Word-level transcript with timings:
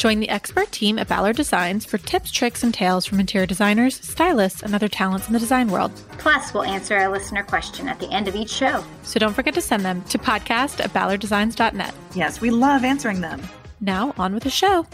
Join 0.00 0.18
the 0.18 0.30
expert 0.30 0.72
team 0.72 0.98
at 0.98 1.08
Ballard 1.08 1.36
Designs 1.36 1.84
for 1.84 1.98
tips, 1.98 2.30
tricks, 2.32 2.62
and 2.62 2.72
tales 2.72 3.04
from 3.04 3.20
interior 3.20 3.44
designers, 3.44 4.00
stylists, 4.00 4.62
and 4.62 4.74
other 4.74 4.88
talents 4.88 5.26
in 5.26 5.34
the 5.34 5.38
design 5.38 5.68
world. 5.68 5.92
Plus, 6.16 6.54
we'll 6.54 6.62
answer 6.62 6.96
a 6.96 7.10
listener 7.10 7.42
question 7.42 7.86
at 7.86 8.00
the 8.00 8.10
end 8.10 8.26
of 8.26 8.34
each 8.34 8.48
show. 8.48 8.82
So 9.02 9.20
don't 9.20 9.34
forget 9.34 9.52
to 9.52 9.60
send 9.60 9.84
them 9.84 10.00
to 10.04 10.16
podcast 10.16 10.82
at 10.82 10.94
ballarddesigns.net. 10.94 11.94
Yes, 12.14 12.40
we 12.40 12.48
love 12.48 12.82
answering 12.82 13.20
them. 13.20 13.42
Now, 13.82 14.14
on 14.16 14.32
with 14.32 14.44
the 14.44 14.48
show. 14.48 14.86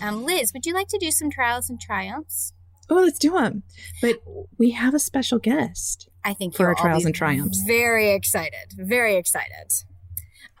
Um, 0.00 0.24
Liz, 0.24 0.52
would 0.54 0.64
you 0.64 0.72
like 0.72 0.88
to 0.88 0.98
do 0.98 1.10
some 1.10 1.30
trials 1.30 1.68
and 1.68 1.78
triumphs? 1.78 2.54
Oh, 2.88 2.94
let's 2.94 3.18
do 3.18 3.32
them. 3.32 3.64
But 4.00 4.22
we 4.56 4.70
have 4.70 4.94
a 4.94 4.98
special 4.98 5.38
guest. 5.38 6.08
I 6.24 6.32
think 6.32 6.54
for 6.54 6.68
our 6.68 6.74
trials 6.74 7.04
and 7.04 7.14
triumphs. 7.14 7.62
Very 7.66 8.12
excited. 8.12 8.72
Very 8.78 9.16
excited. 9.16 9.84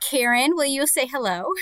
Karen, 0.00 0.50
will 0.54 0.66
you 0.66 0.86
say 0.86 1.06
hello? 1.06 1.54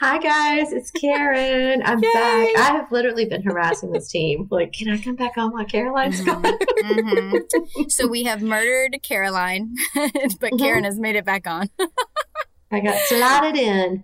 Hi 0.00 0.18
guys, 0.18 0.72
it's 0.72 0.90
Karen. 0.90 1.82
I'm 1.84 2.02
Yay. 2.02 2.12
back. 2.12 2.48
I 2.56 2.76
have 2.76 2.92
literally 2.92 3.24
been 3.24 3.42
harassing 3.42 3.92
this 3.92 4.08
team. 4.08 4.48
Like, 4.50 4.72
can 4.72 4.90
I 4.90 4.98
come 4.98 5.16
back 5.16 5.36
on 5.36 5.52
while 5.52 5.64
Caroline's 5.64 6.20
mm-hmm. 6.20 6.42
gone? 6.42 6.58
mm-hmm. 6.58 7.88
So 7.88 8.06
we 8.06 8.24
have 8.24 8.42
murdered 8.42 8.98
Caroline, 9.02 9.74
but 9.94 10.12
mm-hmm. 10.12 10.56
Karen 10.56 10.84
has 10.84 10.98
made 10.98 11.16
it 11.16 11.24
back 11.24 11.46
on. 11.46 11.68
I 12.70 12.80
got 12.80 12.98
slotted 13.06 13.56
in. 13.56 14.02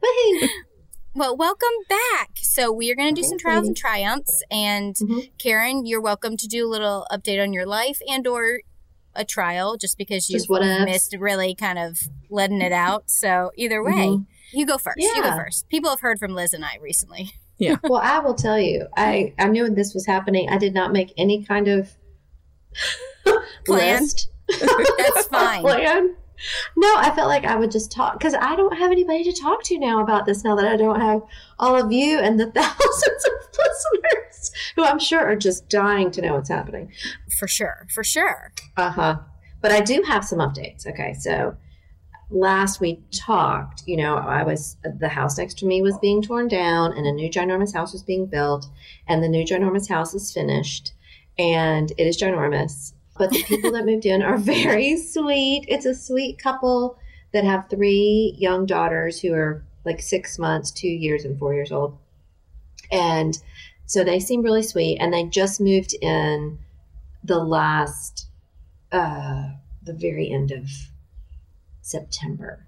Well, 1.15 1.37
welcome 1.37 1.69
back. 1.89 2.31
So 2.43 2.71
we 2.71 2.91
are 2.93 2.95
going 2.95 3.15
to 3.15 3.21
do 3.21 3.27
some 3.27 3.39
trials 3.39 3.67
and 3.67 3.77
triumphs, 3.77 4.43
and 4.51 4.95
mm-hmm. 4.95 5.21
Karen, 5.39 5.85
you're 5.85 6.01
welcome 6.01 6.37
to 6.37 6.47
do 6.47 6.67
a 6.67 6.71
little 6.71 7.07
update 7.11 7.43
on 7.43 7.53
your 7.53 7.67
life 7.67 8.01
and 8.09 8.27
or 8.27 8.61
a 9.15 9.25
trial, 9.25 9.77
just 9.77 9.99
because 9.99 10.31
you 10.31 10.39
missed 10.85 11.17
really 11.19 11.55
kind 11.55 11.79
of 11.79 11.99
letting 12.31 12.63
it 12.63 12.73
out. 12.73 13.11
So 13.11 13.51
either 13.57 13.83
way. 13.83 14.21
You 14.53 14.67
go 14.67 14.79
first. 14.79 14.97
Yeah. 14.99 15.15
You 15.17 15.23
go 15.23 15.37
first. 15.37 15.69
People 15.69 15.91
have 15.91 16.01
heard 16.01 16.19
from 16.19 16.35
Liz 16.35 16.53
and 16.53 16.65
I 16.65 16.79
recently. 16.81 17.33
Yeah. 17.61 17.75
well, 17.83 18.01
I 18.01 18.21
will 18.21 18.37
tell 18.37 18.57
you, 18.57 18.87
I, 18.97 19.35
I 19.37 19.49
knew 19.49 19.69
this 19.69 19.93
was 19.93 20.07
happening. 20.07 20.49
I 20.49 20.59
did 20.59 20.75
not 20.75 20.93
make 20.93 21.13
any 21.19 21.45
kind 21.45 21.67
of 21.67 21.91
plan. 23.67 24.03
list. 24.05 24.31
That's 24.49 25.27
fine. 25.31 25.63
plan. 25.63 26.15
No, 26.77 26.95
I 26.97 27.11
felt 27.17 27.27
like 27.29 27.45
I 27.45 27.57
would 27.57 27.73
just 27.73 27.91
talk 27.91 28.13
because 28.17 28.35
I 28.35 28.55
don't 28.55 28.77
have 28.79 28.93
anybody 28.93 29.25
to 29.25 29.33
talk 29.33 29.65
to 29.65 29.79
now 29.81 30.01
about 30.01 30.25
this. 30.25 30.45
Now 30.45 30.55
that 30.55 30.67
I 30.69 30.77
don't 30.77 31.01
have 31.01 31.23
all 31.59 31.75
of 31.75 31.91
you 31.91 32.21
and 32.21 32.39
the 32.39 32.47
thousands 32.53 33.25
of 33.25 33.33
listeners 33.59 34.53
who 34.77 34.85
I'm 34.85 35.01
sure 35.01 35.21
are 35.27 35.35
just 35.35 35.69
dying 35.69 36.13
to 36.13 36.23
know 36.23 36.35
what's 36.35 36.49
happening. 36.49 36.93
For 37.41 37.49
sure, 37.49 37.89
for 37.93 38.05
sure. 38.05 38.53
Uh 38.77 38.91
huh. 38.91 39.19
But 39.61 39.73
I 39.73 39.81
do 39.81 40.03
have 40.07 40.25
some 40.25 40.39
updates. 40.39 40.87
Okay, 40.87 41.13
so 41.15 41.57
last 42.31 42.81
we 42.81 43.01
talked, 43.11 43.83
you 43.87 43.97
know, 43.97 44.17
I 44.17 44.43
was 44.43 44.77
the 44.83 45.09
house 45.09 45.39
next 45.39 45.59
to 45.59 45.67
me 45.67 45.81
was 45.83 45.99
being 45.99 46.23
torn 46.23 46.49
down 46.49 46.93
and 46.93 47.07
a 47.07 47.13
new 47.13 47.31
ginormous 47.31 47.73
house 47.73 47.93
was 47.93 48.03
being 48.03 48.27
built 48.27 48.67
and 49.07 49.23
the 49.23 49.29
new 49.29 49.45
ginormous 49.45 49.89
house 49.89 50.15
is 50.15 50.33
finished 50.33 50.93
and 51.39 51.93
it 51.97 52.07
is 52.07 52.21
ginormous. 52.21 52.93
But 53.17 53.31
the 53.31 53.43
people 53.45 53.73
that 53.73 53.87
moved 53.87 54.07
in 54.07 54.23
are 54.23 54.37
very 54.39 54.97
sweet. 54.97 55.65
It's 55.69 55.87
a 55.87 55.95
sweet 55.95 56.39
couple 56.39 56.99
that 57.33 57.45
have 57.45 57.69
three 57.69 58.35
young 58.39 58.67
daughters 58.67 59.21
who 59.21 59.33
are 59.33 59.65
like 59.85 60.01
six 60.01 60.39
months, 60.39 60.71
two 60.71 60.89
years, 60.89 61.25
and 61.25 61.39
four 61.39 61.55
years 61.55 61.73
old. 61.73 61.99
And 62.93 63.39
so 63.87 64.05
they 64.05 64.21
seem 64.21 64.43
really 64.43 64.63
sweet. 64.63 64.99
And 64.99 65.13
they 65.13 65.25
just 65.25 65.61
moved 65.61 65.95
in 66.01 66.59
the 67.25 67.39
last, 67.39 68.29
uh, 68.93 69.51
the 69.83 69.93
very 69.95 70.31
end 70.31 70.51
of 70.51 70.69
September. 71.89 72.67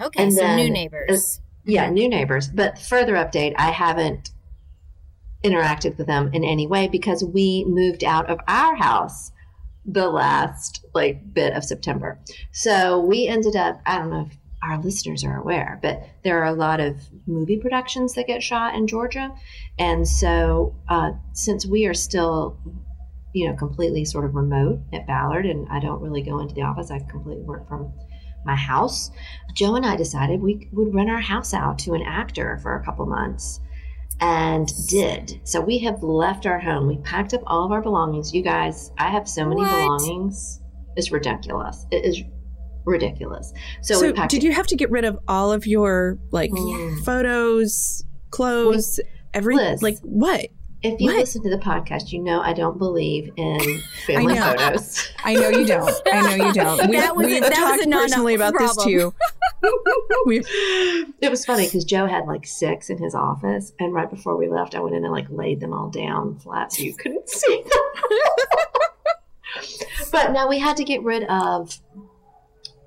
Okay, 0.00 0.22
and 0.22 0.32
so 0.32 0.40
then, 0.40 0.56
new 0.56 0.70
neighbors. 0.70 1.40
Uh, 1.40 1.42
yeah, 1.66 1.90
new 1.90 2.08
neighbors. 2.08 2.48
But 2.48 2.78
further 2.78 3.14
update, 3.14 3.54
I 3.58 3.70
haven't 3.70 4.30
interacted 5.44 5.98
with 5.98 6.06
them 6.06 6.30
in 6.32 6.42
any 6.44 6.66
way 6.66 6.88
because 6.88 7.22
we 7.22 7.64
moved 7.66 8.02
out 8.02 8.30
of 8.30 8.38
our 8.48 8.74
house 8.74 9.30
the 9.84 10.08
last 10.08 10.84
like 10.94 11.34
bit 11.34 11.52
of 11.52 11.64
September. 11.64 12.18
So 12.52 13.00
we 13.00 13.28
ended 13.28 13.54
up, 13.54 13.80
I 13.84 13.98
don't 13.98 14.10
know 14.10 14.26
if 14.30 14.36
our 14.62 14.80
listeners 14.82 15.22
are 15.24 15.36
aware, 15.36 15.78
but 15.82 16.02
there 16.22 16.42
are 16.42 16.46
a 16.46 16.54
lot 16.54 16.80
of 16.80 16.96
movie 17.26 17.58
productions 17.58 18.14
that 18.14 18.26
get 18.26 18.42
shot 18.42 18.74
in 18.74 18.86
Georgia. 18.86 19.34
And 19.78 20.08
so 20.08 20.74
uh, 20.88 21.12
since 21.34 21.66
we 21.66 21.84
are 21.84 21.94
still 21.94 22.58
you 23.34 23.48
know, 23.48 23.56
completely 23.56 24.04
sort 24.04 24.24
of 24.24 24.34
remote 24.34 24.80
at 24.92 25.06
Ballard, 25.06 25.44
and 25.44 25.66
I 25.68 25.80
don't 25.80 26.00
really 26.00 26.22
go 26.22 26.38
into 26.38 26.54
the 26.54 26.62
office. 26.62 26.90
I 26.90 27.00
completely 27.00 27.42
work 27.42 27.68
from 27.68 27.92
my 28.44 28.56
house. 28.56 29.10
Joe 29.54 29.76
and 29.76 29.86
I 29.86 29.96
decided 29.96 30.40
we 30.40 30.68
would 30.72 30.94
rent 30.94 31.10
our 31.10 31.20
house 31.20 31.54
out 31.54 31.78
to 31.80 31.94
an 31.94 32.02
actor 32.02 32.58
for 32.62 32.76
a 32.76 32.84
couple 32.84 33.06
months 33.06 33.60
and 34.20 34.68
did. 34.88 35.40
So 35.44 35.60
we 35.60 35.78
have 35.78 36.02
left 36.02 36.46
our 36.46 36.58
home. 36.58 36.86
We 36.86 36.98
packed 36.98 37.34
up 37.34 37.42
all 37.46 37.64
of 37.64 37.72
our 37.72 37.82
belongings. 37.82 38.34
You 38.34 38.42
guys, 38.42 38.92
I 38.98 39.10
have 39.10 39.28
so 39.28 39.44
many 39.44 39.60
what? 39.60 39.70
belongings. 39.70 40.60
It's 40.96 41.10
ridiculous. 41.10 41.86
It 41.90 42.04
is 42.04 42.22
ridiculous. 42.84 43.52
So, 43.82 43.94
so 43.94 44.12
did 44.12 44.34
it. 44.34 44.42
you 44.42 44.52
have 44.52 44.66
to 44.68 44.76
get 44.76 44.90
rid 44.90 45.04
of 45.04 45.18
all 45.28 45.52
of 45.52 45.66
your 45.66 46.18
like 46.30 46.50
mm. 46.50 47.04
photos, 47.04 48.04
clothes, 48.30 49.00
every 49.32 49.56
Liz, 49.56 49.82
like 49.82 49.98
what? 50.02 50.48
If 50.84 51.00
you 51.00 51.06
what? 51.06 51.16
listen 51.16 51.42
to 51.44 51.48
the 51.48 51.56
podcast, 51.56 52.12
you 52.12 52.20
know 52.20 52.42
I 52.42 52.52
don't 52.52 52.76
believe 52.76 53.32
in 53.36 53.58
family 54.06 54.38
I 54.38 54.54
photos. 54.54 55.08
I 55.24 55.32
know 55.32 55.48
you 55.48 55.64
don't. 55.66 56.02
I 56.12 56.36
know 56.36 56.46
you 56.46 56.52
don't. 56.52 56.90
We, 56.90 56.96
that 56.96 57.16
was, 57.16 57.26
we've 57.26 57.40
that 57.40 57.54
talked 57.54 57.90
personally 57.90 58.34
about 58.34 58.52
problem. 58.52 58.76
this 58.76 58.84
too. 58.84 59.14
it 61.22 61.30
was 61.30 61.46
funny 61.46 61.64
because 61.64 61.86
Joe 61.86 62.04
had 62.06 62.26
like 62.26 62.46
six 62.46 62.90
in 62.90 62.98
his 62.98 63.14
office, 63.14 63.72
and 63.80 63.94
right 63.94 64.10
before 64.10 64.36
we 64.36 64.46
left, 64.46 64.74
I 64.74 64.80
went 64.80 64.94
in 64.94 65.04
and 65.04 65.12
like 65.12 65.24
laid 65.30 65.60
them 65.60 65.72
all 65.72 65.88
down 65.88 66.38
flat 66.38 66.74
so 66.74 66.82
you 66.82 66.94
couldn't 66.94 67.30
see 67.30 67.62
them. 67.62 67.82
but 70.12 70.32
now 70.32 70.46
we 70.46 70.58
had 70.58 70.76
to 70.76 70.84
get 70.84 71.02
rid 71.02 71.24
of 71.24 71.80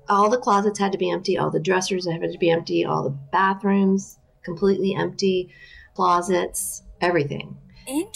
all 0.08 0.30
the 0.30 0.38
closets 0.38 0.78
had 0.78 0.92
to 0.92 0.98
be 0.98 1.10
empty, 1.10 1.36
all 1.36 1.50
the 1.50 1.58
dressers 1.58 2.06
had 2.08 2.22
to 2.30 2.38
be 2.38 2.50
empty, 2.50 2.84
all 2.84 3.02
the 3.02 3.18
bathrooms 3.32 4.20
completely 4.44 4.94
empty, 4.94 5.52
closets, 5.94 6.84
everything. 7.00 7.56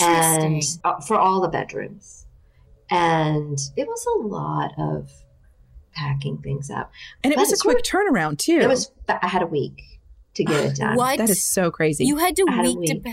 And 0.00 0.62
uh, 0.84 1.00
for 1.00 1.18
all 1.18 1.40
the 1.40 1.48
bedrooms. 1.48 2.26
And 2.90 3.58
it 3.76 3.88
was 3.88 4.06
a 4.06 4.26
lot 4.26 4.72
of 4.78 5.10
packing 5.94 6.38
things 6.38 6.70
up. 6.70 6.92
And 7.24 7.32
it 7.32 7.36
but 7.36 7.42
was 7.42 7.52
a 7.52 7.56
quick 7.56 7.82
turnaround 7.84 8.38
too. 8.38 8.58
It 8.60 8.68
was 8.68 8.90
I 9.08 9.26
had 9.26 9.42
a 9.42 9.46
week 9.46 9.82
to 10.34 10.44
get 10.44 10.64
it 10.64 10.76
done. 10.76 10.96
What? 10.96 11.18
That 11.18 11.30
is 11.30 11.42
so 11.42 11.70
crazy. 11.70 12.04
You 12.04 12.18
had 12.18 12.36
to 12.36 12.46
I 12.48 12.62
week, 12.62 12.76
a 12.76 12.78
week. 12.78 13.04
to 13.04 13.10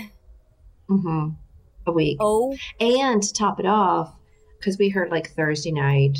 mm-hmm. 0.90 1.28
A 1.86 1.92
week. 1.92 2.18
Oh. 2.20 2.56
And 2.78 3.22
to 3.22 3.32
top 3.32 3.58
it 3.60 3.66
off, 3.66 4.14
because 4.58 4.78
we 4.78 4.90
heard 4.90 5.10
like 5.10 5.30
Thursday 5.30 5.72
night, 5.72 6.18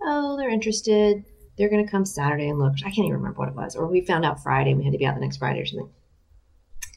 oh, 0.00 0.36
they're 0.36 0.50
interested. 0.50 1.24
They're 1.56 1.68
going 1.68 1.84
to 1.84 1.90
come 1.90 2.04
Saturday 2.04 2.48
and 2.48 2.58
look. 2.58 2.74
I 2.80 2.90
can't 2.90 2.98
even 2.98 3.14
remember 3.14 3.40
what 3.40 3.48
it 3.48 3.54
was. 3.56 3.74
Or 3.74 3.88
we 3.88 4.00
found 4.00 4.24
out 4.24 4.42
Friday 4.42 4.70
and 4.70 4.78
we 4.78 4.84
had 4.84 4.92
to 4.92 4.98
be 4.98 5.06
out 5.06 5.16
the 5.16 5.20
next 5.20 5.38
Friday 5.38 5.60
or 5.60 5.66
something. 5.66 5.90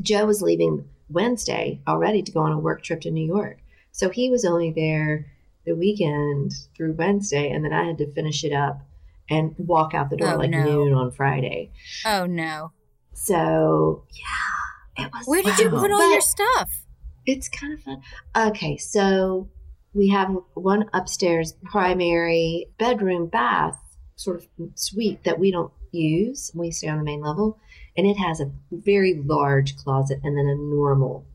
Joe 0.01 0.25
was 0.25 0.41
leaving 0.41 0.87
Wednesday 1.11 1.81
already 1.87 2.21
to 2.23 2.31
go 2.31 2.41
on 2.41 2.51
a 2.51 2.59
work 2.59 2.83
trip 2.83 3.01
to 3.01 3.11
New 3.11 3.25
York. 3.25 3.59
So 3.91 4.09
he 4.09 4.29
was 4.29 4.45
only 4.45 4.71
there 4.71 5.31
the 5.65 5.75
weekend 5.75 6.53
through 6.75 6.93
Wednesday, 6.93 7.51
and 7.51 7.63
then 7.63 7.73
I 7.73 7.85
had 7.85 7.97
to 7.99 8.11
finish 8.13 8.43
it 8.43 8.53
up 8.53 8.81
and 9.29 9.55
walk 9.57 9.93
out 9.93 10.09
the 10.09 10.17
door 10.17 10.33
oh, 10.33 10.37
like 10.37 10.49
no. 10.49 10.63
noon 10.63 10.93
on 10.93 11.11
Friday. 11.11 11.71
Oh 12.05 12.25
no! 12.25 12.71
So 13.13 14.05
yeah, 14.11 15.05
it 15.05 15.11
was. 15.13 15.25
Where 15.25 15.43
did 15.43 15.59
you 15.59 15.69
put 15.69 15.91
all 15.91 16.11
your 16.11 16.21
stuff? 16.21 16.85
It's 17.25 17.47
kind 17.47 17.73
of 17.73 17.81
fun. 17.81 18.01
Okay, 18.35 18.77
so 18.77 19.49
we 19.93 20.09
have 20.09 20.35
one 20.53 20.89
upstairs 20.93 21.53
primary 21.63 22.67
bedroom 22.79 23.27
bath 23.27 23.77
sort 24.15 24.37
of 24.37 24.47
suite 24.75 25.23
that 25.23 25.39
we 25.39 25.51
don't 25.51 25.71
use. 25.91 26.51
We 26.55 26.71
stay 26.71 26.87
on 26.87 26.97
the 26.97 27.03
main 27.03 27.21
level 27.21 27.59
and 27.97 28.07
it 28.07 28.17
has 28.17 28.39
a 28.39 28.51
very 28.71 29.15
large 29.15 29.75
closet 29.75 30.19
and 30.23 30.37
then 30.37 30.47
a 30.47 30.55
normal 30.55 31.25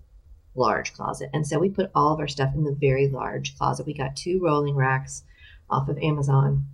large 0.54 0.94
closet. 0.94 1.30
And 1.32 1.46
so 1.46 1.58
we 1.58 1.68
put 1.68 1.90
all 1.94 2.12
of 2.12 2.20
our 2.20 2.28
stuff 2.28 2.54
in 2.54 2.64
the 2.64 2.76
very 2.78 3.08
large 3.08 3.56
closet. 3.58 3.86
We 3.86 3.94
got 3.94 4.16
two 4.16 4.40
rolling 4.42 4.74
racks 4.74 5.22
off 5.68 5.88
of 5.88 5.98
Amazon 5.98 6.66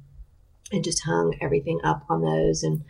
and 0.70 0.84
just 0.84 1.02
hung 1.04 1.34
everything 1.40 1.80
up 1.82 2.04
on 2.08 2.22
those 2.22 2.62
and 2.62 2.84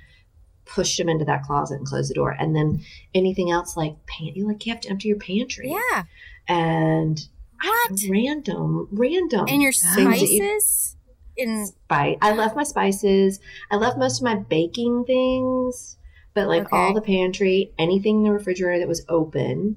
pushed 0.65 0.99
them 0.99 1.09
into 1.09 1.25
that 1.25 1.43
closet 1.43 1.79
and 1.79 1.87
closed 1.87 2.11
the 2.11 2.15
door. 2.15 2.31
And 2.31 2.55
then 2.55 2.85
anything 3.15 3.51
else 3.51 3.77
like 3.77 4.07
pan- 4.07 4.35
you 4.35 4.47
like 4.47 4.65
you 4.67 4.73
have 4.73 4.83
to 4.83 4.91
empty 4.91 5.09
your 5.09 5.19
pantry. 5.19 5.71
Yeah. 5.71 6.05
And 6.47 7.27
what 7.63 8.01
random 8.09 8.89
random 8.91 9.47
and 9.49 9.63
your 9.63 9.73
spices 9.73 10.97
in 11.37 11.67
spice. 11.67 12.19
I 12.21 12.33
left 12.33 12.57
my 12.57 12.65
spices. 12.65 13.41
I 13.71 13.77
left 13.77 13.99
most 13.99 14.21
of 14.21 14.25
my 14.25 14.35
baking 14.35 15.05
things 15.05 15.97
But 16.35 16.49
like 16.49 16.65
okay. 16.65 16.77
all 16.77 16.95
the 16.95 17.03
pantry, 17.03 17.73
anything 17.79 18.19
in 18.19 18.25
the 18.25 18.33
refrigerator 18.33 18.79
that 18.81 18.89
was 18.89 19.05
open, 19.09 19.77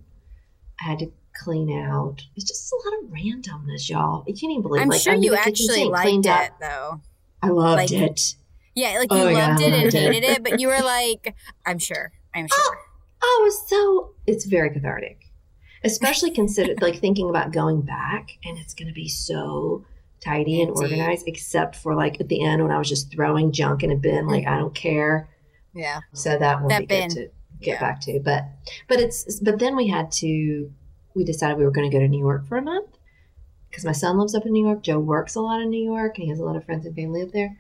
I 0.79 0.85
had 0.85 0.99
to 0.99 1.11
clean 1.35 1.71
out. 1.71 2.23
It's 2.35 2.45
just 2.45 2.71
a 2.71 2.75
lot 2.75 3.03
of 3.03 3.09
randomness, 3.09 3.89
y'all. 3.89 4.23
You 4.27 4.33
can't 4.33 4.51
even 4.51 4.61
believe. 4.61 4.81
I'm 4.81 4.89
like, 4.89 5.01
sure 5.01 5.13
you 5.13 5.35
actually 5.35 5.85
liked 5.85 6.25
it, 6.25 6.51
though. 6.59 7.01
I 7.41 7.49
loved 7.49 7.91
like, 7.91 7.91
it. 7.91 8.35
Yeah, 8.73 8.97
like 8.99 9.07
oh 9.11 9.15
you 9.15 9.21
oh, 9.29 9.39
loved 9.39 9.61
yeah, 9.61 9.67
it 9.67 9.73
and 9.73 9.93
hated 9.93 10.23
it. 10.23 10.37
it, 10.37 10.43
but 10.43 10.59
you 10.59 10.67
were 10.67 10.81
like, 10.83 11.35
I'm 11.65 11.79
sure. 11.79 12.11
I'm 12.33 12.47
oh, 12.51 12.55
sure. 12.55 12.77
Oh, 12.77 13.23
oh, 13.23 13.41
it 13.41 13.43
was 13.43 13.69
so. 13.69 14.13
It's 14.27 14.45
very 14.45 14.69
cathartic, 14.69 15.31
especially 15.83 16.31
consider 16.31 16.75
like 16.81 16.99
thinking 16.99 17.29
about 17.29 17.51
going 17.51 17.81
back, 17.81 18.31
and 18.43 18.57
it's 18.57 18.73
going 18.73 18.87
to 18.87 18.93
be 18.93 19.07
so 19.07 19.85
tidy 20.21 20.61
and 20.61 20.71
organized, 20.71 21.27
except 21.27 21.75
for 21.75 21.95
like 21.95 22.19
at 22.19 22.29
the 22.29 22.43
end 22.43 22.63
when 22.63 22.71
I 22.71 22.77
was 22.77 22.89
just 22.89 23.11
throwing 23.11 23.51
junk 23.51 23.83
in 23.83 23.91
a 23.91 23.95
bin. 23.95 24.27
Like 24.27 24.43
mm-hmm. 24.43 24.53
I 24.53 24.57
don't 24.57 24.75
care. 24.75 25.29
Yeah. 25.75 25.99
So 26.13 26.37
that 26.37 26.61
will 26.61 26.69
that 26.69 26.81
be 26.81 26.85
bin. 26.85 27.09
good 27.09 27.15
to 27.15 27.29
get 27.61 27.73
yeah. 27.73 27.79
back 27.79 28.01
to. 28.01 28.19
But 28.23 28.45
but 28.87 28.99
it's 28.99 29.39
but 29.39 29.59
then 29.59 29.75
we 29.75 29.87
had 29.87 30.11
to 30.13 30.71
we 31.13 31.23
decided 31.23 31.57
we 31.57 31.65
were 31.65 31.71
going 31.71 31.89
to 31.89 31.95
go 31.95 32.01
to 32.01 32.07
New 32.07 32.19
York 32.19 32.47
for 32.47 32.57
a 32.57 32.61
month 32.61 32.97
because 33.69 33.85
my 33.85 33.91
son 33.91 34.17
lives 34.17 34.33
up 34.33 34.45
in 34.45 34.53
New 34.53 34.65
York. 34.65 34.81
Joe 34.81 34.99
works 34.99 35.35
a 35.35 35.41
lot 35.41 35.61
in 35.61 35.69
New 35.69 35.83
York 35.83 36.17
and 36.17 36.23
he 36.23 36.29
has 36.29 36.39
a 36.39 36.45
lot 36.45 36.55
of 36.55 36.65
friends 36.65 36.85
and 36.85 36.95
family 36.95 37.21
up 37.21 37.31
there. 37.31 37.57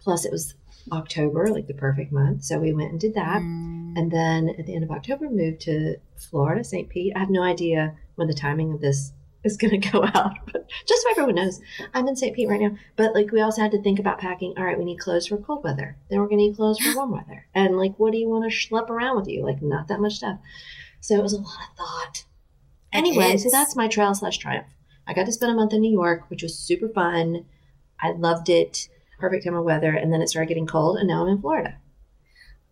Plus, 0.00 0.24
it 0.24 0.32
was 0.32 0.54
October, 0.92 1.48
like 1.48 1.66
the 1.66 1.74
perfect 1.74 2.12
month. 2.12 2.44
So 2.44 2.58
we 2.58 2.72
went 2.72 2.92
and 2.92 3.00
did 3.00 3.14
that. 3.14 3.40
Mm. 3.40 3.96
And 3.96 4.10
then 4.10 4.54
at 4.58 4.66
the 4.66 4.74
end 4.74 4.84
of 4.84 4.90
October, 4.90 5.28
moved 5.28 5.60
to 5.62 5.96
Florida, 6.16 6.62
St. 6.62 6.88
Pete. 6.88 7.12
I 7.16 7.18
have 7.18 7.30
no 7.30 7.42
idea 7.42 7.96
when 8.14 8.28
the 8.28 8.34
timing 8.34 8.72
of 8.72 8.80
this 8.80 9.12
is 9.46 9.56
going 9.56 9.80
to 9.80 9.90
go 9.90 10.04
out, 10.04 10.36
but 10.52 10.68
just 10.86 11.02
so 11.02 11.10
everyone 11.10 11.36
knows, 11.36 11.60
I'm 11.94 12.08
in 12.08 12.16
St. 12.16 12.34
Pete 12.34 12.48
right 12.48 12.60
now. 12.60 12.76
But 12.96 13.14
like, 13.14 13.30
we 13.30 13.40
also 13.40 13.62
had 13.62 13.70
to 13.70 13.82
think 13.82 13.98
about 13.98 14.18
packing. 14.18 14.54
All 14.56 14.64
right, 14.64 14.78
we 14.78 14.84
need 14.84 14.98
clothes 14.98 15.26
for 15.26 15.38
cold 15.38 15.64
weather. 15.64 15.96
Then 16.10 16.18
we're 16.18 16.26
going 16.26 16.38
to 16.38 16.48
need 16.48 16.56
clothes 16.56 16.78
for 16.78 16.94
warm 16.96 17.12
weather. 17.12 17.46
And 17.54 17.76
like, 17.76 17.98
what 17.98 18.12
do 18.12 18.18
you 18.18 18.28
want 18.28 18.50
to 18.50 18.56
schlep 18.56 18.90
around 18.90 19.16
with 19.16 19.28
you? 19.28 19.42
Like, 19.44 19.62
not 19.62 19.88
that 19.88 20.00
much 20.00 20.16
stuff. 20.16 20.38
So 21.00 21.14
it 21.14 21.22
was 21.22 21.32
a 21.32 21.38
lot 21.38 21.70
of 21.70 21.76
thought. 21.76 22.24
Anyway, 22.92 23.36
so 23.36 23.48
that's 23.50 23.76
my 23.76 23.88
trail 23.88 24.14
slash 24.14 24.38
triumph. 24.38 24.66
I 25.06 25.14
got 25.14 25.26
to 25.26 25.32
spend 25.32 25.52
a 25.52 25.54
month 25.54 25.72
in 25.72 25.80
New 25.80 25.92
York, 25.92 26.28
which 26.28 26.42
was 26.42 26.58
super 26.58 26.88
fun. 26.88 27.44
I 28.00 28.12
loved 28.12 28.48
it. 28.48 28.88
Perfect 29.20 29.44
time 29.44 29.54
of 29.54 29.64
weather. 29.64 29.92
And 29.92 30.12
then 30.12 30.20
it 30.20 30.28
started 30.28 30.48
getting 30.48 30.66
cold, 30.66 30.98
and 30.98 31.08
now 31.08 31.22
I'm 31.22 31.28
in 31.28 31.40
Florida. 31.40 31.78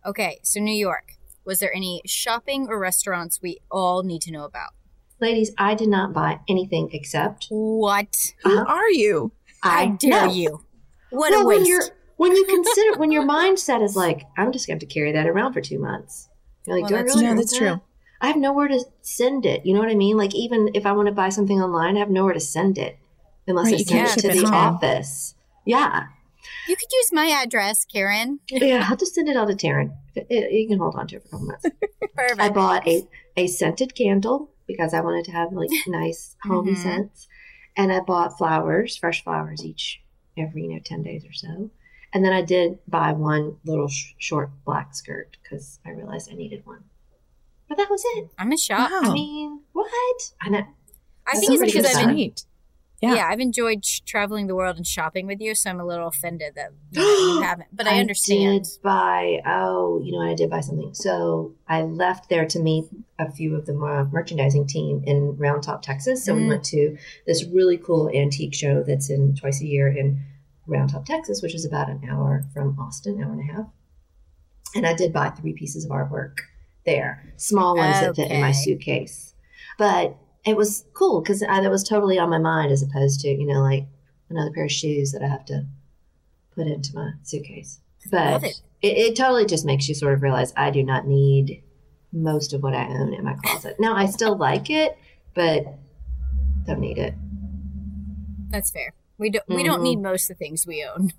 Okay, 0.04 0.40
so 0.42 0.60
New 0.60 0.74
York. 0.74 1.12
Was 1.44 1.60
there 1.60 1.74
any 1.74 2.00
shopping 2.06 2.68
or 2.68 2.78
restaurants 2.78 3.40
we 3.42 3.58
all 3.70 4.02
need 4.02 4.22
to 4.22 4.32
know 4.32 4.44
about? 4.44 4.70
Ladies, 5.20 5.52
I 5.56 5.74
did 5.74 5.88
not 5.88 6.12
buy 6.12 6.40
anything 6.48 6.90
except. 6.92 7.46
What? 7.50 8.34
Who 8.42 8.58
uh-huh. 8.58 8.72
are 8.72 8.90
you? 8.90 9.32
I 9.62 9.86
dare 9.98 10.28
you. 10.28 10.64
What 11.10 11.30
well, 11.30 11.42
a 11.42 11.46
waste. 11.46 11.60
When, 11.60 11.66
you're, 11.66 11.82
when 12.16 12.32
you 12.32 12.44
consider, 12.48 12.98
when 12.98 13.12
your 13.12 13.24
mindset 13.24 13.82
is 13.82 13.96
like, 13.96 14.22
I'm 14.36 14.52
just 14.52 14.66
going 14.66 14.78
to 14.78 14.84
have 14.84 14.88
to 14.88 14.94
carry 14.94 15.12
that 15.12 15.26
around 15.26 15.52
for 15.52 15.60
two 15.60 15.78
months. 15.78 16.28
You're 16.66 16.80
like, 16.80 16.90
well, 16.90 16.90
do 16.90 16.96
I 16.96 17.00
really? 17.00 17.24
Yeah, 17.24 17.34
that's 17.34 17.52
that? 17.52 17.58
true. 17.58 17.80
I 18.20 18.28
have 18.28 18.36
nowhere 18.36 18.68
to 18.68 18.84
send 19.02 19.44
it. 19.44 19.66
You 19.66 19.74
know 19.74 19.80
what 19.80 19.90
I 19.90 19.94
mean? 19.94 20.16
Like 20.16 20.34
even 20.34 20.70
if 20.74 20.86
I 20.86 20.92
want 20.92 21.06
to 21.08 21.12
buy 21.12 21.28
something 21.28 21.60
online, 21.60 21.96
I 21.96 22.00
have 22.00 22.10
nowhere 22.10 22.32
to 22.32 22.40
send 22.40 22.78
it 22.78 22.98
unless 23.46 23.66
right, 23.66 23.80
I 23.80 24.06
send 24.06 24.24
it 24.24 24.34
to 24.34 24.40
the 24.40 24.46
home. 24.46 24.54
office. 24.54 25.34
Yeah. 25.66 26.06
You 26.68 26.76
could 26.76 26.88
use 26.92 27.10
my 27.12 27.26
address, 27.26 27.84
Karen. 27.84 28.40
yeah, 28.50 28.86
I'll 28.88 28.96
just 28.96 29.14
send 29.14 29.28
it 29.28 29.36
out 29.36 29.48
to 29.48 29.54
Taryn. 29.54 29.94
You 30.30 30.68
can 30.68 30.78
hold 30.78 30.94
on 30.96 31.06
to 31.08 31.16
it 31.16 31.22
for 31.22 31.28
a 31.28 31.30
couple 31.32 31.46
months. 31.46 31.66
Perfect. 32.14 32.40
I 32.40 32.48
bought 32.48 32.86
a, 32.86 33.06
a 33.36 33.46
scented 33.46 33.94
candle 33.94 34.50
because 34.66 34.94
I 34.94 35.00
wanted 35.00 35.24
to 35.26 35.32
have 35.32 35.52
like 35.52 35.70
nice 35.86 36.36
homey 36.42 36.72
mm-hmm. 36.72 36.82
scents. 36.82 37.28
And 37.76 37.92
I 37.92 38.00
bought 38.00 38.38
flowers, 38.38 38.96
fresh 38.96 39.24
flowers 39.24 39.64
each 39.64 40.00
every, 40.36 40.62
you 40.62 40.68
know, 40.68 40.80
10 40.84 41.02
days 41.02 41.24
or 41.24 41.32
so. 41.32 41.70
And 42.12 42.24
then 42.24 42.32
I 42.32 42.42
did 42.42 42.78
buy 42.86 43.12
one 43.12 43.56
little 43.64 43.88
sh- 43.88 44.14
short 44.18 44.50
black 44.64 44.94
skirt 44.94 45.36
because 45.42 45.80
I 45.84 45.90
realized 45.90 46.30
I 46.30 46.36
needed 46.36 46.64
one. 46.64 46.84
But 47.68 47.78
that 47.78 47.90
was 47.90 48.02
it. 48.16 48.30
I'm 48.38 48.52
in 48.52 48.58
shock. 48.58 48.90
Wow. 48.90 49.10
I 49.10 49.12
mean, 49.12 49.60
what? 49.72 50.32
I 50.40 50.48
know. 50.50 50.64
I 51.26 51.38
think 51.38 51.60
it's 51.60 51.72
because 51.72 51.96
I've 51.96 52.14
been, 52.14 52.34
yeah. 53.00 53.14
yeah, 53.14 53.28
I've 53.28 53.40
enjoyed 53.40 53.84
sh- 53.84 54.00
traveling 54.06 54.46
the 54.46 54.54
world 54.54 54.76
and 54.76 54.86
shopping 54.86 55.26
with 55.26 55.40
you, 55.40 55.54
so 55.54 55.70
I'm 55.70 55.80
a 55.80 55.84
little 55.84 56.08
offended 56.08 56.54
that 56.54 56.70
you, 56.90 57.00
know, 57.02 57.34
you 57.34 57.42
haven't. 57.42 57.68
But 57.72 57.86
I, 57.86 57.96
I 57.96 58.00
understand. 58.00 58.64
Did 58.64 58.82
buy 58.82 59.40
oh, 59.44 60.00
you 60.02 60.12
know, 60.12 60.18
what? 60.18 60.28
I 60.28 60.34
did 60.34 60.50
buy 60.50 60.60
something. 60.60 60.94
So 60.94 61.54
I 61.68 61.82
left 61.82 62.28
there 62.28 62.46
to 62.46 62.58
meet 62.58 62.84
a 63.18 63.30
few 63.30 63.56
of 63.56 63.66
the 63.66 63.74
uh, 63.74 64.04
merchandising 64.10 64.66
team 64.66 65.02
in 65.06 65.36
Round 65.36 65.62
Top, 65.62 65.82
Texas. 65.82 66.24
So 66.24 66.34
mm. 66.34 66.38
we 66.38 66.48
went 66.48 66.64
to 66.66 66.96
this 67.26 67.44
really 67.44 67.76
cool 67.76 68.10
antique 68.10 68.54
show 68.54 68.82
that's 68.82 69.10
in 69.10 69.34
twice 69.34 69.60
a 69.60 69.66
year 69.66 69.88
in 69.88 70.22
Round 70.66 70.90
Top, 70.90 71.04
Texas, 71.04 71.42
which 71.42 71.54
is 71.54 71.64
about 71.64 71.90
an 71.90 72.02
hour 72.08 72.44
from 72.54 72.78
Austin, 72.78 73.22
hour 73.22 73.32
and 73.32 73.50
a 73.50 73.52
half. 73.52 73.66
And 74.74 74.86
I 74.86 74.94
did 74.94 75.12
buy 75.12 75.30
three 75.30 75.52
pieces 75.52 75.84
of 75.84 75.90
artwork 75.90 76.38
there, 76.86 77.32
small 77.36 77.76
ones 77.76 77.96
okay. 77.96 78.06
that 78.06 78.16
fit 78.16 78.30
in 78.30 78.40
my 78.40 78.52
suitcase. 78.52 79.34
But 79.78 80.16
it 80.44 80.56
was 80.56 80.84
cool 80.92 81.20
because 81.20 81.40
that 81.40 81.70
was 81.70 81.82
totally 81.82 82.18
on 82.18 82.30
my 82.30 82.38
mind 82.38 82.70
as 82.72 82.82
opposed 82.82 83.20
to, 83.20 83.28
you 83.28 83.46
know, 83.46 83.60
like 83.60 83.86
another 84.28 84.50
pair 84.52 84.64
of 84.64 84.72
shoes 84.72 85.12
that 85.12 85.22
I 85.22 85.28
have 85.28 85.44
to 85.46 85.66
put 86.54 86.66
into 86.66 86.94
my 86.94 87.12
suitcase. 87.22 87.80
But 88.10 88.44
it. 88.44 88.60
It, 88.82 88.98
it 88.98 89.16
totally 89.16 89.46
just 89.46 89.64
makes 89.64 89.88
you 89.88 89.94
sort 89.94 90.14
of 90.14 90.22
realize 90.22 90.52
I 90.56 90.70
do 90.70 90.82
not 90.82 91.06
need 91.06 91.62
most 92.12 92.52
of 92.52 92.62
what 92.62 92.74
I 92.74 92.86
own 92.86 93.14
in 93.14 93.24
my 93.24 93.34
closet. 93.34 93.76
Now, 93.80 93.96
I 93.96 94.06
still 94.06 94.36
like 94.36 94.68
it, 94.70 94.98
but 95.34 95.64
don't 96.66 96.80
need 96.80 96.98
it. 96.98 97.14
That's 98.50 98.70
fair. 98.70 98.92
We 99.16 99.30
don't 99.30 99.42
mm-hmm. 99.42 99.54
we 99.56 99.64
don't 99.64 99.82
need 99.82 99.96
mm-hmm. 99.96 100.08
most 100.08 100.30
of 100.30 100.36
the 100.36 100.44
things 100.44 100.66
we 100.66 100.84
own. 100.84 101.12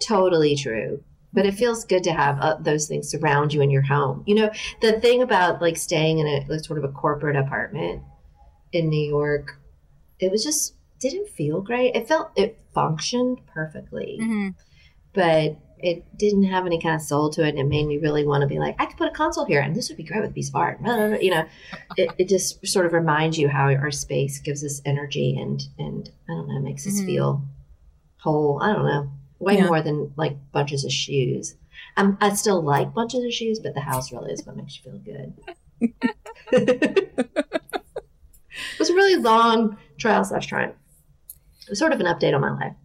totally 0.00 0.54
true 0.54 1.02
but 1.32 1.46
it 1.46 1.52
feels 1.52 1.84
good 1.84 2.02
to 2.04 2.12
have 2.12 2.40
uh, 2.40 2.56
those 2.60 2.86
things 2.86 3.08
surround 3.08 3.52
you 3.52 3.60
in 3.60 3.70
your 3.70 3.82
home. 3.82 4.22
You 4.26 4.34
know, 4.34 4.50
the 4.80 4.98
thing 5.00 5.22
about 5.22 5.60
like 5.60 5.76
staying 5.76 6.18
in 6.18 6.26
a 6.26 6.46
like, 6.48 6.64
sort 6.64 6.78
of 6.78 6.84
a 6.84 6.92
corporate 6.92 7.36
apartment 7.36 8.02
in 8.72 8.88
New 8.88 9.08
York, 9.08 9.58
it 10.18 10.30
was 10.30 10.44
just 10.44 10.74
didn't 11.00 11.28
feel 11.28 11.60
great. 11.60 11.94
It 11.94 12.08
felt 12.08 12.30
it 12.36 12.58
functioned 12.74 13.40
perfectly, 13.46 14.18
mm-hmm. 14.20 14.48
but 15.12 15.56
it 15.78 16.04
didn't 16.18 16.44
have 16.44 16.66
any 16.66 16.80
kind 16.80 16.96
of 16.96 17.00
soul 17.00 17.30
to 17.30 17.44
it. 17.44 17.50
And 17.50 17.58
it 17.58 17.66
made 17.66 17.86
me 17.86 17.98
really 17.98 18.26
want 18.26 18.40
to 18.42 18.48
be 18.48 18.58
like, 18.58 18.74
I 18.80 18.86
could 18.86 18.96
put 18.96 19.08
a 19.08 19.14
console 19.14 19.44
here, 19.44 19.60
and 19.60 19.76
this 19.76 19.88
would 19.88 19.96
be 19.96 20.02
great 20.02 20.22
with 20.22 20.30
a 20.30 20.34
piece 20.34 20.48
of 20.48 20.56
art. 20.56 20.80
You 20.82 21.30
know, 21.30 21.44
it, 21.96 22.10
it 22.18 22.28
just 22.28 22.66
sort 22.66 22.86
of 22.86 22.92
reminds 22.92 23.38
you 23.38 23.48
how 23.48 23.66
our 23.66 23.90
space 23.90 24.38
gives 24.38 24.64
us 24.64 24.82
energy 24.84 25.36
and 25.38 25.62
and 25.78 26.10
I 26.28 26.32
don't 26.32 26.48
know, 26.48 26.60
makes 26.60 26.86
us 26.86 26.94
mm-hmm. 26.94 27.06
feel 27.06 27.44
whole. 28.18 28.60
I 28.62 28.72
don't 28.72 28.86
know 28.86 29.10
way 29.38 29.56
yeah. 29.56 29.66
more 29.66 29.82
than 29.82 30.12
like 30.16 30.36
bunches 30.52 30.84
of 30.84 30.92
shoes. 30.92 31.54
I'm, 31.96 32.18
I 32.20 32.34
still 32.34 32.62
like 32.62 32.94
bunches 32.94 33.24
of 33.24 33.32
shoes, 33.32 33.58
but 33.60 33.74
the 33.74 33.80
house 33.80 34.12
really 34.12 34.32
is 34.32 34.44
what 34.44 34.56
makes 34.56 34.78
you 34.78 34.90
feel 34.90 34.98
good. 34.98 35.34
it 38.78 38.82
was 38.82 38.90
a 38.90 38.94
really 38.94 39.20
long 39.20 39.76
trial 39.98 40.22
slash 40.24 40.46
triumph. 40.46 40.76
It 41.62 41.70
was 41.70 41.80
sort 41.80 41.92
of 41.92 41.98
an 41.98 42.06
update 42.06 42.32
on 42.32 42.40
my 42.40 42.52
life. 42.52 42.76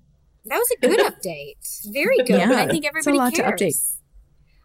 That 0.45 0.57
was 0.57 0.71
a 0.71 0.87
good 0.87 0.99
update. 1.13 1.93
Very 1.93 2.17
good. 2.17 2.29
Yeah, 2.29 2.47
but 2.47 2.57
I 2.57 2.67
think 2.67 2.83
everybody 2.85 3.15
a 3.17 3.19
lot 3.19 3.33
cares. 3.33 3.59
to 3.59 3.65
update. 3.65 3.93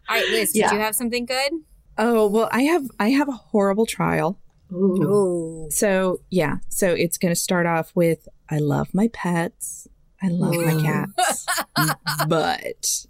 All 0.09 0.15
right, 0.15 0.29
Liz, 0.31 0.53
did 0.53 0.59
yeah. 0.61 0.73
you 0.73 0.79
have 0.79 0.95
something 0.95 1.27
good? 1.27 1.51
Oh 1.99 2.27
well, 2.27 2.49
I 2.51 2.63
have 2.63 2.89
I 2.99 3.11
have 3.11 3.29
a 3.29 3.33
horrible 3.33 3.85
trial. 3.85 4.39
Ooh. 4.71 5.03
Ooh. 5.03 5.67
So 5.69 6.21
yeah, 6.31 6.57
so 6.67 6.93
it's 6.93 7.19
going 7.19 7.33
to 7.33 7.39
start 7.39 7.67
off 7.67 7.91
with 7.95 8.27
I 8.49 8.57
love 8.57 8.89
my 8.93 9.09
pets. 9.09 9.87
I 10.21 10.29
love 10.29 10.55
my 10.55 10.81
cats. 10.81 11.45
but 12.27 13.05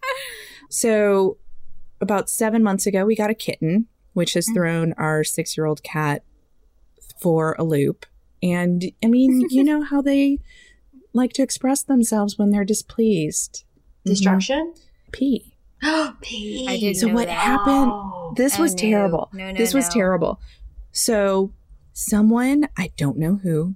so 0.69 1.37
about 2.01 2.29
seven 2.29 2.63
months 2.63 2.85
ago, 2.85 3.05
we 3.05 3.15
got 3.15 3.29
a 3.29 3.35
kitten, 3.35 3.87
which 4.13 4.33
has 4.33 4.47
mm. 4.49 4.53
thrown 4.53 4.93
our 4.97 5.23
six 5.23 5.57
year 5.57 5.65
old 5.65 5.81
cat 5.83 6.23
for 7.19 7.55
a 7.59 7.63
loop. 7.63 8.05
And 8.41 8.91
I 9.03 9.07
mean, 9.07 9.47
you 9.49 9.63
know 9.63 9.83
how 9.83 10.01
they 10.01 10.39
like 11.13 11.33
to 11.33 11.41
express 11.43 11.83
themselves 11.83 12.37
when 12.37 12.51
they're 12.51 12.65
displeased. 12.65 13.63
Destruction? 14.05 14.73
Mm-hmm. 14.75 15.11
Pee. 15.11 15.55
Pee. 16.21 16.93
So 16.93 17.07
what 17.09 17.27
that. 17.27 17.37
happened? 17.37 18.35
This 18.35 18.57
was 18.57 18.75
terrible. 18.75 19.29
No, 19.33 19.51
no, 19.51 19.57
this 19.57 19.73
was 19.73 19.87
terrible. 19.89 20.39
So 20.91 21.53
someone, 21.93 22.67
I 22.77 22.91
don't 22.97 23.17
know 23.17 23.35
who, 23.35 23.75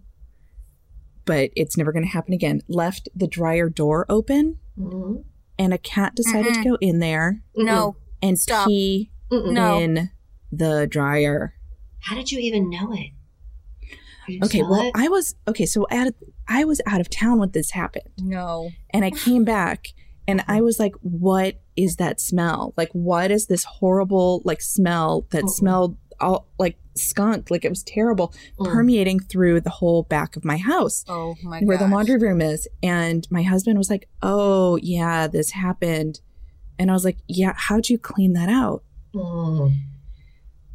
but 1.25 1.51
it's 1.55 1.77
never 1.77 1.91
going 1.91 2.05
to 2.05 2.11
happen 2.11 2.33
again, 2.33 2.61
left 2.67 3.09
the 3.15 3.27
dryer 3.27 3.69
door 3.69 4.05
open 4.09 4.59
mm-hmm. 4.77 5.21
and 5.57 5.73
a 5.73 5.77
cat 5.77 6.15
decided 6.15 6.53
to 6.55 6.63
go 6.63 6.77
in 6.81 6.99
there. 6.99 7.41
No. 7.55 7.95
And 8.21 8.39
Stop. 8.39 8.67
pee 8.67 9.11
no. 9.31 9.79
in 9.79 10.11
the 10.51 10.87
dryer. 10.87 11.55
How 12.01 12.15
did 12.15 12.31
you 12.31 12.39
even 12.39 12.69
know 12.69 12.93
it? 12.93 13.11
Okay, 14.43 14.63
well, 14.63 14.87
it? 14.87 14.91
I 14.95 15.07
was 15.07 15.35
okay. 15.47 15.65
So 15.65 15.85
at, 15.89 16.13
I 16.47 16.65
was 16.65 16.81
out 16.85 17.01
of 17.01 17.09
town 17.09 17.39
when 17.39 17.51
this 17.51 17.71
happened. 17.71 18.09
No, 18.17 18.69
and 18.91 19.05
I 19.05 19.11
came 19.11 19.43
back, 19.45 19.89
and 20.27 20.43
I 20.47 20.61
was 20.61 20.79
like, 20.79 20.95
"What 21.01 21.61
is 21.75 21.97
that 21.97 22.19
smell? 22.19 22.73
Like, 22.77 22.91
what 22.91 23.31
is 23.31 23.47
this 23.47 23.63
horrible 23.63 24.41
like 24.45 24.61
smell 24.61 25.27
that 25.31 25.43
oh. 25.45 25.47
smelled 25.47 25.97
all 26.19 26.47
like 26.57 26.77
skunk, 26.95 27.51
like 27.51 27.65
it 27.65 27.69
was 27.69 27.83
terrible, 27.83 28.33
mm. 28.59 28.65
permeating 28.65 29.19
through 29.19 29.61
the 29.61 29.69
whole 29.69 30.03
back 30.03 30.35
of 30.35 30.45
my 30.45 30.57
house. 30.57 31.03
Oh 31.07 31.35
my 31.43 31.59
god. 31.59 31.67
Where 31.67 31.77
gosh. 31.77 31.87
the 31.89 31.95
laundry 31.95 32.17
room 32.17 32.41
is. 32.41 32.67
And 32.81 33.27
my 33.29 33.43
husband 33.43 33.77
was 33.77 33.89
like, 33.89 34.07
Oh, 34.21 34.77
yeah, 34.77 35.27
this 35.27 35.51
happened. 35.51 36.21
And 36.79 36.89
I 36.89 36.93
was 36.93 37.05
like, 37.05 37.17
Yeah, 37.27 37.53
how'd 37.55 37.89
you 37.89 37.97
clean 37.97 38.33
that 38.33 38.49
out? 38.49 38.83
Mm. 39.13 39.73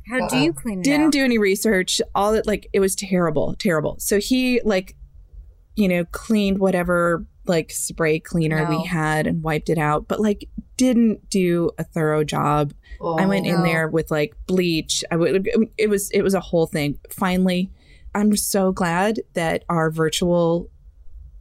How 0.08 0.26
do 0.28 0.38
you 0.38 0.52
clean 0.52 0.80
it 0.80 0.84
Didn't 0.84 1.06
out? 1.06 1.12
do 1.12 1.24
any 1.24 1.38
research. 1.38 2.00
All 2.14 2.32
that 2.32 2.46
like 2.46 2.68
it 2.72 2.80
was 2.80 2.94
terrible, 2.94 3.54
terrible. 3.58 3.96
So 3.98 4.18
he 4.18 4.60
like, 4.64 4.96
you 5.76 5.88
know, 5.88 6.04
cleaned 6.06 6.58
whatever 6.58 7.26
like 7.46 7.70
spray 7.72 8.20
cleaner 8.20 8.64
No. 8.64 8.78
we 8.78 8.84
had 8.84 9.26
and 9.26 9.42
wiped 9.42 9.70
it 9.70 9.78
out, 9.78 10.06
but 10.08 10.20
like 10.20 10.48
didn't 10.76 11.28
do 11.30 11.70
a 11.78 11.84
thorough 11.84 12.24
job. 12.24 12.72
I 13.00 13.26
went 13.26 13.46
oh, 13.46 13.50
no. 13.50 13.56
in 13.56 13.62
there 13.62 13.88
with 13.88 14.10
like 14.10 14.34
bleach. 14.46 15.04
I 15.10 15.16
would. 15.16 15.48
It 15.76 15.88
was 15.88 16.10
it 16.10 16.22
was 16.22 16.34
a 16.34 16.40
whole 16.40 16.66
thing. 16.66 16.98
Finally, 17.10 17.70
I'm 18.14 18.36
so 18.36 18.72
glad 18.72 19.20
that 19.34 19.64
our 19.68 19.90
virtual 19.90 20.70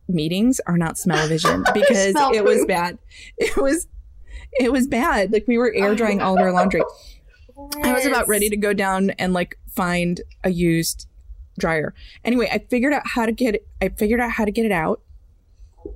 meetings 0.08 0.62
are 0.68 0.78
not 0.78 0.98
smell-o-vision 0.98 1.66
because 1.74 2.12
Smell 2.12 2.34
it 2.34 2.44
was 2.44 2.66
bad. 2.66 2.98
It 3.38 3.58
was 3.58 3.88
it 4.54 4.72
was 4.72 4.88
bad. 4.88 5.32
Like 5.32 5.46
we 5.48 5.58
were 5.58 5.74
air 5.74 5.96
drying 5.96 6.22
all 6.22 6.38
of 6.38 6.42
our 6.42 6.52
laundry. 6.52 6.82
I 7.84 7.94
was 7.94 8.06
about 8.06 8.28
ready 8.28 8.50
to 8.50 8.58
go 8.58 8.74
down 8.74 9.12
and 9.12 9.34
like 9.34 9.58
find 9.76 10.22
a 10.44 10.50
used 10.50 11.08
dryer. 11.60 11.94
Anyway, 12.24 12.48
I 12.52 12.60
figured 12.70 12.94
out 12.94 13.04
how 13.06 13.26
to 13.26 13.32
get 13.32 13.56
it. 13.56 13.68
I 13.82 13.90
figured 13.90 14.20
out 14.20 14.32
how 14.32 14.46
to 14.46 14.52
get 14.52 14.66
it 14.66 14.72
out. 14.72 15.02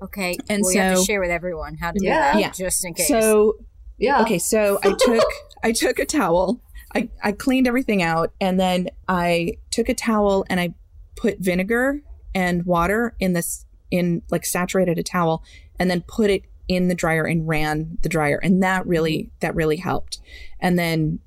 Okay, 0.02 0.38
And 0.50 0.62
well, 0.64 0.74
you 0.74 0.80
have 0.80 0.92
to 0.94 0.98
so- 1.00 1.04
share 1.06 1.20
with 1.20 1.32
everyone 1.32 1.76
how 1.76 1.92
to 1.92 2.00
do 2.00 2.06
that, 2.06 2.40
Yeah. 2.40 2.52
just 2.52 2.86
in 2.86 2.94
case. 2.94 3.08
So 3.08 3.58
Yeah. 3.98 4.22
Okay, 4.22 4.40
so 4.40 4.80
I 4.84 4.94
took 5.00 5.24
I 5.64 5.72
took 5.72 6.00
a 6.00 6.06
towel. 6.06 6.62
I, 6.96 7.10
I 7.24 7.32
cleaned 7.32 7.68
everything 7.68 8.02
out 8.02 8.34
and 8.42 8.60
then 8.60 8.90
I 9.08 9.58
took 9.70 9.88
a 9.90 9.94
towel 9.94 10.46
and 10.50 10.60
I 10.60 10.74
put 11.16 11.40
vinegar 11.40 12.02
and 12.36 12.66
water 12.66 13.16
in 13.20 13.34
this 13.34 13.66
in 13.92 14.24
like 14.30 14.46
saturated 14.46 14.98
a 14.98 15.04
towel 15.04 15.44
and 15.80 15.90
then 15.90 16.02
put 16.08 16.30
it 16.30 16.44
in 16.68 16.88
the 16.88 16.96
dryer 16.96 17.24
and 17.26 17.48
ran 17.48 17.98
the 18.02 18.10
dryer 18.10 18.38
and 18.42 18.62
that 18.64 18.86
really 18.88 19.30
that 19.42 19.54
really 19.56 19.78
helped. 19.78 20.20
And 20.60 20.78
then 20.80 21.20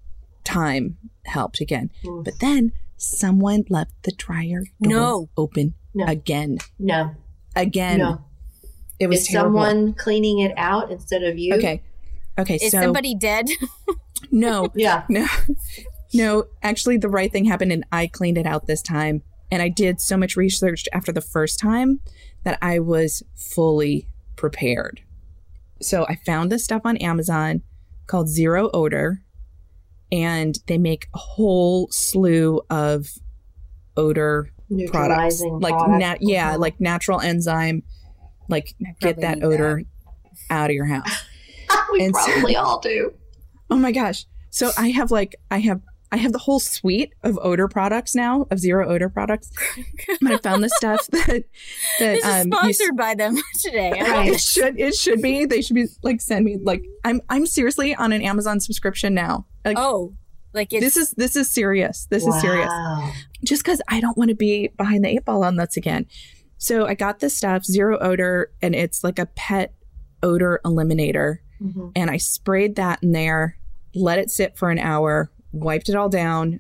time 0.45 0.99
helped 1.25 1.61
again. 1.61 1.91
Mm. 2.05 2.25
But 2.25 2.35
then 2.41 2.73
someone 2.97 3.65
left 3.69 3.93
the 4.03 4.13
dryer 4.13 4.65
door 4.81 4.93
No. 4.93 5.29
open 5.37 5.75
No. 5.95 6.07
again. 6.07 6.59
no. 6.79 7.15
Again. 7.57 7.99
No. 7.99 8.25
It 8.99 9.09
was 9.09 9.21
Is 9.21 9.29
terrible. 9.29 9.61
someone 9.63 9.95
cleaning 9.95 10.39
it 10.41 10.53
out 10.57 10.91
instead 10.91 11.23
of 11.23 11.39
you? 11.39 11.55
Okay. 11.55 11.83
Okay, 12.39 12.57
is 12.57 12.71
so 12.73 12.81
somebody 12.81 13.15
dead? 13.15 13.47
no. 14.31 14.69
Yeah. 14.75 15.05
No, 15.09 15.27
no, 16.13 16.45
actually, 16.63 16.97
the 16.97 17.09
right 17.09 17.31
thing 17.31 17.45
happened 17.45 17.73
and 17.73 17.85
I 17.93 18.07
cleaned 18.07 18.39
it 18.39 18.47
out 18.47 18.67
this 18.67 18.83
time. 18.83 19.23
And 19.51 19.63
I 19.63 19.69
did 19.69 20.01
so 20.01 20.17
much 20.17 20.37
research 20.37 20.85
after 20.93 21.13
the 21.13 21.21
first 21.21 21.61
time 21.61 22.01
that 22.45 22.59
I 22.63 22.79
was 22.81 23.23
fully 23.37 24.09
prepared. 24.37 25.03
So 25.81 26.07
I 26.09 26.17
found 26.27 26.51
this 26.51 26.65
stuff 26.65 26.83
on 26.85 26.97
Amazon 26.97 27.63
called 28.07 28.29
Zero 28.29 28.71
Odor, 28.73 29.23
and 30.15 30.57
they 30.69 30.79
make 30.79 31.09
a 31.15 31.19
whole 31.19 31.89
slew 31.91 32.61
of 32.71 33.09
odor 33.97 34.51
products. 34.89 35.43
Like, 35.43 35.75
product. 35.75 35.99
nat- 35.99 36.19
yeah, 36.23 36.55
Mhm. 36.55 36.59
like 36.61 36.81
natural 36.81 37.21
enzyme, 37.21 37.83
like 38.49 38.75
get 39.01 39.21
that 39.21 39.39
need 39.39 39.45
odor 39.45 39.83
out 40.51 40.71
of 40.71 40.75
your 40.75 40.87
house. 40.87 41.25
we 41.93 42.05
and 42.05 42.15
so- 42.15 42.33
probably 42.33 42.57
all 42.65 42.79
do. 42.81 43.13
Oh 43.71 43.77
my 43.77 43.93
gosh. 43.93 44.27
So 44.51 44.71
I 44.79 44.91
have 44.91 45.11
like 45.11 45.35
I 45.51 45.59
have 45.59 45.81
I 46.13 46.17
have 46.19 46.31
the 46.33 46.39
whole 46.39 46.61
suite 46.61 47.13
of 47.25 47.37
odor 47.43 47.67
products 47.67 48.15
now, 48.15 48.47
of 48.53 48.61
zero 48.61 48.89
odor 48.89 49.09
products. 49.09 49.51
But 50.21 50.33
I 50.33 50.37
found 50.39 50.63
this 50.63 50.73
stuff 50.77 51.05
that 51.09 51.27
that 51.27 51.45
this 51.99 52.19
is 52.19 52.25
um 52.25 52.49
you 52.53 52.73
sponsored 52.73 52.97
by 52.97 53.15
them 53.17 53.37
today. 53.63 53.91
Right. 54.01 54.29
it 54.29 54.41
should 54.41 54.79
it 54.79 54.95
should 54.95 55.21
be. 55.23 55.45
They 55.45 55.61
should 55.61 55.75
be 55.75 55.87
like 56.03 56.21
send 56.21 56.45
me 56.45 56.59
like 56.63 56.85
I'm 57.05 57.21
I'm 57.29 57.47
seriously 57.47 57.95
on 57.97 58.13
an 58.13 58.23
Amazon 58.23 58.61
subscription 58.61 59.13
now. 59.15 59.47
Like 59.65 59.77
Oh, 59.79 60.15
like 60.53 60.73
it's 60.73 60.85
this 60.85 60.97
is 60.97 61.11
this 61.13 61.37
is 61.37 61.51
serious. 61.51 62.07
This 62.11 62.27
is 62.27 62.41
serious. 62.41 62.71
Just 63.45 63.63
because 63.65 63.81
I 63.89 64.01
don't 64.01 64.17
want 64.17 64.29
to 64.31 64.37
be 64.37 64.69
behind 64.77 65.05
the 65.05 65.09
eight 65.09 65.25
ball 65.25 65.45
on 65.45 65.57
this 65.57 65.77
again. 65.77 66.07
So 66.59 66.87
I 66.87 66.95
got 66.95 67.19
this 67.19 67.37
stuff, 67.37 67.65
zero 67.65 67.99
odor, 68.01 68.53
and 68.63 68.75
it's 68.75 69.03
like 69.05 69.19
a 69.19 69.27
pet 69.27 69.75
odor 70.23 70.61
eliminator. 70.65 71.39
Mhm. 71.63 71.93
and 71.95 72.11
I 72.11 72.17
sprayed 72.17 72.75
that 72.77 73.01
in 73.03 73.13
there, 73.13 73.57
let 73.95 74.19
it 74.19 74.29
sit 74.29 74.57
for 74.59 74.71
an 74.71 74.79
hour, 74.79 75.31
wiped 75.53 75.89
it 75.89 75.95
all 75.95 76.09
down, 76.09 76.59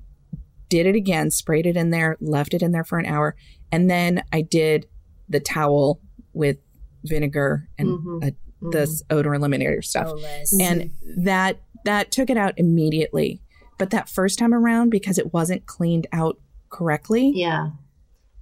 did 0.68 0.86
it 0.86 0.94
again, 0.94 1.30
sprayed 1.32 1.66
it 1.66 1.76
in 1.76 1.90
there, 1.90 2.16
left 2.20 2.54
it 2.54 2.62
in 2.62 2.70
there 2.70 2.84
for 2.84 2.98
an 3.00 3.04
hour, 3.04 3.34
and 3.72 3.90
then 3.90 4.22
I 4.32 4.40
did 4.42 4.86
the 5.28 5.40
towel 5.40 6.00
with 6.32 6.58
vinegar 7.02 7.68
and 7.76 7.88
Mhm. 7.88 8.24
uh, 8.28 8.30
this 8.70 9.02
odor 9.10 9.30
eliminator 9.30 9.84
stuff. 9.84 10.06
Oh. 10.10 10.58
And 10.60 10.90
that 11.16 11.58
that 11.84 12.10
took 12.10 12.30
it 12.30 12.36
out 12.36 12.54
immediately. 12.56 13.40
But 13.78 13.90
that 13.90 14.08
first 14.08 14.38
time 14.38 14.54
around 14.54 14.90
because 14.90 15.18
it 15.18 15.32
wasn't 15.32 15.66
cleaned 15.66 16.06
out 16.12 16.38
correctly, 16.70 17.32
Yeah. 17.34 17.70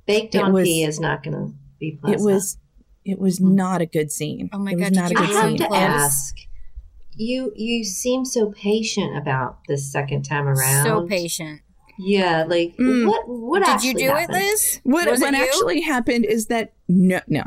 Baked 0.07 0.35
on 0.37 0.53
was- 0.53 0.65
pee 0.69 0.83
is 0.85 0.99
not 1.01 1.23
going 1.23 1.35
to 1.35 1.55
be 1.79 1.99
it 2.09 2.21
was 2.21 2.59
it 3.05 3.19
was 3.19 3.41
not 3.41 3.81
a 3.81 3.87
good 3.87 4.13
scene. 4.13 4.49
Oh 4.53 4.59
my 4.59 4.73
it 4.73 4.79
was 4.79 4.91
God, 4.91 4.95
not 4.95 5.09
did 5.09 5.17
a 5.19 5.21
I 5.21 5.23
you 5.25 5.29
good 5.29 5.37
have 5.37 5.49
scene. 5.51 5.59
to 5.59 5.67
close? 5.67 5.79
ask. 5.81 6.37
You 7.17 7.53
you 7.57 7.85
seem 7.85 8.25
so 8.25 8.53
patient 8.53 9.17
about 9.17 9.59
this 9.69 9.91
second 9.91 10.23
time 10.23 10.47
around. 10.49 10.85
so 10.85 11.07
patient. 11.07 11.61
Yeah, 11.99 12.45
like 12.49 12.77
Mm. 12.79 13.07
what 13.07 13.29
what 13.29 13.59
Did 13.61 13.69
actually 13.69 13.89
you 13.91 13.95
do 13.99 14.15
happened? 14.15 14.37
it, 14.37 14.41
Liz? 14.41 14.81
What 14.85 15.11
Was 15.11 15.21
what 15.21 15.35
it 15.35 15.39
you? 15.39 15.45
actually 15.45 15.81
happened 15.83 16.25
is 16.25 16.47
that 16.47 16.73
no 16.89 17.21
no. 17.29 17.45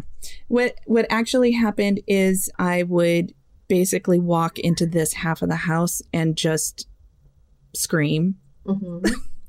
What 0.48 0.76
what 0.86 1.06
actually 1.10 1.52
happened 1.54 2.02
is 2.08 2.50
I 2.60 2.84
would 2.84 3.34
basically 3.68 4.20
walk 4.20 4.60
into 4.60 4.86
this 4.86 5.14
half 5.14 5.42
of 5.42 5.50
the 5.50 5.56
house 5.56 6.02
and 6.14 6.36
just 6.36 6.88
scream. 7.74 8.36
Mhm. 8.66 9.02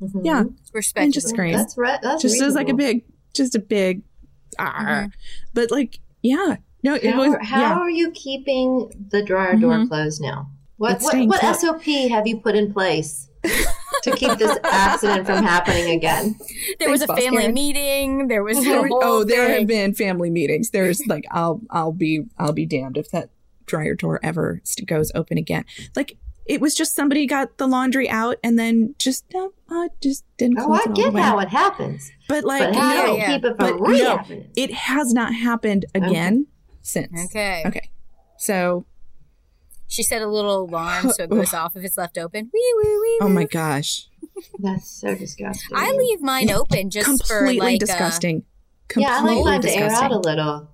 Mhm. 0.02 0.20
Yeah. 0.24 0.44
Respectable. 0.72 1.04
And 1.04 1.12
just 1.12 1.28
scream. 1.28 1.52
That's 1.54 1.76
right. 1.78 2.00
That's 2.02 2.22
Just 2.22 2.40
as 2.42 2.54
like 2.54 2.68
a 2.68 2.74
big 2.74 3.04
just 3.34 3.54
a 3.54 3.58
big 3.58 4.02
ah. 4.58 4.74
Mhm. 5.06 5.12
But 5.54 5.70
like 5.70 5.98
yeah. 6.22 6.56
No, 6.82 6.94
it 6.94 7.06
How, 7.06 7.18
was 7.18 7.34
are, 7.34 7.42
how 7.42 7.60
yeah. 7.60 7.74
are 7.78 7.90
you 7.90 8.10
keeping 8.12 8.90
the 9.10 9.22
dryer 9.22 9.56
door 9.56 9.74
Mhm. 9.74 9.88
closed 9.88 10.20
now? 10.20 10.50
What 10.76 11.00
what, 11.02 11.16
what. 11.28 11.56
SOP 11.56 11.84
have 12.10 12.26
you 12.26 12.36
put 12.38 12.54
in 12.54 12.72
place 12.72 13.28
to 14.02 14.10
keep 14.12 14.38
this 14.38 14.56
accident 14.64 15.26
from 15.26 15.42
happening 15.42 15.90
again? 15.96 16.36
There 16.78 16.90
was 16.90 17.00
a 17.02 17.06
boss 17.06 17.18
family 17.18 17.38
Karen. 17.42 17.54
meeting. 17.54 18.28
There 18.28 18.44
was 18.44 18.62
There- 18.62 18.82
the 18.82 18.88
whole 18.88 19.00
oh, 19.02 19.24
there 19.24 19.58
have 19.58 19.66
been 19.66 19.94
family 19.94 20.30
meetings. 20.30 20.70
There's 20.70 21.00
like 21.06 21.24
I'll 21.30 21.62
I'll 21.70 21.92
be 21.92 22.24
I'll 22.38 22.52
be 22.52 22.66
damned 22.66 22.98
if 22.98 23.10
that 23.12 23.30
dryer 23.66 23.94
door 23.94 24.18
ever 24.22 24.60
st- 24.64 24.88
goes 24.88 25.12
open 25.14 25.36
again. 25.38 25.64
Like 25.94 26.16
it 26.46 26.60
was 26.60 26.74
just 26.74 26.94
somebody 26.94 27.26
got 27.26 27.58
the 27.58 27.66
laundry 27.66 28.08
out 28.08 28.36
and 28.44 28.56
then 28.58 28.94
just 28.98 29.24
no, 29.34 29.52
uh, 29.68 29.88
just 30.00 30.24
didn't 30.38 30.58
Oh, 30.60 30.72
I 30.72 30.78
it 30.78 30.86
all 30.88 30.92
get 30.94 31.04
the 31.06 31.10
way. 31.16 31.20
how 31.22 31.38
it 31.40 31.48
happens, 31.48 32.10
but 32.28 32.44
like 32.44 32.60
but 32.72 32.76
how 32.76 32.94
no, 32.94 33.06
do 33.06 33.18
yeah. 33.18 33.26
keep 33.34 33.44
it 33.44 33.56
But 33.58 33.68
from 33.70 33.76
no. 33.82 33.86
re-happening? 33.88 34.50
it 34.56 34.72
has 34.72 35.12
not 35.12 35.34
happened 35.34 35.86
again 35.94 36.46
since. 36.82 37.26
Okay. 37.26 37.62
Okay. 37.66 37.90
So 38.38 38.86
She 39.88 40.02
set 40.04 40.22
a 40.22 40.26
little 40.28 40.60
alarm 40.64 41.10
so 41.10 41.24
it 41.24 41.30
goes 41.38 41.52
off 41.52 41.74
if 41.76 41.82
it's 41.84 41.96
left 41.98 42.16
open. 42.16 42.50
Wee, 42.54 42.74
wee, 42.82 42.98
wee, 43.00 43.18
oh 43.22 43.28
my 43.28 43.44
gosh, 43.44 44.06
That's 44.60 44.88
so 44.88 45.14
disgusting. 45.16 45.70
I 45.76 45.90
leave 45.92 46.20
mine 46.20 46.50
open 46.50 46.90
just 46.90 47.06
for 47.26 47.38
completely 47.38 47.58
like 47.58 47.82
uh, 47.82 47.86
disgusting. 47.86 48.44
Yeah, 48.96 49.08
I 49.08 49.22
like 49.22 49.26
Completely 49.36 49.44
mine 49.50 49.60
to 49.62 49.68
air 49.74 49.88
disgusting. 49.88 50.04
out 50.04 50.12
a 50.12 50.18
little. 50.18 50.70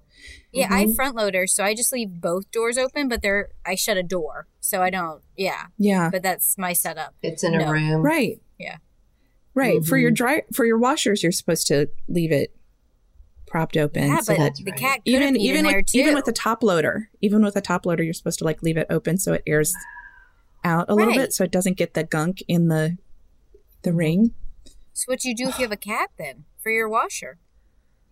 Yeah, 0.53 0.69
I 0.71 0.85
Mhm. 0.85 0.87
have 0.89 0.95
front 0.97 1.17
loaders, 1.17 1.53
so 1.53 1.65
I 1.65 1.75
just 1.75 1.93
leave 1.93 2.21
both 2.21 2.51
doors 2.51 2.77
open, 2.79 3.09
but 3.09 3.23
they're 3.23 3.51
I 3.65 3.75
shut 3.75 3.97
a 3.97 4.03
door, 4.03 4.47
so 4.61 4.83
I 4.83 4.91
don't. 4.91 5.23
Yeah, 5.37 5.67
Yeah. 5.79 6.11
but 6.11 6.23
that's 6.23 6.57
my 6.59 6.73
setup. 6.73 7.15
It's 7.23 7.43
in 7.43 7.55
a 7.61 7.71
room. 7.73 8.03
Right. 8.03 8.41
Yeah. 8.59 8.77
Right. 9.55 9.85
For 9.85 9.97
your 9.99 10.11
Mhm. 10.11 10.15
dry 10.17 10.43
for 10.53 10.65
your 10.65 10.79
washers, 10.79 11.23
you're 11.23 11.33
supposed 11.33 11.67
to 11.69 11.89
leave 12.09 12.33
it 12.33 12.55
propped 13.47 13.77
open. 13.77 14.09
yeah, 14.09 14.21
so 14.21 14.33
but 14.35 14.39
that's 14.39 14.63
the 14.63 14.71
right. 14.71 14.81
cat 14.81 14.95
could 15.05 15.13
even 15.13 15.37
even 15.37 15.65
there 15.65 15.77
with, 15.79 15.87
too. 15.87 15.99
even 15.99 16.15
with 16.15 16.25
the 16.25 16.33
top 16.33 16.63
loader, 16.63 17.11
even 17.21 17.43
with 17.43 17.55
a 17.57 17.61
top 17.61 17.85
loader, 17.85 18.03
you're 18.03 18.15
supposed 18.15 18.39
to 18.39 18.45
like 18.47 18.63
leave 18.63 18.77
it 18.79 18.87
open 18.89 19.19
so 19.19 19.35
it 19.35 19.43
airs 19.47 19.75
out 20.65 20.87
a 20.89 20.95
little 20.95 21.13
bit, 21.13 21.33
so 21.35 21.45
it 21.45 21.51
doesn't 21.51 21.77
get 21.77 21.93
the 21.95 22.05
gunk 22.05 22.43
in 22.49 22.69
the 22.69 22.97
the 23.83 23.93
ring. 23.93 24.33
so 24.95 25.05
what 25.07 25.19
do 25.21 25.29
you 25.29 25.35
do 25.35 25.49
if 25.49 25.59
you 25.59 25.65
have 25.65 25.73
a 25.73 25.77
cat 25.77 26.11
then 26.19 26.45
for 26.63 26.71
your 26.71 26.89
washer? 26.89 27.39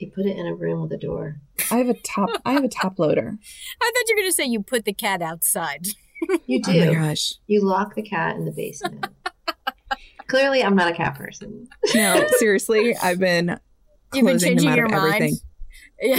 You 0.00 0.10
put 0.10 0.26
it 0.26 0.36
in 0.36 0.46
a 0.46 0.54
room 0.54 0.80
with 0.82 0.92
a 0.92 0.96
door. 0.96 1.36
I 1.70 1.76
have 1.76 1.88
a 1.88 1.94
top. 1.94 2.30
I 2.44 2.52
have 2.54 2.64
a 2.64 2.68
top 2.68 2.98
loader. 2.98 3.38
I 3.82 3.92
thought 3.94 4.08
you 4.08 4.16
were 4.16 4.22
gonna 4.22 4.32
say 4.32 4.46
you 4.46 4.62
put 4.62 4.84
the 4.84 4.92
cat 4.94 5.20
outside. 5.22 5.86
You 6.46 6.60
Oh 6.66 6.72
my 6.72 6.86
do. 6.86 6.94
gosh! 6.94 7.34
you 7.46 7.64
lock 7.64 7.94
the 7.94 8.02
cat 8.02 8.36
in 8.36 8.44
the 8.44 8.50
basement. 8.52 9.06
Clearly, 10.26 10.62
I'm 10.62 10.76
not 10.76 10.92
a 10.92 10.94
cat 10.94 11.16
person. 11.16 11.68
No, 11.94 12.24
seriously, 12.38 12.94
I've 12.96 13.18
been 13.18 13.48
You've 14.14 14.24
been 14.26 14.38
closing 14.38 14.56
them 14.56 14.64
changing 14.64 14.76
your 14.76 14.86
of 14.86 14.90
mind. 14.92 15.14
everything. 15.14 15.36
Yeah, 16.02 16.16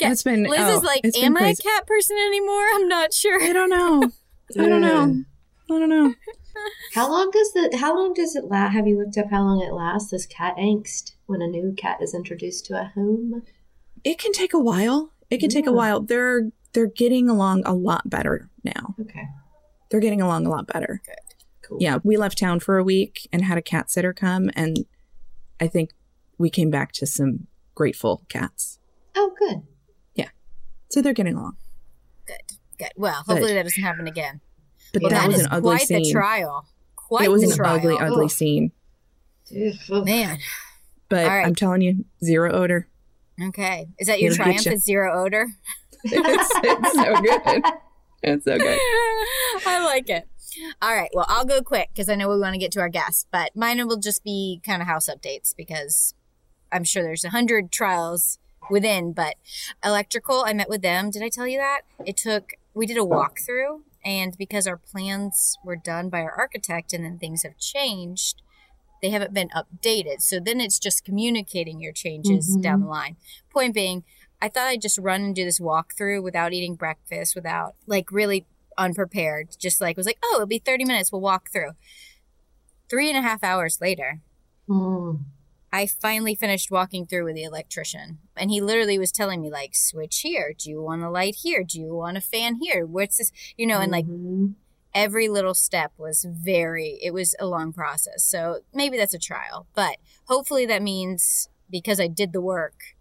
cat- 0.00 0.10
It's 0.12 0.22
been. 0.24 0.42
Liz 0.42 0.58
oh, 0.60 0.78
is 0.78 0.82
like, 0.82 1.02
it's 1.04 1.16
am 1.16 1.36
I 1.36 1.50
a 1.50 1.54
cat 1.54 1.86
person 1.86 2.16
anymore? 2.16 2.64
I'm 2.74 2.88
not 2.88 3.14
sure. 3.14 3.40
I 3.40 3.52
don't 3.52 3.70
know. 3.70 4.10
I 4.58 4.68
don't 4.68 4.80
know. 4.80 5.22
I 5.72 5.78
don't 5.78 5.88
know. 5.88 6.14
How 6.94 7.08
long 7.08 7.30
does 7.30 7.52
the 7.52 7.76
how 7.80 7.94
long 7.96 8.12
does 8.12 8.34
it 8.34 8.46
last? 8.46 8.72
Have 8.72 8.88
you 8.88 8.98
looked 8.98 9.16
up 9.18 9.30
how 9.30 9.42
long 9.42 9.62
it 9.62 9.72
lasts? 9.72 10.10
This 10.10 10.26
cat 10.26 10.56
angst 10.56 11.12
when 11.30 11.40
a 11.40 11.46
new 11.46 11.72
cat 11.76 11.98
is 12.02 12.14
introduced 12.14 12.66
to 12.66 12.74
a 12.74 12.92
home. 12.94 13.42
It 14.04 14.18
can 14.18 14.32
take 14.32 14.52
a 14.52 14.58
while. 14.58 15.12
It 15.30 15.38
can 15.38 15.48
take 15.48 15.66
a 15.66 15.72
while. 15.72 16.00
They're 16.00 16.50
they're 16.72 16.86
getting 16.88 17.28
along 17.28 17.62
a 17.64 17.72
lot 17.72 18.08
better 18.10 18.48
now. 18.64 18.94
Okay, 19.00 19.26
They're 19.90 20.00
getting 20.00 20.20
along 20.20 20.46
a 20.46 20.50
lot 20.50 20.66
better. 20.66 21.00
Good. 21.06 21.16
Cool. 21.62 21.78
Yeah, 21.80 21.98
we 22.02 22.16
left 22.16 22.38
town 22.38 22.60
for 22.60 22.78
a 22.78 22.84
week 22.84 23.28
and 23.32 23.44
had 23.44 23.56
a 23.58 23.62
cat 23.62 23.90
sitter 23.90 24.12
come, 24.12 24.50
and 24.54 24.84
I 25.60 25.68
think 25.68 25.90
we 26.36 26.50
came 26.50 26.70
back 26.70 26.92
to 26.92 27.06
some 27.06 27.46
grateful 27.74 28.24
cats. 28.28 28.78
Oh, 29.16 29.32
good. 29.38 29.62
Yeah, 30.14 30.30
so 30.90 31.00
they're 31.00 31.12
getting 31.12 31.36
along. 31.36 31.56
Good, 32.26 32.56
good. 32.78 32.90
Well, 32.96 33.14
hopefully 33.26 33.52
but, 33.52 33.54
that 33.54 33.62
doesn't 33.64 33.82
happen 33.82 34.08
again. 34.08 34.40
But 34.92 35.02
well, 35.02 35.10
that, 35.10 35.20
that 35.22 35.28
was 35.28 35.40
an 35.40 35.48
ugly 35.50 35.76
quite 35.76 35.86
scene. 35.86 36.02
the 36.02 36.10
trial. 36.10 36.66
Quite 36.96 37.24
it 37.24 37.30
was 37.30 37.42
an 37.44 37.56
trial. 37.56 37.76
ugly, 37.76 37.98
ugly 37.98 38.28
scene. 38.28 38.72
Man. 39.90 40.38
But 41.10 41.26
right. 41.26 41.44
I'm 41.44 41.54
telling 41.54 41.82
you, 41.82 42.06
zero 42.24 42.52
odor. 42.52 42.88
Okay. 43.48 43.88
Is 43.98 44.06
that 44.06 44.20
your 44.20 44.32
It'll 44.32 44.44
triumph? 44.44 44.66
Is 44.66 44.84
zero 44.84 45.24
odor? 45.24 45.48
it's, 46.04 46.50
it's 46.62 46.92
so 46.94 47.20
good. 47.20 47.62
It's 48.22 48.44
so 48.44 48.58
good. 48.58 48.78
I 49.66 49.84
like 49.84 50.08
it. 50.08 50.28
All 50.80 50.94
right. 50.94 51.10
Well, 51.12 51.26
I'll 51.28 51.44
go 51.44 51.62
quick 51.62 51.90
because 51.92 52.08
I 52.08 52.14
know 52.14 52.28
we 52.28 52.38
want 52.38 52.54
to 52.54 52.58
get 52.58 52.72
to 52.72 52.80
our 52.80 52.88
guests, 52.88 53.26
but 53.30 53.54
mine 53.54 53.86
will 53.86 53.98
just 53.98 54.24
be 54.24 54.60
kind 54.64 54.82
of 54.82 54.88
house 54.88 55.08
updates 55.08 55.54
because 55.56 56.14
I'm 56.72 56.84
sure 56.84 57.02
there's 57.02 57.24
a 57.24 57.30
hundred 57.30 57.70
trials 57.72 58.38
within. 58.70 59.12
But 59.12 59.36
electrical, 59.84 60.44
I 60.46 60.52
met 60.52 60.68
with 60.68 60.82
them. 60.82 61.10
Did 61.10 61.22
I 61.22 61.28
tell 61.28 61.46
you 61.46 61.58
that? 61.58 61.82
It 62.04 62.16
took. 62.16 62.52
We 62.74 62.86
did 62.86 62.96
a 62.96 63.00
walkthrough, 63.00 63.80
and 64.04 64.36
because 64.38 64.66
our 64.66 64.76
plans 64.76 65.58
were 65.64 65.76
done 65.76 66.08
by 66.08 66.20
our 66.20 66.32
architect, 66.32 66.92
and 66.92 67.04
then 67.04 67.18
things 67.18 67.42
have 67.42 67.58
changed, 67.58 68.42
they 69.00 69.10
haven't 69.10 69.34
been 69.34 69.50
updated. 69.50 70.20
So 70.20 70.40
then 70.40 70.60
it's 70.60 70.78
just 70.78 71.04
communicating 71.04 71.80
your 71.80 71.92
changes 71.92 72.50
mm-hmm. 72.50 72.60
down 72.60 72.80
the 72.80 72.86
line. 72.86 73.16
Point 73.50 73.74
being, 73.74 74.04
I 74.42 74.48
thought 74.48 74.68
I'd 74.68 74.82
just 74.82 74.98
run 74.98 75.22
and 75.22 75.34
do 75.34 75.44
this 75.44 75.60
walkthrough 75.60 76.22
without 76.22 76.52
eating 76.52 76.74
breakfast, 76.74 77.34
without 77.34 77.74
like 77.86 78.10
really 78.10 78.46
unprepared. 78.78 79.48
Just 79.58 79.80
like 79.80 79.96
was 79.96 80.06
like, 80.06 80.18
oh, 80.22 80.32
it'll 80.36 80.46
be 80.46 80.58
30 80.58 80.84
minutes. 80.84 81.12
We'll 81.12 81.20
walk 81.20 81.50
through. 81.50 81.72
Three 82.88 83.08
and 83.08 83.18
a 83.18 83.22
half 83.22 83.44
hours 83.44 83.80
later, 83.80 84.20
mm. 84.68 85.20
I 85.72 85.86
finally 85.86 86.34
finished 86.34 86.70
walking 86.70 87.06
through 87.06 87.24
with 87.24 87.36
the 87.36 87.44
electrician. 87.44 88.18
And 88.36 88.50
he 88.50 88.60
literally 88.60 88.98
was 88.98 89.12
telling 89.12 89.40
me, 89.40 89.50
like, 89.50 89.76
switch 89.76 90.20
here. 90.20 90.52
Do 90.58 90.68
you 90.68 90.82
want 90.82 91.02
a 91.02 91.10
light 91.10 91.36
here? 91.42 91.62
Do 91.62 91.80
you 91.80 91.94
want 91.94 92.16
a 92.16 92.20
fan 92.20 92.56
here? 92.56 92.84
What's 92.84 93.18
this? 93.18 93.30
You 93.56 93.68
know, 93.68 93.78
and 93.78 93.92
like 93.92 94.06
mm-hmm 94.06 94.52
every 94.94 95.28
little 95.28 95.54
step 95.54 95.92
was 95.96 96.26
very 96.28 96.98
it 97.02 97.12
was 97.12 97.34
a 97.38 97.46
long 97.46 97.72
process. 97.72 98.24
So 98.24 98.60
maybe 98.74 98.96
that's 98.96 99.14
a 99.14 99.18
trial 99.18 99.66
but 99.74 99.96
hopefully 100.24 100.66
that 100.66 100.82
means 100.82 101.48
because 101.70 102.00
i 102.00 102.08
did 102.08 102.32
the 102.32 102.40
work 102.40 102.96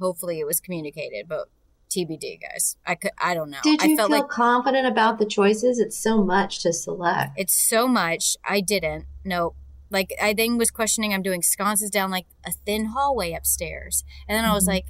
hopefully 0.00 0.38
it 0.38 0.46
was 0.46 0.60
communicated 0.60 1.26
but 1.28 1.48
tbd 1.90 2.40
guys. 2.40 2.76
I 2.86 2.94
could 2.94 3.12
i 3.18 3.34
don't 3.34 3.50
know. 3.50 3.58
Did 3.62 3.82
you 3.82 3.94
I 3.94 3.96
felt 3.96 4.10
feel 4.10 4.20
like, 4.20 4.28
confident 4.28 4.86
about 4.86 5.18
the 5.18 5.26
choices? 5.26 5.78
It's 5.78 5.96
so 5.96 6.22
much 6.22 6.62
to 6.62 6.72
select. 6.72 7.32
It's 7.36 7.54
so 7.54 7.86
much. 7.88 8.36
I 8.44 8.60
didn't. 8.60 9.06
Nope 9.24 9.56
like 9.88 10.12
i 10.20 10.32
then 10.32 10.58
was 10.58 10.72
questioning 10.72 11.14
i'm 11.14 11.22
doing 11.22 11.42
sconces 11.42 11.90
down 11.90 12.10
like 12.10 12.26
a 12.44 12.50
thin 12.50 12.86
hallway 12.86 13.32
upstairs. 13.32 14.04
And 14.28 14.36
then 14.36 14.42
mm-hmm. 14.42 14.52
i 14.52 14.54
was 14.54 14.64
mm-hmm. 14.64 14.72
like 14.72 14.86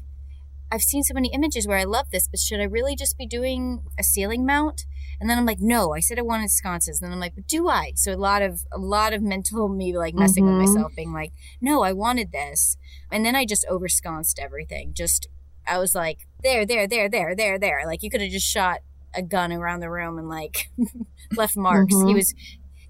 I've 0.70 0.82
seen 0.82 1.04
so 1.04 1.14
many 1.14 1.32
images 1.32 1.66
where 1.66 1.78
I 1.78 1.84
love 1.84 2.10
this, 2.10 2.26
but 2.28 2.40
should 2.40 2.60
I 2.60 2.64
really 2.64 2.96
just 2.96 3.16
be 3.16 3.26
doing 3.26 3.84
a 3.98 4.02
ceiling 4.02 4.44
mount? 4.44 4.84
And 5.20 5.30
then 5.30 5.38
I'm 5.38 5.46
like, 5.46 5.60
no, 5.60 5.94
I 5.94 6.00
said 6.00 6.18
I 6.18 6.22
wanted 6.22 6.50
sconces. 6.50 7.00
And 7.00 7.06
then 7.06 7.14
I'm 7.14 7.20
like, 7.20 7.34
but 7.34 7.46
do 7.46 7.68
I? 7.68 7.92
So 7.94 8.12
a 8.12 8.16
lot 8.16 8.42
of 8.42 8.64
a 8.72 8.78
lot 8.78 9.12
of 9.12 9.22
mental 9.22 9.68
me 9.76 9.96
like 9.96 10.14
messing 10.14 10.44
mm-hmm. 10.44 10.58
with 10.58 10.68
myself, 10.68 10.94
being 10.94 11.12
like, 11.12 11.32
no, 11.60 11.82
I 11.82 11.92
wanted 11.92 12.32
this. 12.32 12.76
And 13.10 13.24
then 13.24 13.36
I 13.36 13.44
just 13.44 13.66
oversconced 13.70 14.38
everything. 14.38 14.92
Just 14.94 15.28
I 15.66 15.78
was 15.78 15.94
like, 15.94 16.26
there, 16.42 16.64
there, 16.64 16.86
there, 16.86 17.08
there, 17.08 17.34
there, 17.34 17.58
there. 17.58 17.82
Like 17.86 18.02
you 18.02 18.10
could 18.10 18.20
have 18.20 18.30
just 18.30 18.46
shot 18.46 18.80
a 19.14 19.22
gun 19.22 19.52
around 19.52 19.80
the 19.80 19.90
room 19.90 20.18
and 20.18 20.28
like 20.28 20.70
left 21.36 21.56
marks. 21.56 21.94
Mm-hmm. 21.94 22.08
He 22.08 22.14
was 22.14 22.34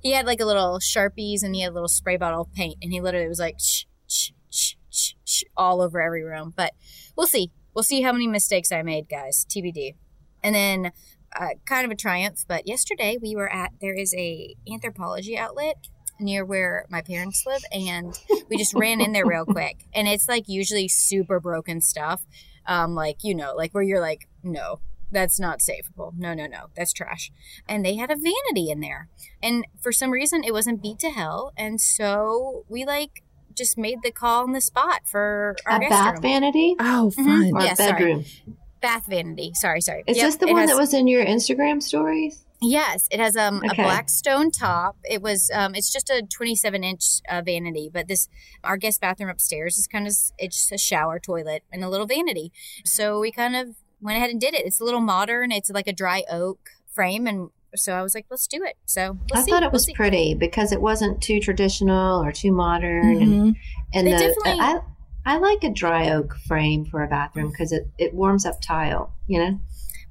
he 0.01 0.13
had 0.13 0.27
like 0.27 0.41
a 0.41 0.45
little 0.45 0.79
sharpies 0.79 1.43
and 1.43 1.55
he 1.55 1.63
had 1.63 1.71
a 1.71 1.75
little 1.75 1.89
spray 1.89 2.17
bottle 2.17 2.43
of 2.43 2.53
paint 2.53 2.79
and 2.83 2.93
he 2.93 3.01
literally 3.01 3.29
was 3.29 3.41
like 3.41 3.59
shh, 3.59 3.85
shh, 4.09 4.31
shh, 4.51 4.75
shh, 4.91 5.13
shh, 5.25 5.43
all 5.57 5.81
over 5.81 6.01
every 6.01 6.23
room. 6.23 6.53
But 6.57 6.73
we'll 7.17 7.27
see. 7.27 7.51
We'll 7.75 7.83
see 7.83 8.03
how 8.03 8.13
many 8.13 8.27
mistakes 8.27 8.73
I 8.73 8.83
made, 8.83 9.09
guys. 9.09 9.47
TBD. 9.51 9.97
And 10.43 10.55
then 10.55 10.93
uh, 11.35 11.49
kind 11.65 11.85
of 11.85 11.91
a 11.91 11.97
triumph. 11.97 12.45
But 12.47 12.67
yesterday 12.67 13.19
we 13.21 13.35
were 13.35 13.53
at 13.53 13.73
there 13.81 13.95
is 13.95 14.15
a 14.15 14.55
Anthropologie 14.69 15.37
outlet 15.37 15.89
near 16.19 16.45
where 16.45 16.87
my 16.91 17.03
parents 17.03 17.45
live, 17.47 17.63
and 17.73 18.19
we 18.49 18.57
just 18.57 18.75
ran 18.75 19.01
in 19.01 19.13
there 19.13 19.27
real 19.27 19.45
quick. 19.47 19.85
And 19.95 20.09
it's 20.09 20.29
like 20.29 20.49
usually 20.49 20.89
super 20.89 21.41
broken 21.41 21.81
stuff, 21.81 22.25
um, 22.67 22.95
like 22.95 23.19
you 23.23 23.35
know, 23.35 23.55
like 23.55 23.73
where 23.73 23.83
you're 23.83 24.01
like, 24.01 24.29
no, 24.43 24.81
that's 25.11 25.39
not 25.39 25.61
savable. 25.61 26.13
No, 26.17 26.35
no, 26.35 26.47
no, 26.47 26.67
that's 26.77 26.93
trash. 26.93 27.31
And 27.69 27.85
they 27.85 27.97
had 27.97 28.11
a 28.11 28.17
vanity 28.17 28.71
in 28.71 28.81
there, 28.81 29.09
and 29.43 29.67
for 29.81 29.93
some 29.93 30.11
reason 30.11 30.45
it 30.45 30.53
wasn't 30.53 30.83
beat 30.83 30.99
to 31.01 31.11
hell, 31.11 31.53
and 31.57 31.81
so 31.81 32.65
we 32.69 32.85
like 32.85 33.23
just 33.55 33.79
made 33.79 34.03
the 34.03 34.11
call 34.11 34.43
on 34.45 34.53
the 34.53 34.61
spot 34.61 35.03
for 35.07 35.57
our 35.67 35.83
a 35.83 35.89
bath 35.89 36.15
room. 36.15 36.23
vanity. 36.23 36.77
Oh, 36.79 37.11
fun! 37.11 37.27
Mm-hmm. 37.27 37.57
Or 37.57 37.63
yeah, 37.63 37.75
bedroom. 37.75 38.25
Sorry 38.25 38.57
bath 38.87 39.07
vanity. 39.07 39.51
Sorry, 39.55 39.81
sorry. 39.81 40.05
Is 40.07 40.17
yep, 40.17 40.27
this 40.27 40.37
the 40.37 40.47
one 40.47 40.61
has, 40.61 40.71
that 40.71 40.79
was 40.79 40.95
in 40.95 41.09
your 41.09 41.25
Instagram 41.25 41.83
stories? 41.83 42.45
Yes, 42.63 43.09
it 43.11 43.19
has 43.19 43.37
um, 43.37 43.57
okay. 43.57 43.83
a 43.83 43.85
black 43.85 44.09
stone 44.09 44.53
top. 44.53 44.97
It 45.03 45.21
was 45.21 45.51
um, 45.53 45.75
it's 45.75 45.93
just 45.93 46.09
a 46.09 46.23
27 46.23 46.85
inch 46.85 47.21
uh, 47.29 47.43
vanity, 47.45 47.91
but 47.93 48.07
this 48.07 48.29
our 48.63 48.77
guest 48.77 49.01
bathroom 49.01 49.29
upstairs 49.29 49.77
is 49.77 49.89
kind 49.89 50.07
of 50.07 50.15
it's 50.39 50.71
a 50.71 50.79
shower, 50.79 51.19
toilet, 51.19 51.65
and 51.73 51.83
a 51.83 51.89
little 51.89 52.07
vanity. 52.07 52.53
So 52.85 53.19
we 53.19 53.33
kind 53.33 53.57
of 53.57 53.75
went 54.01 54.19
ahead 54.19 54.31
and 54.31 54.41
did 54.41 54.55
it. 54.55 54.65
It's 54.65 54.81
a 54.81 54.85
little 54.85 55.01
modern. 55.01 55.51
It's 55.51 55.69
like 55.69 55.89
a 55.89 55.93
dry 55.93 56.23
oak 56.31 56.61
frame, 56.89 57.27
and 57.27 57.51
so 57.75 57.93
I 57.93 58.03
was 58.03 58.15
like, 58.15 58.27
let's 58.31 58.47
do 58.47 58.63
it. 58.63 58.77
So 58.85 59.19
I 59.35 59.43
see. 59.43 59.51
thought 59.51 59.65
it 59.65 59.73
was 59.73 59.91
pretty 59.95 60.35
because 60.35 60.71
it 60.71 60.81
wasn't 60.81 61.21
too 61.21 61.41
traditional 61.41 62.23
or 62.23 62.31
too 62.31 62.53
modern, 62.53 63.17
mm-hmm. 63.17 63.33
and 63.33 63.57
and 63.93 64.07
they 64.07 64.13
the, 64.13 64.19
definitely. 64.19 64.61
I, 64.61 64.79
I 65.27 65.39
like 65.39 65.65
a 65.65 65.73
dry 65.73 66.09
oak 66.13 66.37
frame 66.47 66.85
for 66.85 67.03
a 67.03 67.09
bathroom 67.09 67.51
because 67.51 67.73
it, 67.73 67.89
it 67.99 68.15
warms 68.15 68.47
up 68.47 68.63
tile, 68.63 69.13
you 69.27 69.41
know? 69.41 69.59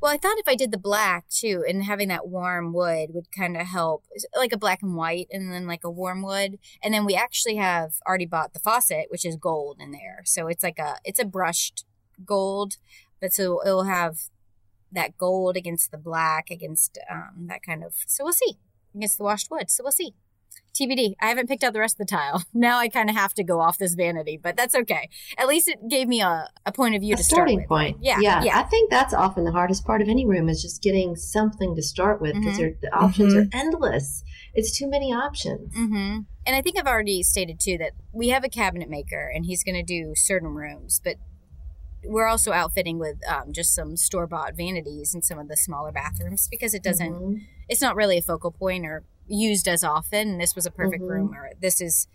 Well, 0.02 0.14
I 0.14 0.18
thought 0.18 0.38
if 0.38 0.48
I 0.48 0.56
did 0.56 0.72
the 0.72 0.78
black 0.78 1.30
too, 1.30 1.64
and 1.68 1.86
having 1.86 2.10
that 2.10 2.28
warm 2.28 2.74
wood 2.74 3.12
would 3.14 3.32
kind 3.32 3.56
of 3.56 3.66
help, 3.66 4.04
like 4.36 4.52
a 4.52 4.58
black 4.58 4.84
and 4.84 4.96
white, 4.96 5.28
and 5.32 5.52
then 5.54 5.68
like 5.68 5.86
a 5.86 5.90
warm 5.90 6.22
wood, 6.22 6.60
and 6.84 6.94
then 6.94 7.06
we 7.06 7.16
actually 7.16 7.56
have 7.56 7.94
already 8.06 8.26
bought 8.26 8.54
the 8.54 8.60
faucet, 8.60 9.06
which 9.10 9.26
is 9.26 9.38
gold 9.38 9.78
in 9.80 9.92
there, 9.92 10.22
so 10.26 10.48
it's 10.48 10.64
like 10.64 10.80
a 10.80 10.98
it's 11.06 11.20
a 11.20 11.26
brushed 11.26 11.86
gold, 12.26 12.76
but 13.22 13.34
so 13.34 13.62
it'll 13.66 13.86
have 13.86 14.18
that 14.92 15.18
gold 15.18 15.56
against 15.56 15.92
the 15.92 15.98
black 15.98 16.52
against 16.52 17.00
um, 17.10 17.48
that 17.48 17.64
kind 17.64 17.84
of. 17.84 17.94
So 18.06 18.26
we'll 18.26 18.34
see 18.34 18.60
against 18.94 19.18
the 19.18 19.24
washed 19.24 19.50
wood. 19.50 19.72
So 19.72 19.84
we'll 19.84 19.92
see. 19.92 20.14
TBD. 20.76 21.16
I 21.22 21.28
haven't 21.28 21.48
picked 21.48 21.64
out 21.64 21.74
the 21.74 21.80
rest 21.80 21.96
of 21.96 22.08
the 22.08 22.12
tile. 22.12 22.44
Now 22.54 22.80
I 22.80 22.88
kind 22.88 23.10
of 23.10 23.16
have 23.16 23.34
to 23.36 23.44
go 23.44 23.60
off 23.60 23.78
this 23.78 23.94
vanity, 23.94 24.38
but 24.42 24.56
that's 24.56 24.74
okay. 24.76 25.10
At 25.38 25.48
least 25.48 25.68
it 25.68 25.88
gave 25.88 26.08
me 26.08 26.22
a, 26.22 26.50
a 26.66 26.72
point 26.72 26.96
of 26.96 27.02
view 27.02 27.14
a 27.14 27.18
to 27.18 27.24
starting 27.24 27.60
start 27.60 27.68
point. 27.68 27.98
Yeah, 28.02 28.20
yeah, 28.20 28.44
yeah. 28.44 28.60
I 28.60 28.64
think 28.64 28.90
that's 28.90 29.14
often 29.14 29.44
the 29.44 29.52
hardest 29.52 29.86
part 29.86 30.02
of 30.02 30.08
any 30.08 30.26
room 30.26 30.50
is 30.50 30.62
just 30.62 30.82
getting 30.82 31.16
something 31.16 31.76
to 31.76 31.84
start 31.84 32.22
with 32.22 32.34
because 32.34 32.58
mm-hmm. 32.58 32.80
the 32.82 32.96
options 32.96 33.34
mm-hmm. 33.34 33.58
are 33.58 33.62
endless. 33.62 34.24
It's 34.54 34.76
too 34.76 34.90
many 34.90 35.14
options. 35.14 35.76
Mm-hmm. 35.76 36.20
And 36.46 36.56
I 36.56 36.62
think 36.62 36.80
I've 36.80 36.88
already 36.88 37.24
stated 37.24 37.60
too 37.60 37.78
that 37.78 37.92
we 38.12 38.30
have 38.30 38.44
a 38.44 38.50
cabinet 38.50 38.90
maker 38.90 39.32
and 39.34 39.46
he's 39.46 39.64
going 39.64 39.76
to 39.76 39.84
do 39.84 40.14
certain 40.16 40.50
rooms, 40.50 41.02
but 41.04 41.18
we're 42.08 42.28
also 42.28 42.52
outfitting 42.52 43.00
with 43.00 43.18
um, 43.28 43.52
just 43.52 43.74
some 43.74 43.98
store 43.98 44.28
bought 44.28 44.56
vanities 44.56 45.14
in 45.14 45.22
some 45.22 45.40
of 45.40 45.48
the 45.48 45.58
smaller 45.58 45.92
bathrooms 45.92 46.48
because 46.50 46.74
it 46.74 46.84
doesn't. 46.84 47.14
Mm-hmm. 47.14 47.44
It's 47.68 47.82
not 47.82 47.96
really 47.96 48.18
a 48.18 48.22
focal 48.22 48.52
point 48.52 48.86
or 48.86 49.04
used 49.28 49.68
as 49.68 49.84
often. 49.84 50.30
And 50.32 50.42
this 50.42 50.56
was 50.56 50.66
a 50.66 50.72
perfect 50.72 51.04
mm-hmm. 51.04 51.12
room, 51.12 51.34
or 51.34 51.52
this 51.60 51.82
is 51.82 52.08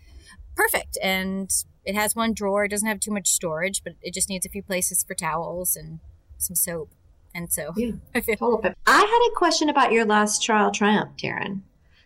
perfect. 0.55 0.97
And 1.01 1.51
it 1.83 1.95
has 1.95 2.15
one 2.15 2.33
drawer. 2.33 2.65
It 2.65 2.69
doesn't 2.69 2.87
have 2.87 2.99
too 2.99 3.11
much 3.11 3.27
storage, 3.27 3.83
but 3.83 3.93
it 4.01 4.13
just 4.13 4.29
needs 4.29 4.45
a 4.45 4.49
few 4.49 4.63
places 4.63 5.03
for 5.03 5.15
towels 5.15 5.75
and 5.75 5.99
some 6.37 6.55
soap. 6.55 6.91
And 7.33 7.51
so 7.51 7.73
yeah, 7.75 7.91
I 8.15 8.21
feel. 8.21 8.61
I 8.85 8.99
had 8.99 9.31
a 9.31 9.35
question 9.35 9.69
about 9.69 9.91
your 9.91 10.05
last 10.05 10.43
trial 10.43 10.71
triumph, 10.71 11.11
Taryn. 11.17 11.61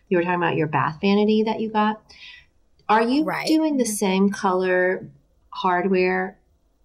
You 0.08 0.18
were 0.18 0.22
talking 0.22 0.42
about 0.42 0.56
your 0.56 0.68
bath 0.68 0.98
vanity 1.00 1.42
that 1.42 1.60
you 1.60 1.70
got. 1.70 2.00
Are 2.88 3.02
you 3.02 3.24
right. 3.24 3.46
doing 3.46 3.76
the 3.76 3.84
mm-hmm. 3.84 3.92
same 3.92 4.30
color 4.30 5.08
hardware 5.50 6.38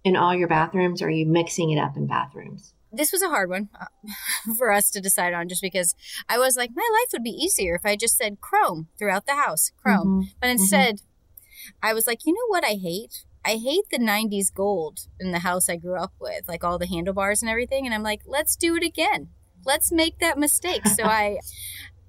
in 0.04 0.16
all 0.16 0.34
your 0.34 0.48
bathrooms, 0.48 1.00
or 1.00 1.06
are 1.06 1.10
you 1.10 1.26
mixing 1.26 1.70
it 1.70 1.78
up 1.78 1.96
in 1.96 2.06
bathrooms? 2.06 2.74
This 2.92 3.12
was 3.12 3.22
a 3.22 3.28
hard 3.28 3.48
one 3.48 3.68
uh, 3.80 3.86
for 4.58 4.70
us 4.70 4.90
to 4.90 5.00
decide 5.00 5.32
on 5.32 5.48
just 5.48 5.62
because 5.62 5.94
I 6.28 6.38
was 6.38 6.56
like, 6.56 6.70
my 6.74 6.88
life 6.92 7.08
would 7.12 7.24
be 7.24 7.30
easier 7.30 7.74
if 7.74 7.86
I 7.86 7.96
just 7.96 8.16
said 8.16 8.40
chrome 8.40 8.88
throughout 8.98 9.26
the 9.26 9.34
house, 9.34 9.72
chrome. 9.82 10.06
Mm-hmm. 10.06 10.30
But 10.40 10.46
mm-hmm. 10.46 10.52
instead, 10.52 10.94
mm-hmm. 10.96 11.70
I 11.82 11.94
was 11.94 12.06
like, 12.06 12.20
you 12.24 12.32
know 12.32 12.46
what 12.48 12.64
I 12.64 12.74
hate? 12.74 13.24
I 13.44 13.56
hate 13.56 13.84
the 13.90 13.98
90s 13.98 14.54
gold 14.54 15.00
in 15.18 15.32
the 15.32 15.40
house 15.40 15.68
I 15.68 15.76
grew 15.76 15.98
up 15.98 16.12
with, 16.20 16.46
like 16.46 16.62
all 16.62 16.78
the 16.78 16.86
handlebars 16.86 17.42
and 17.42 17.50
everything. 17.50 17.86
And 17.86 17.94
I'm 17.94 18.02
like, 18.02 18.20
let's 18.26 18.54
do 18.54 18.76
it 18.76 18.84
again. 18.84 19.28
Let's 19.64 19.90
make 19.90 20.18
that 20.18 20.38
mistake. 20.38 20.86
So 20.86 21.04
I. 21.04 21.38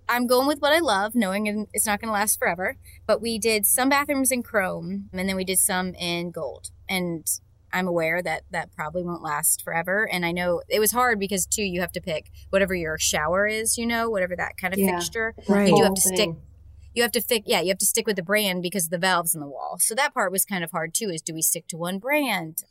I'm 0.10 0.28
going 0.28 0.48
with 0.48 0.60
what 0.60 0.74
I 0.74 0.80
love, 0.80 1.16
knowing 1.16 1.66
it's 1.72 1.88
not 1.88 2.02
going 2.02 2.10
to 2.10 2.14
last 2.14 2.38
forever. 2.38 2.76
But 3.08 3.22
we 3.22 3.40
did 3.40 3.66
some 3.66 3.88
bathrooms 3.88 4.34
in 4.34 4.44
chrome, 4.44 5.10
and 5.14 5.30
then 5.30 5.38
we 5.38 5.46
did 5.46 5.60
some 5.60 5.94
in 5.96 6.32
gold. 6.32 6.72
And 6.90 7.26
I'm 7.74 7.88
aware 7.88 8.22
that 8.22 8.44
that 8.52 8.72
probably 8.76 9.04
won't 9.04 9.24
last 9.24 9.64
forever. 9.64 10.08
And 10.10 10.26
I 10.26 10.32
know 10.32 10.62
it 10.70 10.80
was 10.80 10.92
hard 10.92 11.20
because 11.20 11.46
too, 11.46 11.64
you 11.64 11.82
have 11.82 11.92
to 11.94 12.02
pick 12.02 12.30
whatever 12.52 12.76
your 12.76 12.98
shower 13.00 13.48
is, 13.48 13.78
you 13.78 13.86
know, 13.86 14.10
whatever 14.10 14.36
that 14.36 14.58
kind 14.58 14.74
of 14.74 14.80
yeah, 14.80 14.92
fixture. 14.92 15.34
Right. 15.50 15.70
You 15.70 15.78
do 15.78 15.84
have 15.84 15.96
to 15.96 16.02
stick. 16.02 16.30
you 16.94 17.02
have 17.02 17.12
to 17.12 17.22
fix 17.22 17.48
yeah 17.48 17.60
you 17.60 17.70
have 17.70 17.80
to 17.80 17.86
stick 17.86 18.06
with 18.06 18.16
the 18.16 18.24
brand 18.24 18.62
because 18.62 18.86
of 18.86 18.92
the 18.92 19.00
valves 19.00 19.34
in 19.34 19.42
the 19.42 19.48
wall 19.48 19.78
so 19.80 19.96
that 19.96 20.14
part 20.14 20.32
was 20.32 20.46
kind 20.46 20.64
of 20.64 20.70
hard 20.70 20.94
too 20.94 21.10
is 21.10 21.24
do 21.24 21.34
we 21.34 21.42
stick 21.42 21.68
to 21.68 21.76
one 21.76 21.98
brand 21.98 22.64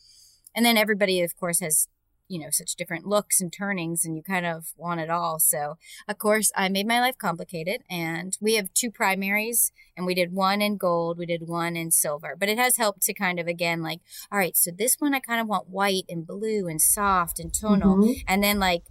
and 0.55 0.65
then 0.65 0.77
everybody 0.77 1.21
of 1.23 1.35
course 1.37 1.59
has 1.59 1.89
you 2.33 2.39
know 2.39 2.49
such 2.51 2.75
different 2.77 3.07
looks 3.07 3.41
and 3.41 3.53
turnings 3.53 4.05
and 4.05 4.17
you 4.17 4.23
kind 4.23 4.47
of 4.47 4.73
want 4.77 5.01
it 5.01 5.11
all 5.11 5.39
so 5.39 5.77
of 6.09 6.17
course 6.19 6.51
i 6.57 6.69
made 6.69 6.87
my 6.87 6.99
life 6.99 7.19
complicated 7.19 7.83
and 7.91 8.39
we 8.41 8.55
have 8.55 8.73
two 8.73 8.91
primaries 8.91 9.71
and 9.97 10.07
we 10.07 10.15
did 10.15 10.33
one 10.33 10.63
in 10.63 10.79
gold 10.79 11.19
we 11.19 11.27
did 11.27 11.47
one 11.47 11.77
in 11.77 11.91
silver 11.91 12.35
but 12.39 12.49
it 12.49 12.59
has 12.59 12.79
helped 12.79 13.03
to 13.03 13.13
kind 13.13 13.39
of 13.39 13.47
again 13.47 13.83
like 13.83 14.01
all 14.31 14.39
right 14.39 14.57
so 14.57 14.71
this 14.71 14.97
one 14.99 15.15
i 15.15 15.21
kind 15.21 15.41
of 15.41 15.47
want 15.47 15.69
white 15.69 16.05
and 16.09 16.27
blue 16.27 16.67
and 16.69 16.81
soft 16.81 17.39
and 17.39 17.53
tonal 17.53 17.99
mm-hmm. 17.99 18.13
and 18.27 18.43
then 18.43 18.59
like 18.59 18.85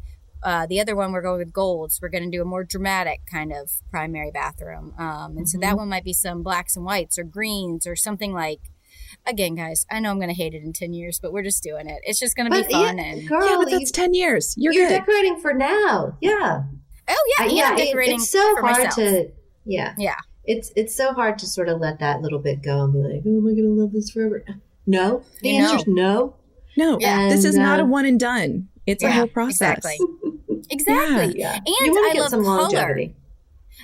uh, 0.43 0.65
the 0.65 0.79
other 0.79 0.95
one 0.95 1.11
we're 1.11 1.21
going 1.21 1.37
with 1.37 1.53
golds. 1.53 1.95
So 1.95 1.99
we're 2.01 2.09
going 2.09 2.29
to 2.29 2.35
do 2.35 2.41
a 2.41 2.45
more 2.45 2.63
dramatic 2.63 3.21
kind 3.31 3.53
of 3.53 3.71
primary 3.91 4.31
bathroom, 4.31 4.93
um, 4.97 5.05
and 5.05 5.31
mm-hmm. 5.31 5.45
so 5.45 5.59
that 5.59 5.67
mm-hmm. 5.67 5.77
one 5.77 5.89
might 5.89 6.03
be 6.03 6.13
some 6.13 6.41
blacks 6.41 6.75
and 6.75 6.85
whites 6.85 7.19
or 7.19 7.23
greens 7.23 7.85
or 7.85 7.95
something 7.95 8.33
like. 8.33 8.61
Again, 9.25 9.55
guys, 9.55 9.85
I 9.89 9.99
know 9.99 10.11
I'm 10.11 10.17
going 10.17 10.29
to 10.29 10.35
hate 10.35 10.53
it 10.53 10.63
in 10.63 10.73
ten 10.73 10.93
years, 10.93 11.19
but 11.19 11.33
we're 11.33 11.43
just 11.43 11.63
doing 11.63 11.87
it. 11.87 12.01
It's 12.03 12.19
just 12.19 12.35
going 12.35 12.51
to 12.51 12.57
be 12.57 12.71
fun. 12.71 12.97
Yeah, 12.97 13.03
and 13.03 13.27
girl, 13.27 13.49
yeah, 13.49 13.57
but 13.57 13.69
that's 13.69 13.81
you, 13.81 13.87
ten 13.87 14.13
years. 14.13 14.53
You're, 14.57 14.73
you're 14.73 14.89
decorating 14.89 15.39
for 15.39 15.53
now. 15.53 16.17
Yeah. 16.21 16.63
Oh 17.09 17.33
yeah, 17.39 17.45
uh, 17.45 17.49
yeah. 17.49 17.75
decorating. 17.75 18.15
It, 18.15 18.21
it's 18.21 18.29
so 18.29 18.55
hard 18.55 18.77
myself. 18.77 18.95
to. 18.95 19.31
Yeah. 19.65 19.93
Yeah. 19.97 20.17
It's 20.43 20.71
it's 20.75 20.95
so 20.95 21.13
hard 21.13 21.37
to 21.39 21.47
sort 21.47 21.69
of 21.69 21.79
let 21.79 21.99
that 21.99 22.21
little 22.21 22.39
bit 22.39 22.63
go 22.63 22.83
and 22.83 22.93
be 22.93 22.99
like, 22.99 23.21
oh, 23.25 23.37
am 23.37 23.47
I 23.47 23.51
going 23.51 23.75
to 23.75 23.81
love 23.81 23.91
this 23.91 24.09
forever? 24.09 24.43
No. 24.87 25.23
The 25.41 25.49
you 25.49 25.63
answer's 25.63 25.87
know. 25.87 26.35
no. 26.77 26.93
No. 26.93 26.97
Yeah. 26.99 27.29
this 27.29 27.45
is 27.45 27.57
uh, 27.57 27.61
not 27.61 27.79
a 27.79 27.83
uh, 27.83 27.85
one 27.85 28.05
and 28.05 28.19
done. 28.19 28.69
It's 28.87 29.03
yeah, 29.03 29.09
a 29.09 29.13
whole 29.13 29.27
process. 29.27 29.77
Exactly. 29.77 29.97
Exactly. 30.69 31.37
Yeah, 31.37 31.59
yeah. 31.65 31.87
And 31.87 31.97
I 31.97 32.13
love 32.17 32.29
some 32.29 32.43
color. 32.45 32.61
Longevity. 32.61 33.13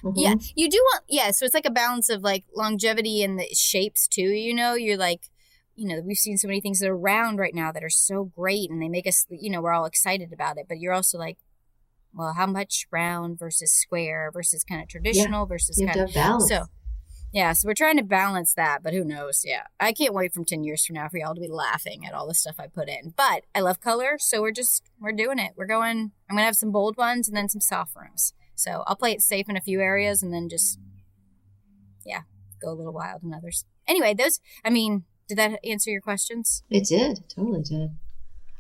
Mm-hmm. 0.03 0.17
Yeah, 0.17 0.35
you 0.55 0.69
do 0.69 0.77
want 0.77 1.03
yeah. 1.07 1.31
So 1.31 1.45
it's 1.45 1.53
like 1.53 1.65
a 1.65 1.71
balance 1.71 2.09
of 2.09 2.21
like 2.23 2.45
longevity 2.55 3.23
and 3.23 3.39
the 3.39 3.47
shapes 3.53 4.07
too. 4.07 4.21
You 4.21 4.53
know, 4.53 4.73
you're 4.73 4.97
like, 4.97 5.29
you 5.75 5.87
know, 5.87 6.01
we've 6.01 6.17
seen 6.17 6.37
so 6.37 6.47
many 6.47 6.61
things 6.61 6.79
that 6.79 6.89
are 6.89 6.97
round 6.97 7.39
right 7.39 7.53
now 7.53 7.71
that 7.71 7.83
are 7.83 7.89
so 7.89 8.25
great, 8.25 8.69
and 8.69 8.81
they 8.81 8.89
make 8.89 9.07
us, 9.07 9.25
you 9.29 9.49
know, 9.49 9.61
we're 9.61 9.73
all 9.73 9.85
excited 9.85 10.33
about 10.33 10.57
it. 10.57 10.65
But 10.67 10.79
you're 10.79 10.93
also 10.93 11.17
like, 11.17 11.37
well, 12.13 12.33
how 12.33 12.47
much 12.47 12.87
round 12.91 13.39
versus 13.39 13.73
square 13.73 14.31
versus 14.33 14.63
kind 14.63 14.81
of 14.81 14.87
traditional 14.87 15.41
yeah. 15.41 15.49
versus 15.49 15.81
kind 15.85 15.99
of 15.99 16.13
balance. 16.13 16.49
So 16.49 16.65
yeah, 17.33 17.53
so 17.53 17.67
we're 17.67 17.73
trying 17.73 17.97
to 17.97 18.03
balance 18.03 18.53
that, 18.53 18.81
but 18.81 18.93
who 18.93 19.03
knows? 19.03 19.43
Yeah. 19.45 19.63
I 19.79 19.91
can't 19.91 20.13
wait 20.13 20.33
from 20.33 20.45
10 20.45 20.63
years 20.63 20.85
from 20.85 20.95
now 20.95 21.09
for 21.09 21.17
y'all 21.17 21.35
to 21.35 21.41
be 21.41 21.49
laughing 21.49 22.05
at 22.05 22.13
all 22.13 22.27
the 22.27 22.33
stuff 22.33 22.55
I 22.57 22.67
put 22.67 22.87
in. 22.87 23.13
But 23.17 23.43
I 23.53 23.59
love 23.59 23.81
color, 23.81 24.17
so 24.17 24.41
we're 24.41 24.51
just 24.51 24.83
we're 24.99 25.11
doing 25.11 25.37
it. 25.37 25.51
We're 25.55 25.67
going 25.67 26.11
I'm 26.29 26.35
going 26.35 26.41
to 26.41 26.45
have 26.45 26.55
some 26.55 26.71
bold 26.71 26.97
ones 26.97 27.27
and 27.27 27.35
then 27.35 27.49
some 27.49 27.61
soft 27.61 27.95
rooms. 27.95 28.33
So, 28.57 28.83
I'll 28.87 28.95
play 28.95 29.11
it 29.11 29.21
safe 29.21 29.47
in 29.47 29.55
a 29.55 29.61
few 29.61 29.79
areas 29.79 30.21
and 30.21 30.33
then 30.33 30.49
just 30.49 30.79
yeah, 32.05 32.21
go 32.61 32.71
a 32.71 32.75
little 32.75 32.93
wild 32.93 33.23
in 33.23 33.33
others. 33.33 33.65
Anyway, 33.87 34.13
those 34.13 34.39
I 34.63 34.69
mean, 34.69 35.03
did 35.27 35.37
that 35.37 35.59
answer 35.63 35.91
your 35.91 36.01
questions? 36.01 36.63
It 36.69 36.87
did. 36.87 37.19
It 37.19 37.33
totally 37.35 37.61
did. 37.61 37.91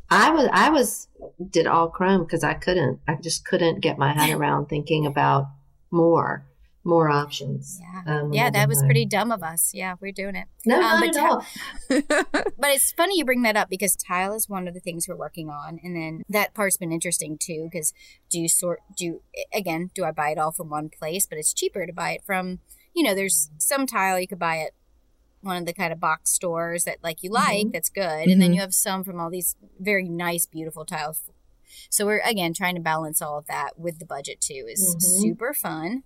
I 0.09 0.31
was 0.31 0.49
I 0.51 0.69
was 0.69 1.07
did 1.49 1.67
all 1.67 1.89
chrome 1.89 2.23
because 2.23 2.43
I 2.43 2.53
couldn't 2.53 2.99
I 3.07 3.15
just 3.15 3.45
couldn't 3.45 3.81
get 3.81 3.97
my 3.97 4.13
head 4.13 4.29
around 4.29 4.67
thinking 4.67 5.05
about 5.05 5.47
more 5.91 6.45
more 6.87 7.09
options. 7.09 7.79
Yeah, 7.81 8.21
um, 8.21 8.33
yeah, 8.33 8.49
that 8.49 8.67
was 8.67 8.81
pretty 8.81 9.05
dumb 9.05 9.31
of 9.31 9.43
us. 9.43 9.71
Yeah, 9.73 9.95
we're 9.99 10.11
doing 10.11 10.35
it. 10.35 10.47
No, 10.65 10.77
um, 10.77 10.81
not 10.81 11.03
at 11.03 11.17
all. 11.17 11.45
but 11.89 12.71
it's 12.71 12.91
funny 12.93 13.17
you 13.17 13.25
bring 13.25 13.43
that 13.43 13.57
up 13.57 13.69
because 13.69 13.95
tile 13.95 14.33
is 14.33 14.49
one 14.49 14.67
of 14.67 14.73
the 14.73 14.79
things 14.79 15.07
we're 15.07 15.15
working 15.15 15.49
on, 15.49 15.79
and 15.83 15.95
then 15.95 16.23
that 16.29 16.53
part's 16.53 16.77
been 16.77 16.91
interesting 16.91 17.37
too. 17.37 17.67
Because 17.71 17.93
do 18.29 18.39
you 18.39 18.49
sort 18.49 18.79
do 18.97 19.21
again? 19.53 19.91
Do 19.93 20.05
I 20.05 20.11
buy 20.11 20.29
it 20.29 20.39
all 20.39 20.51
from 20.51 20.69
one 20.69 20.89
place? 20.89 21.27
But 21.27 21.37
it's 21.37 21.53
cheaper 21.53 21.85
to 21.85 21.93
buy 21.93 22.11
it 22.11 22.21
from. 22.25 22.59
You 22.95 23.03
know, 23.03 23.13
there's 23.13 23.51
some 23.59 23.85
tile 23.85 24.19
you 24.19 24.27
could 24.27 24.39
buy 24.39 24.57
at 24.57 24.71
one 25.41 25.57
of 25.57 25.65
the 25.65 25.73
kind 25.73 25.93
of 25.93 25.99
box 25.99 26.31
stores 26.31 26.83
that 26.85 26.97
like 27.03 27.21
you 27.21 27.29
like 27.29 27.67
mm-hmm. 27.67 27.71
that's 27.71 27.89
good 27.89 28.03
mm-hmm. 28.03 28.31
and 28.31 28.41
then 28.41 28.49
mm-hmm. 28.49 28.55
you 28.55 28.61
have 28.61 28.73
some 28.73 29.03
from 29.03 29.19
all 29.19 29.29
these 29.29 29.55
very 29.79 30.09
nice 30.09 30.45
beautiful 30.45 30.83
tiles 30.83 31.29
so 31.89 32.05
we're 32.05 32.19
again 32.19 32.53
trying 32.53 32.75
to 32.75 32.81
balance 32.81 33.21
all 33.21 33.37
of 33.37 33.47
that 33.47 33.77
with 33.77 33.99
the 33.99 34.05
budget 34.05 34.41
too 34.41 34.65
is 34.67 34.95
mm-hmm. 34.95 35.21
super 35.21 35.53
fun. 35.53 36.03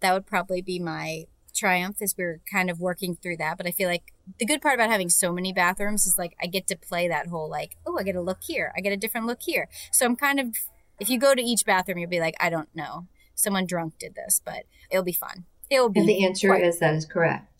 That 0.00 0.12
would 0.12 0.26
probably 0.26 0.62
be 0.62 0.78
my 0.78 1.24
triumph 1.54 2.00
as 2.00 2.14
we're 2.16 2.40
kind 2.50 2.70
of 2.70 2.80
working 2.80 3.14
through 3.14 3.36
that. 3.36 3.56
But 3.56 3.66
I 3.66 3.70
feel 3.70 3.88
like 3.88 4.12
the 4.38 4.46
good 4.46 4.62
part 4.62 4.74
about 4.74 4.90
having 4.90 5.08
so 5.08 5.32
many 5.32 5.52
bathrooms 5.52 6.06
is 6.06 6.16
like 6.18 6.34
I 6.42 6.46
get 6.46 6.66
to 6.68 6.76
play 6.76 7.08
that 7.08 7.28
whole 7.28 7.48
like, 7.48 7.76
oh, 7.86 7.98
I 7.98 8.02
get 8.02 8.16
a 8.16 8.20
look 8.20 8.40
here. 8.42 8.72
I 8.76 8.80
get 8.80 8.92
a 8.92 8.96
different 8.96 9.26
look 9.26 9.42
here. 9.42 9.68
So 9.90 10.06
I'm 10.06 10.16
kind 10.16 10.40
of 10.40 10.56
if 10.98 11.10
you 11.10 11.18
go 11.18 11.34
to 11.34 11.42
each 11.42 11.64
bathroom, 11.64 11.98
you'll 11.98 12.10
be 12.10 12.20
like, 12.20 12.36
I 12.40 12.50
don't 12.50 12.68
know. 12.74 13.08
Someone 13.34 13.66
drunk 13.66 13.94
did 13.98 14.14
this, 14.14 14.40
but 14.44 14.64
it'll 14.90 15.04
be 15.04 15.12
fun. 15.12 15.46
It'll 15.70 15.88
be 15.88 16.00
And 16.00 16.08
the 16.08 16.24
answer 16.24 16.48
quite- 16.48 16.62
is 16.62 16.78
that 16.80 16.94
is 16.94 17.06
correct. 17.06 17.51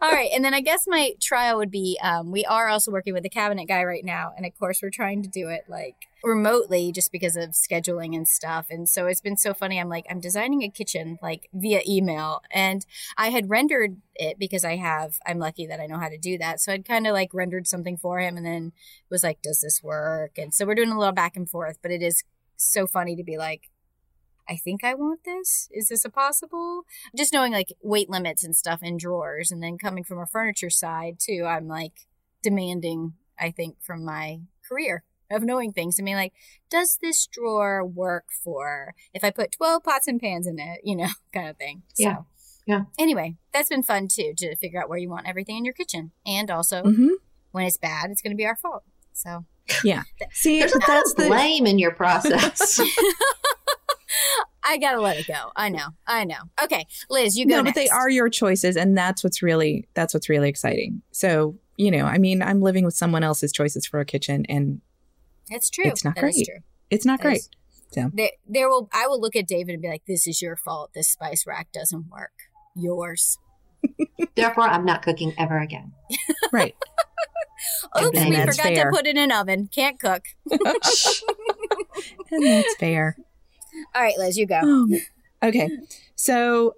All 0.00 0.12
right. 0.12 0.30
And 0.34 0.44
then 0.44 0.54
I 0.54 0.60
guess 0.60 0.84
my 0.86 1.14
trial 1.20 1.58
would 1.58 1.70
be 1.70 1.98
um, 2.02 2.30
we 2.30 2.44
are 2.44 2.68
also 2.68 2.90
working 2.90 3.14
with 3.14 3.22
the 3.22 3.28
cabinet 3.28 3.66
guy 3.66 3.84
right 3.84 4.04
now. 4.04 4.32
And 4.36 4.44
of 4.46 4.56
course, 4.58 4.80
we're 4.82 4.90
trying 4.90 5.22
to 5.22 5.28
do 5.28 5.48
it 5.48 5.64
like 5.68 5.96
remotely 6.22 6.92
just 6.92 7.12
because 7.12 7.36
of 7.36 7.50
scheduling 7.50 8.14
and 8.14 8.26
stuff. 8.26 8.66
And 8.70 8.88
so 8.88 9.06
it's 9.06 9.20
been 9.20 9.36
so 9.36 9.54
funny. 9.54 9.80
I'm 9.80 9.88
like, 9.88 10.04
I'm 10.10 10.20
designing 10.20 10.62
a 10.62 10.68
kitchen 10.68 11.18
like 11.22 11.48
via 11.52 11.80
email. 11.88 12.42
And 12.50 12.84
I 13.16 13.30
had 13.30 13.50
rendered 13.50 13.96
it 14.14 14.38
because 14.38 14.64
I 14.64 14.76
have, 14.76 15.18
I'm 15.26 15.38
lucky 15.38 15.66
that 15.66 15.80
I 15.80 15.86
know 15.86 15.98
how 15.98 16.08
to 16.08 16.18
do 16.18 16.38
that. 16.38 16.60
So 16.60 16.72
I'd 16.72 16.84
kind 16.84 17.06
of 17.06 17.12
like 17.12 17.32
rendered 17.32 17.66
something 17.66 17.96
for 17.96 18.18
him 18.20 18.36
and 18.36 18.44
then 18.44 18.72
was 19.10 19.22
like, 19.22 19.40
does 19.42 19.60
this 19.60 19.82
work? 19.82 20.38
And 20.38 20.52
so 20.52 20.66
we're 20.66 20.74
doing 20.74 20.90
a 20.90 20.98
little 20.98 21.12
back 21.12 21.36
and 21.36 21.48
forth, 21.48 21.78
but 21.82 21.90
it 21.90 22.02
is 22.02 22.24
so 22.56 22.86
funny 22.86 23.16
to 23.16 23.24
be 23.24 23.38
like, 23.38 23.70
I 24.48 24.56
think 24.56 24.82
I 24.82 24.94
want 24.94 25.24
this. 25.24 25.68
Is 25.72 25.88
this 25.88 26.04
a 26.04 26.10
possible? 26.10 26.82
Just 27.16 27.32
knowing 27.32 27.52
like 27.52 27.72
weight 27.82 28.08
limits 28.08 28.44
and 28.44 28.56
stuff 28.56 28.80
in 28.82 28.96
drawers, 28.96 29.50
and 29.50 29.62
then 29.62 29.78
coming 29.78 30.04
from 30.04 30.18
a 30.18 30.26
furniture 30.26 30.70
side 30.70 31.18
too, 31.18 31.44
I'm 31.46 31.68
like 31.68 32.06
demanding. 32.42 33.14
I 33.40 33.50
think 33.52 33.76
from 33.80 34.04
my 34.04 34.40
career 34.68 35.04
of 35.30 35.42
knowing 35.42 35.72
things. 35.72 35.98
I 35.98 36.02
mean, 36.02 36.16
like, 36.16 36.32
does 36.70 36.98
this 37.00 37.26
drawer 37.26 37.84
work 37.84 38.26
for 38.42 38.94
if 39.12 39.24
I 39.24 39.30
put 39.30 39.52
12 39.52 39.82
pots 39.82 40.08
and 40.08 40.20
pans 40.20 40.46
in 40.46 40.58
it, 40.58 40.80
you 40.82 40.96
know, 40.96 41.08
kind 41.34 41.48
of 41.48 41.56
thing. 41.56 41.82
Yeah. 41.96 42.16
So, 42.16 42.26
yeah. 42.66 42.82
Anyway, 42.98 43.36
that's 43.52 43.68
been 43.68 43.82
fun 43.82 44.08
too 44.08 44.34
to 44.36 44.56
figure 44.56 44.82
out 44.82 44.88
where 44.88 44.98
you 44.98 45.08
want 45.08 45.26
everything 45.26 45.56
in 45.56 45.64
your 45.64 45.74
kitchen. 45.74 46.12
And 46.26 46.50
also, 46.50 46.82
mm-hmm. 46.82 47.08
when 47.52 47.64
it's 47.64 47.76
bad, 47.76 48.10
it's 48.10 48.20
going 48.20 48.32
to 48.32 48.36
be 48.36 48.46
our 48.46 48.56
fault. 48.56 48.84
So, 49.12 49.44
yeah. 49.84 50.02
See, 50.32 50.60
There's 50.60 50.74
a 50.74 50.80
that's 50.86 51.14
the 51.14 51.26
blame 51.28 51.66
in 51.66 51.78
your 51.78 51.92
process. 51.92 52.80
I 54.68 54.76
gotta 54.76 55.00
let 55.00 55.16
it 55.16 55.26
go. 55.26 55.50
I 55.56 55.70
know. 55.70 55.88
I 56.06 56.24
know. 56.24 56.36
Okay, 56.62 56.86
Liz, 57.08 57.38
you 57.38 57.46
go. 57.46 57.56
No, 57.56 57.62
next. 57.62 57.74
but 57.74 57.80
they 57.80 57.88
are 57.88 58.10
your 58.10 58.28
choices, 58.28 58.76
and 58.76 58.96
that's 58.96 59.24
what's 59.24 59.42
really 59.42 59.88
that's 59.94 60.12
what's 60.12 60.28
really 60.28 60.48
exciting. 60.48 61.00
So 61.10 61.56
you 61.78 61.90
know, 61.90 62.04
I 62.04 62.18
mean, 62.18 62.42
I'm 62.42 62.60
living 62.60 62.84
with 62.84 62.94
someone 62.94 63.24
else's 63.24 63.52
choices 63.52 63.86
for 63.86 64.00
a 64.00 64.04
kitchen, 64.04 64.44
and 64.48 64.82
it's 65.48 65.70
true. 65.70 65.84
It's 65.86 66.04
not 66.04 66.16
that 66.16 66.20
great. 66.20 66.48
It's 66.90 67.06
not 67.06 67.20
that 67.20 67.24
great. 67.26 67.38
Is, 67.38 67.50
so 67.92 68.10
there, 68.12 68.30
there 68.46 68.68
will. 68.68 68.90
I 68.92 69.06
will 69.06 69.20
look 69.20 69.36
at 69.36 69.46
David 69.46 69.72
and 69.72 69.82
be 69.82 69.88
like, 69.88 70.04
"This 70.06 70.26
is 70.26 70.42
your 70.42 70.56
fault. 70.56 70.90
This 70.94 71.08
spice 71.08 71.46
rack 71.46 71.72
doesn't 71.72 72.10
work. 72.10 72.32
Yours." 72.76 73.38
Therefore, 74.36 74.64
I'm 74.64 74.84
not 74.84 75.02
cooking 75.02 75.32
ever 75.38 75.58
again. 75.58 75.92
Right. 76.50 76.74
Oops, 78.00 78.18
we 78.18 78.36
forgot 78.36 78.54
fair. 78.54 78.90
to 78.90 78.96
put 78.96 79.06
it 79.06 79.16
in 79.16 79.18
an 79.18 79.32
oven. 79.32 79.68
Can't 79.70 80.00
cook. 80.00 80.22
and 80.50 80.60
that's 82.42 82.74
fair. 82.76 83.18
All 83.94 84.02
right, 84.02 84.18
Liz, 84.18 84.36
you 84.36 84.46
go. 84.46 84.60
Oh, 84.62 84.98
okay. 85.42 85.68
So 86.14 86.74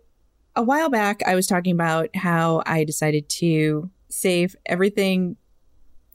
a 0.56 0.62
while 0.62 0.90
back, 0.90 1.22
I 1.26 1.34
was 1.34 1.46
talking 1.46 1.72
about 1.72 2.14
how 2.14 2.62
I 2.66 2.84
decided 2.84 3.28
to 3.30 3.90
save 4.08 4.56
everything, 4.66 5.36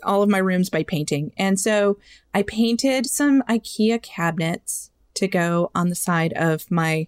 all 0.04 0.22
of 0.22 0.30
my 0.30 0.38
rooms 0.38 0.70
by 0.70 0.84
painting. 0.84 1.32
And 1.38 1.60
so 1.60 1.98
I 2.34 2.44
painted 2.44 3.06
some 3.08 3.42
IKEA 3.44 4.02
cabinets 4.02 4.92
to 5.16 5.28
go 5.28 5.72
on 5.74 5.90
the 5.90 5.96
side 5.96 6.34
of 6.34 6.70
my 6.70 7.08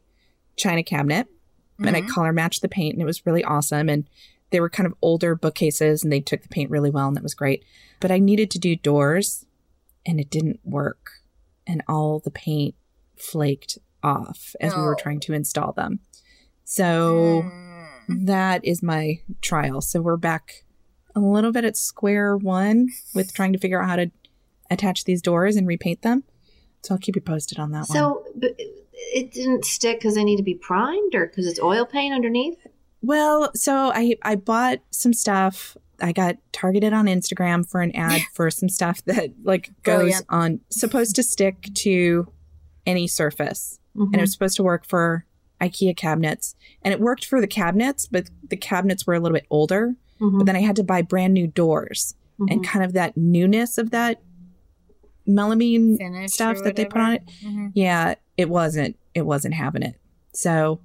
china 0.55 0.83
cabinet. 0.83 1.27
Mm-hmm. 1.27 1.87
And 1.87 1.95
I 1.95 2.01
mm-hmm. 2.01 2.09
color 2.11 2.33
matched 2.33 2.61
the 2.61 2.69
paint, 2.69 2.93
and 2.93 3.01
it 3.01 3.05
was 3.05 3.25
really 3.25 3.43
awesome. 3.43 3.89
And 3.89 4.09
they 4.49 4.59
were 4.59 4.69
kind 4.69 4.87
of 4.87 4.95
older 5.01 5.35
bookcases, 5.35 6.03
and 6.03 6.11
they 6.11 6.21
took 6.21 6.41
the 6.41 6.47
paint 6.47 6.71
really 6.71 6.89
well, 6.89 7.07
and 7.07 7.15
that 7.15 7.23
was 7.23 7.35
great. 7.35 7.63
But 7.99 8.11
I 8.11 8.19
needed 8.19 8.49
to 8.51 8.59
do 8.59 8.75
doors, 8.75 9.45
and 10.05 10.19
it 10.19 10.29
didn't 10.29 10.59
work. 10.63 11.11
And 11.67 11.83
all 11.87 12.19
the 12.19 12.31
paint 12.31 12.75
flaked 13.19 13.77
off 14.03 14.55
as 14.61 14.75
we 14.75 14.81
were 14.81 14.95
trying 14.95 15.19
to 15.21 15.33
install 15.33 15.71
them. 15.73 15.99
So 16.63 17.43
mm. 17.45 18.25
that 18.25 18.63
is 18.65 18.83
my 18.83 19.21
trial. 19.41 19.81
So 19.81 20.01
we're 20.01 20.17
back 20.17 20.63
a 21.15 21.19
little 21.19 21.51
bit 21.51 21.65
at 21.65 21.77
square 21.77 22.37
one 22.37 22.89
with 23.15 23.33
trying 23.33 23.53
to 23.53 23.59
figure 23.59 23.81
out 23.81 23.89
how 23.89 23.95
to 23.95 24.11
attach 24.69 25.05
these 25.05 25.21
doors 25.21 25.55
and 25.55 25.67
repaint 25.67 26.01
them. 26.01 26.23
So 26.83 26.93
I'll 26.93 26.99
keep 26.99 27.15
you 27.15 27.21
posted 27.21 27.59
on 27.59 27.71
that 27.71 27.87
so, 27.87 28.23
one. 28.33 28.41
So 28.41 28.55
it 29.13 29.31
didn't 29.31 29.65
stick 29.65 29.99
because 29.99 30.15
they 30.15 30.23
need 30.23 30.37
to 30.37 30.43
be 30.43 30.55
primed 30.55 31.15
or 31.15 31.27
because 31.27 31.47
it's 31.47 31.59
oil 31.59 31.85
paint 31.85 32.13
underneath? 32.13 32.57
Well, 33.01 33.51
so 33.55 33.91
I 33.93 34.15
I 34.23 34.35
bought 34.35 34.79
some 34.91 35.13
stuff. 35.13 35.77
I 36.01 36.11
got 36.11 36.37
targeted 36.51 36.93
on 36.93 37.05
Instagram 37.05 37.67
for 37.67 37.81
an 37.81 37.95
ad 37.95 38.21
for 38.33 38.51
some 38.51 38.69
stuff 38.69 39.03
that 39.05 39.31
like 39.43 39.71
goes 39.83 39.97
Brilliant. 39.97 40.25
on 40.29 40.59
supposed 40.69 41.15
to 41.15 41.23
stick 41.23 41.69
to 41.75 42.31
any 42.87 43.07
surface. 43.07 43.79
Mm-hmm. 43.95 44.13
And 44.13 44.15
it 44.15 44.21
was 44.21 44.31
supposed 44.31 44.55
to 44.57 44.63
work 44.63 44.85
for 44.85 45.25
IKEA 45.61 45.95
cabinets, 45.97 46.55
and 46.83 46.93
it 46.93 46.99
worked 46.99 47.25
for 47.25 47.39
the 47.41 47.47
cabinets, 47.47 48.07
but 48.07 48.29
the 48.49 48.57
cabinets 48.57 49.05
were 49.05 49.13
a 49.15 49.19
little 49.19 49.35
bit 49.35 49.45
older. 49.49 49.95
Mhm. 50.21 50.37
But 50.39 50.45
then 50.45 50.55
I 50.55 50.61
had 50.61 50.75
to 50.77 50.83
buy 50.83 51.01
brand 51.01 51.33
new 51.33 51.47
doors, 51.47 52.15
and 52.39 52.49
Mhm. 52.49 52.63
kind 52.63 52.85
of 52.85 52.93
that 52.93 53.15
newness 53.17 53.77
of 53.77 53.89
that 53.91 54.21
melamine 55.27 55.97
Finish 55.97 56.31
stuff 56.31 56.63
that 56.63 56.75
they 56.75 56.85
put 56.85 57.01
on 57.01 57.13
it. 57.13 57.23
Mhm. 57.43 57.71
Yeah, 57.75 58.15
it 58.37 58.49
wasn't. 58.49 58.97
It 59.13 59.23
wasn't 59.25 59.55
having 59.55 59.83
it. 59.83 59.95
So 60.33 60.79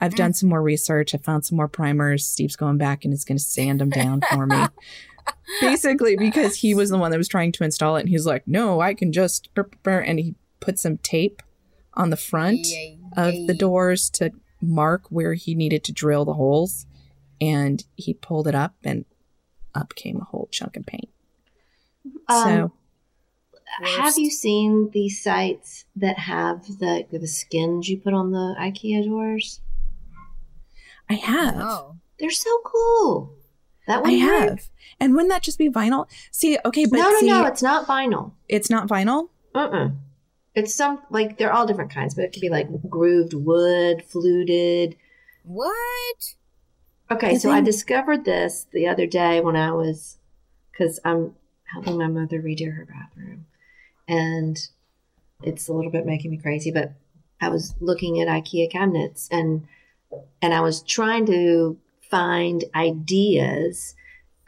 I've 0.00 0.14
done 0.14 0.32
some 0.32 0.48
more 0.48 0.62
research. 0.62 1.14
I 1.14 1.18
found 1.18 1.44
some 1.44 1.56
more 1.56 1.68
primers. 1.68 2.26
Steve's 2.26 2.56
going 2.56 2.76
back 2.78 3.04
and 3.04 3.12
is 3.14 3.24
going 3.24 3.38
to 3.38 3.42
sand 3.44 3.80
them 3.80 3.90
down 3.90 4.20
for 4.32 4.46
me. 4.46 4.64
Basically, 5.60 6.16
because 6.16 6.56
he 6.56 6.74
was 6.74 6.90
the 6.90 6.98
one 6.98 7.10
that 7.10 7.18
was 7.18 7.28
trying 7.28 7.52
to 7.52 7.64
install 7.64 7.96
it, 7.96 8.00
and 8.00 8.08
he's 8.08 8.26
like, 8.26 8.46
"No, 8.46 8.80
I 8.80 8.94
can 8.94 9.12
just," 9.12 9.52
brr, 9.54 9.64
brr, 9.64 9.78
brr," 9.82 10.00
and 10.00 10.18
he 10.18 10.34
put 10.60 10.78
some 10.78 10.98
tape 10.98 11.42
on 11.94 12.10
the 12.10 12.16
front 12.16 12.66
Yay, 12.66 12.98
of 13.16 13.34
the 13.46 13.54
doors 13.54 14.08
to 14.10 14.30
mark 14.60 15.02
where 15.10 15.34
he 15.34 15.54
needed 15.54 15.84
to 15.84 15.92
drill 15.92 16.24
the 16.24 16.34
holes, 16.34 16.86
and 17.40 17.84
he 17.96 18.14
pulled 18.14 18.46
it 18.48 18.54
up, 18.54 18.74
and 18.84 19.04
up 19.74 19.94
came 19.94 20.20
a 20.20 20.24
whole 20.24 20.48
chunk 20.50 20.76
of 20.76 20.86
paint. 20.86 21.08
Um, 22.28 22.44
so 22.44 22.72
Have 23.84 24.04
Worst. 24.04 24.18
you 24.18 24.30
seen 24.30 24.90
these 24.92 25.22
sites 25.22 25.84
that 25.96 26.18
have 26.18 26.66
the 26.78 27.06
the 27.10 27.26
skins 27.26 27.88
you 27.88 27.98
put 27.98 28.14
on 28.14 28.32
the 28.32 28.54
IKEA 28.58 29.04
doors? 29.04 29.60
I 31.08 31.14
have. 31.14 31.56
Oh. 31.58 31.96
They're 32.18 32.30
so 32.30 32.50
cool. 32.64 33.34
That 33.86 34.02
one 34.02 34.10
I 34.10 34.16
one 34.16 34.48
have. 34.48 34.70
And 35.00 35.14
wouldn't 35.14 35.30
that 35.30 35.42
just 35.42 35.58
be 35.58 35.70
vinyl? 35.70 36.06
See, 36.30 36.58
okay, 36.64 36.84
but 36.84 36.96
no, 36.96 37.10
no, 37.10 37.20
see, 37.20 37.26
no. 37.26 37.46
It's 37.46 37.62
not 37.62 37.86
vinyl. 37.86 38.32
it's 38.48 38.68
not 38.68 38.88
vinyl. 38.88 39.28
Uh-uh. 39.54 39.90
It's 40.58 40.74
some 40.74 41.00
like 41.08 41.38
they're 41.38 41.52
all 41.52 41.66
different 41.68 41.92
kinds, 41.92 42.14
but 42.14 42.24
it 42.24 42.32
could 42.32 42.40
be 42.40 42.48
like 42.48 42.68
grooved 42.90 43.32
wood, 43.32 44.04
fluted. 44.04 44.96
What? 45.44 46.34
Okay, 47.12 47.38
so 47.38 47.50
I 47.50 47.60
discovered 47.60 48.24
this 48.24 48.66
the 48.72 48.88
other 48.88 49.06
day 49.06 49.40
when 49.40 49.54
I 49.54 49.70
was 49.70 50.18
because 50.72 50.98
I'm 51.04 51.36
helping 51.72 51.96
my 51.96 52.08
mother 52.08 52.42
redo 52.42 52.74
her 52.74 52.86
bathroom, 52.86 53.46
and 54.08 54.58
it's 55.44 55.68
a 55.68 55.72
little 55.72 55.92
bit 55.92 56.04
making 56.04 56.32
me 56.32 56.38
crazy. 56.38 56.72
But 56.72 56.92
I 57.40 57.50
was 57.50 57.76
looking 57.78 58.20
at 58.20 58.26
IKEA 58.26 58.68
cabinets 58.68 59.28
and 59.30 59.64
and 60.42 60.52
I 60.52 60.60
was 60.60 60.82
trying 60.82 61.26
to 61.26 61.78
find 62.10 62.64
ideas 62.74 63.94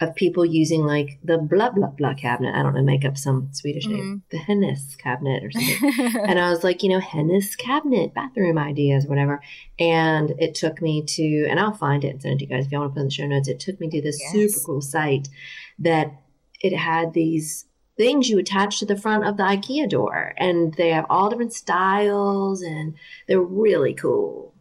of 0.01 0.15
people 0.15 0.47
using 0.47 0.83
like 0.83 1.19
the 1.23 1.37
blah 1.37 1.71
blah 1.71 1.89
blah 1.89 2.15
cabinet. 2.15 2.55
I 2.55 2.63
don't 2.63 2.75
know, 2.75 2.83
make 2.83 3.05
up 3.05 3.19
some 3.19 3.49
Swedish 3.53 3.87
name, 3.87 4.23
the 4.31 4.39
Hemnes 4.39 4.97
cabinet 4.97 5.45
or 5.45 5.51
something. 5.51 6.17
and 6.27 6.39
I 6.39 6.51
was 6.51 6.65
like, 6.65 6.83
you 6.83 6.89
know, 6.89 7.01
Hemnes 7.01 7.55
cabinet, 7.57 8.15
bathroom 8.15 8.57
ideas, 8.57 9.07
whatever. 9.07 9.43
And 9.79 10.33
it 10.39 10.55
took 10.55 10.81
me 10.81 11.05
to, 11.07 11.47
and 11.51 11.61
I'll 11.61 11.75
find 11.75 12.03
it 12.05 12.09
and 12.15 12.23
send 12.23 12.35
it 12.35 12.39
to 12.39 12.45
you 12.47 12.51
guys 12.57 12.67
if 12.67 12.73
you 12.73 12.79
want 12.79 12.91
to 12.91 12.95
put 12.95 13.01
in 13.01 13.07
the 13.09 13.11
show 13.13 13.27
notes. 13.27 13.49
It 13.49 13.61
took 13.61 13.79
me 13.79 13.91
to 13.91 14.01
this 14.01 14.19
Yes. 14.21 14.33
super 14.33 14.65
cool 14.67 14.81
site 14.81 15.29
that 15.79 16.13
it 16.63 16.75
had 16.77 17.13
these 17.13 17.67
things 17.99 18.31
you 18.31 18.39
attach 18.39 18.79
to 18.79 18.87
the 18.87 18.97
front 18.97 19.27
of 19.27 19.37
the 19.37 19.43
IKEA 19.43 19.87
door, 19.89 20.33
and 20.39 20.73
they 20.75 20.89
have 20.89 21.05
all 21.11 21.29
different 21.29 21.53
styles, 21.53 22.63
and 22.63 22.95
they're 23.29 23.41
really 23.43 23.93
cool. 23.93 24.55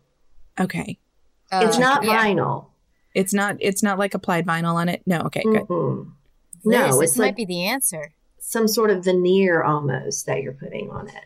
Okay. 0.59 0.97
it's 1.51 1.77
Uh, 1.77 1.79
not 1.79 2.03
yeah. 2.03 2.25
vinyl. 2.25 2.65
It's 3.15 3.33
not 3.33 3.57
it's 3.59 3.81
not 3.83 3.97
like 3.99 4.13
applied 4.13 4.45
vinyl 4.45 4.75
on 4.75 4.87
it. 4.89 5.01
No, 5.05 5.21
okay, 5.21 5.43
good. 5.43 5.67
Liz, 5.69 6.07
No, 6.65 6.99
this 6.99 7.11
it's 7.11 7.17
might 7.17 7.25
like 7.27 7.35
be 7.35 7.45
the 7.45 7.65
answer. 7.65 8.13
some 8.39 8.67
sort 8.67 8.89
of 8.91 9.03
veneer 9.03 9.63
almost 9.63 10.25
that 10.25 10.41
you're 10.43 10.53
putting 10.53 10.89
on 10.89 11.07
it. 11.07 11.25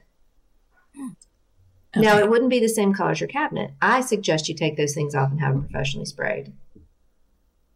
No, 1.96 2.13
Okay. 2.13 2.24
it 2.24 2.30
wouldn't 2.30 2.50
be 2.50 2.60
the 2.60 2.67
same 2.69 2.91
color 2.93 3.12
as 3.12 3.19
your 3.22 3.28
cabinet. 3.30 3.72
I 3.82 4.02
suggest 4.02 4.50
you 4.50 4.56
take 4.56 4.78
those 4.78 4.93
things 4.96 5.13
off 5.13 5.30
and 5.30 5.39
have 5.41 5.54
them 5.54 5.63
professionally 5.63 6.06
sprayed. 6.06 6.52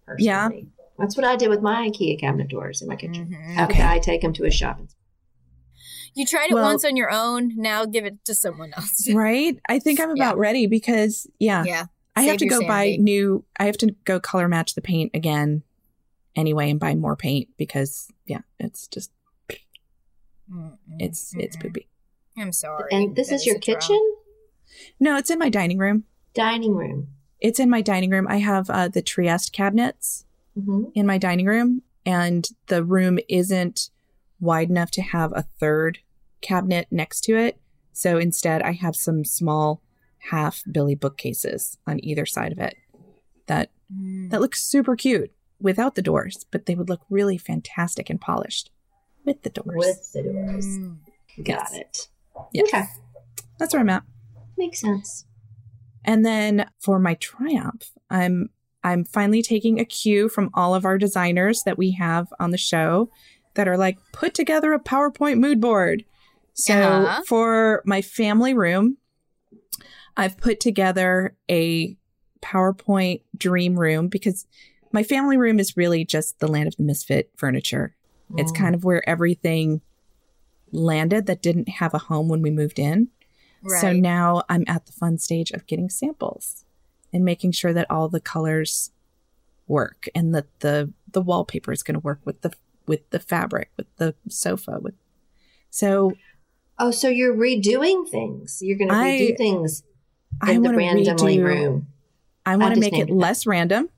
Personally. 0.05 0.25
Yeah. 0.25 0.49
That's 0.97 1.15
what 1.15 1.25
I 1.25 1.35
did 1.35 1.49
with 1.49 1.61
my 1.61 1.87
IKEA 1.89 2.19
cabinet 2.19 2.47
doors 2.47 2.81
in 2.81 2.87
my 2.87 2.95
kitchen. 2.95 3.27
Mhm. 3.27 3.63
Okay. 3.63 3.65
the 3.67 3.73
guy 3.73 3.99
take 3.99 4.21
them 4.21 4.33
to 4.33 4.45
a 4.45 4.51
shop. 4.51 4.79
and- 4.79 4.89
You 6.15 6.25
tried 6.25 6.49
it 6.49 6.55
Well- 6.55 6.63
once 6.63 6.83
on 6.83 6.95
your 6.95 7.11
own. 7.11 7.53
Now 7.55 7.85
give 7.85 8.05
it 8.05 8.25
to 8.25 8.33
someone 8.33 8.73
else. 8.75 9.07
Right? 9.13 9.59
I 9.69 9.77
think 9.77 9.99
I'm 9.99 10.09
about 10.09 10.37
ready 10.39 10.65
because 10.65 11.27
yeah, 11.39 11.63
yeah. 11.63 11.85
I 12.17 12.23
have 12.23 12.37
to 12.37 12.45
your 12.45 12.61
go 12.61 12.67
buy 12.67 12.97
new 12.99 13.45
I 13.59 13.65
have 13.65 13.77
to 13.77 13.95
go 14.05 14.19
color 14.19 14.47
match 14.47 14.75
the 14.75 14.81
paint 14.81 15.11
again 15.13 15.63
anyway 16.35 16.69
and 16.69 16.79
buy 16.79 16.95
more 16.95 17.15
paint 17.15 17.49
because 17.57 18.07
yeah, 18.25 18.41
it's 18.59 18.87
just 18.87 19.11
Mm-mm, 20.51 20.77
it's 20.99 21.33
it's 21.37 21.57
poopy. 21.57 21.87
I'm 22.37 22.53
sorry. 22.53 22.89
And 22.91 23.15
this 23.15 23.31
is 23.31 23.45
your 23.45 23.57
a 23.57 23.59
trauma. 23.59 23.79
kitchen? 23.79 24.15
No, 24.99 25.17
it's 25.17 25.29
in 25.29 25.39
my 25.39 25.49
dining 25.49 25.77
room. 25.77 26.05
Dining 26.33 26.75
room. 26.75 27.07
It's 27.39 27.59
in 27.59 27.69
my 27.69 27.81
dining 27.81 28.09
room. 28.09 28.27
I 28.27 28.37
have 28.37 28.69
uh, 28.69 28.87
the 28.87 29.01
Trieste 29.01 29.53
cabinets 29.53 30.25
hmm 30.55 30.85
in 30.95 31.05
my 31.05 31.17
dining 31.17 31.45
room, 31.45 31.83
and 32.05 32.47
the 32.67 32.83
room 32.83 33.19
isn't 33.29 33.89
wide 34.39 34.69
enough 34.69 34.91
to 34.91 35.01
have 35.01 35.31
a 35.35 35.45
third 35.59 35.99
cabinet 36.41 36.87
next 36.91 37.21
to 37.21 37.35
it. 37.35 37.59
So 37.93 38.17
instead, 38.17 38.61
I 38.61 38.73
have 38.73 38.95
some 38.95 39.25
small 39.25 39.81
half 40.29 40.63
Billy 40.71 40.95
bookcases 40.95 41.77
on 41.87 42.03
either 42.03 42.25
side 42.25 42.51
of 42.51 42.59
it 42.59 42.75
that 43.47 43.69
Mm. 43.93 44.29
that 44.31 44.41
look 44.41 44.53
super 44.53 44.97
cute 44.97 45.31
without 45.61 45.95
the 45.95 46.01
doors, 46.01 46.45
but 46.51 46.65
they 46.65 46.75
would 46.75 46.89
look 46.89 47.01
really 47.09 47.37
fantastic 47.37 48.09
and 48.09 48.19
polished 48.19 48.69
with 49.23 49.43
the 49.43 49.49
doors. 49.49 49.75
With 49.77 50.11
the 50.13 50.23
doors. 50.23 50.65
Mm. 50.67 50.97
Got 51.45 51.47
Yes. 51.47 51.73
it. 51.73 52.07
Yes. 52.51 52.67
Okay. 52.67 52.83
That's 53.57 53.73
where 53.73 53.79
I'm 53.81 53.89
at. 53.89 54.03
Makes 54.57 54.81
sense. 54.81 55.25
And 56.03 56.25
then 56.25 56.69
for 56.79 56.99
my 56.99 57.13
triumph, 57.15 57.91
I'm 58.09 58.49
I'm 58.83 59.03
finally 59.05 59.41
taking 59.41 59.79
a 59.79 59.85
cue 59.85 60.29
from 60.29 60.49
all 60.53 60.75
of 60.75 60.85
our 60.85 60.97
designers 60.97 61.63
that 61.63 61.77
we 61.77 61.91
have 61.91 62.27
on 62.39 62.51
the 62.51 62.57
show 62.57 63.09
that 63.55 63.67
are 63.67 63.77
like 63.77 63.97
put 64.13 64.33
together 64.33 64.73
a 64.73 64.79
PowerPoint 64.79 65.39
mood 65.39 65.59
board. 65.61 66.03
So 66.53 66.73
Uh-huh. 66.73 67.23
for 67.27 67.81
my 67.85 68.01
family 68.01 68.53
room, 68.53 68.97
I've 70.17 70.37
put 70.37 70.59
together 70.59 71.35
a 71.49 71.95
PowerPoint 72.41 73.21
dream 73.37 73.79
room 73.79 74.07
because 74.07 74.45
my 74.91 75.03
family 75.03 75.37
room 75.37 75.59
is 75.59 75.77
really 75.77 76.03
just 76.05 76.39
the 76.39 76.47
land 76.47 76.67
of 76.67 76.75
the 76.77 76.83
misfit 76.83 77.29
furniture. 77.35 77.95
It's 78.37 78.51
Mm. 78.51 78.55
kind 78.57 78.75
of 78.75 78.83
where 78.83 79.07
everything 79.07 79.81
landed 80.71 81.27
that 81.27 81.41
didn't 81.41 81.69
have 81.69 81.93
a 81.93 81.97
home 81.99 82.27
when 82.27 82.41
we 82.41 82.49
moved 82.51 82.79
in. 82.79 83.09
So 83.81 83.91
now 83.91 84.43
I'm 84.49 84.63
at 84.67 84.85
the 84.85 84.91
fun 84.93 85.17
stage 85.17 85.51
of 85.51 85.65
getting 85.67 85.89
samples 85.89 86.63
and 87.11 87.25
making 87.25 87.51
sure 87.51 87.73
that 87.73 87.89
all 87.89 88.07
the 88.07 88.21
colors 88.21 88.91
work 89.67 90.07
and 90.15 90.33
that 90.33 90.47
the 90.61 90.93
the 91.11 91.21
wallpaper 91.21 91.71
is 91.73 91.83
going 91.83 91.95
to 91.95 91.99
work 91.99 92.19
with 92.23 92.41
the 92.41 92.53
with 92.85 93.09
the 93.09 93.19
fabric, 93.19 93.71
with 93.75 93.87
the 93.97 94.15
sofa, 94.29 94.79
with 94.81 94.95
so 95.69 96.13
Oh, 96.79 96.91
so 96.91 97.09
you're 97.09 97.35
redoing 97.35 98.07
things. 98.07 98.59
You're 98.61 98.77
going 98.77 98.89
to 98.89 98.95
I- 98.95 99.09
redo 99.19 99.37
things 99.37 99.83
I 100.41 100.57
want 100.57 100.73
to 100.73 100.77
randomly 100.77 101.37
redo. 101.37 101.43
room. 101.43 101.87
I 102.45 102.55
want 102.55 102.73
to 102.73 102.79
make 102.79 102.93
it 102.93 103.09
it. 103.09 103.13
less 103.13 103.45
random. 103.45 103.89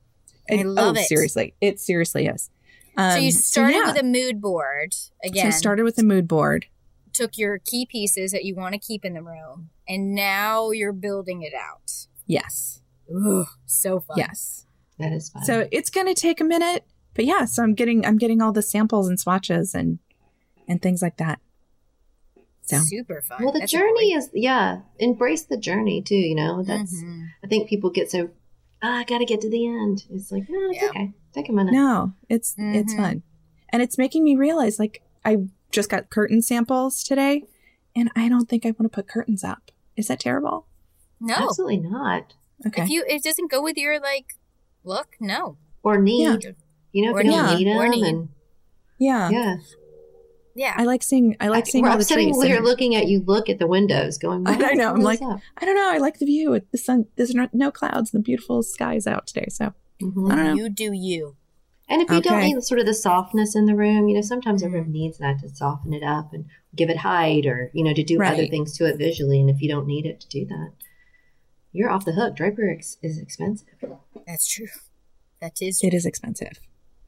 I 0.49 0.63
love 0.63 0.95
oh, 0.97 0.99
it. 0.99 1.05
Seriously, 1.05 1.53
it 1.61 1.79
seriously 1.79 2.25
is. 2.25 2.49
Um, 2.97 3.11
so 3.11 3.17
you 3.17 3.31
started 3.31 3.75
yeah. 3.75 3.91
with 3.91 4.01
a 4.01 4.05
mood 4.05 4.41
board 4.41 4.93
So 4.93 5.11
again. 5.23 5.47
I 5.47 5.49
started 5.51 5.83
with 5.83 5.97
a 5.99 6.03
mood 6.03 6.27
board. 6.27 6.65
took 7.13 7.37
your 7.37 7.59
key 7.59 7.85
pieces 7.85 8.31
that 8.31 8.45
you 8.45 8.55
want 8.55 8.73
to 8.73 8.79
keep 8.79 9.05
in 9.05 9.13
the 9.13 9.21
room, 9.21 9.69
and 9.87 10.15
now 10.15 10.71
you're 10.71 10.93
building 10.93 11.43
it 11.43 11.53
out. 11.53 12.07
Yes, 12.25 12.81
Ooh, 13.11 13.45
so 13.65 13.99
fun. 13.99 14.17
yes. 14.17 14.65
That 14.97 15.13
is 15.13 15.29
fun. 15.29 15.43
So 15.45 15.67
it's 15.71 15.89
going 15.89 16.07
to 16.07 16.13
take 16.13 16.41
a 16.41 16.43
minute, 16.43 16.85
but 17.13 17.25
yeah. 17.25 17.45
So 17.45 17.63
I'm 17.63 17.73
getting 17.73 18.05
I'm 18.05 18.17
getting 18.17 18.41
all 18.41 18.51
the 18.51 18.61
samples 18.61 19.07
and 19.07 19.19
swatches 19.19 19.73
and 19.73 19.99
and 20.67 20.81
things 20.81 21.01
like 21.01 21.17
that. 21.17 21.39
So 22.69 22.77
super 22.83 23.21
fun. 23.21 23.43
well, 23.43 23.51
the 23.53 23.59
That's 23.59 23.71
journey 23.71 24.13
is, 24.13 24.29
yeah, 24.33 24.81
embrace 24.99 25.43
the 25.43 25.57
journey 25.57 26.01
too. 26.01 26.15
You 26.15 26.35
know, 26.35 26.63
that's, 26.63 26.93
Mhm. 27.03 27.27
I 27.43 27.47
think 27.47 27.67
people 27.69 27.89
get 27.89 28.11
so, 28.11 28.29
ah, 28.83 28.97
I 28.99 29.03
got 29.03 29.17
to 29.19 29.25
get 29.25 29.41
to 29.41 29.49
the 29.49 29.65
end. 29.67 30.05
It's 30.11 30.31
like, 30.31 30.49
no, 30.49 30.69
it's 30.69 30.81
Yeah. 30.81 30.89
okay. 30.89 31.13
Take 31.33 31.49
a 31.49 31.51
minute. 31.51 31.73
No, 31.73 32.13
it's 32.29 32.55
it's 32.57 32.93
Mhm. 32.93 32.97
fun. 32.97 33.23
And 33.71 33.81
it's 33.81 33.97
making 33.97 34.23
me 34.23 34.35
realize 34.35 34.79
like 34.79 35.01
I 35.25 35.37
just 35.71 35.89
got 35.89 36.09
curtain 36.09 36.41
samples 36.41 37.03
today 37.03 37.43
and 37.95 38.09
I 38.15 38.27
don't 38.29 38.47
think 38.49 38.65
I 38.65 38.69
want 38.71 38.83
to 38.83 38.89
put 38.89 39.07
curtains 39.07 39.43
up. 39.43 39.71
Is 39.95 40.07
that 40.07 40.19
terrible? 40.19 40.65
no. 41.19 41.33
Absolutely 41.35 41.77
not. 41.77 42.33
Okay. 42.65 42.83
If 42.83 42.89
you 42.89 43.03
it 43.07 43.23
doesn't 43.23 43.51
go 43.51 43.61
with 43.61 43.77
your 43.77 43.99
like 43.99 44.35
look, 44.83 45.15
no. 45.19 45.57
Or 45.83 45.97
need. 45.97 46.43
Yeah. 46.43 46.51
You 46.91 47.05
know, 47.05 47.13
Or 47.13 47.19
if 47.19 47.25
you 47.25 47.31
don't 47.31 47.45
need. 47.47 47.57
need 47.65 47.67
them. 47.67 47.77
Or 47.77 47.87
need. 47.89 48.05
And, 48.05 48.29
yeah. 48.97 49.29
yeah. 49.29 49.55
Yeah. 50.55 50.73
I 50.75 50.83
like 50.83 51.03
seeing 51.03 51.35
I 51.39 51.47
like 51.47 51.67
seeing 51.67 51.85
all 51.85 51.91
I'm 51.93 51.99
the 51.99 52.03
sitting 52.05 52.33
trees. 52.33 52.43
here 52.43 52.57
and- 52.57 52.65
looking 52.65 52.95
at 52.95 53.07
you 53.07 53.21
look 53.25 53.49
at 53.49 53.59
the 53.59 53.67
windows 53.67 54.17
going, 54.17 54.47
I 54.47 54.55
"Why 54.57 54.73
know, 54.73 54.89
I'm 54.93 55.01
like- 55.01 55.21
up?" 55.21 55.39
I 55.57 55.65
don't 55.65 55.75
know. 55.75 55.89
I 55.91 55.97
like 55.99 56.19
the 56.19 56.25
view. 56.25 56.53
It- 56.53 56.71
The 56.71 56.77
sun 56.77 57.05
there's 57.15 57.33
no, 57.33 57.47
no 57.53 57.71
clouds 57.71 58.13
and 58.13 58.21
the 58.21 58.25
beautiful 58.25 58.61
skies 58.63 59.07
out 59.07 59.27
today. 59.27 59.45
So 59.49 59.73
Mhm. 60.01 60.31
I 60.31 60.35
don't 60.35 60.45
know. 60.45 60.53
You 60.55 60.69
do 60.69 60.91
you. 60.93 61.35
And 61.87 62.01
if 62.03 62.11
you 62.11 62.21
don't 62.21 62.41
need 62.41 62.61
sort 62.63 62.79
of 62.79 62.85
the 62.85 62.93
softness 62.93 63.55
in 63.55 63.65
the 63.65 63.75
room, 63.75 64.07
you 64.07 64.15
know, 64.15 64.21
sometimes 64.21 64.61
a 64.61 64.69
room 64.69 64.91
needs 64.91 65.17
that 65.17 65.39
to 65.39 65.49
soften 65.49 65.91
it 65.91 66.03
up 66.03 66.33
and 66.33 66.45
give 66.75 66.87
it 66.89 66.97
height 66.97 67.47
or, 67.47 67.71
you 67.73 67.83
know, 67.83 67.93
to 67.95 68.03
do 68.03 68.21
other 68.21 68.45
things 68.45 68.77
to 68.77 68.85
it 68.85 68.97
visually. 68.97 69.39
And 69.39 69.49
if 69.49 69.59
you 69.59 69.67
don't 69.69 69.87
need 69.87 70.05
it 70.05 70.19
to 70.19 70.27
do 70.29 70.45
that, 70.45 70.71
you're 71.73 71.89
off 71.89 72.05
the 72.05 72.11
hook. 72.11 72.35
Drapery 72.35 72.77
is 73.01 73.17
expensive. 73.19 73.67
That's 74.27 74.47
true. 74.47 74.67
That 75.41 75.53
is. 75.61 75.79
True. 75.79 75.87
It 75.87 75.93
is 75.95 76.05
expensive. 76.05 76.59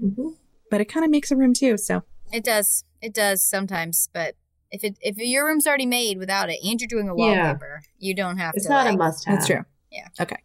Mm-hmm. 0.02 0.30
But 0.72 0.82
it 0.82 0.86
kind 0.86 1.04
of 1.06 1.12
makes 1.12 1.30
a 1.30 1.36
room 1.36 1.54
too. 1.54 1.78
So 1.78 2.02
it 2.32 2.44
does. 2.44 2.84
It 3.02 3.14
does 3.14 3.44
sometimes. 3.44 4.10
But 4.14 4.36
if 4.72 4.84
it 4.84 4.98
if 5.02 5.18
your 5.18 5.46
room's 5.46 5.68
already 5.68 5.86
made 5.86 6.18
without 6.18 6.50
it, 6.50 6.60
and 6.64 6.80
you're 6.80 6.88
doing 6.88 7.10
a 7.10 7.16
wallpaper, 7.16 7.82
yeah. 7.84 8.08
you 8.08 8.16
don't 8.16 8.38
have 8.38 8.54
it's 8.56 8.66
to. 8.66 8.68
It's 8.68 8.70
not 8.70 8.86
like, 8.86 8.96
a 8.96 8.98
must 8.98 9.26
have. 9.26 9.36
That's 9.38 9.48
true. 9.48 9.66
Yeah. 9.92 10.08
Okay. 10.20 10.38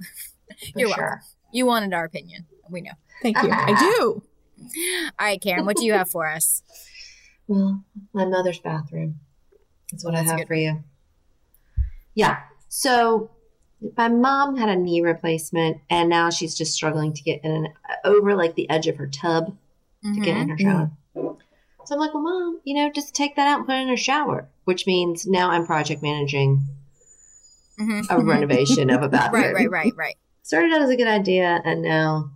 you're 0.76 0.88
sure. 0.88 0.98
welcome. 0.98 1.18
You 1.52 1.66
wanted 1.66 1.92
our 1.92 2.04
opinion. 2.04 2.46
We 2.68 2.80
know. 2.80 2.92
Thank 3.22 3.42
you. 3.42 3.48
I 3.52 3.78
do. 3.78 4.22
All 5.18 5.26
right, 5.26 5.40
Karen. 5.40 5.66
What 5.66 5.76
do 5.76 5.84
you 5.84 5.92
have 5.92 6.10
for 6.10 6.28
us? 6.28 6.62
Well, 7.46 7.84
my 8.12 8.24
mother's 8.24 8.58
bathroom. 8.58 9.20
That's 9.90 10.04
what 10.04 10.14
That's 10.14 10.28
I 10.28 10.30
have 10.30 10.38
good. 10.40 10.48
for 10.48 10.54
you. 10.54 10.82
Yeah. 12.14 12.38
So 12.68 13.30
my 13.96 14.08
mom 14.08 14.56
had 14.56 14.68
a 14.68 14.76
knee 14.76 15.00
replacement 15.00 15.78
and 15.90 16.08
now 16.08 16.30
she's 16.30 16.54
just 16.54 16.72
struggling 16.72 17.12
to 17.12 17.22
get 17.22 17.44
in 17.44 17.50
and 17.50 17.68
over 18.04 18.34
like 18.34 18.54
the 18.54 18.68
edge 18.70 18.86
of 18.86 18.96
her 18.96 19.06
tub 19.06 19.56
mm-hmm. 20.04 20.14
to 20.14 20.20
get 20.20 20.36
in 20.36 20.48
her 20.48 20.56
mm-hmm. 20.56 20.70
shower. 20.70 20.90
Mm-hmm. 21.16 21.40
So 21.86 21.94
I'm 21.94 22.00
like, 22.00 22.14
well, 22.14 22.22
mom, 22.22 22.60
you 22.64 22.74
know, 22.74 22.90
just 22.90 23.14
take 23.14 23.36
that 23.36 23.46
out 23.46 23.58
and 23.58 23.66
put 23.66 23.76
it 23.76 23.82
in 23.82 23.88
her 23.88 23.96
shower, 23.96 24.48
which 24.64 24.86
means 24.86 25.26
now 25.26 25.50
I'm 25.50 25.66
project 25.66 26.02
managing 26.02 26.66
mm-hmm. 27.78 28.00
a 28.10 28.24
renovation 28.24 28.90
of 28.90 29.02
a 29.02 29.08
bathroom. 29.10 29.42
Right, 29.42 29.54
right, 29.54 29.70
right, 29.70 29.92
right. 29.96 30.16
Started 30.42 30.72
out 30.72 30.82
as 30.82 30.90
a 30.90 30.96
good 30.96 31.06
idea 31.06 31.60
and 31.64 31.82
now 31.82 32.30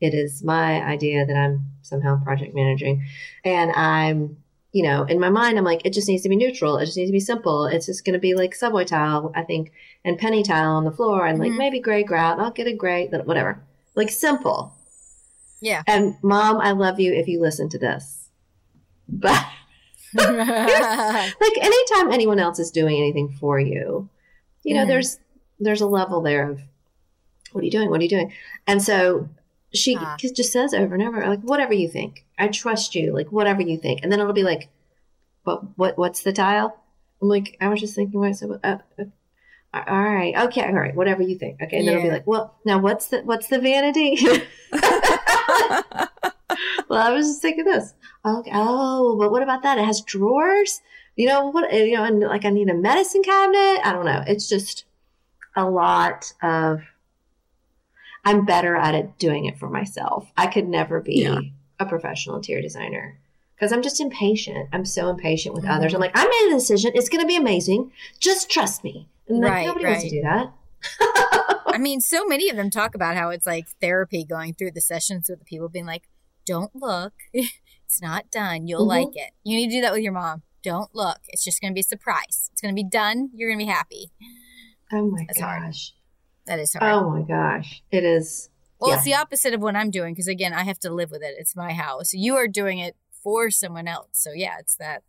it 0.00 0.14
is 0.14 0.42
my 0.42 0.82
idea 0.82 1.26
that 1.26 1.36
I'm 1.36 1.66
somehow 1.82 2.22
project 2.22 2.54
managing. 2.54 3.06
And 3.44 3.72
I'm 3.72 4.36
you 4.72 4.82
know, 4.82 5.04
in 5.04 5.20
my 5.20 5.28
mind, 5.28 5.58
I'm 5.58 5.64
like, 5.64 5.84
it 5.84 5.92
just 5.92 6.08
needs 6.08 6.22
to 6.22 6.30
be 6.30 6.36
neutral. 6.36 6.78
It 6.78 6.86
just 6.86 6.96
needs 6.96 7.10
to 7.10 7.12
be 7.12 7.20
simple. 7.20 7.66
It's 7.66 7.86
just 7.86 8.06
going 8.06 8.14
to 8.14 8.18
be 8.18 8.34
like 8.34 8.54
subway 8.54 8.86
tile, 8.86 9.30
I 9.34 9.42
think, 9.42 9.70
and 10.02 10.18
penny 10.18 10.42
tile 10.42 10.70
on 10.70 10.84
the 10.84 10.90
floor, 10.90 11.26
and 11.26 11.38
like 11.38 11.50
mm-hmm. 11.50 11.58
maybe 11.58 11.78
gray 11.80 12.02
grout. 12.02 12.40
I'll 12.40 12.50
get 12.50 12.66
a 12.66 12.72
gray, 12.72 13.06
whatever. 13.08 13.62
Like 13.94 14.08
simple. 14.08 14.74
Yeah. 15.62 15.82
And 15.86 16.16
mom, 16.22 16.60
I 16.60 16.72
love 16.72 17.00
you 17.00 17.14
if 17.14 17.28
you 17.28 17.40
listen 17.40 17.70
to 17.70 17.78
this. 17.78 18.28
But 19.08 19.42
like 20.14 21.58
anytime 21.60 22.12
anyone 22.12 22.38
else 22.38 22.58
is 22.58 22.70
doing 22.70 22.98
anything 22.98 23.30
for 23.40 23.58
you, 23.58 24.10
you 24.62 24.74
know, 24.74 24.84
there's 24.84 25.18
there's 25.58 25.80
a 25.80 25.86
level 25.86 26.20
there 26.20 26.50
of 26.50 26.60
what 27.52 27.62
are 27.62 27.64
you 27.64 27.70
doing? 27.70 27.90
What 27.90 28.00
are 28.00 28.02
you 28.02 28.08
doing? 28.08 28.32
And 28.66 28.82
so 28.82 29.28
she 29.72 29.96
uh. 29.96 30.16
just 30.16 30.52
says 30.52 30.74
over 30.74 30.94
and 30.94 31.02
over, 31.02 31.26
like, 31.26 31.40
whatever 31.40 31.72
you 31.72 31.88
think. 31.88 32.24
I 32.38 32.48
trust 32.48 32.94
you, 32.94 33.12
like, 33.12 33.30
whatever 33.30 33.62
you 33.62 33.78
think. 33.78 34.00
And 34.02 34.10
then 34.10 34.20
it'll 34.20 34.32
be 34.32 34.42
like, 34.42 34.68
what, 35.44 35.62
what, 35.76 35.98
what's 35.98 36.22
the 36.22 36.32
tile? 36.32 36.76
I'm 37.20 37.28
like, 37.28 37.56
I 37.60 37.68
was 37.68 37.80
just 37.80 37.94
thinking 37.94 38.20
myself, 38.20 38.58
uh, 38.64 38.78
uh, 38.98 39.04
all 39.74 40.02
right, 40.02 40.36
okay, 40.36 40.64
all 40.64 40.72
right, 40.72 40.94
whatever 40.94 41.22
you 41.22 41.38
think. 41.38 41.62
Okay. 41.62 41.76
And 41.76 41.84
yeah. 41.84 41.92
then 41.92 41.98
it'll 41.98 42.10
be 42.10 42.14
like, 42.14 42.26
well, 42.26 42.54
now 42.64 42.78
what's 42.78 43.06
the, 43.06 43.20
what's 43.20 43.46
the 43.48 43.58
vanity? 43.58 44.16
well, 46.88 47.06
I 47.06 47.12
was 47.12 47.26
just 47.26 47.42
thinking 47.42 47.64
this. 47.64 47.94
Okay. 48.24 48.50
Oh, 48.54 49.16
but 49.18 49.30
what 49.30 49.42
about 49.42 49.62
that? 49.62 49.78
It 49.78 49.84
has 49.84 50.00
drawers. 50.00 50.80
You 51.16 51.28
know 51.28 51.50
what? 51.50 51.72
You 51.72 51.96
know, 51.96 52.04
and 52.04 52.20
like 52.20 52.44
I 52.44 52.50
need 52.50 52.70
a 52.70 52.74
medicine 52.74 53.22
cabinet. 53.22 53.80
I 53.84 53.92
don't 53.92 54.06
know. 54.06 54.22
It's 54.26 54.48
just 54.48 54.84
a 55.56 55.68
lot 55.68 56.32
of 56.42 56.80
I'm 58.24 58.44
better 58.44 58.76
at 58.76 58.94
it 58.94 59.18
doing 59.18 59.46
it 59.46 59.58
for 59.58 59.68
myself. 59.68 60.30
I 60.36 60.46
could 60.46 60.68
never 60.68 61.00
be 61.00 61.22
yeah. 61.22 61.40
a 61.80 61.86
professional 61.86 62.36
interior 62.36 62.62
designer 62.62 63.18
because 63.56 63.72
I'm 63.72 63.82
just 63.82 64.00
impatient. 64.00 64.68
I'm 64.72 64.84
so 64.84 65.08
impatient 65.08 65.54
with 65.54 65.64
mm-hmm. 65.64 65.72
others. 65.72 65.94
I'm 65.94 66.00
like, 66.00 66.12
I 66.14 66.24
made 66.24 66.52
a 66.52 66.58
decision. 66.58 66.92
It's 66.94 67.08
going 67.08 67.20
to 67.20 67.26
be 67.26 67.36
amazing. 67.36 67.92
Just 68.20 68.50
trust 68.50 68.84
me. 68.84 69.08
And 69.28 69.40
like, 69.40 69.50
right, 69.50 69.66
nobody 69.66 69.84
right. 69.84 69.90
wants 69.90 70.04
to 70.04 70.10
do 70.10 70.22
that. 70.22 70.52
I 71.72 71.78
mean, 71.78 72.00
so 72.00 72.26
many 72.26 72.48
of 72.48 72.56
them 72.56 72.70
talk 72.70 72.94
about 72.94 73.16
how 73.16 73.30
it's 73.30 73.46
like 73.46 73.66
therapy 73.80 74.24
going 74.24 74.54
through 74.54 74.72
the 74.72 74.80
sessions 74.80 75.26
with 75.28 75.38
the 75.38 75.44
people 75.44 75.68
being 75.68 75.86
like, 75.86 76.04
don't 76.46 76.74
look. 76.74 77.12
it's 77.32 78.02
not 78.02 78.30
done. 78.30 78.66
You'll 78.66 78.80
mm-hmm. 78.80 78.88
like 78.88 79.16
it. 79.16 79.32
You 79.44 79.56
need 79.56 79.68
to 79.68 79.76
do 79.76 79.80
that 79.82 79.92
with 79.92 80.02
your 80.02 80.12
mom. 80.12 80.42
Don't 80.62 80.94
look. 80.94 81.18
It's 81.28 81.44
just 81.44 81.60
going 81.60 81.72
to 81.72 81.74
be 81.74 81.80
a 81.80 81.84
surprise. 81.84 82.50
It's 82.52 82.60
going 82.60 82.74
to 82.74 82.80
be 82.80 82.88
done. 82.88 83.30
You're 83.34 83.50
going 83.50 83.58
to 83.58 83.64
be 83.64 83.70
happy. 83.70 84.10
Oh 84.92 85.10
my 85.10 85.24
That's 85.26 85.40
gosh. 85.40 85.46
Hard. 85.46 85.74
That 86.46 86.58
is 86.58 86.74
hard. 86.74 86.92
Oh 86.92 87.10
my 87.10 87.22
gosh. 87.22 87.82
It 87.90 88.04
is. 88.04 88.50
Well, 88.78 88.90
yeah. 88.90 88.96
it's 88.96 89.04
the 89.04 89.14
opposite 89.14 89.54
of 89.54 89.62
what 89.62 89.76
I'm 89.76 89.90
doing 89.90 90.12
because, 90.12 90.26
again, 90.26 90.52
I 90.52 90.64
have 90.64 90.78
to 90.80 90.90
live 90.90 91.10
with 91.10 91.22
it. 91.22 91.34
It's 91.38 91.54
my 91.54 91.72
house. 91.72 92.12
You 92.12 92.36
are 92.36 92.48
doing 92.48 92.78
it 92.78 92.96
for 93.22 93.50
someone 93.50 93.86
else. 93.86 94.08
So, 94.12 94.32
yeah, 94.32 94.56
it's 94.58 94.76
that 94.76 95.02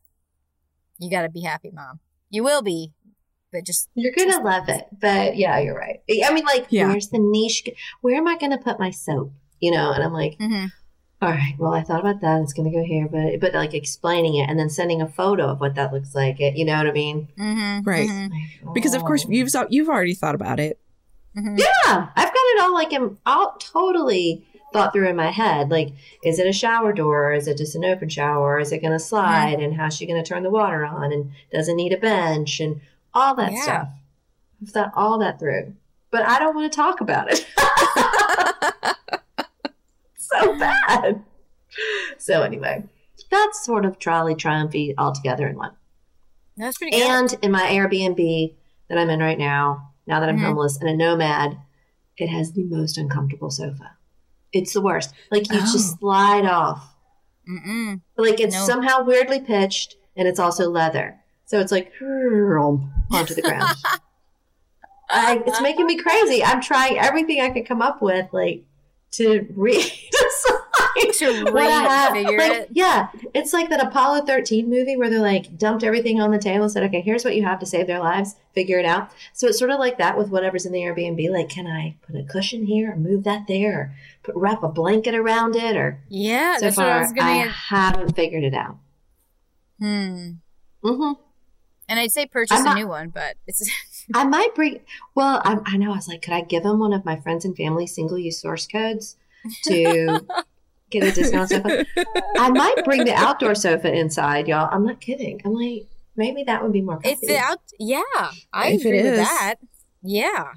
you 1.00 1.10
got 1.10 1.24
to 1.24 1.30
be 1.30 1.42
happy, 1.42 1.72
mom. 1.74 2.00
You 2.30 2.44
will 2.44 2.62
be, 2.62 2.94
but 3.54 3.64
just. 3.66 3.90
You're 3.96 4.12
going 4.12 4.32
to 4.32 4.40
love 4.40 4.68
it. 4.68 4.88
But 5.00 5.38
yeah, 5.38 5.60
you're 5.60 5.78
right. 5.78 6.02
I 6.26 6.34
mean, 6.34 6.44
like, 6.46 6.66
yeah. 6.70 6.90
where's 6.90 7.08
the 7.08 7.20
niche? 7.20 7.70
Where 8.02 8.18
am 8.18 8.28
I 8.28 8.38
going 8.38 8.52
to 8.52 8.58
put 8.58 8.80
my 8.80 8.90
soap? 8.90 9.32
You 9.62 9.72
know, 9.72 9.94
and 9.94 10.04
I'm 10.04 10.12
like, 10.12 10.38
mm-hmm. 10.40 10.66
All 11.24 11.30
right. 11.30 11.56
Well, 11.58 11.74
I 11.74 11.84
thought 11.84 12.02
about 12.02 12.20
that. 12.20 12.42
It's 12.42 12.52
going 12.52 12.70
to 12.70 12.78
go 12.78 12.84
here, 12.84 13.08
but 13.08 13.40
but 13.40 13.54
like 13.54 13.74
explaining 13.74 14.36
it 14.36 14.50
and 14.50 14.60
then 14.60 14.70
sending 14.70 15.02
a 15.02 15.08
photo 15.08 15.48
of 15.48 15.62
what 15.62 15.76
that 15.76 15.94
looks 15.94 16.14
like. 16.14 16.42
It, 16.42 16.58
you 16.58 16.66
know 16.66 16.76
what 16.76 16.88
I 16.88 16.92
mean? 16.92 17.30
Mm-hmm. 17.40 17.90
Right. 17.90 18.10
Mm-hmm. 18.10 18.34
Like, 18.34 18.68
oh. 18.68 18.74
Because 18.74 18.94
of 18.94 19.06
course 19.06 19.26
you've 19.30 19.50
you've 19.70 19.88
already 19.88 20.16
thought 20.16 20.36
about 20.36 20.60
it. 20.60 20.82
Mm-hmm. 21.38 21.56
Yeah, 21.60 22.10
I've 22.14 22.28
got 22.28 22.36
it 22.36 22.62
all 22.62 22.74
like 22.74 22.92
I'm 22.92 23.18
all 23.26 23.56
totally 23.58 24.46
thought 24.74 24.92
through 24.92 25.08
in 25.08 25.16
my 25.16 25.32
head. 25.32 25.72
Like, 25.72 25.94
is 26.26 26.40
it 26.40 26.48
a 26.48 26.52
shower 26.52 26.92
door? 26.92 27.32
Is 27.32 27.48
it 27.48 27.58
just 27.58 27.76
an 27.76 27.86
open 27.86 28.10
shower? 28.10 28.60
Is 28.60 28.74
it 28.74 28.82
going 28.82 28.92
to 28.92 29.00
slide? 29.00 29.54
Mm-hmm. 29.54 29.64
And 29.64 29.76
how's 29.76 29.96
she 29.96 30.06
going 30.06 30.22
to 30.22 30.28
turn 30.28 30.44
the 30.44 30.50
water 30.50 30.84
on? 30.84 31.14
And 31.14 31.32
does 31.54 31.70
it 31.70 31.76
need 31.76 31.94
a 31.94 31.98
bench? 31.98 32.60
And 32.60 32.82
all 33.14 33.36
that 33.36 33.54
yeah. 33.54 33.62
stuff. 33.62 33.88
I've 34.62 34.70
thought 34.70 34.92
all 34.96 35.20
that 35.20 35.40
through, 35.40 35.74
but 36.12 36.24
I 36.24 36.40
don't 36.40 36.56
want 36.56 36.72
to 36.72 36.76
talk 36.76 37.02
about 37.02 37.28
it. 37.32 37.46
so 40.16 40.58
bad. 40.58 41.24
So 42.18 42.44
anyway, 42.44 42.84
that's 43.30 43.66
sort 43.66 43.86
of 43.86 44.00
trolley 44.00 44.36
triumphy 44.36 44.94
all 44.98 45.12
together 45.12 45.48
in 45.48 45.58
one. 45.58 45.72
That's 46.56 46.78
pretty 46.78 46.98
good. 46.98 47.10
And 47.10 47.36
in 47.42 47.52
my 47.52 47.64
Airbnb 47.64 48.54
that 48.90 48.98
I'm 48.98 49.10
in 49.10 49.20
right 49.20 49.40
now, 49.40 49.94
now 50.06 50.20
that 50.20 50.30
I'm 50.30 50.38
mm-hmm. 50.38 50.46
homeless 50.46 50.78
and 50.78 50.90
a 50.90 50.96
nomad, 50.96 51.58
it 52.18 52.28
has 52.28 52.54
the 52.54 52.64
most 52.64 52.98
uncomfortable 52.98 53.50
sofa. 53.50 53.98
It's 54.52 54.74
the 54.74 54.82
worst. 54.82 55.14
Like 55.32 55.52
you 55.52 55.58
oh. 55.58 55.72
just 55.72 56.00
slide 56.00 56.46
off. 56.46 56.94
Mm-mm. 57.50 58.02
Like 58.18 58.40
it's 58.40 58.56
nope. 58.56 58.66
somehow 58.66 59.04
weirdly 59.04 59.42
pitched 59.42 59.96
and 60.16 60.28
it's 60.28 60.40
also 60.40 60.70
leather. 60.70 61.20
So 61.46 61.60
it's 61.60 61.72
like 61.72 61.92
onto 63.12 63.36
the 63.36 63.42
ground. 63.42 63.76
I, 65.10 65.44
it's 65.46 65.62
making 65.62 65.86
me 65.86 65.98
crazy. 65.98 66.44
I'm 66.44 66.62
trying 66.62 66.98
everything 66.98 67.40
I 67.42 67.50
can 67.50 67.66
come 67.66 67.82
up 67.82 68.02
with, 68.02 68.28
like 68.32 68.64
to 69.12 69.48
read. 69.56 69.86
to 70.96 71.46
refigure 71.46 72.38
like, 72.38 72.52
it. 72.52 72.70
Yeah, 72.72 73.10
it's 73.34 73.54
like 73.54 73.70
that 73.70 73.86
Apollo 73.86 74.26
13 74.26 74.70
movie 74.70 74.98
where 74.98 75.10
they're 75.10 75.20
like 75.20 75.58
dumped 75.58 75.84
everything 75.84 76.20
on 76.20 76.32
the 76.32 76.40
table 76.40 76.64
and 76.64 76.72
said, 76.72 76.84
"Okay, 76.84 77.02
here's 77.02 77.24
what 77.24 77.36
you 77.36 77.44
have 77.44 77.60
to 77.60 77.66
save 77.66 77.88
their 77.88 78.00
lives. 78.00 78.36
Figure 78.54 78.80
it 78.80 78.86
out." 78.86 79.12
So 79.34 79.48
it's 79.48 79.60
sort 79.60 79.72
of 79.72 79.80
like 79.80 79.98
that 79.98 80.18
with 80.18 80.30
whatever's 80.30 80.66
in 80.66 80.72
the 80.72 80.80
Airbnb. 80.80 81.30
Like, 81.32 81.50
can 81.50 81.68
I 81.68 81.96
put 82.06 82.16
a 82.16 82.24
cushion 82.24 82.66
here 82.66 82.94
or 82.94 82.96
move 82.96 83.24
that 83.24 83.48
there, 83.48 83.80
or 83.80 83.96
put, 84.24 84.36
wrap 84.36 84.64
a 84.64 84.70
blanket 84.70 85.16
around 85.16 85.56
it, 85.56 85.76
or 85.76 86.00
yeah. 86.10 86.58
So 86.58 86.72
far, 86.72 87.04
I, 87.04 87.12
I 87.20 87.48
haven't 87.48 88.16
figured 88.16 88.44
it 88.44 88.54
out. 88.54 88.78
Hmm. 89.80 90.32
Mm-hmm. 90.84 91.14
And 91.90 92.00
I'd 92.00 92.12
say 92.12 92.26
purchase 92.26 92.64
not, 92.64 92.78
a 92.78 92.80
new 92.80 92.88
one, 92.88 93.10
but 93.10 93.36
it's. 93.48 93.70
I 94.14 94.24
might 94.24 94.56
bring. 94.56 94.82
Well, 95.16 95.42
I, 95.44 95.60
I 95.66 95.78
know. 95.78 95.92
I 95.92 95.96
was 95.96 96.08
like, 96.08 96.22
could 96.22 96.34
I 96.34 96.42
give 96.42 96.64
them 96.64 96.80
one 96.80 96.94
of 96.94 97.06
my 97.06 97.20
friends 97.20 97.46
and 97.46 97.56
family 97.56 97.88
single 97.88 98.18
use 98.18 98.40
source 98.40 98.68
codes 98.68 99.18
to 99.66 100.22
get 100.94 101.04
a 101.04 101.12
discount 101.12 101.50
sofa. 101.50 101.86
I 102.38 102.50
might 102.50 102.84
bring 102.86 103.04
the 103.04 103.14
outdoor 103.14 103.56
sofa 103.56 103.94
inside, 103.94 104.48
y'all. 104.48 104.70
I'm 104.72 104.86
not 104.86 105.02
kidding. 105.02 105.42
I'm 105.44 105.54
like, 105.54 105.88
maybe 106.16 106.44
that 106.44 106.64
would 106.64 106.72
be 106.72 106.82
more. 106.82 106.96
Comfy. 106.96 107.10
If 107.10 107.22
the 107.22 107.38
out, 107.38 107.60
yeah, 107.80 108.02
I 108.54 108.70
if 108.70 108.82
agree 108.82 109.04
with 109.04 109.16
that. 109.16 109.56
Yeah, 110.02 110.54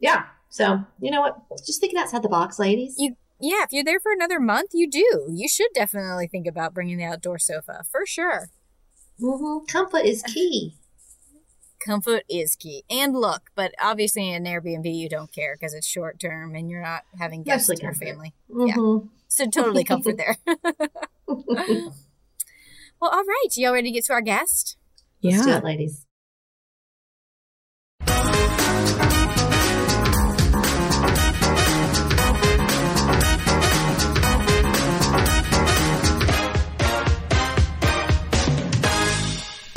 yeah. 0.00 0.24
So 0.48 0.84
you 1.00 1.10
know 1.10 1.20
what? 1.20 1.38
Just 1.64 1.80
thinking 1.80 1.98
outside 1.98 2.22
the 2.22 2.28
box, 2.28 2.58
ladies. 2.58 2.96
You, 2.98 3.16
yeah. 3.40 3.62
If 3.62 3.72
you're 3.72 3.84
there 3.84 4.00
for 4.00 4.12
another 4.12 4.40
month, 4.40 4.70
you 4.72 4.90
do. 4.90 5.28
You 5.30 5.48
should 5.48 5.70
definitely 5.74 6.26
think 6.26 6.46
about 6.46 6.74
bringing 6.74 6.98
the 6.98 7.04
outdoor 7.04 7.38
sofa 7.38 7.84
for 7.90 8.06
sure. 8.06 8.48
Mm-hmm. 9.20 9.66
Comfort 9.66 10.04
is 10.04 10.22
key. 10.22 10.74
Comfort 11.80 12.24
is 12.28 12.56
key 12.56 12.84
and 12.90 13.14
look, 13.14 13.50
but 13.54 13.72
obviously 13.80 14.30
in 14.30 14.44
Airbnb 14.44 14.92
you 14.92 15.08
don't 15.08 15.32
care 15.32 15.54
because 15.54 15.74
it's 15.74 15.86
short 15.86 16.18
term 16.18 16.54
and 16.54 16.68
you're 16.68 16.82
not 16.82 17.02
having 17.18 17.42
guests 17.42 17.68
in 17.68 17.78
your 17.78 17.94
family. 17.94 18.34
Mm-hmm. 18.50 18.66
Yeah. 18.66 19.08
So 19.28 19.48
totally 19.48 19.84
comfort 19.84 20.16
there. 20.16 20.36
well, 21.26 21.92
all 23.00 23.24
right. 23.24 23.48
Y'all 23.56 23.72
ready 23.72 23.88
to 23.88 23.94
get 23.94 24.04
to 24.06 24.12
our 24.12 24.20
guest? 24.20 24.76
Yeah. 25.20 25.32
Let's 25.32 25.46
do 25.46 25.52
it, 25.52 25.64
ladies. 25.64 26.06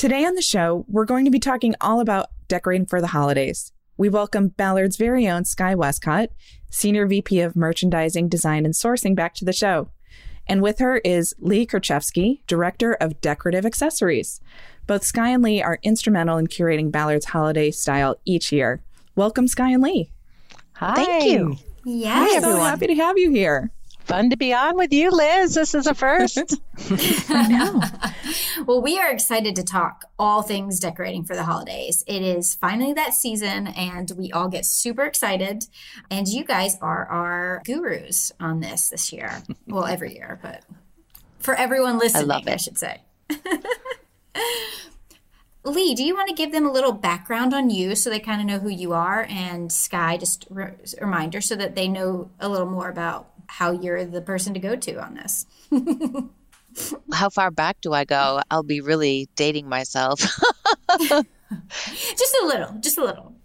Today 0.02 0.26
on 0.26 0.34
the 0.34 0.42
show, 0.42 0.84
we're 0.88 1.06
going 1.06 1.26
to 1.26 1.32
be 1.32 1.38
talking 1.38 1.76
all 1.80 2.00
about 2.00 2.32
decorating 2.48 2.88
for 2.88 3.02
the 3.02 3.06
holidays. 3.06 3.72
we 3.98 4.10
welcome 4.10 4.48
Ballard's 4.48 4.98
very 4.98 5.28
own 5.28 5.46
Sky 5.46 5.76
Westcott, 5.76 6.30
Senior 6.72 7.06
VP 7.06 7.40
of 7.42 7.56
Merchandising, 7.56 8.28
Design, 8.28 8.66
and 8.66 8.74
Sourcing, 8.74 9.16
back 9.16 9.36
to 9.36 9.46
the 9.46 9.54
show. 9.54 9.92
And 10.48 10.64
with 10.64 10.80
her 10.80 10.98
is 11.06 11.36
Lee 11.38 11.68
Kerchevsky, 11.68 12.42
Director 12.48 12.94
of 12.94 13.22
Decorative 13.22 13.64
Accessories. 13.64 14.42
Both 14.88 15.04
Sky 15.04 15.30
and 15.30 15.44
Lee 15.44 15.62
are 15.62 15.78
instrumental 15.84 16.40
in 16.40 16.48
curating 16.48 16.92
Ballard's 16.92 17.28
holiday 17.28 17.70
style 17.70 18.20
each 18.26 18.52
year. 18.52 18.82
Welcome, 19.16 19.48
Sky 19.48 19.70
and 19.70 19.84
Lee. 19.84 20.12
Hi. 20.78 20.96
Thank 20.96 21.26
you. 21.26 21.58
Yes. 21.86 22.32
Hi, 22.32 22.38
everyone. 22.38 22.58
So 22.58 22.64
happy 22.64 22.88
to 22.88 22.96
have 22.96 23.20
you 23.20 23.30
here. 23.30 23.72
Fun 24.06 24.30
to 24.30 24.38
be 24.38 24.54
on 24.54 24.76
with 24.76 24.92
you, 24.92 25.12
Liz. 25.12 25.56
This 25.56 25.74
is 25.74 25.88
a 25.88 25.94
first. 25.94 26.38
I 27.30 27.48
know. 27.48 27.82
well, 28.66 28.82
we 28.82 29.00
are 29.00 29.12
excited 29.12 29.56
to 29.56 29.64
talk 29.64 30.06
all 30.18 30.42
things 30.42 30.80
decorating 30.80 31.24
for 31.24 31.36
the 31.36 31.44
holidays. 31.44 32.04
It 32.08 32.22
is 32.22 32.56
finally 32.56 32.94
that 32.94 33.14
season, 33.14 33.68
and 33.68 34.12
we 34.18 34.32
all 34.32 34.48
get 34.48 34.66
super 34.66 35.04
excited. 35.04 35.66
And 36.10 36.28
you 36.28 36.44
guys 36.44 36.78
are 36.82 37.06
our 37.06 37.62
gurus 37.66 38.32
on 38.40 38.60
this 38.60 38.90
this 38.90 39.14
year. 39.14 39.44
well, 39.68 39.86
every 39.86 40.16
year, 40.16 40.40
but 40.42 40.64
for 41.40 41.56
everyone 41.56 41.98
listening, 41.98 42.32
I, 42.32 42.36
love 42.36 42.48
it. 42.48 42.54
I 42.54 42.58
should 42.58 42.78
say. 42.78 43.02
Lee, 45.64 45.94
do 45.94 46.04
you 46.04 46.16
want 46.16 46.28
to 46.28 46.34
give 46.34 46.52
them 46.52 46.66
a 46.66 46.72
little 46.72 46.92
background 46.92 47.54
on 47.54 47.70
you 47.70 47.96
so 47.96 48.10
they 48.10 48.20
kind 48.20 48.42
of 48.42 48.48
know 48.48 48.58
who 48.58 48.70
you 48.70 48.94
are? 48.94 49.28
And 49.30 49.72
Sky, 49.72 50.18
just 50.18 50.48
a 50.50 50.74
reminder 51.00 51.40
so 51.40 51.56
that 51.56 51.76
they 51.76 51.88
know 51.88 52.32
a 52.40 52.50
little 52.50 52.68
more 52.68 52.90
about 52.90 53.31
how 53.52 53.72
you're 53.72 54.06
the 54.06 54.22
person 54.22 54.54
to 54.54 54.62
go 54.62 54.78
to 54.78 54.96
on 55.04 55.14
this. 55.14 55.46
how 57.14 57.30
far 57.30 57.52
back 57.52 57.82
do 57.82 57.92
I 57.92 58.06
go? 58.06 58.42
I'll 58.50 58.64
be 58.64 58.80
really 58.80 59.28
dating 59.36 59.68
myself. 59.68 60.22
just 60.22 61.28
a 62.42 62.46
little, 62.46 62.78
just 62.80 62.98
a 62.98 63.04
little. 63.04 63.36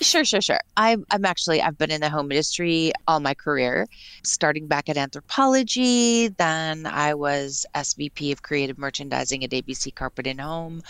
Sure, 0.00 0.24
sure, 0.24 0.40
sure. 0.40 0.60
I'm, 0.76 1.04
I'm 1.10 1.24
actually, 1.24 1.60
I've 1.60 1.76
been 1.76 1.90
in 1.90 2.00
the 2.00 2.08
home 2.08 2.30
industry 2.30 2.92
all 3.08 3.18
my 3.18 3.34
career, 3.34 3.88
starting 4.22 4.68
back 4.68 4.88
at 4.88 4.94
Anthropologie. 4.94 6.34
Then 6.36 6.86
I 6.86 7.14
was 7.14 7.66
SVP 7.74 8.32
of 8.32 8.42
creative 8.42 8.78
merchandising 8.78 9.42
at 9.42 9.50
ABC 9.50 9.92
Carpet 9.92 10.28
and 10.28 10.40
Home 10.40 10.80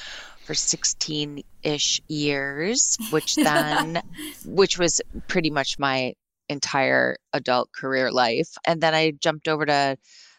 for 0.44 0.52
16 0.52 1.42
ish 1.62 2.02
years, 2.08 2.98
which 3.10 3.34
then, 3.36 4.02
which 4.44 4.78
was 4.78 5.00
pretty 5.28 5.50
much 5.50 5.78
my 5.78 6.12
entire 6.50 7.16
adult 7.32 7.72
career 7.72 8.10
life. 8.12 8.50
And 8.66 8.82
then 8.82 8.94
I 8.94 9.12
jumped 9.12 9.48
over 9.48 9.64
to 9.66 9.96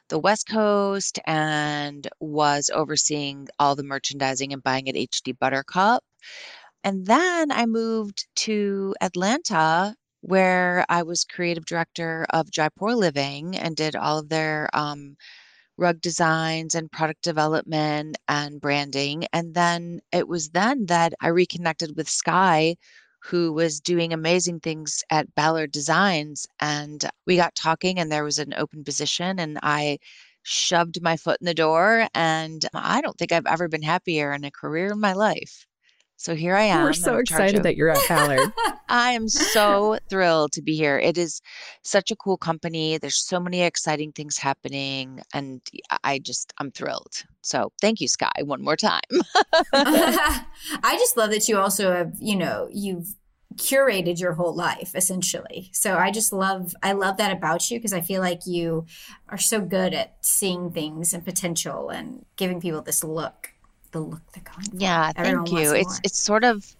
the 0.09 0.19
West 0.19 0.47
Coast 0.47 1.19
and 1.25 2.07
was 2.19 2.69
overseeing 2.73 3.47
all 3.57 3.75
the 3.75 3.83
merchandising 3.83 4.53
and 4.53 4.61
buying 4.61 4.89
at 4.89 4.95
HD 4.95 5.37
Buttercup. 5.39 6.03
And 6.83 7.05
then 7.05 7.51
I 7.51 7.65
moved 7.65 8.27
to 8.47 8.95
Atlanta 9.01 9.95
where 10.21 10.85
I 10.89 11.03
was 11.03 11.23
creative 11.23 11.65
director 11.65 12.25
of 12.29 12.51
Jaipur 12.51 12.93
Living 12.95 13.57
and 13.57 13.75
did 13.75 13.95
all 13.95 14.19
of 14.19 14.29
their 14.29 14.69
um, 14.73 15.15
rug 15.77 16.01
designs 16.01 16.75
and 16.75 16.91
product 16.91 17.23
development 17.23 18.17
and 18.27 18.61
branding. 18.61 19.25
And 19.33 19.53
then 19.55 20.01
it 20.11 20.27
was 20.27 20.49
then 20.49 20.85
that 20.87 21.13
I 21.21 21.29
reconnected 21.29 21.95
with 21.97 22.09
Sky, 22.09 22.75
who 23.23 23.53
was 23.53 23.79
doing 23.79 24.13
amazing 24.13 24.59
things 24.61 25.03
at 25.09 25.33
Ballard 25.35 25.71
Designs. 25.71 26.47
And 26.59 27.03
we 27.27 27.35
got 27.37 27.55
talking, 27.55 27.99
and 27.99 28.11
there 28.11 28.23
was 28.23 28.39
an 28.39 28.53
open 28.55 28.83
position, 28.83 29.39
and 29.39 29.59
I 29.63 29.99
shoved 30.43 31.01
my 31.01 31.17
foot 31.17 31.37
in 31.41 31.45
the 31.45 31.53
door. 31.53 32.07
And 32.13 32.65
I 32.73 33.01
don't 33.01 33.17
think 33.17 33.31
I've 33.31 33.45
ever 33.47 33.67
been 33.67 33.83
happier 33.83 34.33
in 34.33 34.43
a 34.43 34.51
career 34.51 34.91
in 34.91 34.99
my 34.99 35.13
life. 35.13 35.65
So 36.21 36.35
here 36.35 36.55
I 36.55 36.65
am. 36.65 36.83
We're 36.83 36.93
so 36.93 37.17
excited 37.17 37.57
of, 37.57 37.63
that 37.63 37.75
you're 37.75 37.89
at 37.89 37.97
Ballard. 38.07 38.53
I 38.89 39.13
am 39.13 39.27
so 39.27 39.97
thrilled 40.07 40.51
to 40.51 40.61
be 40.61 40.75
here. 40.75 40.99
It 40.99 41.17
is 41.17 41.41
such 41.81 42.11
a 42.11 42.15
cool 42.15 42.37
company. 42.37 42.99
There's 42.99 43.17
so 43.17 43.39
many 43.39 43.63
exciting 43.63 44.11
things 44.11 44.37
happening, 44.37 45.21
and 45.33 45.61
I 46.03 46.19
just 46.19 46.53
I'm 46.59 46.69
thrilled. 46.69 47.23
So 47.41 47.71
thank 47.81 48.01
you, 48.01 48.07
Sky, 48.07 48.29
one 48.43 48.61
more 48.61 48.75
time. 48.75 49.01
I 49.73 50.95
just 50.99 51.17
love 51.17 51.31
that 51.31 51.49
you 51.49 51.57
also 51.57 51.91
have, 51.91 52.13
you 52.19 52.35
know, 52.35 52.69
you've 52.71 53.15
curated 53.55 54.19
your 54.19 54.33
whole 54.33 54.55
life 54.55 54.91
essentially. 54.93 55.71
So 55.73 55.97
I 55.97 56.11
just 56.11 56.31
love 56.31 56.75
I 56.83 56.91
love 56.91 57.17
that 57.17 57.35
about 57.35 57.71
you 57.71 57.79
because 57.79 57.93
I 57.93 58.01
feel 58.01 58.21
like 58.21 58.41
you 58.45 58.85
are 59.27 59.39
so 59.39 59.59
good 59.59 59.95
at 59.95 60.17
seeing 60.21 60.71
things 60.71 61.13
and 61.13 61.25
potential 61.25 61.89
and 61.89 62.25
giving 62.37 62.61
people 62.61 62.83
this 62.83 63.03
look 63.03 63.53
the 63.91 63.99
look 63.99 64.21
they're 64.33 64.43
going 64.43 64.69
for. 64.69 64.77
Yeah, 64.77 65.11
Everyone 65.15 65.45
thank 65.45 65.59
you. 65.59 65.73
It's 65.73 65.89
more. 65.89 65.99
it's 66.03 66.19
sort 66.19 66.43
of 66.43 66.75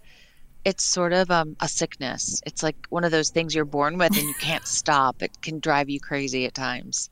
it's 0.64 0.84
sort 0.84 1.12
of 1.12 1.30
um, 1.30 1.56
a 1.60 1.68
sickness. 1.68 2.40
It's 2.46 2.62
like 2.62 2.76
one 2.90 3.04
of 3.04 3.10
those 3.10 3.30
things 3.30 3.54
you're 3.54 3.64
born 3.64 3.98
with 3.98 4.16
and 4.16 4.26
you 4.26 4.34
can't 4.34 4.66
stop. 4.80 5.22
It 5.22 5.42
can 5.42 5.58
drive 5.58 5.90
you 5.90 6.00
crazy 6.00 6.46
at 6.46 6.54
times. 6.54 7.10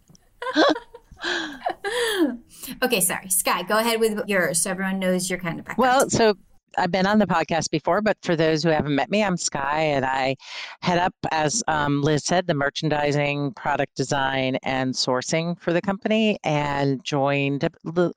okay, 2.82 3.01
sorry. 3.01 3.28
Sky, 3.28 3.62
go 3.62 3.78
ahead 3.78 4.01
with 4.01 4.20
yours 4.28 4.62
so 4.62 4.70
everyone 4.70 4.98
knows 4.98 5.28
your 5.28 5.38
kind 5.38 5.59
of 5.59 5.66
background. 5.66 5.78
Well, 5.78 6.11
so 6.11 6.36
I've 6.78 6.92
been 6.92 7.07
on 7.07 7.18
the 7.18 7.26
podcast 7.26 7.70
before, 7.70 8.01
but 8.01 8.16
for 8.22 8.36
those 8.36 8.62
who 8.62 8.68
haven't 8.68 8.94
met 8.94 9.11
me, 9.11 9.24
I'm 9.24 9.36
Sky, 9.36 9.80
and 9.80 10.05
I 10.05 10.36
head 10.82 10.98
up, 10.98 11.14
as 11.32 11.62
um, 11.66 12.03
Liz 12.03 12.24
said, 12.24 12.46
the 12.46 12.55
merchandising, 12.55 13.53
product 13.55 13.96
design, 13.96 14.57
and 14.62 14.94
sourcing 14.94 15.61
for 15.61 15.72
the 15.72 15.80
company, 15.80 16.38
and 16.44 17.03
joined 17.05 17.68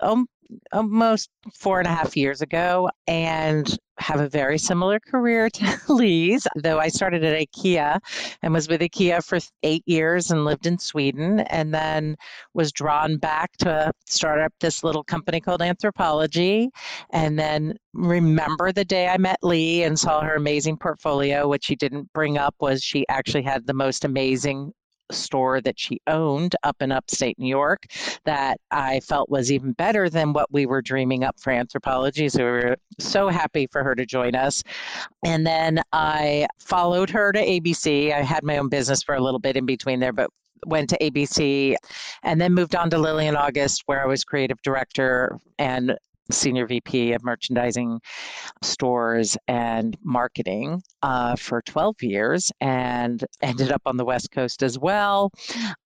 um, 0.01 0.27
Uh, 0.71 0.83
almost 0.83 1.29
four 1.53 1.79
and 1.79 1.87
a 1.87 1.91
half 1.91 2.15
years 2.15 2.41
ago 2.41 2.89
and 3.07 3.77
have 3.97 4.19
a 4.19 4.29
very 4.29 4.57
similar 4.57 4.99
career 4.99 5.49
to 5.53 5.79
Lee's, 5.87 6.47
though 6.55 6.79
I 6.79 6.89
started 6.89 7.23
at 7.23 7.37
IKEA 7.37 7.99
and 8.41 8.53
was 8.53 8.67
with 8.67 8.81
IKEA 8.81 9.23
for 9.23 9.39
eight 9.63 9.83
years 9.85 10.31
and 10.31 10.45
lived 10.45 10.65
in 10.65 10.77
Sweden, 10.77 11.41
and 11.41 11.73
then 11.73 12.15
was 12.53 12.71
drawn 12.71 13.17
back 13.17 13.51
to 13.57 13.91
start 14.07 14.39
up 14.39 14.53
this 14.59 14.83
little 14.83 15.03
company 15.03 15.39
called 15.39 15.61
Anthropologie. 15.61 16.69
And 17.11 17.37
then 17.37 17.77
remember 17.93 18.71
the 18.71 18.85
day 18.85 19.07
I 19.07 19.17
met 19.17 19.39
Lee 19.43 19.83
and 19.83 19.97
saw 19.97 20.21
her 20.21 20.35
amazing 20.35 20.77
portfolio, 20.77 21.47
which 21.47 21.65
she 21.65 21.75
didn't 21.75 22.11
bring 22.13 22.37
up 22.37 22.55
was 22.59 22.83
she 22.83 23.07
actually 23.09 23.43
had 23.43 23.67
the 23.67 23.73
most 23.73 24.05
amazing 24.05 24.73
store 25.11 25.61
that 25.61 25.79
she 25.79 25.99
owned 26.07 26.55
up 26.63 26.81
in 26.81 26.91
upstate 26.91 27.37
New 27.37 27.47
York 27.47 27.85
that 28.25 28.59
I 28.71 28.99
felt 29.01 29.29
was 29.29 29.51
even 29.51 29.73
better 29.73 30.09
than 30.09 30.33
what 30.33 30.51
we 30.51 30.65
were 30.65 30.81
dreaming 30.81 31.23
up 31.23 31.39
for 31.39 31.51
Anthropologie. 31.51 32.31
So 32.31 32.39
we 32.39 32.51
were 32.51 32.77
so 32.99 33.29
happy 33.29 33.67
for 33.67 33.83
her 33.83 33.95
to 33.95 34.05
join 34.05 34.35
us. 34.35 34.63
And 35.25 35.45
then 35.45 35.81
I 35.91 36.47
followed 36.59 37.09
her 37.09 37.31
to 37.31 37.39
ABC. 37.39 38.13
I 38.13 38.21
had 38.21 38.43
my 38.43 38.57
own 38.57 38.69
business 38.69 39.03
for 39.03 39.15
a 39.15 39.21
little 39.21 39.39
bit 39.39 39.57
in 39.57 39.65
between 39.65 39.99
there, 39.99 40.13
but 40.13 40.29
went 40.65 40.89
to 40.89 40.97
ABC 40.99 41.75
and 42.23 42.39
then 42.39 42.53
moved 42.53 42.75
on 42.75 42.89
to 42.89 42.97
Lillian 42.97 43.35
August, 43.35 43.83
where 43.85 44.01
I 44.01 44.05
was 44.05 44.23
creative 44.23 44.61
director 44.61 45.37
and 45.59 45.97
senior 46.31 46.65
VP 46.67 47.13
of 47.13 47.23
merchandising, 47.23 47.99
stores, 48.61 49.37
and 49.47 49.97
marketing 50.03 50.81
uh, 51.01 51.35
for 51.35 51.61
12 51.63 51.95
years 52.01 52.51
and 52.61 53.23
ended 53.41 53.71
up 53.71 53.81
on 53.85 53.97
the 53.97 54.05
West 54.05 54.31
Coast 54.31 54.63
as 54.63 54.79
well. 54.79 55.31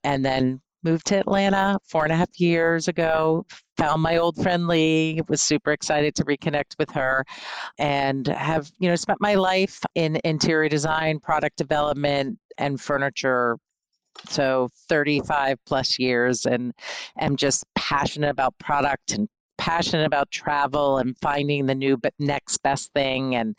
And 0.04 0.26
then 0.26 0.62
moved 0.84 1.08
to 1.08 1.18
Atlanta 1.18 1.78
four 1.86 2.04
and 2.04 2.14
a 2.14 2.16
half 2.16 2.40
years 2.40 2.88
ago. 2.88 3.46
Found 3.78 4.02
my 4.02 4.18
old 4.18 4.42
friend 4.42 4.68
Lee, 4.68 5.22
was 5.28 5.42
super 5.42 5.72
excited 5.72 6.16
to 6.16 6.24
reconnect 6.24 6.76
with 6.80 6.90
her, 6.92 7.26
and 7.78 8.28
have 8.28 8.72
you 8.80 8.90
know 8.90 8.96
spent 8.96 9.20
my 9.22 9.36
life 9.36 9.82
in 9.96 10.20
interior 10.24 10.70
design, 10.70 11.20
product 11.20 11.58
development, 11.58 12.38
and 12.58 12.80
furniture 12.80 13.58
so 14.30 14.68
35 14.90 15.58
plus 15.66 16.00
years 16.00 16.48
and 16.48 16.74
am 17.20 17.36
just 17.36 17.64
passionate 17.76 18.30
about 18.30 18.58
product 18.58 19.12
and 19.12 19.30
passionate 19.58 20.06
about 20.06 20.32
travel 20.32 20.98
and 20.98 21.18
finding 21.18 21.66
the 21.66 21.76
new 21.76 21.98
but 21.98 22.14
next 22.20 22.58
best 22.64 22.94
thing 22.94 23.36
and 23.36 23.56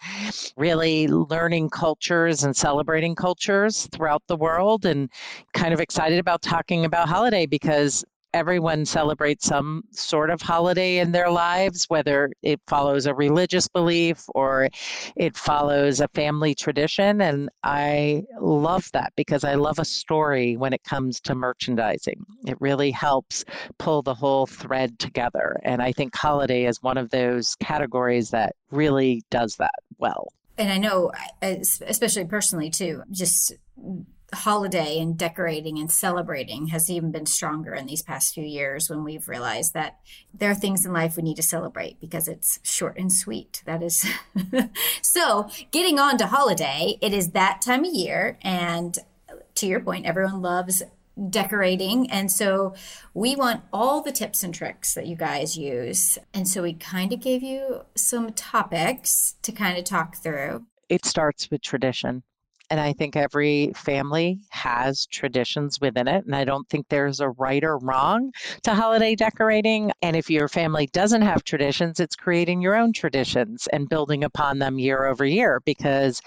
really 0.57 1.09
learning 1.09 1.69
cultures 1.71 2.45
and 2.45 2.57
celebrating 2.57 3.15
cultures 3.15 3.89
throughout 3.93 4.23
the 4.29 4.37
world 4.37 4.87
and 4.87 5.11
kind 5.55 5.75
of 5.75 5.81
excited 5.81 6.19
about 6.19 6.43
talking 6.43 6.85
about 6.85 7.09
holiday 7.09 7.47
because 7.47 8.05
everyone 8.35 8.85
celebrates 8.85 9.47
some 9.47 9.83
sort 9.91 10.31
of 10.31 10.41
holiday 10.41 10.99
in 10.99 11.13
their 11.13 11.31
lives, 11.31 11.87
whether 11.89 12.31
it 12.43 12.61
follows 12.67 13.07
a 13.07 13.15
religious 13.15 13.69
belief 13.69 14.25
or 14.35 14.69
it 15.17 15.37
follows 15.37 16.01
a 16.01 16.09
family 16.09 16.55
tradition. 16.55 17.21
And 17.21 17.49
I 17.63 18.25
love 18.41 18.91
that 18.93 19.13
because 19.17 19.45
I 19.45 19.55
love 19.55 19.79
a 19.79 19.85
story 19.85 20.57
when 20.57 20.73
it 20.73 20.85
comes 20.85 21.21
to 21.23 21.35
merchandising. 21.35 22.25
It 22.47 22.61
really 22.61 22.91
helps 22.91 23.45
pull 23.79 24.03
the 24.03 24.15
whole 24.15 24.47
thread 24.47 24.99
together. 24.99 25.59
And 25.63 25.81
I 25.83 25.93
think 25.93 26.15
holiday 26.15 26.67
is 26.67 26.83
one 26.83 26.99
of 26.99 27.11
those 27.11 27.55
categories 27.57 28.31
that 28.31 28.55
really 28.71 29.23
does 29.31 29.57
that 29.57 29.75
well. 29.99 30.33
And 30.59 30.73
I 30.73 30.79
know, 30.79 31.13
especially 31.41 32.25
personally 32.25 32.69
too, 32.69 33.03
just 33.11 33.53
holiday 34.35 34.99
and 34.99 35.17
decorating 35.17 35.79
and 35.79 35.91
celebrating 35.91 36.69
has 36.69 36.91
even 36.91 37.11
been 37.11 37.27
stronger 37.27 37.75
in 37.75 37.87
these 37.87 38.03
past 38.03 38.35
few 38.35 38.45
years 38.45 38.91
when 38.91 39.03
we've 39.03 39.29
realized 39.29 39.73
that 39.73 39.99
there 40.35 40.51
are 40.51 40.55
things 40.55 40.85
in 40.85 40.93
life 40.93 41.17
we 41.17 41.23
need 41.23 41.37
to 41.37 41.43
celebrate 41.43 41.99
because 42.01 42.29
it's 42.29 42.59
short 42.63 42.99
and 42.99 43.13
sweet. 43.13 43.63
That 43.65 43.83
is 43.83 44.07
so 45.03 45.49
getting 45.71 45.99
on 45.99 46.19
to 46.19 46.27
holiday, 46.27 46.99
it 47.01 47.15
is 47.15 47.31
that 47.31 47.63
time 47.63 47.85
of 47.85 47.95
year. 47.95 48.39
And 48.43 48.99
to 49.55 49.67
your 49.67 49.81
point, 49.81 50.05
everyone 50.05 50.43
loves 50.43 50.83
decorating. 51.31 52.11
And 52.11 52.31
so 52.31 52.75
we 53.15 53.35
want 53.35 53.63
all 53.73 54.03
the 54.03 54.13
tips 54.13 54.43
and 54.43 54.55
tricks 54.55 54.95
that 54.95 55.07
you 55.07 55.17
guys 55.17 55.57
use. 55.57 56.19
And 56.33 56.47
so 56.47 56.63
we 56.63 56.75
kind 56.75 57.13
of 57.13 57.21
gave 57.21 57.43
you 57.43 57.83
some 57.97 58.33
topics 58.33 59.35
to 59.43 59.53
kind 59.53 59.79
of 59.79 59.85
talk 59.85 60.17
through. 60.17 60.67
It 60.89 61.05
starts 61.05 61.51
with 61.51 61.63
tradition. 61.63 62.23
And 62.71 62.81
I 62.81 62.93
think 62.93 63.17
every 63.17 63.73
family 63.75 64.41
has 64.51 65.07
traditions 65.07 65.81
within 65.81 66.09
it. 66.09 66.25
And 66.27 66.35
I 66.35 66.45
don't 66.45 66.69
think 66.69 66.87
there's 66.89 67.21
a 67.21 67.31
right 67.31 67.65
or 67.65 67.79
wrong 67.79 68.33
to 68.63 68.75
holiday 68.75 69.15
decorating. 69.15 69.91
And 70.03 70.17
if 70.17 70.29
your 70.31 70.49
family 70.49 70.89
doesn't 70.93 71.23
have 71.23 71.45
traditions, 71.45 72.01
it's 72.01 72.17
creating 72.17 72.61
your 72.61 72.75
own 72.75 72.93
traditions 72.93 73.67
and 73.73 73.89
building 73.89 74.25
upon 74.25 74.59
them 74.59 74.79
year 74.79 75.07
over 75.07 75.25
year 75.25 75.61
because 75.65 76.21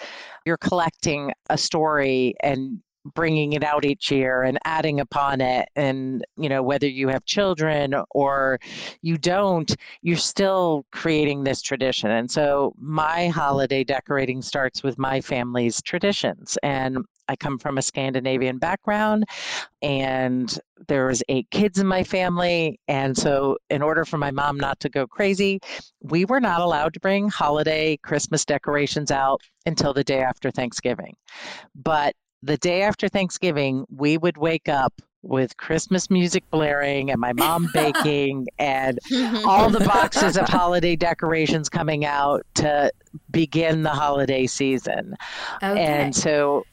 you're 0.45 0.57
collecting 0.57 1.31
a 1.49 1.57
story 1.57 2.35
and 2.41 2.81
bringing 3.05 3.53
it 3.53 3.63
out 3.63 3.85
each 3.85 4.11
year 4.11 4.43
and 4.43 4.59
adding 4.65 4.99
upon 4.99 5.41
it. 5.41 5.69
And 5.75 6.25
you 6.37 6.49
know 6.49 6.63
whether 6.63 6.87
you 6.87 7.07
have 7.07 7.25
children 7.25 7.95
or 8.11 8.59
you 9.01 9.17
don't 9.17 9.75
you're 10.01 10.17
still 10.17 10.85
creating 10.91 11.43
this 11.43 11.61
tradition. 11.61 12.11
And 12.11 12.29
so 12.29 12.73
my 12.77 13.27
holiday 13.27 13.83
decorating 13.83 14.41
starts 14.41 14.83
with 14.83 14.97
my 14.97 15.21
family's 15.21 15.81
traditions. 15.81 16.57
And 16.63 16.99
I 17.27 17.35
come 17.35 17.57
from 17.57 17.77
a 17.77 17.81
Scandinavian 17.81 18.57
background 18.57 19.25
and 19.81 20.59
there 20.87 21.07
was 21.07 21.23
eight 21.29 21.49
kids 21.51 21.79
in 21.79 21.87
my 21.87 22.03
family. 22.03 22.79
And 22.87 23.17
so 23.17 23.57
in 23.69 23.81
order 23.81 24.03
for 24.03 24.17
my 24.17 24.31
mom 24.31 24.57
not 24.57 24.79
to 24.81 24.89
go 24.89 25.07
crazy 25.07 25.59
we 26.01 26.25
were 26.25 26.39
not 26.39 26.61
allowed 26.61 26.93
to 26.93 26.99
bring 26.99 27.29
holiday 27.29 27.97
Christmas 27.97 28.45
decorations 28.45 29.11
out 29.11 29.41
until 29.65 29.93
the 29.93 30.03
day 30.03 30.21
after 30.21 30.51
Thanksgiving. 30.51 31.15
But 31.75 32.15
the 32.43 32.57
day 32.57 32.81
after 32.81 33.07
Thanksgiving, 33.07 33.85
we 33.95 34.17
would 34.17 34.37
wake 34.37 34.69
up 34.69 35.01
with 35.23 35.55
Christmas 35.57 36.09
music 36.09 36.43
blaring 36.49 37.11
and 37.11 37.19
my 37.21 37.31
mom 37.33 37.69
baking 37.73 38.47
and 38.59 38.99
all 39.45 39.69
the 39.69 39.79
boxes 39.81 40.35
of 40.35 40.45
holiday 40.49 40.95
decorations 40.95 41.69
coming 41.69 42.05
out 42.05 42.45
to 42.55 42.91
begin 43.29 43.83
the 43.83 43.89
holiday 43.89 44.47
season. 44.47 45.15
Okay. 45.61 45.79
And 45.79 46.15
so, 46.15 46.63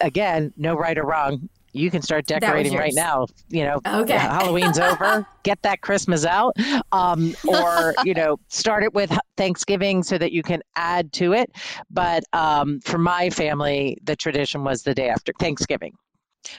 again, 0.00 0.52
no 0.56 0.74
right 0.74 0.98
or 0.98 1.04
wrong 1.04 1.48
you 1.72 1.90
can 1.90 2.02
start 2.02 2.26
decorating 2.26 2.76
right 2.76 2.94
now. 2.94 3.26
You 3.48 3.64
know, 3.64 3.80
okay. 3.86 4.12
Halloween's 4.18 4.78
over. 4.78 5.26
Get 5.42 5.62
that 5.62 5.80
Christmas 5.80 6.24
out, 6.24 6.56
um, 6.92 7.34
or 7.48 7.94
you 8.04 8.14
know, 8.14 8.38
start 8.48 8.84
it 8.84 8.94
with 8.94 9.16
Thanksgiving 9.36 10.02
so 10.02 10.18
that 10.18 10.32
you 10.32 10.42
can 10.42 10.62
add 10.76 11.12
to 11.14 11.32
it. 11.32 11.50
But 11.90 12.24
um, 12.32 12.80
for 12.80 12.98
my 12.98 13.30
family, 13.30 13.98
the 14.04 14.14
tradition 14.14 14.62
was 14.62 14.82
the 14.82 14.94
day 14.94 15.08
after 15.08 15.32
Thanksgiving. 15.40 15.94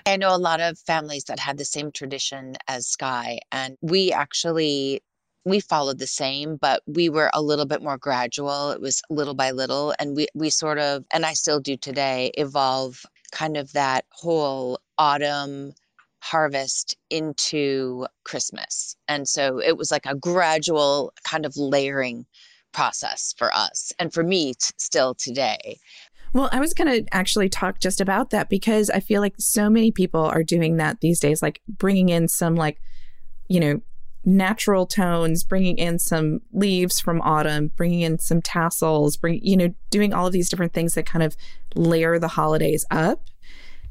I 0.05 0.17
know 0.17 0.35
a 0.35 0.37
lot 0.37 0.61
of 0.61 0.79
families 0.79 1.25
that 1.25 1.39
had 1.39 1.57
the 1.57 1.65
same 1.65 1.91
tradition 1.91 2.55
as 2.67 2.87
Sky, 2.87 3.39
and 3.51 3.77
we 3.81 4.11
actually 4.11 5.01
we 5.45 5.59
followed 5.59 5.99
the 5.99 6.07
same, 6.07 6.55
but 6.55 6.81
we 6.87 7.09
were 7.09 7.29
a 7.33 7.41
little 7.41 7.65
bit 7.65 7.81
more 7.81 7.97
gradual. 7.97 8.71
It 8.71 8.79
was 8.79 9.01
little 9.09 9.33
by 9.33 9.51
little, 9.51 9.93
and 9.99 10.15
we 10.15 10.27
we 10.33 10.49
sort 10.49 10.79
of, 10.79 11.05
and 11.13 11.25
I 11.25 11.33
still 11.33 11.59
do 11.59 11.77
today, 11.77 12.31
evolve 12.37 13.05
kind 13.33 13.57
of 13.57 13.73
that 13.73 14.05
whole 14.11 14.79
autumn 14.97 15.73
harvest 16.21 16.95
into 17.09 18.07
Christmas. 18.23 18.95
And 19.09 19.27
so 19.27 19.59
it 19.59 19.75
was 19.75 19.91
like 19.91 20.05
a 20.05 20.15
gradual 20.15 21.11
kind 21.25 21.45
of 21.45 21.57
layering 21.57 22.25
process 22.71 23.33
for 23.37 23.51
us 23.53 23.91
and 23.99 24.13
for 24.13 24.23
me 24.23 24.53
t- 24.53 24.73
still 24.77 25.15
today. 25.15 25.77
Well, 26.33 26.49
I 26.51 26.59
was 26.59 26.73
going 26.73 26.87
to 26.87 27.05
actually 27.13 27.49
talk 27.49 27.79
just 27.79 27.99
about 27.99 28.29
that 28.29 28.49
because 28.49 28.89
I 28.89 29.01
feel 29.01 29.21
like 29.21 29.35
so 29.37 29.69
many 29.69 29.91
people 29.91 30.21
are 30.21 30.43
doing 30.43 30.77
that 30.77 31.01
these 31.01 31.19
days, 31.19 31.41
like 31.41 31.61
bringing 31.67 32.09
in 32.09 32.27
some, 32.27 32.55
like, 32.55 32.79
you 33.49 33.59
know, 33.59 33.81
natural 34.25 34.85
tones, 34.85 35.43
bringing 35.43 35.77
in 35.77 35.99
some 35.99 36.41
leaves 36.51 36.99
from 36.99 37.21
autumn, 37.21 37.71
bringing 37.75 38.01
in 38.01 38.19
some 38.19 38.41
tassels, 38.41 39.17
bring, 39.17 39.39
you 39.43 39.57
know, 39.57 39.73
doing 39.89 40.13
all 40.13 40.27
of 40.27 40.33
these 40.33 40.49
different 40.49 40.73
things 40.73 40.93
that 40.93 41.05
kind 41.05 41.23
of 41.23 41.35
layer 41.75 42.19
the 42.19 42.27
holidays 42.29 42.85
up. 42.91 43.29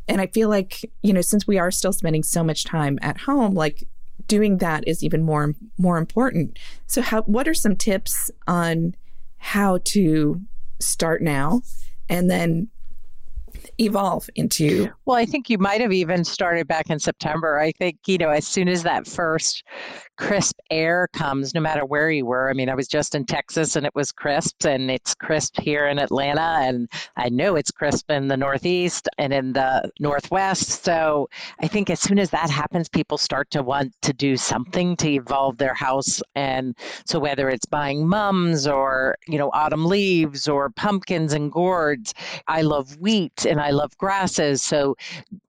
And 0.09 0.21
I 0.21 0.27
feel 0.29 0.49
like, 0.49 0.91
you 1.03 1.13
know, 1.13 1.21
since 1.21 1.47
we 1.47 1.59
are 1.59 1.71
still 1.71 1.93
spending 1.93 2.23
so 2.23 2.43
much 2.43 2.65
time 2.65 2.99
at 3.03 3.19
home, 3.19 3.55
like 3.55 3.87
doing 4.27 4.59
that 4.59 4.87
is 4.87 5.03
even 5.03 5.23
more 5.23 5.55
more 5.79 5.99
important. 5.99 6.59
So 6.87 7.03
how 7.03 7.23
what 7.23 7.47
are 7.47 7.55
some 7.55 7.77
tips 7.77 8.31
on 8.47 8.95
how 9.39 9.79
to 9.85 10.41
start 10.81 11.23
now 11.23 11.63
and 12.09 12.31
then 12.31 12.69
evolve 13.79 14.29
into 14.35 14.89
well 15.05 15.17
i 15.17 15.25
think 15.25 15.49
you 15.49 15.59
might 15.59 15.81
have 15.81 15.93
even 15.93 16.25
started 16.25 16.67
back 16.67 16.91
in 16.91 16.99
september 16.99 17.59
i 17.59 17.71
think 17.73 17.97
you 18.07 18.19
know 18.19 18.29
as 18.29 18.47
soon 18.47 18.69
as 18.69 18.83
that 18.83 19.07
first 19.07 19.63
crisp 20.23 20.61
air 20.71 21.09
comes 21.13 21.53
no 21.53 21.61
matter 21.61 21.85
where 21.85 22.09
you 22.09 22.25
were. 22.25 22.49
I 22.49 22.53
mean, 22.53 22.69
I 22.69 22.77
was 22.77 22.87
just 22.87 23.17
in 23.17 23.25
Texas 23.25 23.75
and 23.75 23.85
it 23.85 23.93
was 23.97 24.13
crisp, 24.13 24.65
and 24.65 24.89
it's 24.89 25.17
crisp 25.17 25.59
here 25.61 25.89
in 25.89 25.99
Atlanta, 25.99 26.61
and 26.61 26.89
I 27.17 27.29
know 27.29 27.57
it's 27.57 27.73
crisp 27.73 28.09
in 28.09 28.29
the 28.29 28.37
Northeast 28.37 29.09
and 29.19 29.33
in 29.33 29.53
the 29.53 29.91
Northwest. 29.99 30.85
So 30.85 31.29
I 31.61 31.67
think 31.67 31.91
as 31.91 31.99
soon 31.99 32.21
as 32.21 32.31
that 32.31 32.51
happens, 32.51 32.89
people 32.89 33.19
start 33.19 33.51
to 33.51 33.65
want 33.65 34.01
to 34.03 34.13
do 34.13 34.37
something 34.37 34.97
to 34.99 35.11
evolve 35.11 35.59
their 35.59 35.75
house. 35.75 36.23
And 36.37 36.77
so 37.05 37.19
whether 37.19 37.49
it's 37.49 37.67
buying 37.67 38.07
mums 38.07 38.69
or, 38.69 39.17
you 39.27 39.39
know, 39.39 39.51
autumn 39.53 39.87
leaves 39.87 40.47
or 40.47 40.71
pumpkins 40.71 41.33
and 41.33 41.51
gourds, 41.51 42.15
I 42.47 42.63
love 42.63 42.97
wheat 42.99 43.45
and 43.45 43.61
I 43.61 43.71
love 43.71 43.99
grasses. 43.99 44.63
So 44.63 44.97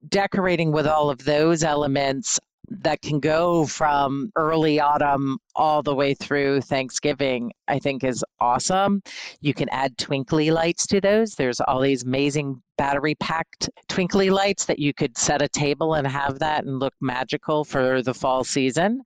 decorating 0.08 0.72
with 0.72 0.88
all 0.88 1.10
of 1.10 1.24
those 1.24 1.62
elements 1.62 2.40
that 2.82 3.02
can 3.02 3.20
go 3.20 3.66
from 3.66 4.30
early 4.36 4.80
autumn 4.80 5.38
all 5.54 5.82
the 5.82 5.94
way 5.94 6.14
through 6.14 6.60
Thanksgiving, 6.60 7.52
I 7.68 7.78
think 7.78 8.04
is 8.04 8.24
awesome. 8.40 9.02
You 9.40 9.54
can 9.54 9.68
add 9.70 9.96
twinkly 9.98 10.50
lights 10.50 10.86
to 10.88 11.00
those. 11.00 11.34
There's 11.34 11.60
all 11.60 11.80
these 11.80 12.02
amazing 12.02 12.62
battery 12.76 13.14
packed 13.16 13.70
twinkly 13.88 14.30
lights 14.30 14.64
that 14.66 14.78
you 14.78 14.92
could 14.92 15.16
set 15.16 15.42
a 15.42 15.48
table 15.48 15.94
and 15.94 16.06
have 16.06 16.38
that 16.40 16.64
and 16.64 16.78
look 16.78 16.94
magical 17.00 17.64
for 17.64 18.02
the 18.02 18.14
fall 18.14 18.44
season. 18.44 19.02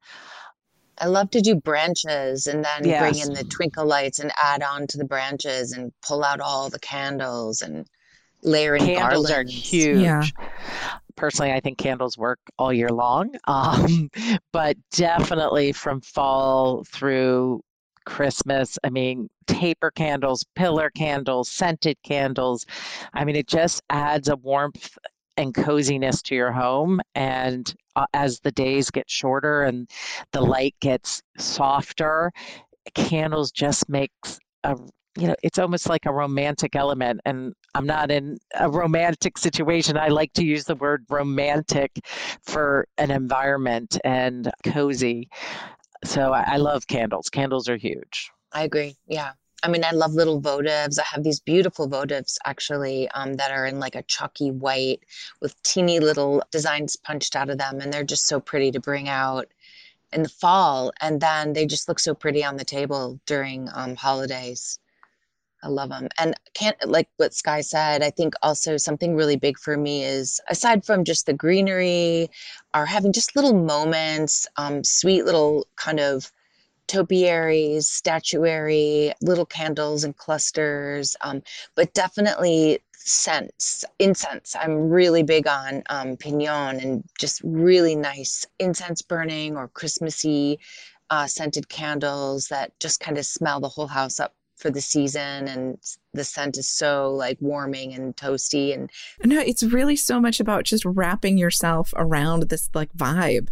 I 1.01 1.07
love 1.07 1.31
to 1.31 1.41
do 1.41 1.55
branches 1.55 2.49
and 2.49 2.64
then 2.64 2.85
yes. 2.85 3.01
bring 3.01 3.29
in 3.29 3.35
the 3.35 3.45
twinkle 3.45 3.87
lights 3.87 4.19
and 4.19 4.33
add 4.43 4.62
on 4.62 4.87
to 4.89 4.99
the 4.99 5.05
branches 5.05 5.73
and 5.73 5.93
pull 6.03 6.25
out 6.25 6.41
all 6.41 6.71
the 6.71 6.81
candles 6.81 7.62
and 7.62 7.87
layering 8.43 8.85
candles 8.85 9.29
garlands. 9.29 9.31
are 9.31 9.45
huge. 9.45 10.01
Yeah 10.01 10.23
personally, 11.19 11.53
I 11.53 11.61
think 11.61 11.77
candles 11.77 12.16
work 12.16 12.39
all 12.59 12.73
year 12.73 12.89
long, 12.89 13.35
um, 13.47 14.09
but 14.53 14.77
definitely 14.93 15.73
from 15.73 16.01
fall 16.01 16.85
through 16.85 17.61
Christmas. 18.07 18.79
I 18.85 18.91
mean, 18.91 19.29
taper 19.47 19.91
candles, 19.91 20.47
pillar 20.55 20.91
candles, 20.91 21.51
scented 21.51 21.99
candles. 22.03 22.64
I 23.12 23.25
mean, 23.25 23.37
it 23.37 23.49
just 23.49 23.83
adds 23.91 24.29
a 24.29 24.37
warmth 24.37 24.97
and 25.37 25.55
coziness 25.55 26.23
to 26.23 26.35
your 26.35 26.53
home. 26.53 27.01
And 27.14 27.73
uh, 27.97 28.07
as 28.14 28.41
the 28.41 28.53
days 28.53 28.91
get 28.91 29.11
shorter 29.11 29.64
and 29.64 29.91
the 30.33 30.41
light 30.41 30.75
gets 30.81 31.23
softer, 31.37 32.33
candles 32.95 33.53
just 33.53 33.89
makes 33.89 34.39
a 34.64 34.77
you 35.19 35.27
know, 35.27 35.35
it's 35.43 35.59
almost 35.59 35.89
like 35.89 36.07
a 36.07 36.12
romantic 36.12 36.77
element. 36.77 37.21
And 37.25 37.55
I'm 37.75 37.87
not 37.87 38.11
in 38.11 38.39
a 38.55 38.71
romantic 38.71 39.37
situation. 39.37 39.97
I 39.97 40.09
like 40.09 40.33
to 40.35 40.45
use 40.45 40.64
the 40.64 40.77
word 40.77 41.05
romantic 41.09 41.99
for 42.43 42.87
an 42.99 43.11
environment 43.11 43.99
and 44.05 44.51
cozy. 44.64 45.29
So 46.05 46.33
I, 46.33 46.55
I 46.55 46.57
love 46.59 46.87
candles. 46.87 47.29
Candles 47.29 47.69
are 47.69 47.77
huge. 47.77 48.31
I 48.53 48.62
agree. 48.62 48.97
Yeah. 49.09 49.33
I 49.64 49.69
mean, 49.69 49.85
I 49.85 49.91
love 49.91 50.12
little 50.12 50.41
votives. 50.41 51.01
I 51.01 51.03
have 51.03 51.25
these 51.25 51.41
beautiful 51.41 51.89
votives 51.89 52.37
actually 52.45 53.09
um, 53.09 53.35
that 53.35 53.51
are 53.51 53.66
in 53.66 53.81
like 53.81 53.97
a 53.97 54.05
chalky 54.05 54.53
white 54.53 55.01
with 55.41 55.61
teeny 55.64 55.99
little 55.99 56.45
designs 56.53 56.95
punched 56.95 57.35
out 57.35 57.51
of 57.51 57.59
them. 57.59 57.81
And 57.81 57.93
they're 57.93 58.05
just 58.05 58.29
so 58.29 58.39
pretty 58.39 58.71
to 58.71 58.81
bring 58.81 59.09
out 59.09 59.49
in 60.12 60.23
the 60.23 60.29
fall. 60.29 60.93
And 61.01 61.21
then 61.21 61.55
they 61.55 61.66
just 61.66 61.89
look 61.89 61.99
so 61.99 62.14
pretty 62.14 62.45
on 62.45 62.57
the 62.57 62.64
table 62.64 63.19
during 63.27 63.69
um, 63.75 63.97
holidays. 63.97 64.79
I 65.63 65.69
love 65.69 65.91
them. 65.91 66.09
And 66.19 66.35
can't 66.55 66.77
like 66.87 67.09
what 67.17 67.35
Sky 67.35 67.61
said, 67.63 68.03
I 68.03 68.11
think 68.11 68.35
also 68.43 68.77
something 68.77 69.17
really 69.17 69.37
big 69.37 69.59
for 69.59 69.77
me 69.77 70.05
is 70.05 70.41
aside 70.49 70.85
from 70.85 71.05
just 71.05 71.27
the 71.27 71.33
greenery, 71.33 72.31
are 72.75 72.87
having 72.87 73.13
just 73.13 73.35
little 73.35 73.55
moments, 73.55 74.47
um, 74.57 74.85
sweet 74.85 75.25
little 75.25 75.67
kind 75.77 75.99
of 76.01 76.31
topiaries, 76.87 77.89
statuary, 77.89 79.13
little 79.21 79.47
candles 79.47 80.05
and 80.05 80.17
clusters, 80.17 81.17
um, 81.21 81.43
but 81.75 81.93
definitely 81.93 82.81
scents, 82.97 83.85
incense. 83.99 84.57
I'm 84.59 84.89
really 84.89 85.23
big 85.23 85.47
on 85.47 85.83
um, 85.91 86.17
pinon 86.17 86.81
and 86.81 87.05
just 87.19 87.41
really 87.45 87.95
nice 87.95 88.47
incense 88.59 89.03
burning 89.03 89.57
or 89.57 89.69
Christmassy 89.69 90.59
uh, 91.11 91.27
scented 91.27 91.69
candles 91.69 92.49
that 92.49 92.79
just 92.81 93.01
kind 93.01 93.19
of 93.19 93.25
smell 93.27 93.61
the 93.61 93.69
whole 93.69 93.87
house 93.87 94.21
up 94.21 94.35
for 94.59 94.71
the 94.71 94.81
season 94.81 95.49
and 95.49 95.79
the 96.15 96.25
scent 96.25 96.59
is 96.59 96.69
so 96.69 97.13
like 97.13 97.39
warming 97.41 97.95
and 97.95 98.17
toasty 98.17 98.75
and 98.75 98.91
no 99.25 99.41
it's 99.41 99.63
really 99.63 99.97
so 99.97 100.21
much 100.21 100.41
about 100.41 100.65
just 100.65 100.85
wrapping 100.85 101.39
yourself 101.39 101.95
around 101.97 102.49
this 102.49 102.69
like 102.75 102.93
vibe 102.95 103.49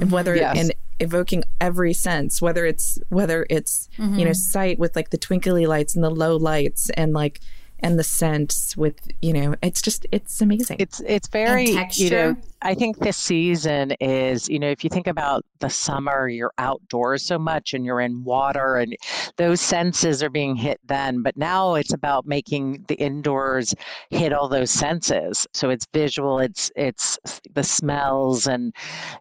and 0.00 0.10
whether 0.10 0.34
yes. 0.34 0.56
and 0.56 0.74
evoking 1.00 1.44
every 1.60 1.92
sense 1.92 2.40
whether 2.40 2.64
it's 2.64 2.98
whether 3.08 3.46
it's 3.50 3.88
mm-hmm. 3.98 4.18
you 4.18 4.24
know 4.24 4.32
sight 4.32 4.78
with 4.78 4.94
like 4.96 5.10
the 5.10 5.18
twinkly 5.18 5.66
lights 5.66 5.94
and 5.94 6.04
the 6.04 6.10
low 6.10 6.36
lights 6.36 6.88
and 6.90 7.12
like 7.12 7.40
and 7.80 7.98
the 7.98 8.04
scents 8.04 8.76
with 8.76 8.96
you 9.20 9.32
know 9.32 9.54
it's 9.62 9.82
just 9.82 10.06
it's 10.12 10.40
amazing 10.40 10.76
it's 10.78 11.00
it's 11.06 11.28
very 11.28 11.76
you 11.94 12.10
know 12.10 12.36
I 12.64 12.74
think 12.74 12.98
this 12.98 13.18
season 13.18 13.92
is, 14.00 14.48
you 14.48 14.58
know, 14.58 14.70
if 14.70 14.82
you 14.82 14.88
think 14.88 15.06
about 15.06 15.44
the 15.60 15.68
summer, 15.68 16.28
you're 16.28 16.54
outdoors 16.56 17.22
so 17.22 17.38
much 17.38 17.74
and 17.74 17.84
you're 17.84 18.00
in 18.00 18.24
water 18.24 18.76
and 18.76 18.96
those 19.36 19.60
senses 19.60 20.22
are 20.22 20.30
being 20.30 20.56
hit 20.56 20.80
then. 20.86 21.22
But 21.22 21.36
now 21.36 21.74
it's 21.74 21.92
about 21.92 22.26
making 22.26 22.86
the 22.88 22.94
indoors 22.94 23.74
hit 24.08 24.32
all 24.32 24.48
those 24.48 24.70
senses. 24.70 25.46
So 25.52 25.68
it's 25.68 25.86
visual, 25.92 26.38
it's 26.38 26.70
it's 26.74 27.18
the 27.52 27.62
smells 27.62 28.46
and 28.46 28.74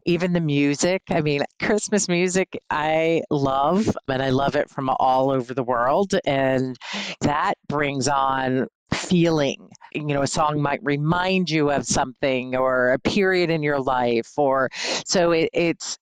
even 0.06 0.32
the 0.32 0.40
music. 0.40 1.02
I 1.10 1.20
mean, 1.20 1.44
Christmas 1.62 2.08
music 2.08 2.58
I 2.70 3.24
love 3.30 3.96
and 4.08 4.24
I 4.24 4.30
love 4.30 4.56
it 4.56 4.70
from 4.70 4.90
all 5.00 5.32
over 5.32 5.54
the 5.54 5.64
world. 5.64 6.16
And 6.26 6.78
that 7.20 7.56
brings 7.68 8.08
on 8.08 8.68
feeling. 8.94 9.70
You 9.94 10.06
know, 10.06 10.22
a 10.22 10.28
song 10.28 10.62
might 10.62 10.84
remind 10.84 11.50
you 11.50 11.72
of 11.72 11.86
something 11.86 12.56
or 12.56 12.92
a 12.94 13.00
period 13.00 13.50
in 13.50 13.64
your 13.64 13.80
life, 13.80 14.32
or 14.38 14.70
so 15.06 15.32
it, 15.32 15.50
it's 15.54 15.98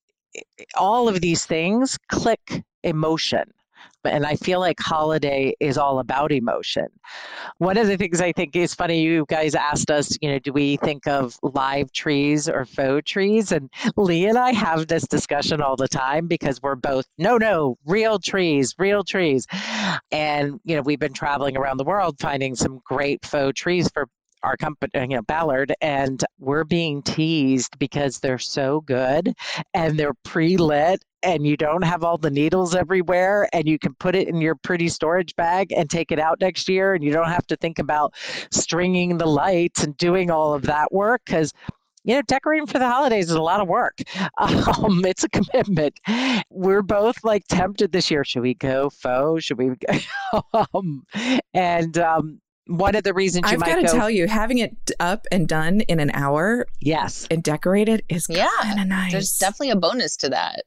all 0.75 1.09
of 1.09 1.21
these 1.21 1.45
things 1.45 1.97
click 2.09 2.63
emotion 2.83 3.51
and 4.05 4.25
I 4.25 4.35
feel 4.35 4.59
like 4.59 4.79
holiday 4.79 5.53
is 5.59 5.77
all 5.77 5.99
about 5.99 6.31
emotion. 6.31 6.87
One 7.57 7.77
of 7.77 7.87
the 7.87 7.97
things 7.97 8.21
I 8.21 8.31
think 8.31 8.55
is 8.55 8.73
funny, 8.73 9.01
you 9.01 9.25
guys 9.27 9.55
asked 9.55 9.91
us, 9.91 10.17
you 10.21 10.31
know, 10.31 10.39
do 10.39 10.53
we 10.53 10.77
think 10.77 11.07
of 11.07 11.37
live 11.43 11.91
trees 11.91 12.49
or 12.49 12.65
faux 12.65 13.09
trees? 13.09 13.51
And 13.51 13.69
Lee 13.97 14.25
and 14.25 14.37
I 14.37 14.53
have 14.53 14.87
this 14.87 15.07
discussion 15.07 15.61
all 15.61 15.75
the 15.75 15.87
time 15.87 16.27
because 16.27 16.61
we're 16.61 16.75
both, 16.75 17.05
no, 17.17 17.37
no, 17.37 17.77
real 17.85 18.19
trees, 18.19 18.75
real 18.77 19.03
trees. 19.03 19.45
And, 20.11 20.59
you 20.63 20.75
know, 20.75 20.81
we've 20.81 20.99
been 20.99 21.13
traveling 21.13 21.57
around 21.57 21.77
the 21.77 21.83
world 21.83 22.17
finding 22.19 22.55
some 22.55 22.79
great 22.85 23.25
faux 23.25 23.59
trees 23.59 23.89
for 23.93 24.07
our 24.43 24.57
company, 24.57 24.91
you 24.95 25.07
know, 25.07 25.21
Ballard, 25.21 25.73
and 25.81 26.23
we're 26.39 26.63
being 26.63 27.01
teased 27.01 27.77
because 27.79 28.19
they're 28.19 28.39
so 28.39 28.81
good 28.81 29.33
and 29.73 29.97
they're 29.97 30.13
pre 30.23 30.57
lit 30.57 31.03
and 31.23 31.45
you 31.45 31.55
don't 31.55 31.83
have 31.83 32.03
all 32.03 32.17
the 32.17 32.31
needles 32.31 32.75
everywhere 32.75 33.47
and 33.53 33.67
you 33.67 33.77
can 33.77 33.93
put 33.95 34.15
it 34.15 34.27
in 34.27 34.41
your 34.41 34.55
pretty 34.55 34.87
storage 34.89 35.35
bag 35.35 35.71
and 35.71 35.89
take 35.89 36.11
it 36.11 36.19
out 36.19 36.39
next 36.41 36.67
year 36.67 36.93
and 36.93 37.03
you 37.03 37.11
don't 37.11 37.27
have 37.29 37.45
to 37.47 37.55
think 37.57 37.77
about 37.79 38.13
stringing 38.51 39.17
the 39.17 39.27
lights 39.27 39.83
and 39.83 39.95
doing 39.97 40.31
all 40.31 40.53
of 40.53 40.63
that 40.63 40.91
work 40.91 41.21
because 41.25 41.53
you 42.03 42.15
know, 42.15 42.21
decorating 42.23 42.65
for 42.65 42.79
the 42.79 42.89
holidays 42.89 43.25
is 43.25 43.35
a 43.35 43.41
lot 43.41 43.61
of 43.61 43.67
work. 43.67 43.99
Um, 44.37 45.05
it's 45.05 45.23
a 45.23 45.29
commitment. 45.29 45.99
We're 46.49 46.81
both 46.81 47.23
like 47.23 47.43
tempted 47.47 47.91
this 47.91 48.09
year. 48.09 48.23
Should 48.23 48.41
we 48.41 48.55
go 48.55 48.89
faux? 48.89 49.43
Should 49.43 49.57
we? 49.57 49.71
Um, 50.73 51.03
and 51.53 51.97
um, 51.97 52.39
one 52.71 52.95
of 52.95 53.03
the 53.03 53.13
reasons 53.13 53.45
I've 53.47 53.59
got 53.59 53.75
to 53.75 53.83
tell 53.83 54.09
you, 54.09 54.27
having 54.27 54.59
it 54.59 54.75
up 54.99 55.27
and 55.31 55.47
done 55.47 55.81
in 55.81 55.99
an 55.99 56.11
hour, 56.13 56.65
yes, 56.79 57.27
and 57.29 57.43
decorated 57.43 58.03
is 58.09 58.27
yeah, 58.29 58.47
kind 58.61 58.79
of 58.79 58.87
nice. 58.87 59.11
There's 59.11 59.37
definitely 59.37 59.71
a 59.71 59.75
bonus 59.75 60.15
to 60.17 60.29
that. 60.29 60.63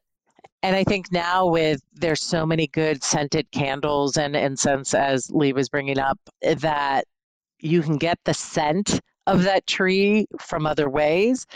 And 0.63 0.77
I 0.77 0.85
think 0.85 1.13
now 1.13 1.47
with 1.47 1.83
there's 1.93 2.23
so 2.23 2.47
many 2.47 2.69
good 2.69 3.03
scented 3.03 3.51
candles 3.51 4.17
and 4.17 4.35
incense, 4.35 4.95
as 4.95 5.31
Lee 5.31 5.53
was 5.53 5.69
bringing 5.69 5.99
up, 5.99 6.19
that 6.41 7.05
you 7.61 7.83
can 7.83 7.97
get 7.97 8.19
the 8.25 8.35
scent 8.35 9.01
of 9.27 9.43
that 9.45 9.67
tree 9.67 10.27
from 10.39 10.67
other 10.67 10.89
ways, 10.89 11.47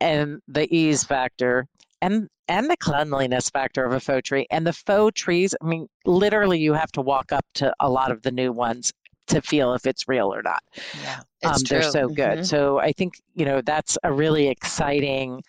and 0.00 0.40
the 0.48 0.72
ease 0.74 1.04
factor 1.04 1.66
and 2.00 2.28
and 2.48 2.68
the 2.68 2.76
cleanliness 2.76 3.48
factor 3.48 3.84
of 3.84 3.92
a 3.92 4.00
faux 4.00 4.28
tree 4.28 4.46
and 4.50 4.66
the 4.66 4.72
faux 4.72 5.18
trees 5.18 5.54
i 5.62 5.64
mean 5.64 5.86
literally 6.04 6.58
you 6.58 6.72
have 6.72 6.90
to 6.90 7.00
walk 7.00 7.30
up 7.30 7.46
to 7.54 7.72
a 7.78 7.88
lot 7.88 8.10
of 8.10 8.20
the 8.22 8.32
new 8.32 8.52
ones 8.52 8.92
to 9.28 9.40
feel 9.42 9.74
if 9.74 9.86
it's 9.86 10.08
real 10.08 10.32
or 10.32 10.42
not. 10.42 10.62
Yeah, 11.02 11.20
um, 11.44 11.60
they're 11.68 11.82
so 11.82 12.08
good. 12.08 12.38
Mm-hmm. 12.38 12.42
So 12.44 12.78
I 12.78 12.92
think 12.92 13.14
you 13.34 13.44
know 13.44 13.60
that's 13.60 13.98
a 14.02 14.12
really 14.12 14.48
exciting 14.48 15.42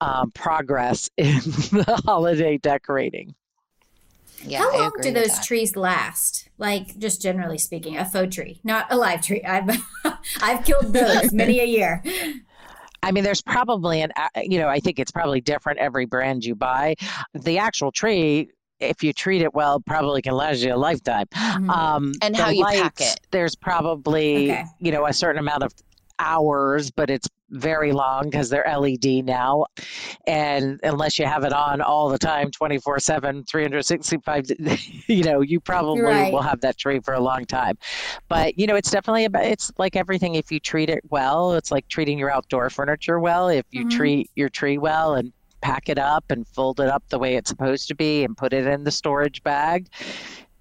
um, 0.00 0.30
progress 0.32 1.10
in 1.16 1.40
the 1.40 2.00
holiday 2.04 2.58
decorating. 2.58 3.34
Yeah, 4.44 4.58
How 4.58 4.78
long 4.78 4.92
do 5.02 5.12
those 5.12 5.44
trees 5.44 5.74
last? 5.74 6.48
Like 6.58 6.96
just 6.98 7.20
generally 7.20 7.58
speaking, 7.58 7.96
a 7.96 8.04
faux 8.04 8.34
tree, 8.34 8.60
not 8.62 8.86
a 8.90 8.96
live 8.96 9.22
tree. 9.22 9.42
I've 9.42 9.68
I've 10.42 10.64
killed 10.64 10.92
those 10.92 11.32
many 11.32 11.60
a 11.60 11.64
year. 11.64 12.02
I 13.02 13.12
mean, 13.12 13.24
there's 13.24 13.42
probably 13.42 14.00
an, 14.02 14.12
you 14.42 14.58
know, 14.58 14.68
I 14.68 14.80
think 14.80 14.98
it's 14.98 15.10
probably 15.12 15.40
different 15.40 15.78
every 15.78 16.04
brand 16.04 16.44
you 16.44 16.54
buy. 16.54 16.96
The 17.32 17.58
actual 17.58 17.92
tree 17.92 18.50
if 18.80 19.02
you 19.02 19.12
treat 19.12 19.42
it 19.42 19.54
well, 19.54 19.80
probably 19.80 20.22
can 20.22 20.34
last 20.34 20.60
you 20.60 20.74
a 20.74 20.76
lifetime. 20.76 21.26
Mm-hmm. 21.34 21.70
Um, 21.70 22.12
and 22.22 22.36
how 22.36 22.50
you 22.50 22.62
lights, 22.62 22.80
pack 22.80 23.00
it. 23.00 23.20
There's 23.30 23.54
probably 23.54 24.52
okay. 24.52 24.64
you 24.80 24.92
know 24.92 25.06
a 25.06 25.12
certain 25.12 25.38
amount 25.38 25.62
of 25.62 25.72
hours, 26.18 26.90
but 26.90 27.10
it's 27.10 27.28
very 27.50 27.92
long 27.92 28.24
because 28.24 28.50
they're 28.50 28.66
LED 28.66 29.24
now. 29.24 29.64
And 30.26 30.78
unless 30.82 31.18
you 31.18 31.26
have 31.26 31.44
it 31.44 31.52
on 31.52 31.80
all 31.80 32.08
the 32.08 32.18
time, 32.18 32.50
24 32.50 32.98
7, 32.98 33.44
365, 33.44 34.46
you 35.06 35.22
know, 35.22 35.40
you 35.40 35.60
probably 35.60 36.02
right. 36.02 36.32
will 36.32 36.42
have 36.42 36.60
that 36.60 36.76
tree 36.76 37.00
for 37.00 37.14
a 37.14 37.20
long 37.20 37.46
time. 37.46 37.78
But, 38.28 38.58
you 38.58 38.66
know, 38.66 38.76
it's 38.76 38.90
definitely 38.90 39.24
about, 39.24 39.44
it's 39.44 39.70
like 39.78 39.96
everything. 39.96 40.34
If 40.34 40.52
you 40.52 40.60
treat 40.60 40.90
it 40.90 41.02
well, 41.08 41.54
it's 41.54 41.70
like 41.70 41.88
treating 41.88 42.18
your 42.18 42.30
outdoor 42.30 42.70
furniture 42.70 43.18
well. 43.18 43.48
If 43.48 43.66
you 43.70 43.82
mm-hmm. 43.82 43.96
treat 43.96 44.30
your 44.34 44.48
tree 44.48 44.78
well 44.78 45.14
and 45.14 45.32
pack 45.60 45.88
it 45.88 45.98
up 45.98 46.24
and 46.30 46.46
fold 46.46 46.80
it 46.80 46.88
up 46.88 47.02
the 47.08 47.18
way 47.18 47.36
it's 47.36 47.50
supposed 47.50 47.88
to 47.88 47.94
be 47.94 48.24
and 48.24 48.36
put 48.36 48.52
it 48.52 48.66
in 48.66 48.84
the 48.84 48.90
storage 48.90 49.42
bag, 49.42 49.88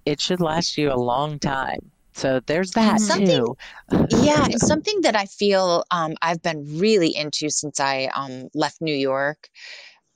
it 0.05 0.19
should 0.19 0.41
last 0.41 0.77
you 0.77 0.91
a 0.91 0.95
long 0.95 1.39
time. 1.39 1.91
So 2.13 2.39
there's 2.47 2.71
that 2.71 2.99
something, 2.99 3.27
too. 3.27 3.57
yeah, 4.09 4.45
and 4.45 4.59
something 4.59 5.01
that 5.01 5.15
I 5.15 5.25
feel 5.25 5.83
um, 5.91 6.15
I've 6.23 6.41
been 6.41 6.65
really 6.79 7.15
into 7.15 7.49
since 7.51 7.79
I 7.79 8.09
um, 8.15 8.47
left 8.55 8.81
New 8.81 8.95
York 8.95 9.49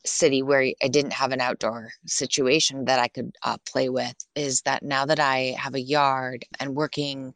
City, 0.03 0.41
where 0.41 0.71
I 0.81 0.87
didn't 0.87 1.13
have 1.13 1.31
an 1.31 1.41
outdoor 1.41 1.91
situation 2.07 2.85
that 2.85 2.99
I 2.99 3.07
could 3.07 3.35
uh, 3.43 3.57
play 3.71 3.89
with, 3.89 4.15
is 4.35 4.61
that 4.61 4.81
now 4.81 5.05
that 5.05 5.19
I 5.19 5.55
have 5.59 5.75
a 5.75 5.81
yard 5.81 6.43
and 6.59 6.75
working 6.75 7.35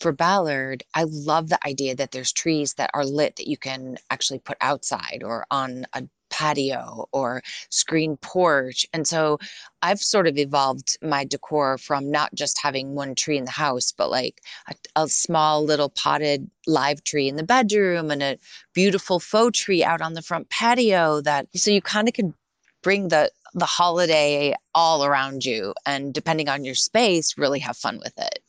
for 0.00 0.12
Ballard, 0.12 0.82
I 0.94 1.04
love 1.06 1.50
the 1.50 1.58
idea 1.66 1.94
that 1.96 2.12
there's 2.12 2.32
trees 2.32 2.72
that 2.74 2.90
are 2.94 3.04
lit 3.04 3.36
that 3.36 3.48
you 3.48 3.58
can 3.58 3.98
actually 4.10 4.38
put 4.38 4.56
outside 4.62 5.22
or 5.22 5.44
on 5.50 5.84
a 5.92 6.04
patio 6.36 7.08
or 7.12 7.42
screen 7.70 8.18
porch. 8.18 8.84
And 8.92 9.08
so 9.08 9.38
I've 9.80 10.00
sort 10.00 10.26
of 10.26 10.36
evolved 10.36 10.98
my 11.00 11.24
decor 11.24 11.78
from 11.78 12.10
not 12.10 12.34
just 12.34 12.58
having 12.58 12.94
one 12.94 13.14
tree 13.14 13.38
in 13.38 13.46
the 13.46 13.50
house, 13.50 13.90
but 13.90 14.10
like 14.10 14.42
a, 14.68 14.74
a, 15.04 15.08
small 15.08 15.64
little 15.64 15.88
potted 15.88 16.50
live 16.66 17.02
tree 17.04 17.26
in 17.26 17.36
the 17.36 17.42
bedroom 17.42 18.10
and 18.10 18.22
a 18.22 18.38
beautiful 18.74 19.18
faux 19.18 19.58
tree 19.58 19.82
out 19.82 20.02
on 20.02 20.12
the 20.12 20.20
front 20.20 20.50
patio 20.50 21.22
that 21.22 21.46
so 21.54 21.70
you 21.70 21.80
kind 21.80 22.06
of 22.06 22.12
can 22.12 22.34
bring 22.82 23.08
the 23.08 23.30
the 23.54 23.64
holiday 23.64 24.54
all 24.74 25.04
around 25.04 25.44
you 25.44 25.72
and 25.86 26.12
depending 26.12 26.48
on 26.48 26.64
your 26.64 26.74
space 26.74 27.38
really 27.38 27.58
have 27.58 27.76
fun 27.76 27.98
with 27.98 28.12
it 28.18 28.40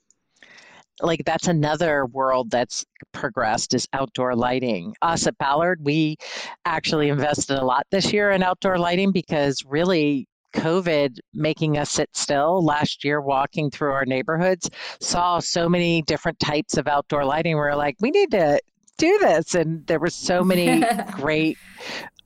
like 1.01 1.23
that's 1.25 1.47
another 1.47 2.05
world 2.07 2.49
that's 2.49 2.85
progressed 3.11 3.73
is 3.73 3.87
outdoor 3.93 4.35
lighting. 4.35 4.93
Us 5.01 5.27
at 5.27 5.37
Ballard, 5.37 5.79
we 5.83 6.17
actually 6.65 7.09
invested 7.09 7.57
a 7.57 7.65
lot 7.65 7.85
this 7.91 8.11
year 8.11 8.31
in 8.31 8.43
outdoor 8.43 8.77
lighting 8.77 9.11
because 9.11 9.63
really 9.65 10.27
COVID 10.55 11.19
making 11.33 11.77
us 11.77 11.91
sit 11.91 12.09
still 12.13 12.63
last 12.63 13.03
year, 13.03 13.21
walking 13.21 13.69
through 13.69 13.91
our 13.91 14.05
neighborhoods, 14.05 14.69
saw 14.99 15.39
so 15.39 15.69
many 15.69 16.01
different 16.03 16.39
types 16.39 16.77
of 16.77 16.87
outdoor 16.87 17.25
lighting. 17.25 17.55
We 17.55 17.59
we're 17.59 17.75
like, 17.75 17.95
we 17.99 18.11
need 18.11 18.31
to 18.31 18.59
do 18.97 19.17
this. 19.19 19.53
And 19.55 19.85
there 19.87 19.99
were 19.99 20.09
so 20.09 20.43
many 20.43 20.83
great 21.11 21.57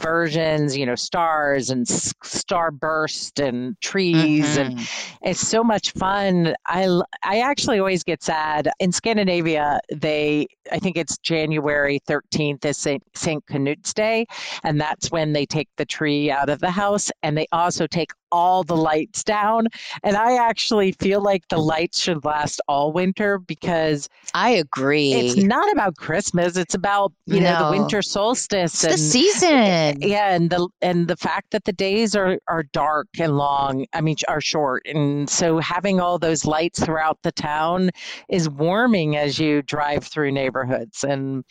versions, 0.02 0.76
you 0.78 0.86
know, 0.86 0.95
stars 0.95 1.70
and 1.70 1.86
starburst 1.86 3.45
and 3.45 3.80
trees, 3.82 4.45
mm-hmm. 4.58 4.78
and 4.78 4.89
it's 5.22 5.39
so 5.39 5.64
much 5.64 5.91
fun. 5.91 6.56
I 6.66 6.88
I 7.24 7.39
actually 7.39 7.80
always 7.80 8.04
get 8.04 8.24
sad 8.24 8.70
in 8.80 8.91
Scandinavia. 8.91 9.80
They 9.93 10.47
I 10.72 10.80
think 10.80 10.97
it's 10.97 11.18
January 11.20 11.99
thirteenth 12.08 12.66
is 12.66 12.78
Saint 12.78 13.04
Saint 13.16 13.45
Canute's 13.47 13.93
Day, 13.93 14.26
and 14.64 14.80
that's 14.80 15.12
when 15.12 15.34
they 15.34 15.45
take 15.45 15.70
the 15.78 15.86
tree 15.86 16.32
out 16.32 16.49
of 16.49 16.60
the 16.60 16.72
house, 16.72 17.12
and 17.24 17.38
they 17.38 17.47
also 17.52 17.88
take 17.88 18.12
all 18.32 18.63
the 18.63 18.75
lights 18.75 19.23
down. 19.23 19.67
And 20.03 20.15
I 20.15 20.38
actually 20.38 20.93
feel 20.93 21.21
like 21.21 21.47
the 21.49 21.57
lights 21.57 21.99
should 21.99 22.23
last 22.25 22.61
all 22.67 22.91
winter 22.91 23.38
because 23.39 24.09
I 24.34 24.51
agree. 24.51 25.13
It's 25.13 25.36
not 25.38 25.71
about 25.71 25.97
Christmas. 25.97 26.57
It's 26.57 26.73
about, 26.73 27.13
you 27.25 27.41
no. 27.41 27.51
know, 27.51 27.65
the 27.65 27.79
winter 27.79 28.01
solstice. 28.01 28.73
It's 28.73 28.84
and, 28.84 28.93
the 28.93 28.97
season. 28.97 29.49
Eh, 29.51 29.93
yeah. 30.01 30.34
And 30.34 30.49
the 30.49 30.67
and 30.82 31.07
the 31.07 31.17
fact 31.17 31.51
that 31.51 31.65
the 31.65 31.73
days 31.73 32.15
are, 32.15 32.39
are 32.47 32.63
dark 32.63 33.07
and 33.19 33.38
long, 33.38 33.86
I 33.93 34.01
mean 34.01 34.15
are 34.27 34.41
short. 34.41 34.86
And 34.86 35.29
so 35.29 35.59
having 35.59 35.99
all 35.99 36.19
those 36.19 36.45
lights 36.45 36.84
throughout 36.84 37.19
the 37.23 37.32
town 37.32 37.91
is 38.29 38.49
warming 38.49 39.15
as 39.15 39.39
you 39.39 39.61
drive 39.61 40.03
through 40.03 40.32
neighborhoods. 40.32 41.03
And 41.03 41.43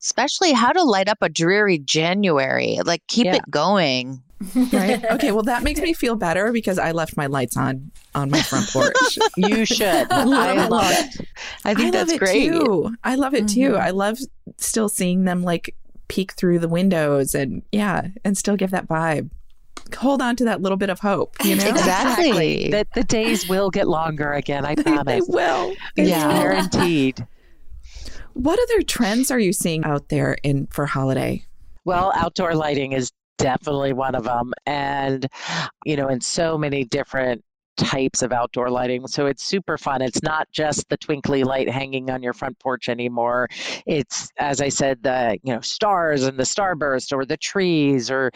especially 0.00 0.52
how 0.52 0.72
to 0.72 0.82
light 0.82 1.08
up 1.08 1.18
a 1.20 1.28
dreary 1.28 1.78
January. 1.78 2.78
Like 2.84 3.02
keep 3.06 3.26
yeah. 3.26 3.36
it 3.36 3.50
going 3.50 4.22
right? 4.72 5.04
Okay, 5.10 5.32
well 5.32 5.42
that 5.42 5.62
makes 5.62 5.80
me 5.80 5.92
feel 5.92 6.16
better 6.16 6.52
because 6.52 6.78
I 6.78 6.92
left 6.92 7.16
my 7.16 7.26
lights 7.26 7.56
on 7.56 7.90
on 8.14 8.30
my 8.30 8.40
front 8.42 8.68
porch. 8.68 9.18
you 9.36 9.64
should. 9.64 10.10
I 10.10 10.24
love 10.24 10.86
it. 10.90 11.28
I 11.64 11.74
think 11.74 11.94
I 11.94 12.04
that's 12.04 12.18
great. 12.18 12.50
Too. 12.50 12.94
I 13.04 13.16
love 13.16 13.34
it 13.34 13.44
mm-hmm. 13.44 13.72
too. 13.72 13.76
I 13.76 13.90
love 13.90 14.18
still 14.56 14.88
seeing 14.88 15.24
them 15.24 15.42
like 15.42 15.74
peek 16.08 16.32
through 16.32 16.58
the 16.58 16.68
windows 16.68 17.34
and 17.34 17.62
yeah, 17.72 18.08
and 18.24 18.36
still 18.36 18.56
give 18.56 18.70
that 18.70 18.88
vibe. 18.88 19.30
Hold 19.96 20.22
on 20.22 20.36
to 20.36 20.44
that 20.44 20.60
little 20.60 20.76
bit 20.78 20.90
of 20.90 21.00
hope, 21.00 21.34
you 21.44 21.56
know? 21.56 21.66
Exactly. 21.66 22.70
that 22.70 22.86
the 22.94 23.02
days 23.02 23.48
will 23.48 23.70
get 23.70 23.88
longer 23.88 24.32
again, 24.32 24.64
I 24.64 24.74
promise. 24.76 25.26
they 25.26 25.32
will. 25.32 25.74
They 25.96 26.08
yeah, 26.08 26.28
will. 26.28 26.34
guaranteed. 26.34 27.26
What 28.34 28.58
other 28.60 28.82
trends 28.82 29.30
are 29.30 29.38
you 29.38 29.52
seeing 29.52 29.84
out 29.84 30.08
there 30.08 30.36
in 30.42 30.66
for 30.68 30.86
holiday? 30.86 31.44
Well, 31.84 32.12
outdoor 32.14 32.54
lighting 32.54 32.92
is 32.92 33.10
definitely 33.40 33.92
one 33.92 34.14
of 34.14 34.24
them. 34.24 34.52
And, 34.66 35.26
you 35.84 35.96
know, 35.96 36.08
in 36.08 36.20
so 36.20 36.58
many 36.58 36.84
different 36.84 37.42
types 37.76 38.22
of 38.22 38.32
outdoor 38.32 38.70
lighting. 38.70 39.06
So 39.06 39.26
it's 39.26 39.42
super 39.42 39.78
fun. 39.78 40.02
It's 40.02 40.22
not 40.22 40.50
just 40.52 40.88
the 40.88 40.96
twinkly 40.96 41.44
light 41.44 41.68
hanging 41.68 42.10
on 42.10 42.22
your 42.22 42.32
front 42.32 42.58
porch 42.58 42.88
anymore. 42.88 43.48
It's 43.86 44.28
as 44.38 44.60
I 44.60 44.68
said 44.68 45.02
the, 45.02 45.38
you 45.42 45.54
know, 45.54 45.60
stars 45.60 46.24
and 46.24 46.38
the 46.38 46.44
starburst 46.44 47.16
or 47.16 47.24
the 47.24 47.36
trees 47.36 48.10
or 48.10 48.30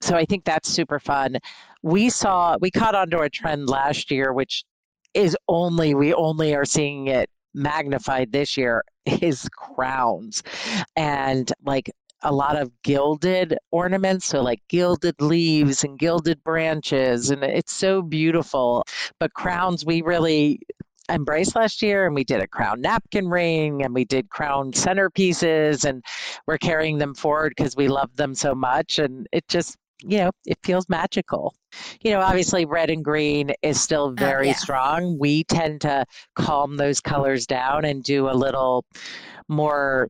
so 0.00 0.16
I 0.16 0.24
think 0.24 0.44
that's 0.44 0.68
super 0.68 0.98
fun. 0.98 1.36
We 1.82 2.10
saw 2.10 2.56
we 2.60 2.70
caught 2.70 2.94
onto 2.94 3.18
a 3.18 3.30
trend 3.30 3.68
last 3.68 4.10
year 4.10 4.32
which 4.32 4.64
is 5.14 5.36
only 5.48 5.94
we 5.94 6.12
only 6.14 6.54
are 6.54 6.64
seeing 6.64 7.06
it 7.06 7.30
magnified 7.54 8.32
this 8.32 8.56
year 8.56 8.82
is 9.06 9.48
crowns 9.52 10.42
and 10.96 11.52
like 11.64 11.90
a 12.22 12.32
lot 12.32 12.56
of 12.56 12.70
gilded 12.82 13.56
ornaments, 13.70 14.26
so 14.26 14.42
like 14.42 14.60
gilded 14.68 15.20
leaves 15.20 15.84
and 15.84 15.98
gilded 15.98 16.42
branches, 16.44 17.30
and 17.30 17.42
it's 17.42 17.72
so 17.72 18.02
beautiful. 18.02 18.84
But 19.20 19.32
crowns, 19.34 19.84
we 19.84 20.02
really 20.02 20.60
embraced 21.10 21.56
last 21.56 21.80
year, 21.82 22.06
and 22.06 22.14
we 22.14 22.24
did 22.24 22.40
a 22.40 22.48
crown 22.48 22.80
napkin 22.80 23.28
ring, 23.28 23.82
and 23.82 23.94
we 23.94 24.04
did 24.04 24.28
crown 24.30 24.72
centerpieces, 24.72 25.84
and 25.84 26.04
we're 26.46 26.58
carrying 26.58 26.98
them 26.98 27.14
forward 27.14 27.54
because 27.56 27.76
we 27.76 27.88
love 27.88 28.14
them 28.16 28.34
so 28.34 28.54
much, 28.54 28.98
and 28.98 29.26
it 29.32 29.46
just 29.48 29.76
you 30.04 30.18
know, 30.18 30.30
it 30.46 30.58
feels 30.62 30.88
magical. 30.88 31.54
You 32.02 32.12
know, 32.12 32.20
obviously 32.20 32.64
red 32.64 32.90
and 32.90 33.04
green 33.04 33.52
is 33.62 33.80
still 33.80 34.04
oh, 34.04 34.14
very 34.16 34.48
yeah. 34.48 34.54
strong. 34.54 35.18
We 35.18 35.44
tend 35.44 35.80
to 35.82 36.04
calm 36.36 36.76
those 36.76 37.00
colors 37.00 37.46
down 37.46 37.84
and 37.84 38.02
do 38.02 38.30
a 38.30 38.32
little 38.32 38.84
more 39.48 40.08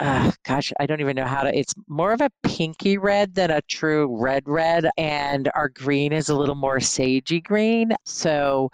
uh, 0.00 0.32
gosh, 0.44 0.72
I 0.80 0.86
don't 0.86 1.00
even 1.00 1.14
know 1.14 1.26
how 1.26 1.42
to. 1.42 1.56
It's 1.56 1.74
more 1.86 2.12
of 2.12 2.20
a 2.20 2.30
pinky 2.42 2.96
red 2.96 3.34
than 3.34 3.50
a 3.50 3.60
true 3.62 4.08
red 4.18 4.44
red, 4.46 4.88
and 4.96 5.50
our 5.54 5.68
green 5.68 6.12
is 6.12 6.28
a 6.28 6.34
little 6.34 6.54
more 6.54 6.78
sagey 6.78 7.42
green. 7.42 7.92
So, 8.04 8.70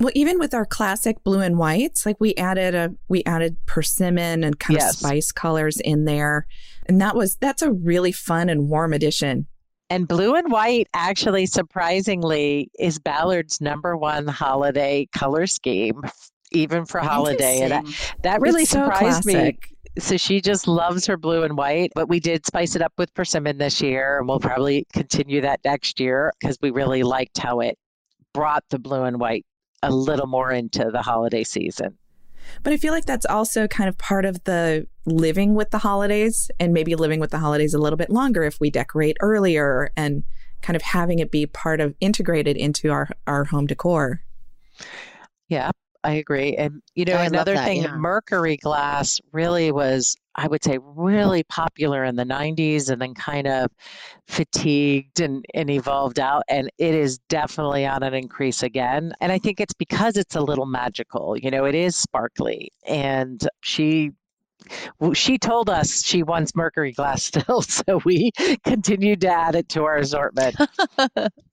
well, 0.00 0.12
even 0.14 0.38
with 0.38 0.54
our 0.54 0.64
classic 0.64 1.22
blue 1.24 1.40
and 1.40 1.58
whites, 1.58 2.06
like 2.06 2.16
we 2.20 2.34
added 2.36 2.74
a 2.74 2.94
we 3.08 3.22
added 3.24 3.56
persimmon 3.66 4.42
and 4.42 4.58
kind 4.58 4.80
yes. 4.80 4.94
of 4.94 4.98
spice 4.98 5.30
colors 5.30 5.78
in 5.80 6.06
there, 6.06 6.46
and 6.86 7.00
that 7.02 7.14
was 7.14 7.36
that's 7.36 7.62
a 7.62 7.72
really 7.72 8.12
fun 8.12 8.48
and 8.48 8.70
warm 8.70 8.94
addition. 8.94 9.46
And 9.90 10.08
blue 10.08 10.36
and 10.36 10.50
white 10.50 10.86
actually 10.94 11.46
surprisingly 11.46 12.70
is 12.78 12.98
Ballard's 12.98 13.60
number 13.60 13.96
one 13.96 14.26
holiday 14.26 15.06
color 15.12 15.46
scheme 15.46 16.00
even 16.52 16.84
for 16.84 17.00
holiday 17.00 17.60
and 17.60 17.86
that 18.22 18.40
really 18.40 18.62
it's 18.62 18.70
surprised 18.70 19.24
so 19.24 19.32
me 19.32 19.58
so 19.98 20.16
she 20.16 20.40
just 20.40 20.68
loves 20.68 21.06
her 21.06 21.16
blue 21.16 21.42
and 21.42 21.56
white, 21.56 21.92
but 21.94 22.08
we 22.08 22.20
did 22.20 22.46
spice 22.46 22.76
it 22.76 22.82
up 22.82 22.92
with 22.96 23.12
persimmon 23.14 23.58
this 23.58 23.80
year, 23.80 24.18
and 24.18 24.28
we'll 24.28 24.38
probably 24.38 24.86
continue 24.92 25.40
that 25.40 25.60
next 25.64 25.98
year 25.98 26.32
because 26.40 26.56
we 26.62 26.70
really 26.70 27.02
liked 27.02 27.38
how 27.38 27.60
it 27.60 27.78
brought 28.32 28.64
the 28.70 28.78
blue 28.78 29.02
and 29.02 29.18
white 29.18 29.44
a 29.82 29.90
little 29.92 30.26
more 30.26 30.52
into 30.52 30.90
the 30.92 31.02
holiday 31.02 31.42
season. 31.42 31.96
But 32.62 32.72
I 32.72 32.76
feel 32.76 32.92
like 32.92 33.06
that's 33.06 33.26
also 33.26 33.66
kind 33.66 33.88
of 33.88 33.96
part 33.98 34.24
of 34.24 34.42
the 34.44 34.86
living 35.06 35.54
with 35.54 35.70
the 35.70 35.78
holidays 35.78 36.50
and 36.58 36.72
maybe 36.72 36.94
living 36.94 37.20
with 37.20 37.30
the 37.30 37.38
holidays 37.38 37.74
a 37.74 37.78
little 37.78 37.96
bit 37.96 38.10
longer 38.10 38.44
if 38.44 38.60
we 38.60 38.70
decorate 38.70 39.16
earlier 39.20 39.90
and 39.96 40.24
kind 40.62 40.76
of 40.76 40.82
having 40.82 41.18
it 41.18 41.30
be 41.30 41.46
part 41.46 41.80
of 41.80 41.94
integrated 42.00 42.56
into 42.56 42.90
our, 42.90 43.08
our 43.26 43.44
home 43.44 43.66
decor. 43.66 44.22
Yeah, 45.48 45.70
I 46.02 46.12
agree. 46.12 46.56
And 46.56 46.82
you 46.94 47.04
know, 47.04 47.18
oh, 47.18 47.22
another 47.22 47.54
that, 47.54 47.64
thing, 47.64 47.82
yeah. 47.82 47.94
mercury 47.94 48.56
glass 48.56 49.20
really 49.32 49.70
was, 49.70 50.16
I 50.34 50.46
would 50.48 50.64
say, 50.64 50.78
really 50.82 51.42
popular 51.44 52.04
in 52.04 52.16
the 52.16 52.24
90s 52.24 52.88
and 52.88 53.02
then 53.02 53.14
kind 53.14 53.46
of 53.46 53.70
fatigued 54.26 55.20
and, 55.20 55.44
and 55.52 55.68
evolved 55.68 56.18
out. 56.18 56.42
And 56.48 56.70
it 56.78 56.94
is 56.94 57.18
definitely 57.28 57.86
on 57.86 58.02
an 58.02 58.14
increase 58.14 58.62
again. 58.62 59.12
And 59.20 59.30
I 59.30 59.38
think 59.38 59.60
it's 59.60 59.74
because 59.74 60.16
it's 60.16 60.36
a 60.36 60.40
little 60.40 60.66
magical. 60.66 61.36
You 61.36 61.50
know, 61.50 61.66
it 61.66 61.74
is 61.74 61.96
sparkly. 61.96 62.70
And 62.86 63.46
she 63.60 64.12
she 65.14 65.38
told 65.38 65.70
us 65.70 66.04
she 66.04 66.22
wants 66.22 66.54
mercury 66.54 66.92
glass 66.92 67.22
still, 67.24 67.62
so 67.62 68.00
we 68.04 68.30
continued 68.64 69.20
to 69.22 69.28
add 69.28 69.54
it 69.54 69.68
to 69.70 69.84
our 69.84 69.96
assortment. 69.96 70.56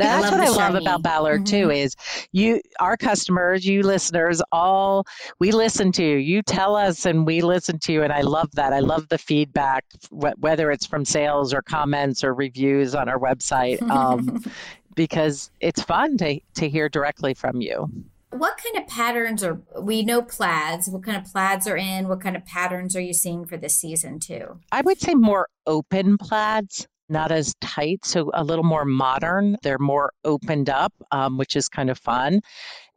That's 0.00 0.26
I 0.26 0.30
what 0.30 0.40
I 0.40 0.48
love 0.48 0.74
about 0.74 1.02
Ballard 1.02 1.42
mm-hmm. 1.42 1.62
too 1.62 1.70
is 1.70 1.94
you 2.32 2.60
our 2.78 2.96
customers, 2.96 3.64
you 3.64 3.82
listeners, 3.82 4.42
all 4.52 5.04
we 5.38 5.52
listen 5.52 5.92
to. 5.92 6.04
You 6.04 6.42
tell 6.42 6.76
us 6.76 7.06
and 7.06 7.26
we 7.26 7.40
listen 7.40 7.78
to 7.80 7.92
you 7.92 8.02
and 8.02 8.12
I 8.12 8.22
love 8.22 8.50
that. 8.52 8.72
I 8.72 8.80
love 8.80 9.08
the 9.08 9.18
feedback 9.18 9.84
whether 10.10 10.70
it's 10.70 10.86
from 10.86 11.04
sales 11.04 11.54
or 11.54 11.62
comments 11.62 12.24
or 12.24 12.34
reviews 12.34 12.94
on 12.94 13.08
our 13.08 13.18
website 13.18 13.80
um, 13.90 14.42
because 14.94 15.50
it's 15.60 15.82
fun 15.82 16.16
to 16.18 16.40
to 16.54 16.68
hear 16.68 16.88
directly 16.88 17.34
from 17.34 17.60
you. 17.60 17.90
What 18.30 18.58
kind 18.62 18.82
of 18.82 18.88
patterns 18.88 19.42
are 19.42 19.60
we 19.80 20.04
know 20.04 20.22
plaids? 20.22 20.88
What 20.88 21.02
kind 21.02 21.16
of 21.16 21.30
plaids 21.30 21.66
are 21.66 21.76
in? 21.76 22.06
What 22.06 22.20
kind 22.20 22.36
of 22.36 22.44
patterns 22.44 22.94
are 22.94 23.00
you 23.00 23.12
seeing 23.12 23.44
for 23.44 23.56
this 23.56 23.74
season 23.74 24.20
too? 24.20 24.60
I 24.70 24.82
would 24.82 25.00
say 25.00 25.14
more 25.14 25.48
open 25.66 26.16
plaids 26.16 26.86
not 27.10 27.32
as 27.32 27.54
tight, 27.60 28.04
so 28.04 28.30
a 28.34 28.44
little 28.44 28.64
more 28.64 28.84
modern. 28.84 29.56
They're 29.62 29.78
more 29.78 30.12
opened 30.24 30.70
up, 30.70 30.92
um, 31.10 31.36
which 31.36 31.56
is 31.56 31.68
kind 31.68 31.90
of 31.90 31.98
fun. 31.98 32.40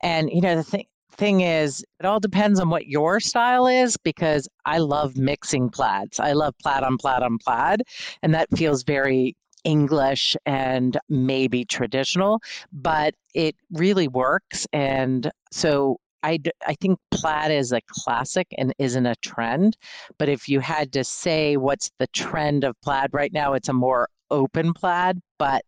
And 0.02 0.30
you 0.30 0.42
know, 0.42 0.56
the 0.56 0.64
thing 0.64 0.86
thing 1.16 1.42
is, 1.42 1.86
it 2.00 2.06
all 2.06 2.20
depends 2.20 2.60
on 2.60 2.70
what 2.70 2.88
your 2.88 3.20
style 3.20 3.68
is 3.68 3.98
because 3.98 4.48
I 4.66 4.80
love 4.80 5.16
mixing 5.16 5.70
plaids. 5.70 6.20
I 6.20 6.34
love 6.34 6.56
plaid 6.62 6.84
on 6.84 6.98
plaid 6.98 7.22
on 7.22 7.38
plaid, 7.38 7.84
and 8.24 8.34
that 8.34 8.48
feels 8.58 8.84
very 8.84 9.36
English 9.64 10.36
and 10.46 10.98
maybe 11.10 11.66
traditional, 11.66 12.42
but 12.72 13.14
it 13.34 13.56
really 13.72 14.08
works. 14.08 14.68
And 14.74 15.32
so 15.52 15.98
I, 16.24 16.40
I 16.66 16.76
think 16.76 17.00
plaid 17.12 17.52
is 17.52 17.72
a 17.72 17.82
classic 17.88 18.48
and 18.58 18.74
isn't 18.80 19.06
a 19.06 19.16
trend. 19.18 19.78
But 20.18 20.30
if 20.30 20.48
you 20.48 20.60
had 20.60 20.94
to 20.94 21.04
say 21.04 21.58
what's 21.58 21.92
the 22.00 22.08
trend 22.08 22.64
of 22.64 22.80
plaid 22.82 23.10
right 23.14 23.34
now, 23.34 23.54
it's 23.54 23.70
a 23.70 23.74
more 23.74 24.10
open 24.32 24.74
plaid. 24.74 25.22
But 25.38 25.66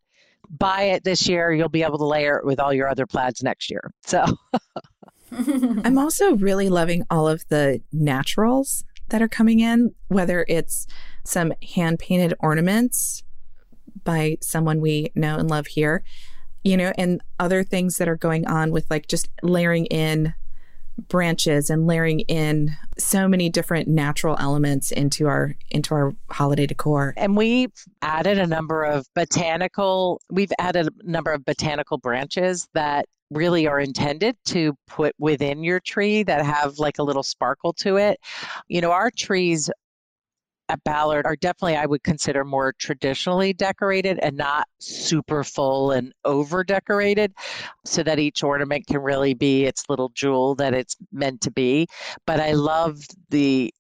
buy 0.49 0.84
it 0.84 1.03
this 1.03 1.28
year, 1.28 1.51
you'll 1.51 1.70
be 1.70 1.84
able 1.84 1.97
to 1.97 2.06
layer 2.06 2.38
it 2.38 2.45
with 2.45 2.60
all 2.60 2.74
your 2.74 2.88
other 2.88 3.06
plaids 3.06 3.43
next 3.43 3.70
year. 3.70 3.91
So 4.03 4.26
I'm 5.32 5.97
also 5.97 6.36
really 6.36 6.70
loving 6.70 7.03
all 7.10 7.28
of 7.28 7.43
the 7.49 7.82
naturals 7.91 8.84
that 9.10 9.22
are 9.22 9.28
coming 9.28 9.60
in, 9.60 9.93
whether 10.08 10.45
it's 10.47 10.88
some 11.24 11.53
hand 11.76 11.99
painted 11.99 12.34
ornaments 12.39 13.24
by 14.03 14.38
someone 14.41 14.82
we 14.82 15.12
know 15.16 15.38
and 15.38 15.49
love 15.49 15.68
here, 15.68 16.03
you 16.64 16.78
know, 16.78 16.91
and 16.97 17.22
other 17.39 17.64
things 17.64 17.97
that 17.97 18.08
are 18.08 18.16
going 18.16 18.47
on 18.47 18.72
with 18.72 18.89
like 18.89 19.08
just 19.08 19.30
layering 19.41 19.86
in 19.88 20.34
branches 21.07 21.69
and 21.69 21.87
layering 21.87 22.21
in 22.21 22.75
so 22.97 23.27
many 23.27 23.49
different 23.49 23.87
natural 23.87 24.35
elements 24.39 24.91
into 24.91 25.27
our 25.27 25.55
into 25.69 25.93
our 25.93 26.13
holiday 26.29 26.65
decor. 26.65 27.13
And 27.17 27.35
we've 27.35 27.73
added 28.01 28.37
a 28.37 28.47
number 28.47 28.83
of 28.83 29.05
botanical 29.13 30.21
we've 30.29 30.53
added 30.59 30.87
a 30.87 31.11
number 31.11 31.31
of 31.31 31.45
botanical 31.45 31.97
branches 31.97 32.67
that 32.73 33.05
really 33.31 33.67
are 33.67 33.79
intended 33.79 34.37
to 34.45 34.77
put 34.87 35.15
within 35.17 35.63
your 35.63 35.79
tree 35.79 36.23
that 36.23 36.45
have 36.45 36.77
like 36.77 36.99
a 36.99 37.03
little 37.03 37.23
sparkle 37.23 37.73
to 37.73 37.97
it. 37.97 38.19
You 38.67 38.81
know, 38.81 38.91
our 38.91 39.11
trees 39.11 39.69
at 40.70 40.84
Ballard 40.84 41.26
are 41.26 41.36
definitely, 41.36 41.78
I 41.78 41.86
would 41.86 42.03
consider 42.03 42.43
more 42.43 42.74
traditionally 42.74 43.53
decorated 43.53 44.20
and 44.20 44.36
not 44.36 44.68
super 44.80 45.43
full 45.43 45.91
and 45.91 46.11
over 46.24 46.63
decorated 46.63 47.34
so 47.86 48.03
that 48.03 48.20
each 48.20 48.43
ornament 48.43 48.88
can 48.88 48.99
really 48.99 49.34
be 49.34 49.66
its 49.66 49.84
little 49.89 50.09
jewel 50.09 50.55
that 50.55 50.74
it's 50.74 50.95
meant 51.11 51.41
to 51.41 51.51
be. 51.51 51.88
But 52.26 52.39
I 52.39 52.53
love 52.53 52.99
the 53.30 53.74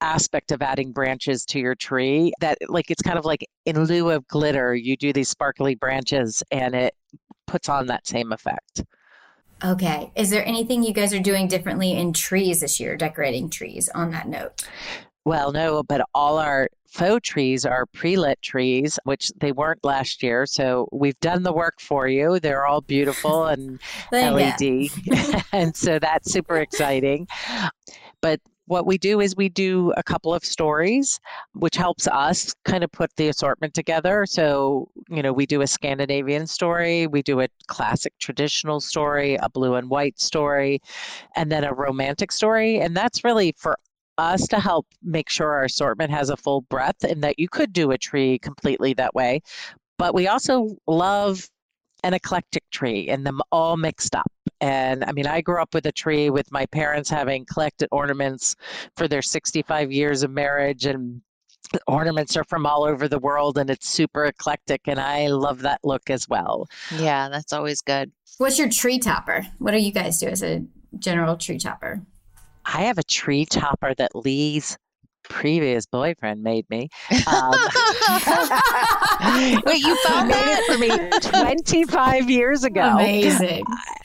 aspect 0.00 0.52
of 0.52 0.60
adding 0.60 0.92
branches 0.92 1.44
to 1.46 1.58
your 1.58 1.74
tree 1.74 2.32
that 2.40 2.58
like 2.68 2.90
it's 2.90 3.00
kind 3.00 3.18
of 3.18 3.24
like 3.24 3.46
in 3.64 3.84
lieu 3.84 4.10
of 4.10 4.26
glitter 4.28 4.74
you 4.74 4.96
do 4.96 5.12
these 5.12 5.30
sparkly 5.30 5.74
branches 5.74 6.42
and 6.50 6.74
it 6.74 6.94
puts 7.46 7.70
on 7.70 7.86
that 7.86 8.06
same 8.06 8.30
effect 8.30 8.84
okay 9.64 10.10
is 10.14 10.28
there 10.28 10.44
anything 10.46 10.82
you 10.82 10.92
guys 10.92 11.14
are 11.14 11.20
doing 11.20 11.48
differently 11.48 11.92
in 11.92 12.12
trees 12.12 12.60
this 12.60 12.78
year 12.78 12.96
decorating 12.96 13.48
trees 13.48 13.88
on 13.94 14.10
that 14.10 14.28
note 14.28 14.68
well, 15.24 15.52
no, 15.52 15.82
but 15.82 16.02
all 16.14 16.38
our 16.38 16.68
faux 16.86 17.28
trees 17.28 17.66
are 17.66 17.86
pre-lit 17.86 18.40
trees, 18.40 18.98
which 19.04 19.32
they 19.40 19.52
weren't 19.52 19.84
last 19.84 20.22
year. 20.22 20.46
So 20.46 20.88
we've 20.92 21.18
done 21.20 21.42
the 21.42 21.52
work 21.52 21.80
for 21.80 22.06
you. 22.06 22.38
They're 22.38 22.66
all 22.66 22.80
beautiful 22.80 23.44
and 23.46 23.80
LED. 24.12 24.90
and 25.52 25.74
so 25.76 25.98
that's 25.98 26.30
super 26.30 26.58
exciting. 26.58 27.26
But 28.20 28.40
what 28.66 28.86
we 28.86 28.96
do 28.96 29.20
is 29.20 29.36
we 29.36 29.48
do 29.48 29.92
a 29.96 30.02
couple 30.02 30.32
of 30.32 30.44
stories, 30.44 31.20
which 31.54 31.76
helps 31.76 32.06
us 32.08 32.54
kind 32.64 32.82
of 32.82 32.90
put 32.92 33.14
the 33.16 33.28
assortment 33.28 33.74
together. 33.74 34.24
So, 34.26 34.88
you 35.10 35.22
know, 35.22 35.32
we 35.32 35.46
do 35.46 35.60
a 35.60 35.66
Scandinavian 35.66 36.46
story, 36.46 37.06
we 37.06 37.22
do 37.22 37.40
a 37.40 37.48
classic 37.66 38.14
traditional 38.18 38.80
story, 38.80 39.36
a 39.36 39.50
blue 39.50 39.74
and 39.74 39.90
white 39.90 40.18
story, 40.18 40.80
and 41.36 41.52
then 41.52 41.64
a 41.64 41.74
romantic 41.74 42.32
story. 42.32 42.80
And 42.80 42.96
that's 42.96 43.22
really 43.24 43.54
for 43.58 43.76
us 44.18 44.46
to 44.48 44.60
help 44.60 44.86
make 45.02 45.28
sure 45.28 45.52
our 45.52 45.64
assortment 45.64 46.10
has 46.10 46.30
a 46.30 46.36
full 46.36 46.62
breadth 46.62 47.04
and 47.04 47.22
that 47.22 47.38
you 47.38 47.48
could 47.48 47.72
do 47.72 47.90
a 47.90 47.98
tree 47.98 48.38
completely 48.38 48.94
that 48.94 49.14
way. 49.14 49.40
But 49.98 50.14
we 50.14 50.28
also 50.28 50.76
love 50.86 51.48
an 52.02 52.14
eclectic 52.14 52.62
tree 52.70 53.08
and 53.08 53.26
them 53.26 53.40
all 53.50 53.76
mixed 53.76 54.14
up. 54.14 54.30
And 54.60 55.04
I 55.04 55.12
mean, 55.12 55.26
I 55.26 55.40
grew 55.40 55.60
up 55.60 55.72
with 55.74 55.86
a 55.86 55.92
tree 55.92 56.30
with 56.30 56.52
my 56.52 56.66
parents 56.66 57.08
having 57.08 57.46
collected 57.46 57.88
ornaments 57.90 58.54
for 58.96 59.08
their 59.08 59.22
65 59.22 59.90
years 59.90 60.22
of 60.22 60.30
marriage 60.30 60.84
and 60.84 61.22
ornaments 61.88 62.36
are 62.36 62.44
from 62.44 62.66
all 62.66 62.84
over 62.84 63.08
the 63.08 63.18
world 63.18 63.56
and 63.56 63.70
it's 63.70 63.88
super 63.88 64.26
eclectic 64.26 64.82
and 64.86 65.00
I 65.00 65.28
love 65.28 65.62
that 65.62 65.80
look 65.82 66.10
as 66.10 66.28
well. 66.28 66.68
Yeah, 66.94 67.30
that's 67.30 67.52
always 67.52 67.80
good. 67.80 68.12
What's 68.38 68.58
your 68.58 68.68
tree 68.68 68.98
topper? 68.98 69.46
What 69.58 69.70
do 69.70 69.78
you 69.78 69.92
guys 69.92 70.18
do 70.18 70.26
as 70.26 70.42
a 70.42 70.62
general 70.98 71.36
tree 71.36 71.58
topper? 71.58 72.02
I 72.66 72.82
have 72.82 72.98
a 72.98 73.02
tree 73.02 73.46
topper 73.46 73.94
that 73.94 74.14
Lee's 74.14 74.76
previous 75.24 75.86
boyfriend 75.86 76.42
made 76.42 76.68
me. 76.70 76.88
Um, 77.10 77.16
Wait, 79.64 79.82
you 79.82 79.96
found 80.04 80.28
made 80.28 80.36
it 80.36 80.64
for 80.70 80.78
me 80.78 80.90
25 81.42 82.30
years 82.30 82.62
ago. 82.64 82.82
Amazing. 82.82 83.64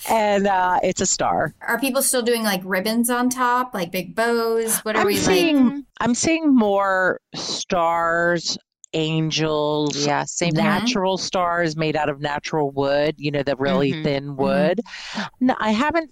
And 0.10 0.48
uh, 0.48 0.80
it's 0.82 1.02
a 1.02 1.06
star. 1.06 1.54
Are 1.68 1.78
people 1.80 2.02
still 2.02 2.22
doing 2.22 2.44
like 2.44 2.62
ribbons 2.64 3.10
on 3.10 3.30
top, 3.30 3.74
like 3.74 3.92
big 3.92 4.16
bows? 4.16 4.78
What 4.80 4.96
are 4.96 5.02
I'm 5.02 5.08
we 5.08 5.18
seeing, 5.18 5.70
like? 5.70 5.84
I'm 6.00 6.16
seeing 6.16 6.56
more 6.56 7.20
stars 7.36 8.58
angels, 8.94 10.04
yeah, 10.04 10.24
same 10.24 10.56
natural 10.56 11.16
here. 11.16 11.24
stars 11.24 11.78
made 11.78 11.96
out 11.96 12.10
of 12.10 12.20
natural 12.22 12.72
wood, 12.72 13.14
you 13.18 13.30
know, 13.30 13.44
the 13.44 13.56
really 13.58 13.92
mm-hmm. 13.92 14.04
thin 14.04 14.24
mm-hmm. 14.30 14.42
wood. 14.42 14.82
Mm-hmm. 15.14 15.48
No, 15.48 15.56
I 15.60 15.72
haven't 15.72 16.10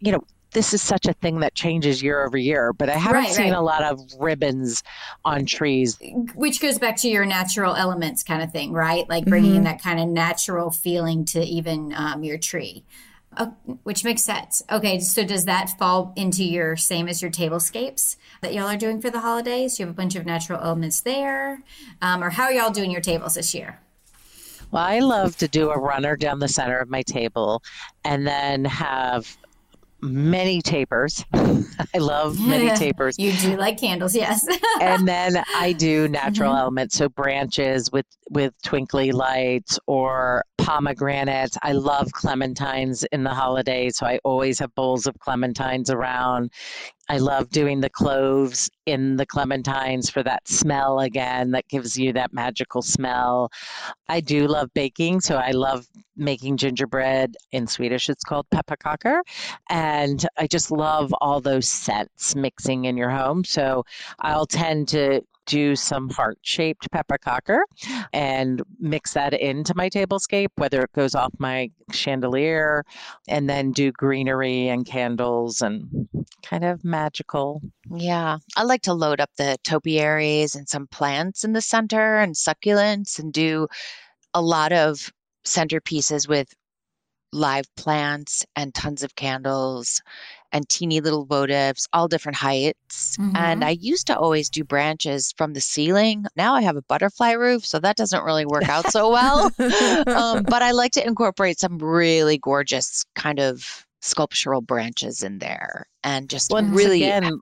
you 0.00 0.12
know, 0.12 0.22
this 0.56 0.72
is 0.72 0.80
such 0.80 1.04
a 1.04 1.12
thing 1.12 1.40
that 1.40 1.54
changes 1.54 2.02
year 2.02 2.24
over 2.24 2.38
year, 2.38 2.72
but 2.72 2.88
I 2.88 2.94
haven't 2.94 3.24
right, 3.24 3.30
seen 3.30 3.50
right. 3.50 3.58
a 3.58 3.60
lot 3.60 3.82
of 3.82 4.00
ribbons 4.18 4.82
on 5.22 5.44
trees. 5.44 5.98
Which 6.34 6.62
goes 6.62 6.78
back 6.78 6.96
to 7.02 7.08
your 7.08 7.26
natural 7.26 7.74
elements 7.74 8.22
kind 8.22 8.42
of 8.42 8.52
thing, 8.52 8.72
right? 8.72 9.06
Like 9.06 9.26
bringing 9.26 9.50
mm-hmm. 9.50 9.58
in 9.58 9.64
that 9.64 9.82
kind 9.82 10.00
of 10.00 10.08
natural 10.08 10.70
feeling 10.70 11.26
to 11.26 11.44
even 11.44 11.92
um, 11.94 12.24
your 12.24 12.38
tree. 12.38 12.84
Uh, 13.36 13.48
which 13.82 14.02
makes 14.02 14.22
sense. 14.22 14.62
Okay, 14.72 14.98
so 14.98 15.22
does 15.22 15.44
that 15.44 15.78
fall 15.78 16.14
into 16.16 16.42
your 16.42 16.74
same 16.74 17.06
as 17.06 17.20
your 17.20 17.30
tablescapes 17.30 18.16
that 18.40 18.54
y'all 18.54 18.66
are 18.66 18.78
doing 18.78 18.98
for 18.98 19.10
the 19.10 19.20
holidays? 19.20 19.78
You 19.78 19.84
have 19.84 19.94
a 19.94 19.96
bunch 19.96 20.14
of 20.14 20.24
natural 20.24 20.58
elements 20.58 21.02
there, 21.02 21.62
um, 22.00 22.24
or 22.24 22.30
how 22.30 22.44
are 22.44 22.52
y'all 22.52 22.70
doing 22.70 22.90
your 22.90 23.02
tables 23.02 23.34
this 23.34 23.54
year? 23.54 23.78
Well, 24.70 24.82
I 24.82 25.00
love 25.00 25.36
to 25.36 25.48
do 25.48 25.68
a 25.70 25.78
runner 25.78 26.16
down 26.16 26.38
the 26.38 26.48
center 26.48 26.78
of 26.78 26.88
my 26.88 27.02
table 27.02 27.62
and 28.04 28.26
then 28.26 28.64
have 28.64 29.36
many 30.00 30.62
tapers. 30.62 31.24
I 31.34 31.98
love 31.98 32.38
many 32.40 32.70
tapers. 32.76 33.16
you 33.18 33.32
do 33.32 33.56
like 33.56 33.78
candles, 33.78 34.14
yes. 34.14 34.46
and 34.80 35.06
then 35.06 35.42
I 35.54 35.72
do 35.72 36.08
natural 36.08 36.50
mm-hmm. 36.50 36.60
elements, 36.60 36.96
so 36.96 37.08
branches 37.08 37.90
with 37.92 38.06
with 38.30 38.52
twinkly 38.62 39.12
lights 39.12 39.78
or 39.86 40.44
pomegranates. 40.58 41.56
I 41.62 41.72
love 41.72 42.08
clementines 42.08 43.04
in 43.12 43.24
the 43.24 43.30
holidays, 43.30 43.96
so 43.96 44.06
I 44.06 44.18
always 44.24 44.58
have 44.58 44.74
bowls 44.74 45.06
of 45.06 45.14
clementines 45.16 45.90
around. 45.90 46.52
I 47.08 47.18
love 47.18 47.50
doing 47.50 47.80
the 47.80 47.90
cloves 47.90 48.70
in 48.86 49.16
the 49.16 49.26
clementines 49.26 50.10
for 50.10 50.22
that 50.24 50.46
smell 50.48 51.00
again 51.00 51.52
that 51.52 51.68
gives 51.68 51.96
you 51.96 52.12
that 52.14 52.32
magical 52.32 52.82
smell. 52.82 53.50
I 54.08 54.20
do 54.20 54.46
love 54.46 54.70
baking, 54.74 55.20
so 55.20 55.36
I 55.36 55.52
love 55.52 55.86
making 56.16 56.56
gingerbread. 56.56 57.36
In 57.52 57.66
Swedish, 57.66 58.08
it's 58.08 58.24
called 58.24 58.46
pepparkakor. 58.52 59.20
And 59.68 60.26
I 60.36 60.46
just 60.46 60.70
love 60.70 61.14
all 61.20 61.40
those 61.40 61.68
scents 61.68 62.34
mixing 62.34 62.86
in 62.86 62.96
your 62.96 63.10
home. 63.10 63.44
So 63.44 63.84
I'll 64.20 64.46
tend 64.46 64.88
to 64.88 65.22
do 65.46 65.76
some 65.76 66.10
heart 66.10 66.38
shaped 66.42 66.90
pepparkakor 66.90 67.60
and 68.12 68.62
mix 68.78 69.14
that 69.14 69.32
into 69.32 69.74
my 69.74 69.88
tablescape, 69.88 70.48
whether 70.56 70.82
it 70.82 70.92
goes 70.92 71.14
off 71.14 71.32
my 71.38 71.70
chandelier, 71.92 72.84
and 73.28 73.48
then 73.48 73.72
do 73.72 73.92
greenery 73.92 74.68
and 74.68 74.86
candles 74.86 75.62
and 75.62 76.08
kind 76.42 76.64
of 76.64 76.84
magical. 76.84 77.62
Yeah. 77.94 78.38
I 78.56 78.62
like 78.64 78.82
to 78.82 78.94
load 78.94 79.20
up 79.20 79.30
the 79.36 79.56
topiaries 79.64 80.54
and 80.54 80.68
some 80.68 80.86
plants 80.88 81.44
in 81.44 81.52
the 81.52 81.60
center 81.60 82.18
and 82.18 82.34
succulents 82.34 83.18
and 83.18 83.32
do 83.32 83.68
a 84.34 84.42
lot 84.42 84.72
of 84.72 85.10
centerpieces 85.46 86.28
with 86.28 86.52
live 87.32 87.66
plants 87.76 88.44
and 88.56 88.74
tons 88.74 89.02
of 89.02 89.14
candles 89.14 90.00
and 90.52 90.68
teeny 90.68 91.00
little 91.00 91.26
votives, 91.26 91.86
all 91.92 92.08
different 92.08 92.36
heights. 92.36 93.16
Mm-hmm. 93.16 93.36
And 93.36 93.64
I 93.64 93.70
used 93.70 94.06
to 94.08 94.16
always 94.16 94.48
do 94.48 94.64
branches 94.64 95.32
from 95.36 95.52
the 95.52 95.60
ceiling. 95.60 96.24
Now 96.36 96.54
I 96.54 96.62
have 96.62 96.76
a 96.76 96.82
butterfly 96.82 97.32
roof, 97.32 97.64
so 97.64 97.78
that 97.80 97.96
doesn't 97.96 98.24
really 98.24 98.46
work 98.46 98.68
out 98.68 98.90
so 98.90 99.10
well. 99.10 99.46
um, 100.06 100.42
but 100.44 100.62
I 100.62 100.72
like 100.72 100.92
to 100.92 101.06
incorporate 101.06 101.58
some 101.58 101.78
really 101.78 102.38
gorgeous 102.38 103.04
kind 103.14 103.40
of 103.40 103.86
sculptural 104.00 104.60
branches 104.60 105.22
in 105.22 105.38
there 105.38 105.86
and 106.04 106.28
just 106.28 106.50
Once 106.50 106.74
really 106.74 107.02
again, 107.02 107.40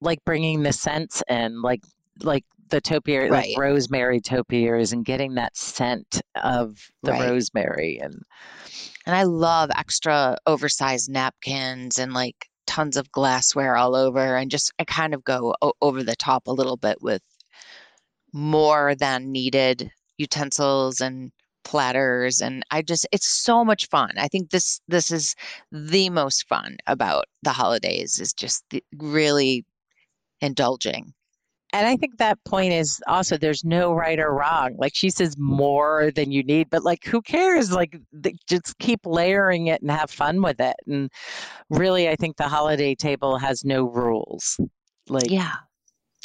like 0.00 0.18
bringing 0.24 0.62
the 0.62 0.72
scents 0.72 1.22
in, 1.28 1.60
like 1.62 1.82
like 2.22 2.44
the 2.70 2.80
topiary, 2.80 3.30
right. 3.30 3.48
like 3.50 3.58
rosemary 3.58 4.20
topiaries, 4.20 4.92
and 4.92 5.04
getting 5.04 5.34
that 5.34 5.56
scent 5.56 6.22
of 6.42 6.78
the 7.02 7.12
right. 7.12 7.28
rosemary 7.28 8.00
and 8.02 8.22
and 9.06 9.16
I 9.16 9.24
love 9.24 9.70
extra 9.76 10.36
oversized 10.46 11.10
napkins 11.10 11.98
and 11.98 12.12
like 12.12 12.48
tons 12.66 12.96
of 12.96 13.10
glassware 13.12 13.76
all 13.76 13.96
over 13.96 14.36
and 14.36 14.50
just 14.50 14.72
I 14.78 14.84
kind 14.84 15.14
of 15.14 15.24
go 15.24 15.54
o- 15.62 15.72
over 15.80 16.02
the 16.02 16.16
top 16.16 16.46
a 16.46 16.52
little 16.52 16.76
bit 16.76 17.02
with 17.02 17.22
more 18.32 18.94
than 18.94 19.32
needed 19.32 19.90
utensils 20.18 21.00
and 21.00 21.32
platters 21.64 22.40
and 22.40 22.64
I 22.70 22.82
just 22.82 23.06
it's 23.12 23.28
so 23.28 23.64
much 23.64 23.88
fun. 23.88 24.12
I 24.16 24.28
think 24.28 24.50
this 24.50 24.80
this 24.88 25.10
is 25.10 25.34
the 25.72 26.10
most 26.10 26.48
fun 26.48 26.76
about 26.86 27.26
the 27.42 27.50
holidays 27.50 28.18
is 28.20 28.32
just 28.32 28.64
the, 28.70 28.82
really 28.98 29.64
indulging 30.40 31.14
and 31.72 31.86
I 31.86 31.96
think 31.96 32.18
that 32.18 32.42
point 32.44 32.72
is 32.72 33.00
also 33.06 33.36
there's 33.36 33.64
no 33.64 33.92
right 33.92 34.18
or 34.18 34.34
wrong. 34.34 34.74
Like 34.76 34.94
she 34.94 35.10
says, 35.10 35.36
more 35.38 36.10
than 36.14 36.32
you 36.32 36.42
need, 36.42 36.68
but 36.70 36.84
like 36.84 37.04
who 37.04 37.22
cares? 37.22 37.72
Like 37.72 37.96
just 38.48 38.78
keep 38.78 39.00
layering 39.04 39.68
it 39.68 39.80
and 39.80 39.90
have 39.90 40.10
fun 40.10 40.42
with 40.42 40.60
it. 40.60 40.76
And 40.86 41.10
really, 41.68 42.08
I 42.08 42.16
think 42.16 42.36
the 42.36 42.48
holiday 42.48 42.94
table 42.94 43.38
has 43.38 43.64
no 43.64 43.84
rules. 43.84 44.58
Like 45.08 45.30
yeah, 45.30 45.54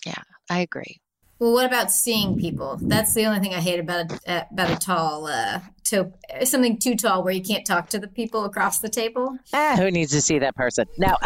yeah, 0.06 0.22
I 0.50 0.60
agree. 0.60 1.00
Well, 1.39 1.54
what 1.54 1.66
about 1.66 1.91
seeing 1.91 2.38
people? 2.38 2.80
That's 2.82 3.14
the 3.14 3.26
only 3.26 3.39
thing 3.39 3.54
I 3.54 3.60
hate 3.60 3.80
about 3.80 4.12
a, 4.26 4.48
about 4.52 4.72
a 4.72 4.78
tall 4.78 5.28
uh, 5.28 5.60
to 5.86 6.12
something 6.44 6.78
too 6.78 6.96
tall 6.96 7.24
where 7.24 7.34
you 7.34 7.44
can't 7.44 7.66
talk 7.66 7.90
to 7.90 8.00
the 8.00 8.08
people 8.08 8.46
across 8.46 8.80
the 8.80 8.90
table. 8.90 9.38
Ah, 9.54 9.76
who 9.78 9.92
needs 9.92 10.12
to 10.12 10.22
see 10.22 10.40
that 10.40 10.56
person? 10.56 10.86
No. 10.98 11.16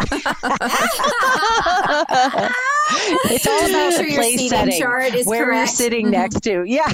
it's 3.30 3.46
all 3.46 3.66
about 3.66 3.92
sure 3.92 4.04
the 4.04 4.14
place 4.14 4.48
setting 4.48 5.26
where 5.26 5.44
correct. 5.46 5.56
you're 5.56 5.66
sitting 5.66 6.06
mm-hmm. 6.06 6.12
next 6.12 6.40
to. 6.40 6.64
Yeah. 6.66 6.92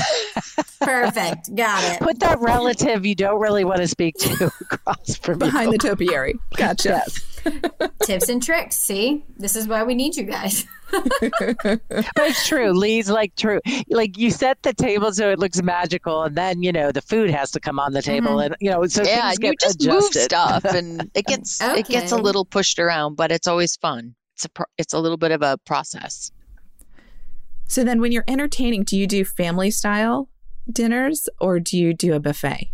Perfect. 0.81 1.55
Got 1.55 1.95
it. 1.95 2.01
Put 2.01 2.21
that 2.21 2.39
relative 2.41 3.07
you 3.07 3.15
don't 3.15 3.41
really 3.41 3.65
want 3.65 3.79
to 3.79 3.89
speak 3.89 4.17
to 4.19 4.47
across 4.61 5.17
from 5.17 5.39
behind 5.39 5.73
you. 5.73 5.79
the 5.79 5.89
topiary. 5.89 6.39
Gotcha. 6.57 6.89
Yes. 7.07 7.36
Tips 8.03 8.29
and 8.29 8.43
tricks. 8.43 8.77
See, 8.77 9.25
this 9.37 9.57
is 9.57 9.67
why 9.69 9.83
we 9.85 9.95
need 9.95 10.17
you 10.17 10.25
guys. 10.25 10.65
but 10.93 11.81
it's 11.91 12.47
true. 12.47 12.73
Lee's 12.73 13.11
like 13.11 13.35
true. 13.37 13.61
Like 13.91 14.17
you 14.19 14.31
set 14.31 14.63
the 14.63 14.73
table 14.73 15.13
so 15.13 15.31
it 15.31 15.39
looks 15.39 15.61
magical, 15.63 16.23
and 16.25 16.37
then 16.37 16.63
you 16.63 16.73
know 16.73 16.93
the 16.93 17.03
food 17.03 17.31
has 17.31 17.51
to 17.53 17.61
come 17.61 17.79
on 17.81 17.93
the 17.93 18.03
table, 18.03 18.37
Mhm. 18.37 18.47
and 18.47 18.57
you 18.61 18.71
know 18.71 18.85
so 18.87 19.03
yeah, 19.03 19.31
things 19.31 19.39
you 19.43 19.55
just 19.61 19.83
adjusted. 19.83 19.93
move 19.93 20.05
stuff, 20.25 20.65
and 20.75 21.11
it 21.15 21.27
gets 21.27 21.61
it 21.61 21.87
gets 21.89 22.13
a 22.13 22.17
little 22.17 22.45
pushed 22.45 22.79
around, 22.79 23.17
but 23.17 23.33
it's 23.33 23.47
always 23.49 23.77
fun. 23.77 24.15
It's 24.35 24.45
a 24.45 24.49
pro- 24.51 24.67
it's 24.79 24.93
a 24.93 24.99
little 25.01 25.17
bit 25.19 25.33
of 25.33 25.43
a 25.43 25.59
process. 25.67 26.31
So 27.69 27.83
then 27.83 28.01
when 28.01 28.13
you're 28.13 28.25
entertaining, 28.29 28.85
do 28.85 28.97
you 28.97 29.07
do 29.09 29.25
family 29.25 29.71
style 29.73 30.29
dinners 30.71 31.29
or 31.41 31.59
do 31.59 31.77
you 31.77 31.95
do 31.95 32.15
a 32.15 32.21
buffet? 32.21 32.71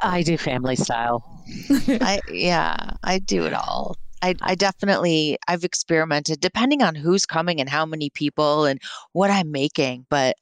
I 0.00 0.22
do 0.22 0.36
family 0.36 0.76
style. 0.76 1.24
I 1.88 2.20
yeah, 2.28 2.92
I 3.02 3.18
do 3.18 3.44
it 3.44 3.52
all. 3.52 3.96
I, 4.22 4.34
I 4.40 4.54
definitely 4.54 5.36
I've 5.48 5.64
experimented 5.64 6.40
depending 6.40 6.82
on 6.82 6.94
who's 6.94 7.26
coming 7.26 7.60
and 7.60 7.68
how 7.68 7.84
many 7.84 8.10
people 8.10 8.64
and 8.64 8.80
what 9.12 9.30
I'm 9.30 9.50
making, 9.50 10.06
but 10.08 10.36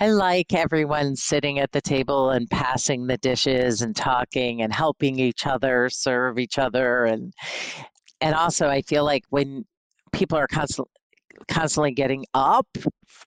I 0.00 0.08
like 0.08 0.52
everyone 0.52 1.16
sitting 1.16 1.58
at 1.58 1.72
the 1.72 1.80
table 1.80 2.30
and 2.30 2.48
passing 2.50 3.06
the 3.06 3.16
dishes 3.18 3.82
and 3.82 3.94
talking 3.94 4.62
and 4.62 4.72
helping 4.72 5.18
each 5.18 5.46
other 5.46 5.88
serve 5.90 6.38
each 6.38 6.58
other 6.58 7.04
and 7.04 7.32
and 8.20 8.34
also 8.34 8.68
I 8.68 8.82
feel 8.82 9.04
like 9.04 9.24
when 9.30 9.64
people 10.12 10.38
are 10.38 10.46
constantly 10.46 10.90
constantly 11.48 11.92
getting 11.92 12.24
up 12.34 12.66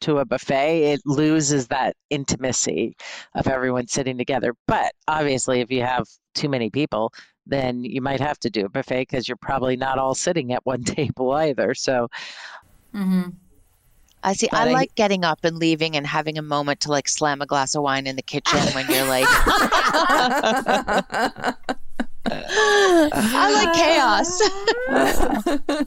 to 0.01 0.17
a 0.19 0.25
buffet 0.25 0.83
it 0.93 1.01
loses 1.05 1.67
that 1.67 1.95
intimacy 2.09 2.95
of 3.35 3.47
everyone 3.47 3.87
sitting 3.87 4.17
together 4.17 4.53
but 4.67 4.91
obviously 5.07 5.61
if 5.61 5.71
you 5.71 5.81
have 5.81 6.05
too 6.35 6.49
many 6.49 6.69
people 6.69 7.11
then 7.45 7.83
you 7.83 8.01
might 8.01 8.19
have 8.19 8.37
to 8.39 8.49
do 8.49 8.65
a 8.65 8.69
buffet 8.69 9.01
because 9.01 9.27
you're 9.27 9.37
probably 9.37 9.75
not 9.75 9.97
all 9.97 10.13
sitting 10.15 10.53
at 10.53 10.65
one 10.65 10.83
table 10.95 11.31
either 11.31 11.73
so 11.73 12.07
Mm-hmm. 12.93 13.29
I 14.23 14.33
see 14.33 14.47
But 14.51 14.59
I 14.67 14.69
I- 14.69 14.73
like 14.73 14.95
getting 14.95 15.23
up 15.23 15.39
and 15.43 15.57
leaving 15.57 15.95
and 15.95 16.05
having 16.05 16.37
a 16.37 16.41
moment 16.41 16.81
to 16.81 16.89
like 16.91 17.07
slam 17.07 17.41
a 17.41 17.45
glass 17.45 17.73
of 17.75 17.83
wine 17.83 18.05
in 18.07 18.15
the 18.17 18.21
kitchen 18.21 18.59
when 18.73 18.85
you're 18.89 19.05
like 19.07 19.25
I 22.31 23.51
like 23.53 23.73
chaos. 23.75 24.41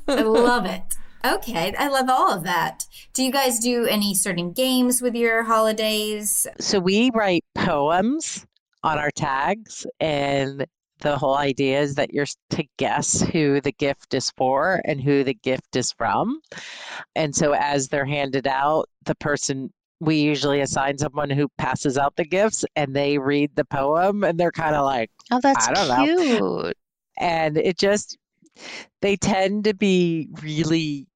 I 0.09 0.23
love 0.23 0.67
it. 0.67 0.83
Okay, 1.25 1.73
I 1.79 1.89
love 1.89 2.09
all 2.09 2.33
of 2.33 2.43
that. 2.45 2.87
Do 3.13 3.23
you 3.23 3.31
guys 3.31 3.59
do 3.61 3.87
any 3.87 4.15
certain 4.15 4.53
games 4.53 5.01
with 5.01 5.15
your 5.15 5.45
holidays? 5.45 6.47
So 6.59 6.81
we 6.81 7.11
write 7.15 7.45
poems 7.55 8.45
on 8.83 8.99
our 8.99 9.11
tags, 9.13 9.87
and 10.01 10.67
the 10.99 11.17
whole 11.17 11.37
idea 11.37 11.81
is 11.81 11.95
that 11.97 12.13
you're 12.13 12.27
to 12.51 12.65
guess 12.77 13.21
who 13.21 13.61
the 13.61 13.73
gift 13.73 14.15
is 14.15 14.33
for 14.37 14.81
and 14.85 15.01
who 15.01 15.23
the 15.25 15.35
gift 15.35 15.77
is 15.77 15.93
from. 15.93 16.41
And 17.17 17.35
so 17.35 17.53
as 17.55 17.89
they're 17.89 18.05
handed 18.05 18.47
out, 18.47 18.89
the 19.05 19.15
person 19.17 19.73
we 20.01 20.17
usually 20.17 20.61
assign 20.61 20.99
someone 20.99 21.31
who 21.31 21.49
passes 21.59 21.97
out 21.99 22.17
the 22.17 22.25
gifts 22.25 22.65
and 22.75 22.95
they 22.95 23.19
read 23.19 23.55
the 23.55 23.65
poem 23.65 24.25
and 24.25 24.39
they're 24.39 24.51
kind 24.53 24.75
of 24.75 24.85
like, 24.85 25.11
Oh, 25.31 25.41
that's 25.41 25.69
I 25.69 25.73
don't 25.73 25.89
know. 25.89 26.07
cute. 26.65 26.77
and 27.19 27.57
it 27.57 27.79
just 27.79 28.17
they 29.01 29.17
tend 29.17 29.65
to 29.65 29.75
be 29.75 30.29
really 30.43 31.07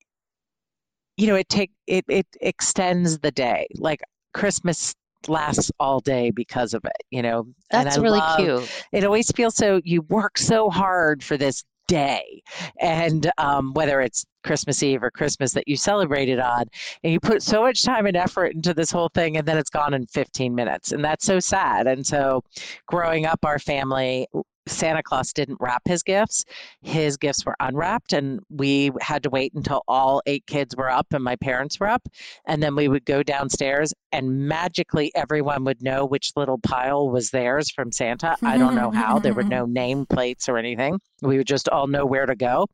you 1.16 1.26
know 1.26 1.34
it 1.34 1.48
take 1.48 1.72
it 1.86 2.04
it 2.08 2.26
extends 2.40 3.18
the 3.18 3.30
day. 3.30 3.66
Like 3.76 4.00
christmas 4.34 4.94
lasts 5.28 5.72
all 5.80 5.98
day 6.00 6.30
because 6.30 6.74
of 6.74 6.84
it 6.84 7.02
you 7.10 7.22
know? 7.22 7.46
That's 7.70 7.98
really 7.98 8.18
love- 8.18 8.38
cute. 8.38 8.84
it 8.92 9.04
always 9.04 9.30
feels 9.32 9.56
so 9.56 9.80
you 9.84 10.02
work 10.02 10.38
so 10.38 10.70
hard 10.70 11.24
for 11.24 11.36
this 11.36 11.64
day. 11.88 12.42
And 12.80 13.30
um, 13.38 13.72
whether 13.74 14.00
it's 14.00 14.24
christmas 14.44 14.82
eve 14.82 15.02
or 15.02 15.10
christmas 15.10 15.52
that 15.52 15.66
you 15.66 15.76
celebrated 15.76 16.38
on 16.38 16.64
and 17.02 17.12
you 17.12 17.18
put 17.18 17.42
so 17.42 17.62
much 17.62 17.82
time 17.82 18.06
and 18.06 18.16
effort 18.16 18.54
into 18.54 18.72
this 18.72 18.92
whole 18.92 19.08
thing 19.08 19.36
and 19.36 19.46
then 19.46 19.58
it's 19.58 19.70
gone 19.70 19.94
in 19.94 20.06
15 20.06 20.54
minutes. 20.54 20.92
And 20.92 21.04
that's 21.04 21.24
so 21.24 21.40
sad. 21.40 21.86
And 21.86 22.06
so 22.06 22.42
growing 22.86 23.26
up 23.26 23.40
our 23.44 23.58
family 23.58 24.26
santa 24.66 25.02
claus 25.02 25.32
didn't 25.32 25.58
wrap 25.60 25.82
his 25.84 26.02
gifts. 26.02 26.44
His 26.82 27.16
gifts 27.16 27.44
were 27.44 27.56
unwrapped 27.60 28.12
and 28.12 28.40
we 28.50 28.90
had 29.00 29.22
to 29.22 29.30
wait 29.30 29.52
until 29.54 29.82
all 29.88 30.22
eight 30.26 30.46
kids 30.46 30.76
were 30.76 30.90
up 30.90 31.06
and 31.12 31.22
my 31.22 31.36
parents 31.36 31.78
were 31.80 31.88
up 31.88 32.06
and 32.46 32.62
then 32.62 32.74
we 32.74 32.88
would 32.88 33.04
go 33.04 33.22
downstairs 33.22 33.92
and 34.16 34.48
magically 34.48 35.12
everyone 35.14 35.62
would 35.64 35.82
know 35.82 36.06
which 36.06 36.32
little 36.36 36.56
pile 36.56 37.10
was 37.10 37.28
theirs 37.30 37.70
from 37.70 37.92
santa. 37.92 38.34
I 38.42 38.56
don't 38.56 38.74
know 38.74 38.90
how. 39.02 39.18
There 39.18 39.34
were 39.34 39.42
no 39.42 39.64
mm-hmm. 39.64 39.72
name 39.74 40.06
plates 40.06 40.48
or 40.48 40.56
anything. 40.56 40.98
We 41.20 41.36
would 41.36 41.46
just 41.46 41.68
all 41.68 41.86
know 41.86 42.06
where 42.06 42.24
to 42.24 42.34
go. 42.34 42.66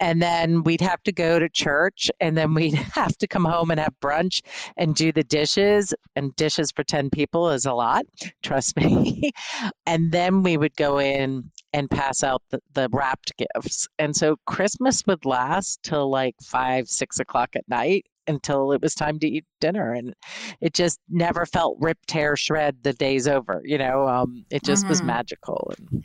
And 0.00 0.20
then 0.20 0.62
we'd 0.64 0.82
have 0.82 1.02
to 1.04 1.12
go 1.12 1.38
to 1.38 1.48
church 1.48 2.10
and 2.20 2.36
then 2.36 2.52
we'd 2.52 2.74
have 2.94 3.16
to 3.18 3.26
come 3.26 3.46
home 3.46 3.70
and 3.70 3.80
have 3.80 3.94
brunch 4.02 4.42
and 4.76 4.94
do 4.94 5.12
the 5.12 5.24
dishes. 5.24 5.94
And 6.14 6.36
dishes 6.36 6.70
for 6.70 6.84
10 6.84 7.08
people 7.08 7.48
is 7.48 7.64
a 7.64 7.72
lot 7.72 8.04
trust 8.42 8.76
me. 8.76 9.30
And 9.86 10.12
then 10.12 10.42
we 10.42 10.58
would 10.58 10.76
go 10.76 10.98
in 10.98 11.50
and 11.72 11.90
pass 11.90 12.22
out 12.22 12.42
the, 12.50 12.60
the 12.74 12.88
wrapped 12.92 13.32
gifts. 13.38 13.88
And 13.98 14.14
so 14.14 14.36
christmas 14.46 15.02
would 15.06 15.24
last 15.24 15.82
till 15.82 16.10
like 16.10 16.34
five 16.42 16.86
six 16.86 17.18
o'clock 17.18 17.56
at 17.56 17.66
night 17.66 18.04
until 18.28 18.72
it 18.72 18.80
was 18.82 18.94
time 18.94 19.18
to 19.20 19.28
eat 19.28 19.44
dinner 19.60 19.92
and 19.92 20.14
it 20.60 20.74
just 20.74 20.98
never 21.08 21.46
felt 21.46 21.76
rip 21.80 21.98
tear 22.06 22.36
shred 22.36 22.76
the 22.82 22.92
day's 22.92 23.26
over 23.28 23.62
you 23.64 23.78
know 23.78 24.06
um, 24.08 24.44
it 24.50 24.62
just 24.64 24.88
was 24.88 25.02
Mhm. 25.02 25.04
magical 25.04 25.72
and 25.78 26.04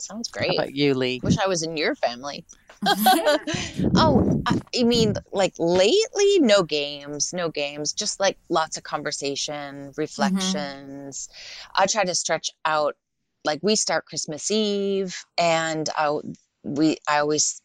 Sounds 0.00 0.28
how 0.38 0.40
great. 0.40 0.50
about 0.52 0.74
you 0.74 0.94
lee 0.94 1.22
Wish 1.22 1.38
I 1.38 1.46
was 1.46 1.62
in 1.62 1.76
your 1.76 1.94
family. 1.94 2.44
oh, 3.96 4.22
I, 4.46 4.54
I 4.78 4.82
mean, 4.84 5.14
like 5.32 5.54
lately, 5.58 6.38
no 6.40 6.62
games, 6.62 7.32
no 7.32 7.48
games, 7.48 7.92
just 7.92 8.20
like 8.20 8.38
lots 8.50 8.76
of 8.76 8.82
conversation, 8.82 9.92
reflections. 9.96 11.28
I 11.76 11.86
try 11.86 12.04
to 12.04 12.14
stretch 12.14 12.50
out. 12.64 12.96
Like 13.44 13.60
we 13.62 13.76
start 13.76 14.06
Christmas 14.06 14.50
Eve, 14.50 15.24
and 15.38 15.88
I 15.96 16.18
we 16.62 16.98
I 17.08 17.18
always 17.20 17.60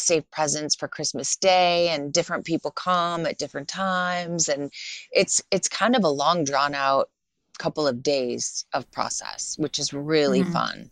save 0.00 0.30
presents 0.30 0.74
for 0.74 0.88
Christmas 0.88 1.36
Day, 1.36 1.88
and 1.88 2.12
different 2.12 2.44
people 2.44 2.70
come 2.70 3.26
at 3.26 3.38
different 3.38 3.68
times, 3.68 4.48
and 4.48 4.72
it's 5.12 5.40
it's 5.50 5.68
kind 5.68 5.94
of 5.96 6.04
a 6.04 6.08
long, 6.08 6.44
drawn 6.44 6.74
out 6.74 7.10
couple 7.58 7.86
of 7.86 8.02
days 8.02 8.64
of 8.72 8.90
process, 8.90 9.54
which 9.58 9.78
is 9.78 9.92
really 9.92 10.42
Mhm. 10.42 10.52
fun. 10.52 10.90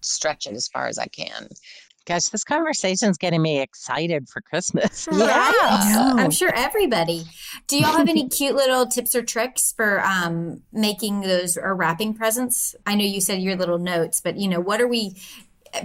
Stretch 0.00 0.46
it 0.48 0.54
as 0.54 0.66
far 0.66 0.88
as 0.88 0.98
I 0.98 1.06
can. 1.06 1.48
Gosh, 2.04 2.24
this 2.30 2.42
conversation's 2.42 3.16
getting 3.16 3.40
me 3.40 3.60
excited 3.60 4.28
for 4.28 4.40
Christmas. 4.40 5.06
Right? 5.12 5.54
I 5.62 5.94
know. 5.94 6.16
I'm 6.18 6.32
sure 6.32 6.52
everybody. 6.52 7.24
Do 7.68 7.78
y'all 7.78 7.92
have 7.96 8.08
any 8.08 8.28
cute 8.28 8.56
little 8.56 8.86
tips 8.86 9.14
or 9.14 9.22
tricks 9.22 9.72
for 9.76 10.04
um, 10.04 10.62
making 10.72 11.20
those 11.20 11.56
or 11.56 11.76
wrapping 11.76 12.14
presents? 12.14 12.74
I 12.84 12.96
know 12.96 13.04
you 13.04 13.20
said 13.20 13.40
your 13.40 13.54
little 13.54 13.78
notes, 13.78 14.20
but 14.20 14.36
you 14.36 14.48
know, 14.48 14.58
what 14.58 14.80
are 14.80 14.88
we? 14.88 15.14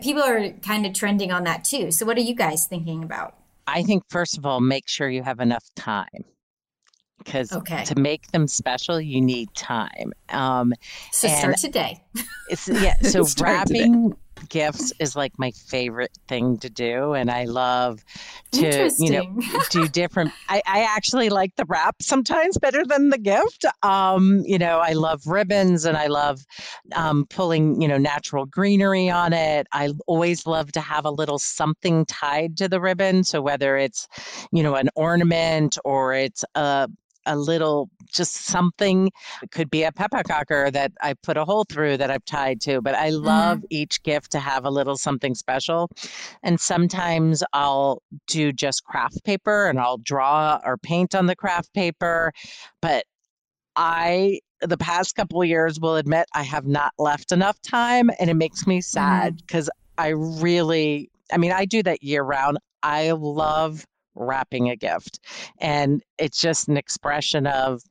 People 0.01 0.23
are 0.23 0.49
kind 0.63 0.85
of 0.85 0.93
trending 0.93 1.31
on 1.31 1.43
that 1.45 1.63
too. 1.63 1.91
So, 1.91 2.05
what 2.05 2.17
are 2.17 2.21
you 2.21 2.35
guys 2.35 2.65
thinking 2.67 3.03
about? 3.03 3.35
I 3.67 3.83
think, 3.83 4.03
first 4.09 4.37
of 4.37 4.45
all, 4.45 4.59
make 4.61 4.87
sure 4.87 5.09
you 5.09 5.23
have 5.23 5.39
enough 5.39 5.63
time 5.75 6.23
because 7.17 7.51
Okay. 7.51 7.83
to 7.85 7.95
make 7.99 8.27
them 8.27 8.47
special, 8.47 8.99
you 9.01 9.19
need 9.21 9.53
time. 9.55 10.13
Um, 10.29 10.73
So, 11.11 11.27
start 11.27 11.57
today. 11.57 12.03
It's, 12.49 12.67
yeah, 12.67 12.95
so 13.01 13.25
wrapping 13.41 14.15
gifts 14.49 14.93
is 14.99 15.15
like 15.15 15.33
my 15.37 15.51
favorite 15.51 16.11
thing 16.27 16.57
to 16.59 16.69
do. 16.69 17.13
And 17.13 17.29
I 17.31 17.45
love 17.45 18.03
to, 18.53 18.91
you 18.97 19.11
know, 19.11 19.39
do 19.69 19.87
different 19.87 20.31
I, 20.49 20.61
I 20.65 20.83
actually 20.83 21.29
like 21.29 21.55
the 21.55 21.65
wrap 21.65 21.95
sometimes 22.01 22.57
better 22.57 22.83
than 22.85 23.09
the 23.09 23.17
gift. 23.17 23.65
Um 23.83 24.43
you 24.45 24.57
know 24.57 24.79
i 24.79 24.93
love 24.93 25.25
ribbons 25.25 25.85
and 25.85 25.97
i 25.97 26.07
love 26.07 26.45
um 26.95 27.25
pulling 27.29 27.81
you 27.81 27.87
know 27.87 27.97
natural 27.97 28.45
greenery 28.45 29.09
on 29.09 29.33
it. 29.33 29.67
I 29.73 29.91
always 30.07 30.45
love 30.45 30.71
to 30.73 30.81
have 30.81 31.05
a 31.05 31.11
little 31.11 31.39
something 31.39 32.05
tied 32.05 32.57
to 32.57 32.67
the 32.67 32.81
ribbon 32.81 33.23
so 33.23 33.41
whether 33.41 33.77
it's 33.77 34.07
you 34.51 34.63
know 34.63 34.75
an 34.75 34.89
ornament 34.95 35.77
or 35.83 36.13
it's 36.13 36.43
a 36.55 36.89
a 37.27 37.35
little 37.35 37.89
just 38.11 38.33
something 38.45 39.11
it 39.43 39.51
could 39.51 39.69
be 39.69 39.83
a 39.83 39.91
pepparkakor 39.91 40.71
that 40.71 40.91
i 41.01 41.13
put 41.13 41.37
a 41.37 41.45
hole 41.45 41.65
through 41.69 41.97
that 41.97 42.09
i've 42.09 42.25
tied 42.25 42.59
to 42.61 42.81
but 42.81 42.95
i 42.95 43.09
mm-hmm. 43.09 43.25
love 43.25 43.63
each 43.69 44.01
gift 44.03 44.31
to 44.31 44.39
have 44.39 44.65
a 44.65 44.69
little 44.69 44.97
something 44.97 45.35
special 45.35 45.89
and 46.43 46.59
sometimes 46.59 47.43
i'll 47.53 48.01
do 48.27 48.51
just 48.51 48.83
craft 48.83 49.23
paper 49.23 49.67
and 49.67 49.79
I'll 49.79 49.97
draw 49.97 50.59
or 50.63 50.77
paint 50.77 51.15
on 51.15 51.27
the 51.27 51.35
craft 51.35 51.73
paper. 51.73 52.31
But 52.81 53.05
I, 53.75 54.39
the 54.61 54.77
past 54.77 55.15
couple 55.15 55.41
of 55.41 55.47
years, 55.47 55.79
will 55.79 55.95
admit 55.95 56.27
I 56.33 56.43
have 56.43 56.65
not 56.65 56.93
left 56.97 57.31
enough 57.31 57.61
time 57.61 58.09
and 58.19 58.29
it 58.29 58.35
makes 58.35 58.65
me 58.67 58.81
sad 58.81 59.33
mm-hmm. 59.33 59.45
because 59.45 59.69
I 59.97 60.09
really, 60.09 61.09
I 61.31 61.37
mean, 61.37 61.51
I 61.51 61.65
do 61.65 61.83
that 61.83 62.03
year 62.03 62.23
round. 62.23 62.57
I 62.83 63.11
love 63.11 63.85
wrapping 64.17 64.69
a 64.69 64.75
gift. 64.75 65.19
And 65.59 66.01
it's 66.17 66.39
just 66.39 66.67
an 66.67 66.77
expression 66.77 67.47
of 67.47 67.81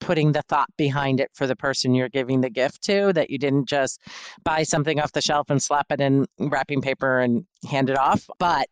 putting 0.00 0.32
the 0.32 0.42
thought 0.42 0.68
behind 0.76 1.20
it 1.20 1.30
for 1.34 1.46
the 1.46 1.56
person 1.56 1.94
you're 1.94 2.08
giving 2.08 2.40
the 2.40 2.50
gift 2.50 2.82
to 2.82 3.12
that 3.14 3.30
you 3.30 3.38
didn't 3.38 3.66
just 3.68 4.00
buy 4.42 4.62
something 4.62 5.00
off 5.00 5.12
the 5.12 5.22
shelf 5.22 5.48
and 5.48 5.62
slap 5.62 5.86
it 5.90 6.00
in 6.00 6.26
wrapping 6.38 6.82
paper 6.82 7.20
and 7.20 7.46
hand 7.70 7.88
it 7.88 7.98
off, 7.98 8.28
but 8.38 8.68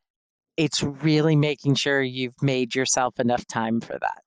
it's 0.56 0.82
really 0.82 1.36
making 1.36 1.74
sure 1.74 2.02
you've 2.02 2.40
made 2.42 2.74
yourself 2.74 3.18
enough 3.18 3.46
time 3.46 3.80
for 3.80 3.98
that. 3.98 4.22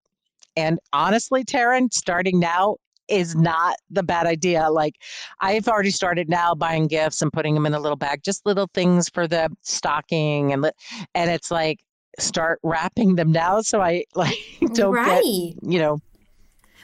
And 0.56 0.80
honestly, 0.94 1.44
Taryn, 1.44 1.94
starting 1.94 2.40
now 2.40 2.78
is 3.08 3.36
not 3.36 3.76
the 3.90 4.04
bad 4.04 4.26
idea. 4.26 4.70
Like 4.70 4.96
I've 5.40 5.68
already 5.68 5.92
started 5.92 6.30
now 6.30 6.56
buying 6.56 6.88
gifts 6.88 7.22
and 7.22 7.32
putting 7.32 7.54
them 7.54 7.66
in 7.66 7.74
a 7.74 7.80
little 7.80 7.98
bag, 7.98 8.24
just 8.24 8.46
little 8.46 8.68
things 8.74 9.10
for 9.10 9.28
the 9.28 9.50
stocking 9.62 10.54
and 10.54 10.72
and 11.14 11.30
it's 11.30 11.52
like 11.52 11.80
start 12.20 12.60
wrapping 12.64 13.16
them 13.16 13.32
now 13.32 13.62
so 13.62 13.82
I 13.82 14.06
like 14.16 14.38
don't 14.74 14.94
right. 14.94 15.22
get 15.24 15.72
you 15.72 15.80
know 15.80 16.00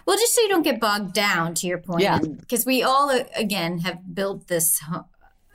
well, 0.05 0.17
just 0.17 0.36
so 0.36 0.41
you 0.41 0.49
don't 0.49 0.63
get 0.63 0.79
bogged 0.79 1.13
down 1.13 1.53
to 1.55 1.67
your 1.67 1.77
point. 1.77 2.03
Yeah. 2.03 2.19
Because 2.19 2.65
we 2.65 2.84
all, 2.84 3.09
uh, 3.09 3.23
again, 3.36 3.79
have 3.79 4.13
built 4.13 4.47
this, 4.47 4.82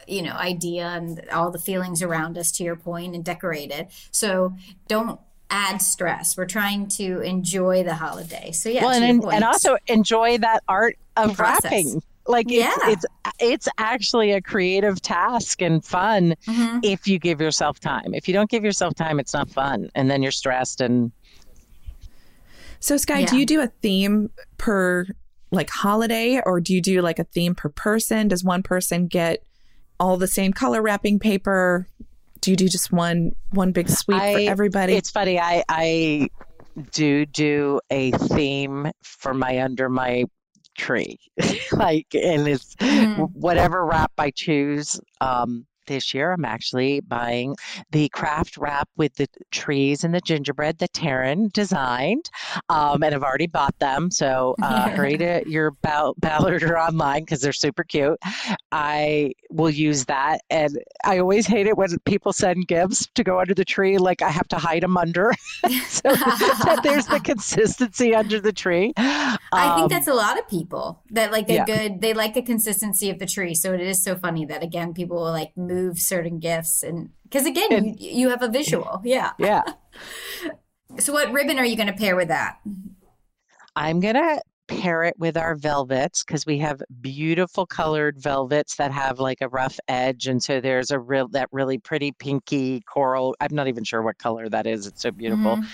you 0.07 0.23
know, 0.23 0.33
idea 0.33 0.87
and 0.87 1.21
all 1.31 1.51
the 1.51 1.59
feelings 1.59 2.03
around 2.03 2.39
us 2.39 2.53
to 2.53 2.65
your 2.65 2.77
point 2.77 3.15
and 3.15 3.25
decorated. 3.25 3.89
So 4.11 4.55
don't 4.89 5.21
add 5.51 5.83
stress. 5.83 6.37
We're 6.37 6.47
trying 6.47 6.89
to 6.89 7.21
enjoy 7.21 7.83
the 7.83 7.95
holiday. 7.95 8.53
So 8.53 8.69
yeah, 8.69 8.85
well, 8.85 9.03
and, 9.03 9.25
and 9.25 9.45
also 9.45 9.77
enjoy 9.87 10.39
that 10.39 10.63
art 10.69 10.97
of 11.17 11.39
wrapping. 11.39 12.03
Like 12.29 12.47
yeah. 12.49 12.73
it's, 12.85 13.05
it's 13.05 13.07
it's 13.39 13.69
actually 13.79 14.33
a 14.33 14.41
creative 14.41 15.01
task 15.01 15.63
and 15.63 15.85
fun 15.85 16.35
mm-hmm. 16.47 16.81
if 16.83 17.07
you 17.07 17.19
give 17.19 17.41
yourself 17.41 17.79
time. 17.79 18.15
If 18.15 18.27
you 18.29 18.35
don't 18.35 18.51
give 18.51 18.65
yourself 18.65 18.95
time, 18.95 19.21
it's 19.21 19.33
not 19.33 19.49
fun, 19.49 19.91
and 19.95 20.11
then 20.11 20.23
you're 20.23 20.33
stressed 20.33 20.81
and 20.81 21.13
so, 22.81 22.97
Sky, 22.97 23.21
yeah. 23.21 23.27
do 23.27 23.37
you 23.37 23.47
do 23.47 23.61
a 23.61 23.67
theme 23.67 24.31
per 24.59 25.07
like 25.51 25.71
holiday 25.71 26.41
or 26.45 26.61
do 26.61 26.75
you 26.75 26.81
do 26.81 27.03
like 27.03 27.19
a 27.19 27.25
theme 27.25 27.55
per 27.55 27.69
person? 27.69 28.29
Does 28.29 28.45
one 28.45 28.63
person 28.63 29.07
get 29.07 29.43
all 29.99 30.17
the 30.17 30.27
same 30.27 30.53
color 30.53 30.83
wrapping 30.83 31.19
paper? 31.19 31.89
Do 32.41 32.51
you 32.51 32.57
do 32.57 32.69
just 32.69 32.93
one 32.93 33.35
one 33.51 33.73
big 33.73 33.89
sweep 33.89 34.21
I, 34.21 34.33
for 34.35 34.51
everybody? 34.51 34.95
It's 34.95 35.11
funny. 35.11 35.41
I 35.41 35.65
I 35.69 36.29
do 36.93 37.27
do 37.27 37.81
a 37.91 38.11
theme 38.13 38.91
for 39.03 39.33
my 39.33 39.63
under 39.63 39.89
my 39.89 40.25
tree 40.77 41.19
like 41.73 42.07
and 42.15 42.47
it's 42.47 42.75
mm-hmm. 42.77 43.23
whatever 43.23 43.85
wrap 43.85 44.13
i 44.19 44.31
choose 44.31 45.01
um 45.21 45.67
this 45.87 46.15
year, 46.15 46.33
I'm 46.33 46.45
actually 46.45 47.01
buying 47.01 47.57
the 47.91 48.09
craft 48.11 48.57
wrap 48.57 48.89
with 48.97 49.15
the 49.15 49.29
trees 49.51 50.05
and 50.05 50.15
the 50.15 50.21
gingerbread 50.21 50.79
that 50.79 50.93
Taryn 50.93 51.53
designed. 51.53 52.31
Um, 52.69 53.03
and 53.03 53.15
I've 53.15 53.23
already 53.23 53.47
bought 53.47 53.79
them. 53.79 54.11
So 54.11 54.55
uh, 54.63 54.91
hurry 54.91 55.19
to 55.19 55.43
your 55.47 55.73
Ballard 55.83 56.63
or 56.63 56.79
online 56.79 57.23
because 57.23 57.41
they're 57.41 57.53
super 57.53 57.85
cute. 57.85 58.19
I 58.73 59.33
will 59.51 59.71
use 59.71 60.05
that. 60.07 60.41
And 60.51 60.79
I 61.05 61.19
always 61.19 61.47
hate 61.47 61.67
it 61.67 61.77
when 61.77 61.99
people 62.05 62.33
send 62.33 62.69
gifts 62.69 63.09
to 63.15 63.25
go 63.25 63.41
under 63.41 63.55
the 63.55 63.65
tree, 63.65 63.99
like 63.99 64.23
I 64.23 64.31
have 64.31 64.49
to 64.49 64.57
hide 64.57 64.83
them 64.83 64.97
under. 64.97 65.33
so 65.89 66.15
that 66.15 66.81
there's 66.83 67.07
the 67.07 67.21
consistency 67.25 68.15
under 68.15 68.41
the 68.41 68.53
tree. 68.53 68.93
Um, 68.97 69.39
I 69.53 69.75
think 69.75 69.85
um, 69.85 69.89
that's 69.89 70.09
a 70.09 70.15
lot 70.15 70.39
of 70.39 70.49
people 70.49 71.03
that 71.11 71.33
like 71.33 71.49
a 71.49 71.55
yeah. 71.55 71.65
good, 71.65 72.01
they 72.01 72.15
like 72.15 72.35
the 72.35 72.43
consistency 72.43 73.11
of 73.11 73.19
the 73.19 73.27
tree. 73.27 73.55
So 73.55 73.73
it 73.73 73.81
is 73.81 74.03
so 74.03 74.17
funny 74.17 74.45
that 74.47 74.63
again, 74.63 74.95
people 74.95 75.17
will 75.19 75.33
like 75.33 75.57
move 75.57 75.76
move 75.77 75.99
certain 75.99 76.39
gifts 76.39 76.83
and 76.83 77.11
because 77.25 77.47
again 77.47 77.73
and, 77.73 78.01
you, 78.01 78.11
you 78.11 78.29
have 78.31 78.43
a 78.43 78.49
visual. 78.49 79.01
Yeah. 79.05 79.33
Yeah. 79.39 79.63
So 81.01 81.13
what 81.13 81.33
ribbon 81.33 81.59
are 81.59 81.65
you 81.65 81.77
going 81.77 81.89
to 81.89 81.93
pair 81.93 82.15
with 82.15 82.29
that? 82.29 82.59
I'm 83.75 83.99
going 84.01 84.15
to 84.15 84.41
pair 84.69 85.05
it 85.05 85.15
with 85.19 85.37
our 85.37 85.55
velvets 85.55 86.25
because 86.25 86.45
we 86.47 86.59
have 86.59 86.83
beautiful 87.01 87.67
colored 87.67 88.19
velvets 88.19 88.77
that 88.77 88.91
have 88.91 89.19
like 89.19 89.39
a 89.41 89.49
rough 89.49 89.79
edge 89.89 90.27
and 90.27 90.43
so 90.43 90.61
there's 90.61 90.91
a 90.91 90.99
real 90.99 91.29
that 91.29 91.49
really 91.53 91.79
pretty 91.79 92.13
pinky 92.13 92.81
coral 92.81 93.37
i'm 93.41 93.55
not 93.55 93.69
even 93.69 93.85
sure 93.85 94.03
what 94.03 94.19
color 94.19 94.49
that 94.49 94.67
is 94.67 94.87
it's 94.87 95.03
so 95.03 95.11
beautiful 95.11 95.57
mm-hmm. 95.57 95.65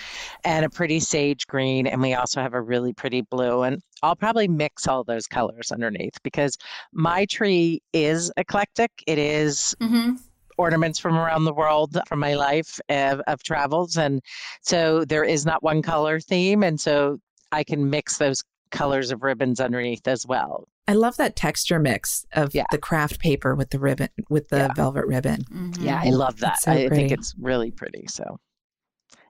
and 0.45 0.65
a 0.65 0.71
pretty 0.71 1.01
sage 1.01 1.47
green 1.47 1.87
and 1.87 2.01
we 2.03 2.15
also 2.15 2.41
have 2.41 2.55
a 2.55 2.61
really 2.61 2.93
pretty 2.93 3.23
blue 3.23 3.63
and 3.63 3.83
I'll 4.03 4.17
probably 4.17 4.49
mix 4.49 4.89
all 4.89 5.05
those 5.05 5.27
colors 5.29 5.71
underneath 5.71 6.21
because 6.25 6.59
my 6.93 7.25
tree 7.27 7.81
is 7.93 8.33
eclectic. 8.37 8.91
It 9.07 9.19
is 9.19 9.77
mm-hmm. 9.81 10.17
ornaments 10.59 10.99
from 10.99 11.17
around 11.17 11.45
the 11.45 11.55
world 11.55 11.97
from 12.09 12.19
my 12.19 12.35
life 12.35 12.81
of, 12.89 13.21
of 13.29 13.43
travels. 13.45 13.97
And 13.97 14.21
so 14.61 15.05
there 15.05 15.23
is 15.23 15.47
not 15.47 15.63
one 15.63 15.83
color 15.83 16.19
theme. 16.19 16.65
And 16.65 16.81
so 16.81 17.19
I 17.53 17.63
can 17.63 17.91
mix 17.91 18.19
those 18.19 18.43
colors 18.73 19.13
of 19.13 19.23
ribbons 19.23 19.61
underneath 19.61 20.09
as 20.09 20.27
well. 20.27 20.67
I 20.89 20.95
love 20.95 21.17
that 21.19 21.37
texture 21.37 21.79
mix 21.79 22.27
of 22.33 22.55
yeah. 22.55 22.65
the 22.73 22.79
craft 22.79 23.21
paper 23.21 23.55
with 23.55 23.71
the 23.71 23.79
ribbon 23.79 24.09
with 24.29 24.49
the 24.49 24.57
yeah. 24.57 24.73
velvet 24.75 25.07
ribbon. 25.07 25.45
Mm-hmm. 25.45 25.85
Yeah, 25.85 26.01
I 26.03 26.11
love 26.11 26.39
that. 26.41 26.61
So 26.61 26.73
I 26.73 26.89
think 26.89 27.13
it's 27.13 27.35
really 27.39 27.71
pretty. 27.71 28.07
So 28.09 28.39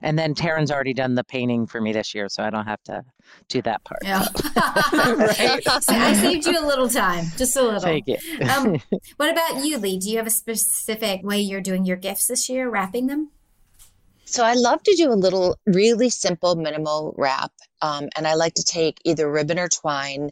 and 0.03 0.19
then 0.19 0.35
Taryn's 0.35 0.69
already 0.69 0.93
done 0.93 1.15
the 1.15 1.23
painting 1.23 1.65
for 1.65 1.79
me 1.79 1.93
this 1.93 2.13
year, 2.13 2.27
so 2.27 2.43
I 2.43 2.49
don't 2.49 2.65
have 2.65 2.83
to 2.83 3.03
do 3.47 3.61
that 3.61 3.83
part. 3.85 4.01
Yeah. 4.03 4.25
right. 4.55 5.63
So 5.63 5.93
I 5.93 6.13
saved 6.13 6.45
you 6.45 6.59
a 6.59 6.65
little 6.67 6.89
time, 6.89 7.25
just 7.37 7.55
a 7.55 7.63
little. 7.63 7.79
Thank 7.79 8.07
you. 8.07 8.17
um, 8.49 8.81
what 9.17 9.31
about 9.31 9.63
you, 9.65 9.77
Lee? 9.77 9.97
Do 9.97 10.09
you 10.09 10.17
have 10.17 10.27
a 10.27 10.31
specific 10.31 11.21
way 11.23 11.39
you're 11.39 11.61
doing 11.61 11.85
your 11.85 11.97
gifts 11.97 12.27
this 12.27 12.49
year, 12.49 12.69
wrapping 12.69 13.07
them? 13.07 13.31
So 14.25 14.43
I 14.43 14.53
love 14.53 14.81
to 14.83 14.95
do 14.95 15.11
a 15.11 15.15
little 15.15 15.57
really 15.65 16.09
simple 16.09 16.55
minimal 16.55 17.13
wrap. 17.17 17.51
Um, 17.81 18.09
and 18.15 18.27
I 18.27 18.35
like 18.35 18.55
to 18.55 18.63
take 18.63 18.99
either 19.03 19.29
ribbon 19.29 19.59
or 19.59 19.67
twine 19.67 20.31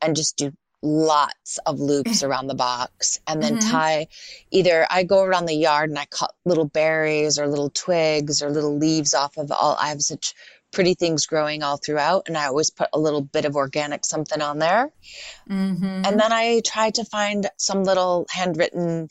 and 0.00 0.16
just 0.16 0.36
do 0.36 0.52
lots 0.82 1.58
of 1.64 1.78
loops 1.78 2.22
around 2.22 2.48
the 2.48 2.54
box 2.54 3.20
and 3.28 3.40
then 3.40 3.56
mm-hmm. 3.56 3.70
tie 3.70 4.08
either 4.50 4.84
I 4.90 5.04
go 5.04 5.22
around 5.22 5.46
the 5.46 5.54
yard 5.54 5.90
and 5.90 5.98
I 5.98 6.06
cut 6.06 6.32
little 6.44 6.64
berries 6.64 7.38
or 7.38 7.46
little 7.46 7.70
twigs 7.70 8.42
or 8.42 8.50
little 8.50 8.76
leaves 8.76 9.14
off 9.14 9.36
of 9.36 9.52
all 9.52 9.76
I 9.80 9.90
have 9.90 10.02
such 10.02 10.34
pretty 10.72 10.94
things 10.94 11.26
growing 11.26 11.62
all 11.62 11.76
throughout 11.76 12.24
and 12.26 12.36
I 12.36 12.46
always 12.46 12.70
put 12.70 12.88
a 12.92 12.98
little 12.98 13.20
bit 13.20 13.44
of 13.44 13.54
organic 13.54 14.04
something 14.04 14.42
on 14.42 14.58
there. 14.58 14.90
Mm-hmm. 15.48 16.02
And 16.04 16.18
then 16.18 16.32
I 16.32 16.62
try 16.66 16.90
to 16.90 17.04
find 17.04 17.48
some 17.58 17.84
little 17.84 18.26
handwritten 18.30 19.08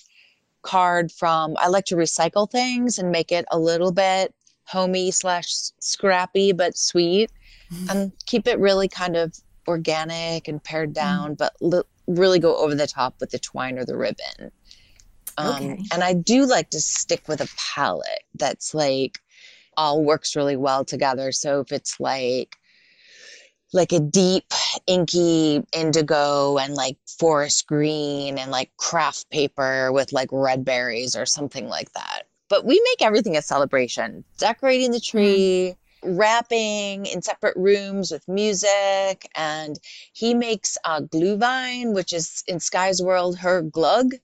card 0.62 1.12
from 1.12 1.56
I 1.58 1.68
like 1.68 1.86
to 1.86 1.96
recycle 1.96 2.50
things 2.50 2.98
and 2.98 3.12
make 3.12 3.32
it 3.32 3.46
a 3.52 3.60
little 3.60 3.92
bit 3.92 4.34
homey 4.66 5.12
slash 5.12 5.52
scrappy 5.80 6.52
but 6.52 6.78
sweet 6.78 7.32
mm-hmm. 7.72 7.90
and 7.90 8.12
keep 8.26 8.48
it 8.48 8.60
really 8.60 8.88
kind 8.88 9.16
of 9.16 9.36
organic 9.68 10.48
and 10.48 10.64
pared 10.64 10.92
mm. 10.92 10.96
down, 10.96 11.34
mm. 11.34 11.38
but 11.38 11.54
li- 11.62 11.84
really 12.08 12.40
go 12.40 12.56
over 12.58 12.76
the 12.76 12.88
top 12.88 13.16
with 13.20 13.32
the 13.32 13.40
twine 13.40 13.78
or 13.78 13.86
the 13.86 13.98
ribbon. 13.98 14.52
Um, 15.38 15.56
okay. 15.56 15.84
And 15.94 16.04
I 16.04 16.14
do 16.14 16.46
like 16.46 16.70
to 16.72 16.82
stick 16.82 17.28
with 17.28 17.42
a 17.42 17.50
palette 17.74 18.24
that's 18.36 18.74
like 18.74 19.20
all 19.78 20.04
works 20.04 20.36
really 20.36 20.58
well 20.58 20.84
together. 20.84 21.32
So 21.32 21.62
if 21.62 21.72
it's 21.72 22.00
like 22.00 22.58
like 23.74 23.92
a 23.92 24.00
deep 24.00 24.46
inky 24.88 25.64
indigo 25.74 26.58
and 26.58 26.74
like 26.74 26.98
forest 27.20 27.68
green 27.68 28.38
and 28.38 28.52
like 28.52 28.72
craft 28.78 29.30
paper 29.30 29.92
with 29.92 30.12
like 30.12 30.30
red 30.32 30.66
berries 30.66 31.16
or 31.16 31.26
something 31.26 31.68
like 31.68 31.92
that. 31.94 32.24
But 32.50 32.66
we 32.66 32.82
make 32.84 33.02
everything 33.02 33.38
a 33.38 33.42
celebration. 33.42 34.26
Decorating 34.38 34.92
the 34.92 34.98
mm. 34.98 35.10
tree, 35.10 35.76
wrapping 36.04 37.06
in 37.06 37.22
separate 37.22 37.56
rooms 37.56 38.12
with 38.12 38.28
music. 38.28 39.28
And 39.36 39.80
he 40.14 40.34
makes 40.34 40.78
a 40.86 41.02
glühwein, 41.02 41.94
which 41.94 42.14
is 42.14 42.44
in 42.48 42.60
Sky's 42.60 43.02
world 43.02 43.38
her 43.38 43.64
glögg, 43.64 44.20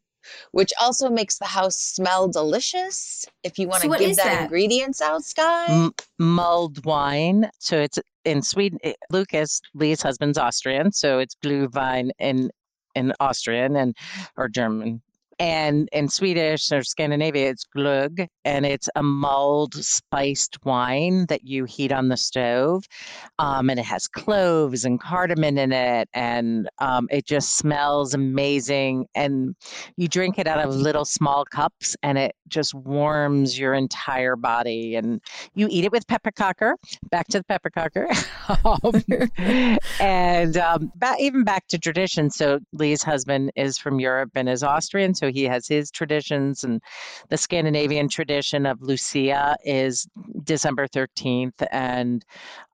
which 0.52 0.72
also 0.80 1.10
makes 1.10 1.38
the 1.38 1.46
house 1.46 1.78
smell 1.78 2.28
delicious. 2.28 3.26
If 3.44 3.58
you 3.60 3.68
want 3.68 3.84
to 3.84 3.92
so 3.92 3.98
give 3.98 4.16
that, 4.18 4.26
that, 4.26 4.42
ingredients 4.44 5.02
out, 5.02 5.24
Sky. 5.24 5.66
M- 5.70 5.92
mulled 6.18 6.86
wine. 6.86 7.50
So 7.60 7.78
it's 7.78 8.00
in 8.26 8.42
Sweden. 8.42 8.80
It, 8.84 8.98
Lucas, 9.10 9.62
Lee's 9.74 10.02
husband's 10.02 10.38
Austrian, 10.38 10.92
so 10.92 11.20
it's 11.20 11.36
glühwein 11.44 12.10
in 12.20 12.50
in 12.96 13.14
Austrian 13.20 13.76
and 13.76 13.96
or 14.38 14.50
German 14.50 15.02
and 15.40 15.88
in 15.92 16.10
Swedish 16.10 16.72
or 16.72 16.84
Scandinavia, 16.84 17.52
it's 17.52 17.66
glögg, 17.76 18.28
and 18.44 18.66
it's 18.66 18.90
a 18.96 19.04
mulled 19.04 19.76
spiced 19.76 20.58
wine 20.66 21.26
that 21.28 21.44
you 21.44 21.66
heat 21.66 21.92
on 21.92 22.08
the 22.08 22.18
stove. 22.18 22.86
Um, 23.38 23.70
and 23.70 23.80
it 23.80 23.86
has 23.86 24.08
cloves 24.08 24.84
and 24.84 25.00
cardamom 25.00 25.58
in 25.58 25.72
it, 25.72 26.10
and 26.14 26.70
um, 26.80 27.08
it 27.12 27.26
just 27.26 27.58
smells 27.58 28.14
amazing. 28.14 29.06
And 29.14 29.56
you 29.96 30.08
drink 30.08 30.40
it 30.40 30.48
out 30.48 30.60
of 30.60 30.76
little 30.76 31.06
small 31.06 31.46
cups, 31.46 31.96
and 32.02 32.18
it 32.18 32.36
just 32.48 32.74
warms 32.74 33.60
your 33.60 33.74
entire 33.74 34.36
body. 34.36 34.96
And 34.96 35.22
you 35.54 35.68
eat 35.70 35.86
it 35.86 35.92
with 35.92 36.08
pepparkakor. 36.08 36.74
Back 37.12 37.28
to 37.28 37.40
the 37.40 37.46
pepparkakor, 37.46 38.08
um, 39.70 39.80
and 40.00 40.58
um, 40.58 40.92
back, 40.96 41.20
even 41.20 41.44
back 41.44 41.68
to 41.68 41.78
tradition. 41.78 42.32
So 42.32 42.60
Lee's 42.74 43.04
husband 43.04 43.52
is 43.56 43.78
from 43.78 44.00
Europe 44.00 44.32
and 44.36 44.50
is 44.50 44.64
Austrian, 44.64 45.14
so 45.14 45.27
He 45.28 45.44
has 45.44 45.68
his 45.68 45.92
traditions, 45.92 46.64
and 46.64 46.82
the 47.30 47.38
Scandinavian 47.38 48.10
tradition 48.10 48.66
of 48.66 48.82
Lucia 48.82 49.56
is 49.64 50.08
December 50.44 50.88
13th, 50.88 51.66
and 51.72 52.24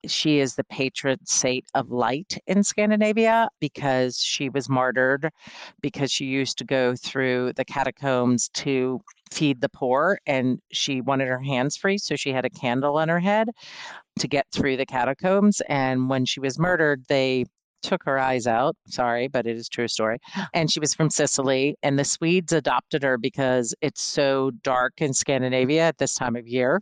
she 0.05 0.39
is 0.39 0.55
the 0.55 0.63
patron 0.65 1.19
saint 1.25 1.65
of 1.75 1.91
light 1.91 2.37
in 2.47 2.63
Scandinavia 2.63 3.49
because 3.59 4.17
she 4.17 4.49
was 4.49 4.69
martyred 4.69 5.29
because 5.81 6.11
she 6.11 6.25
used 6.25 6.57
to 6.57 6.65
go 6.65 6.95
through 6.95 7.53
the 7.53 7.65
catacombs 7.65 8.49
to 8.49 9.01
feed 9.31 9.61
the 9.61 9.69
poor 9.69 10.19
and 10.27 10.59
she 10.71 11.01
wanted 11.01 11.27
her 11.27 11.41
hands 11.41 11.75
free 11.75 11.97
so 11.97 12.15
she 12.15 12.31
had 12.31 12.45
a 12.45 12.49
candle 12.49 12.97
on 12.97 13.09
her 13.09 13.19
head 13.19 13.49
to 14.19 14.27
get 14.27 14.45
through 14.51 14.77
the 14.77 14.85
catacombs 14.85 15.61
and 15.67 16.09
when 16.09 16.23
she 16.23 16.39
was 16.39 16.59
murdered 16.59 17.03
they 17.07 17.43
took 17.83 18.03
her 18.05 18.17
eyes 18.17 18.47
out. 18.47 18.75
Sorry, 18.87 19.27
but 19.27 19.45
it 19.45 19.55
is 19.55 19.69
true 19.69 19.87
story. 19.87 20.17
And 20.53 20.71
she 20.71 20.79
was 20.79 20.93
from 20.93 21.09
Sicily, 21.09 21.75
and 21.83 21.99
the 21.99 22.05
Swedes 22.05 22.53
adopted 22.53 23.03
her 23.03 23.17
because 23.17 23.75
it's 23.81 24.01
so 24.01 24.51
dark 24.63 24.93
in 24.97 25.13
Scandinavia 25.13 25.83
at 25.83 25.97
this 25.97 26.15
time 26.15 26.35
of 26.35 26.47
year. 26.47 26.81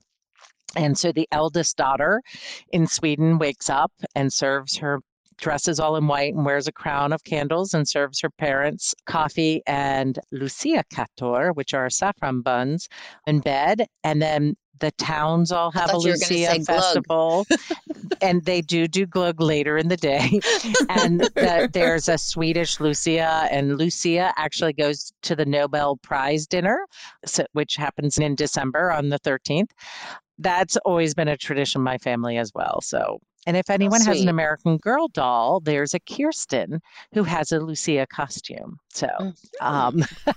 And 0.76 0.98
so 0.98 1.12
the 1.12 1.28
eldest 1.32 1.76
daughter 1.76 2.22
in 2.72 2.88
Sweden 2.88 3.38
wakes 3.38 3.70
up 3.70 3.92
and 4.16 4.32
serves 4.32 4.78
her 4.78 5.02
dresses 5.38 5.80
all 5.80 5.98
in 5.98 6.08
white 6.08 6.34
and 6.34 6.46
wears 6.46 6.68
a 6.68 6.72
crown 6.72 7.12
of 7.12 7.24
candles 7.24 7.74
and 7.74 7.88
serves 7.88 8.22
her 8.22 8.30
parents 8.30 8.94
coffee 9.08 9.62
and 9.66 10.20
Lucia 10.32 10.84
Kator, 10.94 11.54
which 11.56 11.74
are 11.74 11.90
saffron 11.90 12.42
buns, 12.42 12.88
in 13.26 13.40
bed. 13.40 13.88
And 14.04 14.22
then 14.22 14.56
the 14.80 14.92
towns 14.92 15.52
all 15.52 15.72
have 15.72 15.94
a 15.94 15.98
Lucia 15.98 16.60
festival, 16.66 17.46
and 18.22 18.44
they 18.46 18.62
do 18.62 18.88
do 18.88 19.06
glögg 19.06 19.40
later 19.40 19.78
in 19.78 19.88
the 19.88 19.98
day. 19.98 20.40
and 20.90 21.22
the, 21.22 21.70
there's 21.74 22.10
a 22.10 22.18
Swedish 22.18 22.80
Lucia, 22.80 23.48
and 23.52 23.78
Lucia 23.78 24.34
actually 24.38 24.74
goes 24.74 25.14
to 25.22 25.36
the 25.36 25.46
Nobel 25.46 25.98
Prize 25.98 26.48
dinner, 26.48 26.86
which 27.54 27.76
happens 27.76 28.18
in 28.18 28.36
December 28.36 28.92
on 28.92 29.10
the 29.10 29.20
13th. 29.20 29.70
That's 30.40 30.78
always 30.78 31.14
been 31.14 31.28
a 31.28 31.38
tradition 31.38 31.80
in 31.80 31.84
my 31.84 31.98
family 32.00 32.38
as 32.38 32.52
well. 32.56 32.82
So 32.82 33.20
and 33.48 33.58
if 33.58 33.70
anyone 33.70 34.02
oh, 34.04 34.06
has 34.06 34.22
an 34.22 34.30
American 34.30 34.78
Girl 34.78 35.08
doll, 35.08 35.60
there's 35.60 35.94
a 35.94 36.00
Kirsten 36.00 36.82
who 37.14 37.24
has 37.24 37.52
a 37.52 37.60
Lucia 37.60 38.06
costume. 38.08 38.80
So, 38.90 39.08
mm. 39.08 39.34
um, 39.62 40.04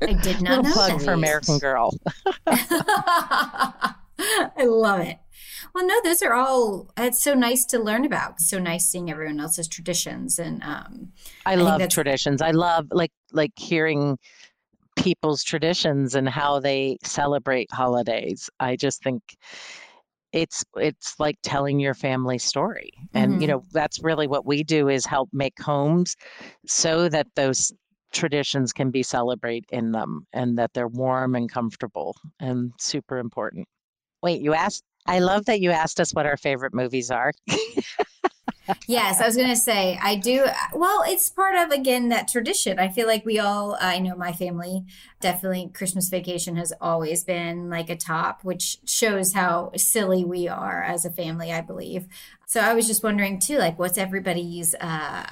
I 0.00 0.18
did 0.22 0.40
not 0.40 0.64
know 0.64 0.72
plug 0.72 1.02
for 1.02 1.12
American 1.12 1.58
Girl. 1.58 1.96
I 4.56 4.64
love 4.64 5.00
it. 5.00 5.18
Well, 5.74 5.86
no, 5.86 6.00
those 6.04 6.22
are 6.22 6.34
all. 6.34 6.92
It's 6.96 7.22
so 7.22 7.34
nice 7.34 7.64
to 7.66 7.80
learn 7.80 8.04
about. 8.04 8.40
So 8.40 8.60
nice 8.60 8.86
seeing 8.86 9.10
everyone 9.10 9.40
else's 9.40 9.66
traditions, 9.66 10.38
and 10.38 10.62
um, 10.62 11.12
I, 11.44 11.52
I 11.52 11.54
love 11.56 11.88
traditions. 11.88 12.40
I 12.40 12.52
love 12.52 12.86
like 12.92 13.10
like 13.32 13.50
hearing 13.56 14.16
people's 14.96 15.42
traditions 15.42 16.14
and 16.14 16.28
how 16.28 16.60
they 16.60 16.98
celebrate 17.02 17.72
holidays. 17.72 18.48
I 18.60 18.76
just 18.76 19.02
think 19.02 19.22
it's 20.34 20.64
it's 20.76 21.18
like 21.18 21.38
telling 21.42 21.78
your 21.78 21.94
family 21.94 22.38
story. 22.38 22.92
And 23.14 23.32
mm-hmm. 23.32 23.40
you 23.40 23.46
know 23.46 23.62
that's 23.72 24.02
really 24.02 24.26
what 24.26 24.44
we 24.44 24.64
do 24.64 24.88
is 24.88 25.06
help 25.06 25.30
make 25.32 25.58
homes 25.62 26.16
so 26.66 27.08
that 27.08 27.28
those 27.36 27.72
traditions 28.12 28.72
can 28.72 28.90
be 28.90 29.02
celebrated 29.02 29.68
in 29.72 29.92
them 29.92 30.26
and 30.32 30.58
that 30.58 30.72
they're 30.74 30.88
warm 30.88 31.34
and 31.34 31.50
comfortable 31.50 32.16
and 32.40 32.72
super 32.78 33.18
important. 33.18 33.66
Wait 34.22 34.40
you 34.40 34.54
asked 34.54 34.82
i 35.06 35.18
love 35.18 35.44
that 35.44 35.60
you 35.60 35.70
asked 35.70 36.00
us 36.00 36.12
what 36.12 36.24
our 36.24 36.38
favorite 36.38 36.72
movies 36.72 37.10
are 37.10 37.30
yes, 38.86 39.20
I 39.20 39.26
was 39.26 39.36
going 39.36 39.48
to 39.48 39.56
say, 39.56 39.98
I 40.02 40.16
do. 40.16 40.46
Well, 40.74 41.02
it's 41.06 41.28
part 41.30 41.54
of, 41.56 41.70
again, 41.70 42.08
that 42.08 42.28
tradition. 42.28 42.78
I 42.78 42.88
feel 42.88 43.06
like 43.06 43.24
we 43.24 43.38
all, 43.38 43.76
I 43.80 43.98
know 43.98 44.14
my 44.14 44.32
family, 44.32 44.84
definitely 45.20 45.70
Christmas 45.74 46.08
vacation 46.08 46.56
has 46.56 46.72
always 46.80 47.24
been 47.24 47.70
like 47.70 47.90
a 47.90 47.96
top, 47.96 48.44
which 48.44 48.78
shows 48.84 49.32
how 49.32 49.72
silly 49.76 50.24
we 50.24 50.48
are 50.48 50.82
as 50.82 51.04
a 51.04 51.10
family, 51.10 51.52
I 51.52 51.60
believe. 51.60 52.06
So 52.46 52.60
I 52.60 52.74
was 52.74 52.86
just 52.86 53.02
wondering 53.02 53.38
too, 53.38 53.58
like, 53.58 53.78
what's 53.78 53.98
everybody's, 53.98 54.74
uh, 54.80 55.26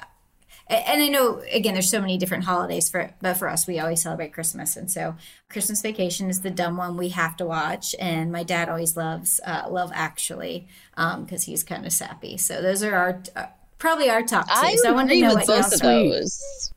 and 0.67 1.01
I 1.01 1.07
know 1.09 1.41
again, 1.51 1.73
there's 1.73 1.89
so 1.89 2.01
many 2.01 2.17
different 2.17 2.45
holidays 2.45 2.89
for, 2.89 3.11
but 3.21 3.35
for 3.35 3.49
us, 3.49 3.67
we 3.67 3.79
always 3.79 4.01
celebrate 4.01 4.33
Christmas, 4.33 4.75
and 4.75 4.89
so 4.89 5.15
Christmas 5.49 5.81
Vacation 5.81 6.29
is 6.29 6.41
the 6.41 6.49
dumb 6.49 6.77
one 6.77 6.97
we 6.97 7.09
have 7.09 7.35
to 7.37 7.45
watch. 7.45 7.95
And 7.99 8.31
my 8.31 8.43
dad 8.43 8.69
always 8.69 8.95
loves 8.95 9.39
uh, 9.45 9.67
Love 9.69 9.91
Actually 9.93 10.67
because 10.95 11.47
um, 11.47 11.51
he's 11.51 11.63
kind 11.63 11.85
of 11.85 11.91
sappy. 11.91 12.37
So 12.37 12.61
those 12.61 12.81
are 12.83 12.95
our 12.95 13.21
uh, 13.35 13.47
probably 13.77 14.09
our 14.09 14.23
top 14.23 14.47
two. 14.47 14.53
I 14.55 14.75
so 14.75 14.89
I 14.89 14.91
want 14.93 15.09
to 15.09 15.19
know 15.19 15.33
what 15.33 15.47
both 15.47 15.73
of 15.73 15.79
those. 15.79 16.71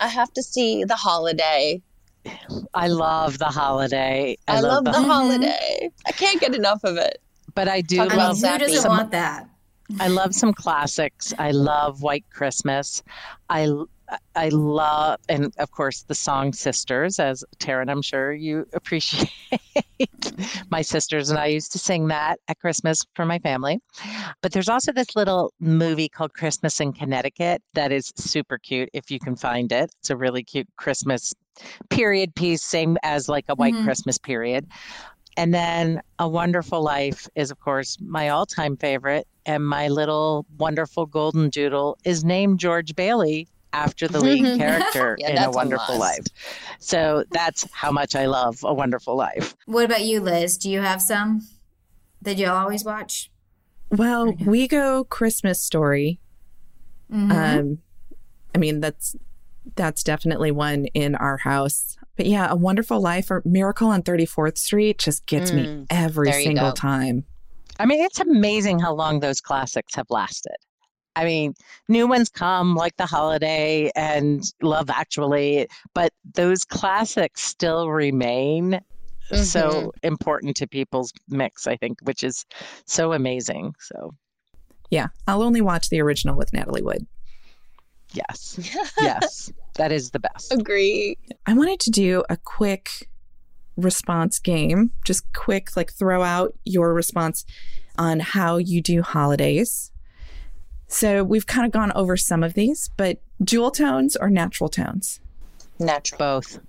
I 0.00 0.08
have 0.08 0.32
to 0.34 0.42
see 0.42 0.84
the 0.84 0.96
holiday. 0.96 1.80
I 2.74 2.88
love 2.88 3.38
the 3.38 3.46
holiday. 3.46 4.36
I, 4.48 4.56
I 4.56 4.60
love, 4.60 4.84
love, 4.84 4.84
the, 4.84 4.90
the 4.92 5.02
holiday. 5.02 5.90
I 6.06 6.12
can't 6.12 6.40
get 6.40 6.54
enough 6.54 6.82
of 6.84 6.96
it. 6.96 7.20
But 7.54 7.68
I 7.68 7.80
do 7.80 7.96
Talking 7.96 8.18
love. 8.18 8.36
Who 8.36 8.58
doesn't 8.58 8.88
want 8.88 9.12
that? 9.12 9.48
I 10.00 10.08
love 10.08 10.34
some 10.34 10.52
classics. 10.52 11.32
I 11.38 11.50
love 11.52 12.02
White 12.02 12.24
Christmas. 12.30 13.02
I 13.48 13.68
I 14.36 14.50
love, 14.50 15.18
and 15.28 15.52
of 15.58 15.70
course, 15.72 16.02
the 16.02 16.14
song 16.14 16.52
Sisters, 16.52 17.18
as 17.18 17.44
Taryn, 17.58 17.90
I'm 17.90 18.02
sure 18.02 18.32
you 18.32 18.66
appreciate. 18.72 19.30
my 20.70 20.82
sisters 20.82 21.30
and 21.30 21.38
I 21.38 21.46
used 21.46 21.72
to 21.72 21.78
sing 21.78 22.08
that 22.08 22.38
at 22.48 22.58
Christmas 22.60 23.04
for 23.14 23.24
my 23.24 23.38
family. 23.38 23.80
But 24.42 24.52
there's 24.52 24.68
also 24.68 24.92
this 24.92 25.16
little 25.16 25.52
movie 25.60 26.08
called 26.08 26.34
Christmas 26.34 26.80
in 26.80 26.92
Connecticut 26.92 27.62
that 27.74 27.92
is 27.92 28.12
super 28.16 28.58
cute 28.58 28.90
if 28.92 29.10
you 29.10 29.18
can 29.18 29.36
find 29.36 29.72
it. 29.72 29.90
It's 30.00 30.10
a 30.10 30.16
really 30.16 30.42
cute 30.42 30.68
Christmas 30.76 31.34
period 31.90 32.34
piece, 32.34 32.62
same 32.62 32.96
as 33.02 33.28
like 33.28 33.46
a 33.48 33.54
White 33.54 33.74
mm-hmm. 33.74 33.84
Christmas 33.84 34.18
period. 34.18 34.66
And 35.36 35.52
then 35.52 36.00
A 36.18 36.28
Wonderful 36.28 36.82
Life 36.82 37.28
is, 37.34 37.50
of 37.50 37.60
course, 37.60 37.98
my 38.00 38.30
all 38.30 38.46
time 38.46 38.76
favorite. 38.76 39.26
And 39.44 39.66
my 39.66 39.88
little 39.88 40.44
wonderful 40.58 41.06
golden 41.06 41.50
doodle 41.50 41.98
is 42.04 42.24
named 42.24 42.58
George 42.58 42.96
Bailey 42.96 43.48
after 43.72 44.08
the 44.08 44.20
lead 44.20 44.58
character 44.58 45.16
yeah, 45.20 45.30
in 45.30 45.38
A 45.38 45.50
Wonderful 45.50 45.96
a 45.96 45.98
Life. 45.98 46.24
So 46.78 47.24
that's 47.30 47.68
how 47.72 47.92
much 47.92 48.16
I 48.16 48.26
love 48.26 48.58
A 48.64 48.74
Wonderful 48.74 49.16
Life. 49.16 49.54
What 49.66 49.84
about 49.84 50.02
you, 50.02 50.20
Liz? 50.20 50.56
Do 50.56 50.70
you 50.70 50.80
have 50.80 51.00
some 51.00 51.46
that 52.22 52.38
you 52.38 52.48
always 52.48 52.84
watch? 52.84 53.30
Well, 53.90 54.32
we 54.32 54.66
go 54.66 55.04
Christmas 55.04 55.60
Story. 55.60 56.18
Mm-hmm. 57.12 57.32
Um, 57.32 57.78
I 58.54 58.58
mean, 58.58 58.80
that's 58.80 59.14
that's 59.74 60.02
definitely 60.02 60.50
one 60.50 60.86
in 60.86 61.14
our 61.14 61.36
house. 61.36 61.95
But 62.16 62.26
yeah, 62.26 62.50
A 62.50 62.56
Wonderful 62.56 63.00
Life 63.00 63.30
or 63.30 63.42
Miracle 63.44 63.88
on 63.88 64.02
34th 64.02 64.58
Street 64.58 64.98
just 64.98 65.26
gets 65.26 65.50
mm, 65.50 65.54
me 65.54 65.86
every 65.90 66.32
single 66.32 66.70
go. 66.70 66.74
time. 66.74 67.24
I 67.78 67.86
mean, 67.86 68.02
it's 68.02 68.20
amazing 68.20 68.78
how 68.78 68.94
long 68.94 69.20
those 69.20 69.40
classics 69.40 69.94
have 69.94 70.06
lasted. 70.08 70.56
I 71.14 71.24
mean, 71.24 71.54
new 71.88 72.06
ones 72.06 72.28
come 72.28 72.74
like 72.74 72.96
The 72.96 73.06
Holiday 73.06 73.90
and 73.96 74.44
Love 74.62 74.90
Actually, 74.90 75.66
but 75.94 76.12
those 76.34 76.64
classics 76.64 77.42
still 77.42 77.90
remain 77.90 78.80
mm-hmm. 79.30 79.42
so 79.42 79.92
important 80.02 80.56
to 80.58 80.66
people's 80.66 81.12
mix, 81.28 81.66
I 81.66 81.76
think, 81.76 81.98
which 82.02 82.22
is 82.22 82.44
so 82.84 83.12
amazing. 83.12 83.74
So, 83.80 84.14
yeah, 84.90 85.08
I'll 85.26 85.42
only 85.42 85.62
watch 85.62 85.88
the 85.88 86.02
original 86.02 86.36
with 86.36 86.52
Natalie 86.52 86.82
Wood. 86.82 87.06
Yes. 88.12 88.58
yes. 89.00 89.52
That 89.76 89.92
is 89.92 90.10
the 90.10 90.18
best. 90.18 90.52
Agree. 90.52 91.18
I 91.46 91.54
wanted 91.54 91.80
to 91.80 91.90
do 91.90 92.24
a 92.28 92.36
quick 92.36 93.08
response 93.76 94.38
game, 94.38 94.92
just 95.04 95.24
quick, 95.34 95.76
like 95.76 95.92
throw 95.92 96.22
out 96.22 96.54
your 96.64 96.94
response 96.94 97.44
on 97.98 98.20
how 98.20 98.56
you 98.56 98.80
do 98.80 99.02
holidays. 99.02 99.92
So 100.88 101.24
we've 101.24 101.46
kind 101.46 101.66
of 101.66 101.72
gone 101.72 101.92
over 101.92 102.16
some 102.16 102.42
of 102.42 102.54
these, 102.54 102.90
but 102.96 103.20
jewel 103.42 103.70
tones 103.70 104.16
or 104.16 104.30
natural 104.30 104.68
tones? 104.68 105.20
Natural. 105.78 106.18
Both. 106.18 106.60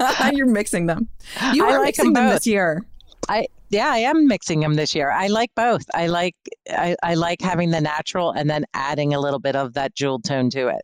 You're 0.32 0.46
mixing 0.46 0.86
them. 0.86 1.08
You 1.52 1.64
are 1.64 1.78
like 1.78 1.86
mixing 1.86 2.12
them, 2.12 2.26
them 2.26 2.34
this 2.34 2.46
year. 2.46 2.84
I 3.28 3.46
yeah, 3.70 3.90
I 3.90 3.98
am 3.98 4.28
mixing 4.28 4.60
them 4.60 4.74
this 4.74 4.94
year. 4.94 5.10
I 5.10 5.26
like 5.28 5.50
both. 5.54 5.84
I 5.94 6.06
like 6.06 6.36
I, 6.70 6.96
I 7.02 7.14
like 7.14 7.40
having 7.40 7.70
the 7.70 7.80
natural 7.80 8.30
and 8.30 8.48
then 8.48 8.64
adding 8.74 9.14
a 9.14 9.20
little 9.20 9.40
bit 9.40 9.56
of 9.56 9.74
that 9.74 9.94
jeweled 9.94 10.24
tone 10.24 10.50
to 10.50 10.68
it. 10.68 10.82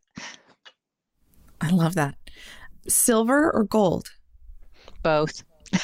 I 1.60 1.70
love 1.70 1.94
that. 1.94 2.14
Silver 2.88 3.50
or 3.50 3.64
gold? 3.64 4.10
Both. 5.02 5.44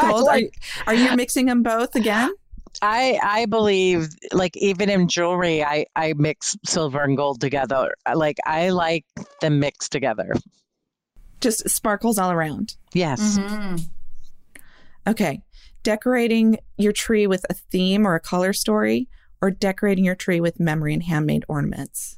gold? 0.00 0.24
Like, 0.24 0.54
are, 0.86 0.92
are 0.92 0.94
you 0.94 1.14
mixing 1.16 1.46
them 1.46 1.62
both 1.62 1.94
again? 1.94 2.32
I 2.82 3.18
I 3.22 3.46
believe 3.46 4.08
like 4.32 4.56
even 4.56 4.88
in 4.90 5.08
jewelry 5.08 5.64
I 5.64 5.86
I 5.96 6.14
mix 6.16 6.56
silver 6.64 7.02
and 7.02 7.16
gold 7.16 7.40
together. 7.40 7.92
Like 8.14 8.36
I 8.46 8.70
like 8.70 9.04
them 9.40 9.58
mixed 9.58 9.92
together. 9.92 10.34
Just 11.40 11.68
sparkles 11.68 12.18
all 12.18 12.30
around. 12.30 12.76
Yes. 12.92 13.38
Mm-hmm. 13.38 13.76
Okay. 15.06 15.42
Decorating 15.82 16.58
your 16.76 16.92
tree 16.92 17.26
with 17.26 17.44
a 17.48 17.54
theme 17.54 18.06
or 18.06 18.14
a 18.14 18.20
color 18.20 18.52
story 18.52 19.08
or 19.40 19.50
decorating 19.50 20.04
your 20.04 20.16
tree 20.16 20.40
with 20.40 20.60
memory 20.60 20.92
and 20.92 21.04
handmade 21.04 21.44
ornaments. 21.48 22.17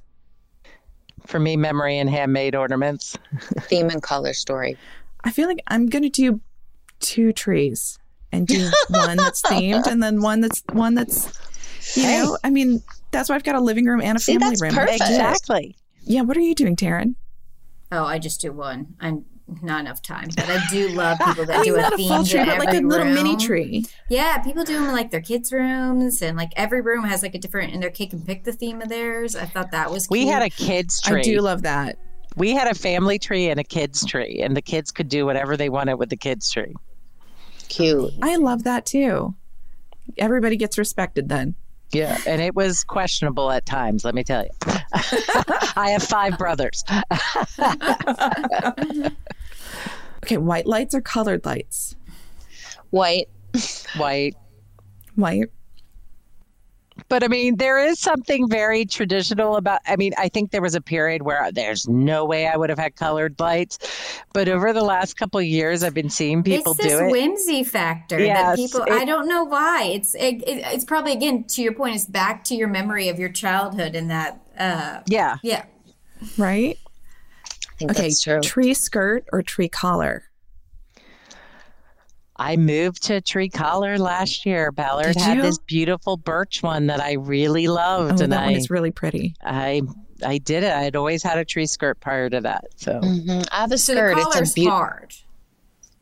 For 1.26 1.38
me, 1.38 1.56
memory 1.56 1.98
and 1.98 2.08
handmade 2.10 2.54
ornaments. 2.54 3.16
Theme 3.62 3.88
and 3.90 4.02
color 4.02 4.32
story. 4.32 4.76
I 5.24 5.30
feel 5.30 5.48
like 5.48 5.62
I'm 5.68 5.86
going 5.86 6.02
to 6.02 6.08
do 6.08 6.40
two 7.00 7.32
trees 7.32 7.98
and 8.32 8.46
do 8.46 8.70
one 8.88 9.16
that's 9.16 9.42
themed 9.42 9.86
and 9.86 10.02
then 10.02 10.20
one 10.22 10.40
that's 10.40 10.62
one 10.72 10.94
that's 10.94 11.26
you 11.96 12.02
Hey. 12.04 12.18
know, 12.22 12.38
I 12.44 12.50
mean, 12.50 12.82
that's 13.10 13.28
why 13.28 13.34
I've 13.34 13.42
got 13.44 13.54
a 13.54 13.60
living 13.60 13.86
room 13.86 14.00
and 14.02 14.16
a 14.16 14.20
See, 14.20 14.32
family 14.34 14.50
that's 14.50 14.62
room. 14.62 14.74
perfect. 14.74 15.00
Exactly. 15.00 15.76
Yeah, 16.02 16.22
what 16.22 16.36
are 16.36 16.40
you 16.40 16.54
doing, 16.54 16.76
Taryn? 16.76 17.14
Oh, 17.92 18.04
I 18.04 18.18
just 18.18 18.40
do 18.40 18.52
one. 18.52 18.94
I'm 19.00 19.24
not 19.62 19.80
enough 19.80 20.02
time, 20.02 20.28
but 20.36 20.48
I 20.48 20.60
do 20.70 20.88
love 20.88 21.18
people 21.18 21.44
that 21.46 21.56
I 21.56 21.62
mean, 21.62 21.72
do 21.72 21.76
a 21.76 21.82
not 21.82 21.92
a 21.92 21.96
theme 21.96 22.08
full 22.08 22.24
tree, 22.24 22.40
in 22.40 22.46
but 22.46 22.58
like 22.58 22.68
a 22.68 22.76
every 22.76 22.88
little 22.88 23.12
mini 23.12 23.36
tree. 23.36 23.84
Yeah, 24.08 24.38
people 24.38 24.64
do 24.64 24.74
them 24.74 24.84
in 24.84 24.92
like 24.92 25.10
their 25.10 25.20
kids' 25.20 25.52
rooms, 25.52 26.22
and 26.22 26.36
like 26.36 26.52
every 26.56 26.80
room 26.80 27.04
has 27.04 27.22
like 27.22 27.34
a 27.34 27.38
different, 27.38 27.72
and 27.72 27.82
their 27.82 27.90
kid 27.90 28.10
can 28.10 28.22
pick 28.22 28.44
the 28.44 28.52
theme 28.52 28.80
of 28.82 28.88
theirs. 28.88 29.36
I 29.36 29.46
thought 29.46 29.70
that 29.72 29.90
was. 29.90 30.08
We 30.10 30.20
cute. 30.20 30.32
had 30.32 30.42
a 30.42 30.50
kids 30.50 31.00
tree. 31.00 31.20
I 31.20 31.22
do 31.22 31.40
love 31.40 31.62
that. 31.62 31.98
we 32.36 32.52
had 32.52 32.68
a 32.68 32.74
family 32.74 33.18
tree 33.18 33.48
and 33.48 33.60
a 33.60 33.64
kids 33.64 34.04
tree, 34.04 34.40
and 34.42 34.56
the 34.56 34.62
kids 34.62 34.90
could 34.90 35.08
do 35.08 35.26
whatever 35.26 35.56
they 35.56 35.68
wanted 35.68 35.94
with 35.94 36.10
the 36.10 36.16
kids 36.16 36.50
tree. 36.50 36.74
Cute. 37.68 38.12
I 38.22 38.36
love 38.36 38.64
that 38.64 38.86
too. 38.86 39.34
Everybody 40.18 40.56
gets 40.56 40.78
respected 40.78 41.28
then. 41.28 41.54
Yeah, 41.92 42.18
and 42.26 42.40
it 42.40 42.54
was 42.54 42.84
questionable 42.84 43.50
at 43.50 43.66
times. 43.66 44.04
Let 44.04 44.14
me 44.14 44.22
tell 44.22 44.44
you. 44.44 44.50
I 45.76 45.90
have 45.90 46.04
five 46.04 46.38
brothers. 46.38 46.84
Okay, 50.24 50.36
white 50.36 50.66
lights 50.66 50.94
or 50.94 51.00
colored 51.00 51.44
lights? 51.44 51.96
White. 52.90 53.28
White. 53.96 54.36
White. 55.14 55.48
But 57.08 57.24
I 57.24 57.28
mean, 57.28 57.56
there 57.56 57.78
is 57.84 57.98
something 57.98 58.48
very 58.48 58.84
traditional 58.84 59.56
about. 59.56 59.80
I 59.86 59.96
mean, 59.96 60.12
I 60.18 60.28
think 60.28 60.50
there 60.50 60.60
was 60.60 60.74
a 60.74 60.80
period 60.82 61.22
where 61.22 61.50
there's 61.50 61.88
no 61.88 62.24
way 62.26 62.46
I 62.46 62.56
would 62.56 62.68
have 62.68 62.78
had 62.78 62.94
colored 62.94 63.34
lights, 63.40 64.20
but 64.34 64.48
over 64.48 64.72
the 64.72 64.82
last 64.84 65.14
couple 65.14 65.40
of 65.40 65.46
years, 65.46 65.82
I've 65.82 65.94
been 65.94 66.10
seeing 66.10 66.42
people 66.42 66.72
it's 66.72 66.82
this 66.82 66.92
do 66.98 67.06
it. 67.06 67.10
whimsy 67.10 67.64
factor 67.64 68.20
Yes, 68.20 68.44
that 68.44 68.56
people. 68.56 68.82
it- 68.82 68.92
I 68.92 69.04
don't 69.06 69.26
know 69.28 69.44
why. 69.44 69.84
It's 69.94 70.14
it, 70.14 70.42
it, 70.46 70.62
it's 70.72 70.84
probably 70.84 71.12
again 71.12 71.44
to 71.44 71.62
your 71.62 71.72
point. 71.72 71.94
It's 71.96 72.04
back 72.04 72.44
to 72.44 72.54
your 72.54 72.68
memory 72.68 73.08
of 73.08 73.18
your 73.18 73.30
childhood 73.30 73.96
and 73.96 74.10
that. 74.10 74.40
Uh, 74.58 75.00
Yeah, 75.06 75.38
yeah, 75.42 75.64
Right? 76.36 76.78
I 77.80 77.86
think 77.86 77.90
Okay, 77.92 78.02
that's 78.08 78.22
true. 78.22 78.40
tree 78.40 78.74
skirt 78.74 79.24
or 79.32 79.42
tree 79.42 79.68
collar? 79.68 80.24
I 82.36 82.56
moved 82.56 83.02
to 83.04 83.20
Tree 83.20 83.50
Collar 83.50 83.98
last 83.98 84.46
year. 84.46 84.72
Ballard 84.72 85.12
Did 85.12 85.22
had 85.22 85.36
you? 85.36 85.42
this 85.42 85.58
beautiful 85.58 86.16
birch 86.16 86.62
one 86.62 86.86
that 86.86 86.98
I 87.00 87.12
really 87.14 87.68
Oh, 87.68 88.06
and 88.08 88.18
that 88.18 88.22
and 88.32 88.32
one 88.32 88.52
is 88.54 88.70
really 88.70 88.90
pretty. 88.90 89.34
I, 89.44 89.82
I 90.24 90.38
did 90.38 90.62
it. 90.62 90.72
I'd 90.72 90.96
always 90.96 91.22
had 91.22 91.36
a 91.38 91.44
tree 91.44 91.66
skirt 91.66 92.00
prior 92.00 92.30
to 92.30 92.40
that, 92.40 92.64
so. 92.76 92.98
Mhm. 93.00 93.46
I 93.52 93.60
have 93.60 93.72
a 93.72 93.78
so 93.78 93.92
skirt. 93.92 94.14
the 94.14 94.20
It's 94.40 94.52
a 94.52 94.54
beautiful. 94.54 94.70
hard, 94.78 95.14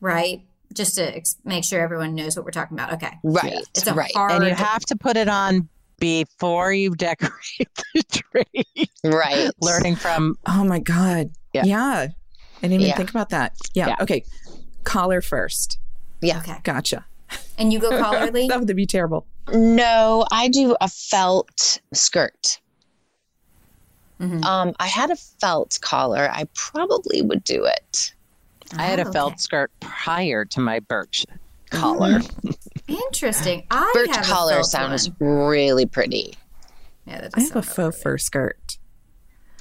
right? 0.01 0.43
Just 0.73 0.95
to 0.97 1.17
ex- 1.17 1.39
make 1.45 1.65
sure 1.65 1.81
everyone 1.81 2.15
knows 2.15 2.37
what 2.37 2.45
we're 2.45 2.53
talking 2.53 2.77
about. 2.79 2.93
Okay, 2.95 3.19
Right. 3.25 3.55
it's 3.75 3.87
a 3.89 3.95
right. 3.95 4.13
hard. 4.15 4.31
And 4.33 4.45
you 4.47 4.55
have 4.55 4.83
to 4.87 4.97
put 4.97 5.17
it 5.17 5.29
on 5.29 5.69
before 5.99 6.73
you 6.73 6.95
decorate 6.95 7.33
the 7.95 8.03
tree. 8.11 8.89
Right. 9.05 9.51
Learning 9.61 9.97
from 9.97 10.37
Oh 10.47 10.65
my 10.65 10.79
god. 10.79 11.31
Yeah. 11.53 11.65
Yeah. 11.65 12.07
I 12.09 12.61
didn't 12.62 12.75
even 12.75 12.87
Yeah. 12.87 12.97
think 12.97 13.11
about 13.11 13.31
that. 13.31 13.55
Yeah. 13.75 13.89
Yeah. 13.89 13.97
Okay. 14.01 14.25
Collar 14.85 15.20
first. 15.20 15.79
Yeah. 16.20 16.39
okay, 16.39 16.57
Gotcha. 16.65 17.05
and 17.59 17.73
you 17.73 17.79
go 17.79 17.91
collarly. 18.03 18.49
That 18.49 18.59
would 18.61 18.75
be 18.77 18.87
terrible. 18.87 19.27
No, 19.53 20.27
I 20.33 20.49
do 20.49 20.77
a 20.81 20.89
felt 20.89 21.81
skirt. 21.95 22.61
Mhm. 24.20 24.45
Um, 24.45 24.75
I 24.81 24.89
had 24.89 25.11
a 25.11 25.16
felt 25.16 25.79
collar. 25.81 26.29
I 26.33 26.45
probably 26.55 27.23
would 27.23 27.45
do 27.45 27.65
it. 27.65 28.12
I 28.77 28.83
had 28.83 28.99
Oh, 28.99 29.09
a 29.09 29.12
felt 29.12 29.33
okay. 29.35 29.39
skirt 29.39 29.70
prior 29.81 30.45
to 30.47 30.61
my 30.61 30.81
birch 30.81 31.25
collar. 31.70 32.20
Interesting. 32.89 33.66
I 33.70 33.90
Birch 33.94 34.10
have 34.16 34.24
a 34.24 34.28
collar 34.28 34.55
felt 34.55 34.66
sounds 34.66 35.10
one. 35.19 35.28
really 35.39 35.86
pretty. 35.86 36.35
Yeah, 37.06 37.20
that 37.23 37.31
I 37.35 37.40
have 37.40 37.51
a 37.56 37.62
sound 37.62 37.66
faux 37.66 38.02
fur 38.02 38.19
skirt. 38.19 38.78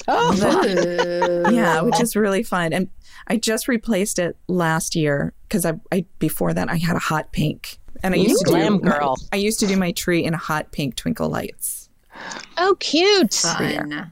Oh, 0.07 0.33
Ooh. 0.33 1.51
Yeah, 1.53 1.81
which 1.81 1.99
is 1.99 2.15
really 2.15 2.43
fun. 2.43 2.71
And 2.73 2.89
I 3.27 3.37
just 3.37 3.67
replaced 3.67 4.19
it 4.19 4.37
last 4.47 4.95
year 4.95 5.33
because 5.47 5.65
I, 5.65 5.73
I 5.91 6.05
before 6.19 6.53
that 6.53 6.69
I 6.69 6.77
had 6.77 6.95
a 6.95 6.99
hot 6.99 7.31
pink. 7.31 7.77
And 8.03 8.13
I 8.13 8.17
used 8.17 8.45
to 8.45 8.51
glam 8.51 8.77
do 8.77 8.83
my- 8.85 8.91
girl. 8.97 9.15
I 9.33 9.37
used 9.37 9.59
to 9.61 9.67
do 9.67 9.75
my 9.75 9.91
tree 9.91 10.23
in 10.23 10.33
a 10.33 10.37
hot 10.37 10.71
pink 10.71 10.95
twinkle 10.95 11.29
lights. 11.29 11.89
Oh, 12.57 12.75
cute. 12.79 13.33
Fun. 13.33 14.11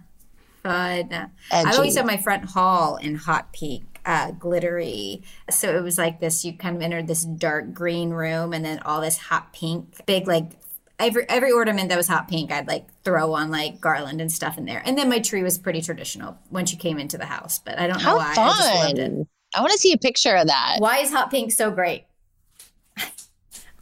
Fun. 0.64 1.14
I 1.14 1.28
Edgy. 1.52 1.76
always 1.78 1.96
had 1.96 2.06
my 2.06 2.18
front 2.18 2.46
hall 2.46 2.98
in 2.98 3.16
hot 3.16 3.54
pink, 3.54 3.95
uh, 4.06 4.32
glittery. 4.32 5.24
So 5.50 5.76
it 5.76 5.82
was 5.82 5.98
like 5.98 6.20
this 6.20 6.46
you 6.46 6.54
kind 6.54 6.76
of 6.76 6.82
entered 6.82 7.08
this 7.08 7.24
dark 7.26 7.74
green 7.74 8.12
room 8.12 8.54
and 8.54 8.64
then 8.64 8.80
all 8.80 9.02
this 9.02 9.18
hot 9.18 9.52
pink, 9.54 10.06
big 10.06 10.28
like 10.28 10.52
every 11.00 11.28
every 11.30 11.52
ornament 11.52 11.90
that 11.90 11.98
was 11.98 12.08
hot 12.08 12.28
pink, 12.28 12.52
I'd 12.52 12.68
like 12.68 12.88
throw 13.04 13.34
on 13.34 13.52
like 13.52 13.82
garland 13.82 14.22
and 14.22 14.32
stuff 14.32 14.58
in 14.58 14.66
there. 14.66 14.82
And 14.86 14.98
then 14.98 15.10
my 15.10 15.20
tree 15.20 15.44
was 15.44 15.58
pretty 15.58 15.82
traditional 15.82 16.38
when 16.50 16.66
she 16.66 16.78
came 16.78 17.00
into 17.00 17.18
the 17.18 17.26
house, 17.26 17.60
but 17.60 17.78
I 17.80 17.88
don't 17.88 17.98
know 17.98 18.04
How 18.04 18.18
why. 18.18 18.32
I 18.32 18.36
just 18.36 18.76
loved 18.76 19.00
it. 19.00 19.10
fun. 19.12 19.28
I 19.56 19.62
want 19.62 19.72
to 19.74 19.80
see 19.80 19.94
a 19.94 19.98
picture 19.98 20.36
of 20.36 20.48
that. 20.48 20.78
Why 20.80 20.98
is 21.00 21.12
hot 21.12 21.32
pink 21.32 21.52
so 21.52 21.72
great? 21.72 22.06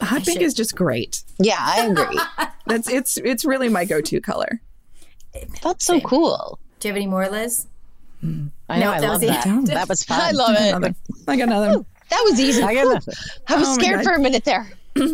Hot 0.01 0.23
pink 0.23 0.39
should- 0.39 0.41
is 0.41 0.53
just 0.53 0.75
great. 0.75 1.23
Yeah, 1.39 1.57
I 1.59 1.85
agree. 1.85 2.19
That's 2.67 2.89
it's 2.89 3.17
it's 3.17 3.45
really 3.45 3.69
my 3.69 3.85
go-to 3.85 4.19
color. 4.21 4.61
That's 5.63 5.85
so 5.85 5.99
cool. 6.01 6.59
Do 6.79 6.87
you 6.87 6.93
have 6.93 6.97
any 6.97 7.07
more, 7.07 7.27
Liz? 7.29 7.67
I 8.73 8.79
know. 8.79 8.85
No, 8.85 8.91
I 8.91 8.99
that 9.01 9.09
love 9.09 9.21
was 9.21 9.29
that. 9.29 9.43
the- 9.65 9.71
That 9.73 9.89
was 9.89 10.03
fun. 10.05 10.19
I 10.21 10.31
love 10.31 10.55
it. 10.59 10.73
Another. 10.75 10.95
I 11.27 11.35
got 11.37 11.43
another. 11.47 11.85
That 12.09 12.21
was 12.29 12.39
easy. 12.39 12.61
I 12.61 12.73
got 12.73 12.93
nothing. 12.93 13.13
I 13.47 13.55
was 13.57 13.67
Oh 13.69 13.73
scared 13.73 14.03
for 14.03 14.13
a 14.13 14.19
minute 14.19 14.43
there. 14.45 14.67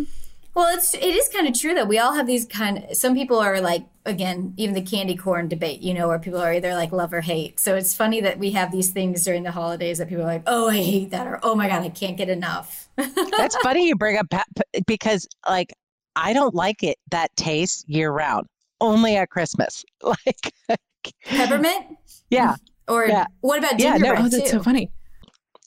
Well, 0.56 0.76
it's 0.76 0.94
it 0.94 1.04
is 1.16 1.30
kind 1.30 1.48
of 1.48 1.58
true 1.58 1.74
that 1.76 1.88
we 1.88 2.00
all 2.00 2.16
have 2.16 2.28
these 2.28 2.44
kind. 2.44 2.80
Of, 2.90 2.98
Some 2.98 3.14
people 3.14 3.40
are 3.40 3.62
like 3.62 3.86
again, 4.06 4.56
even 4.58 4.74
the 4.76 4.82
candy 4.82 5.16
corn 5.16 5.48
debate, 5.48 5.80
you 5.80 5.94
know, 5.94 6.08
where 6.10 6.20
people 6.20 6.42
are 6.42 6.52
either 6.54 6.74
like 6.74 6.92
love 6.92 7.14
or 7.14 7.22
hate. 7.22 7.60
So 7.62 7.76
it's 7.76 7.96
funny 7.96 8.20
that 8.22 8.40
we 8.40 8.52
have 8.52 8.70
these 8.72 8.90
things 8.92 9.24
during 9.24 9.44
the 9.44 9.52
holidays 9.52 10.00
that 10.00 10.10
people 10.10 10.24
are 10.24 10.28
like, 10.28 10.44
"Oh, 10.48 10.68
I 10.68 10.76
hate 10.78 11.12
that," 11.12 11.28
or 11.28 11.40
"Oh 11.44 11.56
my 11.56 11.70
god, 11.70 11.84
I 11.84 11.90
can't 11.90 12.18
get 12.18 12.28
enough." 12.30 12.90
That's 12.98 13.56
funny 13.58 13.88
you 13.88 13.96
bring 13.96 14.18
up 14.18 14.30
pe- 14.30 14.40
pe- 14.74 14.82
because, 14.86 15.28
like, 15.48 15.72
I 16.18 16.34
don't 16.34 16.56
like 16.56 16.84
it 16.84 16.98
that 17.12 17.34
taste 17.38 17.88
year 17.88 18.12
round. 18.12 18.48
Only 18.82 19.16
at 19.16 19.30
Christmas. 19.30 19.86
Like, 20.04 20.52
Peppermint, 21.26 21.86
yeah, 22.30 22.56
or 22.90 23.06
Yeah. 23.08 23.26
what 23.42 23.60
about 23.60 23.80
Yeah, 23.80 23.92
no, 23.98 23.98
gingerbread 23.98 24.20
Oh, 24.20 24.30
that's 24.30 24.44
too? 24.52 24.58
so 24.58 24.64
funny. 24.64 24.92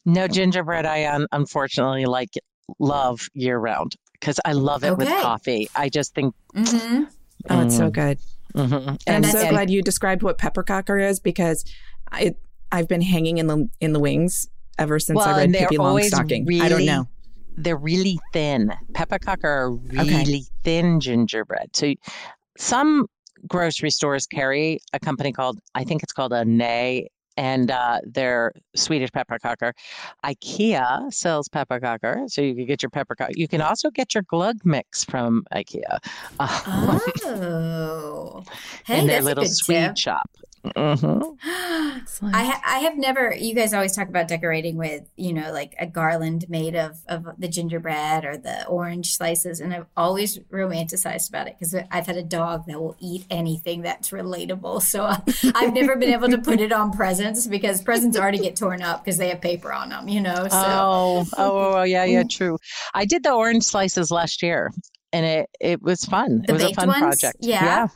no 0.04 0.26
gingerbread. 0.28 0.84
I 0.86 1.06
un- 1.14 1.26
unfortunately 1.32 2.04
like 2.06 2.30
love 2.78 3.28
year 3.34 3.58
round 3.58 3.96
because 4.14 4.38
I 4.44 4.52
love 4.52 4.84
it 4.84 4.96
with 4.96 5.08
coffee. 5.08 5.68
I 5.74 5.88
just 5.88 6.14
think. 6.14 6.34
hmm 6.54 7.04
Oh, 7.50 7.60
it's 7.62 7.76
so 7.76 7.90
good. 7.90 8.18
mhm. 8.54 8.98
And 9.06 9.24
I'm 9.24 9.30
so 9.30 9.38
that's- 9.38 9.50
glad 9.52 9.70
you 9.70 9.82
described 9.82 10.22
what 10.22 10.38
pepparkakor 10.38 11.02
is 11.08 11.20
because 11.20 11.64
I 12.10 12.34
I've 12.70 12.88
been 12.88 13.02
hanging 13.02 13.38
in 13.38 13.46
the 13.46 13.68
in 13.80 13.92
the 13.92 14.00
wings 14.00 14.48
ever 14.78 14.98
since 14.98 15.16
Well, 15.16 15.28
I 15.28 15.36
read 15.38 15.44
and 15.44 15.54
they're 15.54 15.62
Pippi 15.68 15.78
always 15.78 16.12
Longstocking. 16.12 16.60
I 16.62 16.68
don't 16.68 16.86
know. 16.86 17.06
they're 17.56 17.76
really 17.76 18.18
thin. 18.32 18.72
Pepparkakor 18.92 19.44
are 19.44 19.70
really 19.70 20.44
thin 20.64 21.00
gingerbread. 21.00 21.76
So 21.76 21.92
some 22.56 23.06
grocery 23.48 23.90
stores 23.90 24.26
carry 24.26 24.80
a 24.92 25.00
company 25.00 25.32
called 25.32 25.60
I 25.74 25.84
think 25.84 26.02
it's 26.02 26.12
called 26.12 26.32
a 26.32 26.44
Nay 26.44 27.08
and 27.36 27.70
uh, 27.70 28.00
they're 28.04 28.52
Swedish 28.76 29.10
pepparkakor. 29.10 29.72
IKEA 30.24 31.12
sells 31.12 31.48
pepparkakor, 31.48 32.30
so 32.30 32.42
you 32.42 32.54
can 32.54 32.66
get 32.66 32.82
your 32.82 32.90
pepparkakor. 32.90 33.30
You 33.34 33.48
can 33.48 33.60
also 33.62 33.90
get 33.90 34.14
your 34.14 34.22
glögg 34.24 34.64
mix 34.64 35.04
from 35.04 35.44
IKEA 35.54 35.98
Oh, 36.40 38.44
hey, 38.84 39.00
in 39.00 39.06
their 39.06 39.22
little 39.22 39.46
sweet 39.46 39.76
tip. 39.76 39.98
shop. 39.98 40.30
Hmm 40.76 41.20
Excellent. 41.96 42.34
I, 42.34 42.44
ha- 42.44 42.62
I 42.64 42.78
have 42.80 42.96
never. 42.96 43.34
You 43.34 43.54
guys 43.54 43.74
always 43.74 43.94
talk 43.94 44.08
about 44.08 44.28
decorating 44.28 44.76
with, 44.76 45.02
you 45.16 45.32
know, 45.32 45.52
like 45.52 45.74
a 45.78 45.86
garland 45.86 46.46
made 46.48 46.74
of 46.74 46.98
of 47.08 47.26
the 47.38 47.48
gingerbread 47.48 48.24
or 48.24 48.36
the 48.36 48.66
orange 48.66 49.16
slices, 49.16 49.60
and 49.60 49.74
I've 49.74 49.86
always 49.96 50.38
romanticized 50.52 51.28
about 51.28 51.48
it 51.48 51.56
because 51.58 51.74
I've 51.90 52.06
had 52.06 52.16
a 52.16 52.22
dog 52.22 52.66
that 52.66 52.80
will 52.80 52.96
eat 53.00 53.26
anything 53.30 53.82
that's 53.82 54.10
relatable. 54.10 54.82
So 54.82 55.04
uh, 55.04 55.18
I've 55.54 55.72
never 55.72 55.96
been 55.96 56.12
able 56.12 56.28
to 56.28 56.38
put 56.38 56.60
it 56.60 56.72
on 56.72 56.92
presents 56.92 57.46
because 57.46 57.82
presents 57.82 58.16
already 58.16 58.38
get 58.38 58.56
torn 58.56 58.82
up 58.82 59.04
because 59.04 59.18
they 59.18 59.28
have 59.28 59.40
paper 59.40 59.72
on 59.72 59.90
them, 59.90 60.08
you 60.08 60.20
know. 60.20 60.48
So 60.48 60.48
Oh, 60.50 61.26
oh, 61.36 61.74
oh, 61.78 61.82
yeah, 61.82 62.04
yeah, 62.04 62.22
true. 62.28 62.58
I 62.94 63.04
did 63.04 63.22
the 63.22 63.32
orange 63.32 63.64
slices 63.64 64.10
last 64.10 64.42
year, 64.42 64.70
and 65.12 65.26
it 65.26 65.50
it 65.60 65.82
was 65.82 66.04
fun. 66.04 66.42
The 66.46 66.50
it 66.50 66.52
was 66.52 66.62
a 66.64 66.74
fun 66.74 66.88
ones? 66.88 67.00
project. 67.00 67.36
Yeah. 67.40 67.88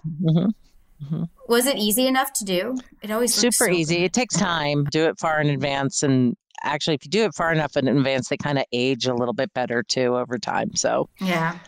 Mhm. 1.03 1.29
was 1.49 1.67
it 1.67 1.77
easy 1.77 2.07
enough 2.07 2.33
to 2.35 2.45
do? 2.45 2.75
It 3.03 3.11
always 3.11 3.31
looks 3.43 3.57
super 3.59 3.71
so 3.71 3.77
easy. 3.77 3.97
good. 3.97 4.03
It 4.05 4.13
takes 4.13 4.37
time. 4.37 4.85
Do 4.85 5.05
it 5.07 5.19
far 5.19 5.41
in 5.41 5.49
advance, 5.51 6.03
and 6.03 6.37
actually, 6.63 6.95
if 6.95 7.05
you 7.05 7.11
do 7.11 7.25
it 7.25 7.35
far 7.35 7.53
enough 7.53 7.77
in 7.77 7.87
advance, 7.89 8.29
they 8.29 8.37
kind 8.37 8.59
of 8.59 8.65
age 8.73 9.07
a 9.07 9.15
little 9.15 9.35
bit 9.35 9.53
better 9.53 9.83
too 9.83 10.17
over 10.17 10.39
time. 10.39 10.75
So 10.75 11.09
Yeah. 11.21 11.59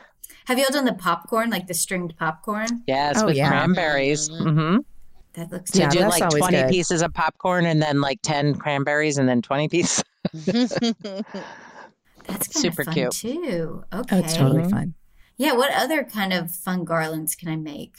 Have 0.47 0.59
you 0.59 0.65
all 0.65 0.73
done 0.73 0.87
the 0.87 0.95
popcorn, 0.95 1.51
like 1.51 1.67
the 1.67 1.75
stringed 1.75 2.17
popcorn? 2.17 2.83
yes, 2.87 3.19
Oh, 3.19 3.27
with 3.27 3.37
yeah. 3.37 3.49
cranberries. 3.49 4.29
hmm 4.31 4.79
That 5.35 5.53
looks 5.53 5.71
To 5.73 5.79
Yeah, 5.81 5.91
do 5.91 6.01
like 6.01 6.27
20 6.31 6.57
good. 6.57 6.71
pieces 6.71 7.03
of 7.03 7.13
popcorn 7.13 7.67
and 7.67 7.83
then 7.83 8.01
like 8.01 8.19
10 8.23 8.55
cranberries 8.55 9.19
and 9.19 9.29
then 9.29 9.43
20 9.43 9.69
pieces. 9.69 10.03
That's 12.27 12.49
kind 12.49 12.53
super 12.53 12.83
of 12.83 12.87
fun 12.87 12.95
cute. 12.95 13.11
too. 13.13 13.85
Okay. 13.93 14.17
Oh, 14.17 14.19
it's 14.21 14.37
totally 14.37 14.69
fun. 14.71 14.95
Yeah. 15.37 15.53
What 15.53 15.73
other 15.75 16.03
kind 16.05 16.33
of 16.33 16.51
fun 16.51 16.85
garlands 16.85 17.35
can 17.35 17.49
I 17.49 17.57
make? 17.57 17.95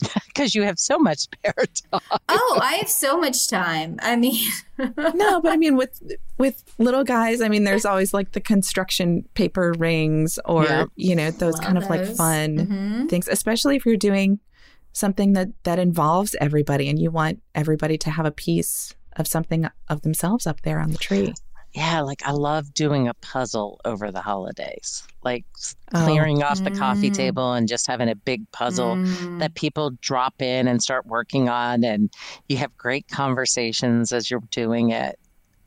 Because 0.26 0.54
you 0.54 0.62
have 0.62 0.78
so 0.78 0.98
much 0.98 1.18
spare 1.28 1.54
time. 1.90 2.00
Oh, 2.28 2.58
I 2.60 2.74
have 2.76 2.88
so 2.88 3.18
much 3.18 3.48
time. 3.48 3.96
I 4.02 4.16
mean, 4.16 4.40
no, 4.78 5.40
but 5.40 5.52
I 5.52 5.56
mean 5.56 5.76
with 5.76 6.02
with 6.38 6.64
little 6.78 7.04
guys, 7.04 7.40
I 7.40 7.48
mean 7.48 7.64
there's 7.64 7.84
always 7.84 8.12
like 8.14 8.32
the 8.32 8.40
construction 8.40 9.24
paper 9.34 9.72
rings 9.78 10.38
or 10.44 10.64
Yeah. 10.64 10.84
you 10.96 11.14
know 11.14 11.30
those 11.30 11.54
Love 11.54 11.64
kind 11.64 11.78
of 11.78 11.84
like 11.90 12.04
those. 12.04 12.16
fun 12.16 12.56
Mhm. 12.56 13.08
things, 13.10 13.28
especially 13.28 13.76
if 13.76 13.84
you're 13.86 13.96
doing 13.96 14.40
something 14.92 15.34
that 15.34 15.48
that 15.64 15.78
involves 15.78 16.34
everybody 16.40 16.88
and 16.88 16.98
you 16.98 17.10
want 17.10 17.40
everybody 17.54 17.96
to 17.98 18.10
have 18.10 18.26
a 18.26 18.32
piece 18.32 18.94
of 19.16 19.26
something 19.28 19.68
of 19.88 20.02
themselves 20.02 20.46
up 20.46 20.62
there 20.62 20.80
on 20.80 20.90
the 20.90 20.98
tree. 20.98 21.34
Yeah, 21.74 22.02
like 22.02 22.20
I 22.26 22.32
love 22.32 22.74
doing 22.74 23.08
a 23.08 23.14
puzzle 23.14 23.80
over 23.86 24.10
the 24.10 24.20
holidays, 24.20 25.04
like 25.24 25.44
s- 25.56 25.74
Oh. 25.94 26.04
clearing 26.04 26.42
off 26.42 26.62
the 26.62 26.70
coffee 26.70 27.10
Mm. 27.10 27.14
table 27.14 27.52
and 27.54 27.66
just 27.66 27.86
having 27.86 28.10
a 28.10 28.14
big 28.14 28.50
puzzle 28.52 28.96
Mm. 28.96 29.38
that 29.38 29.54
people 29.54 29.92
drop 30.02 30.42
in 30.42 30.68
and 30.68 30.82
start 30.82 31.06
working 31.06 31.48
on. 31.48 31.82
And 31.82 32.10
you 32.48 32.58
have 32.58 32.76
great 32.76 33.08
conversations 33.08 34.12
as 34.12 34.30
you're 34.30 34.42
doing 34.50 34.90
it. 34.90 35.18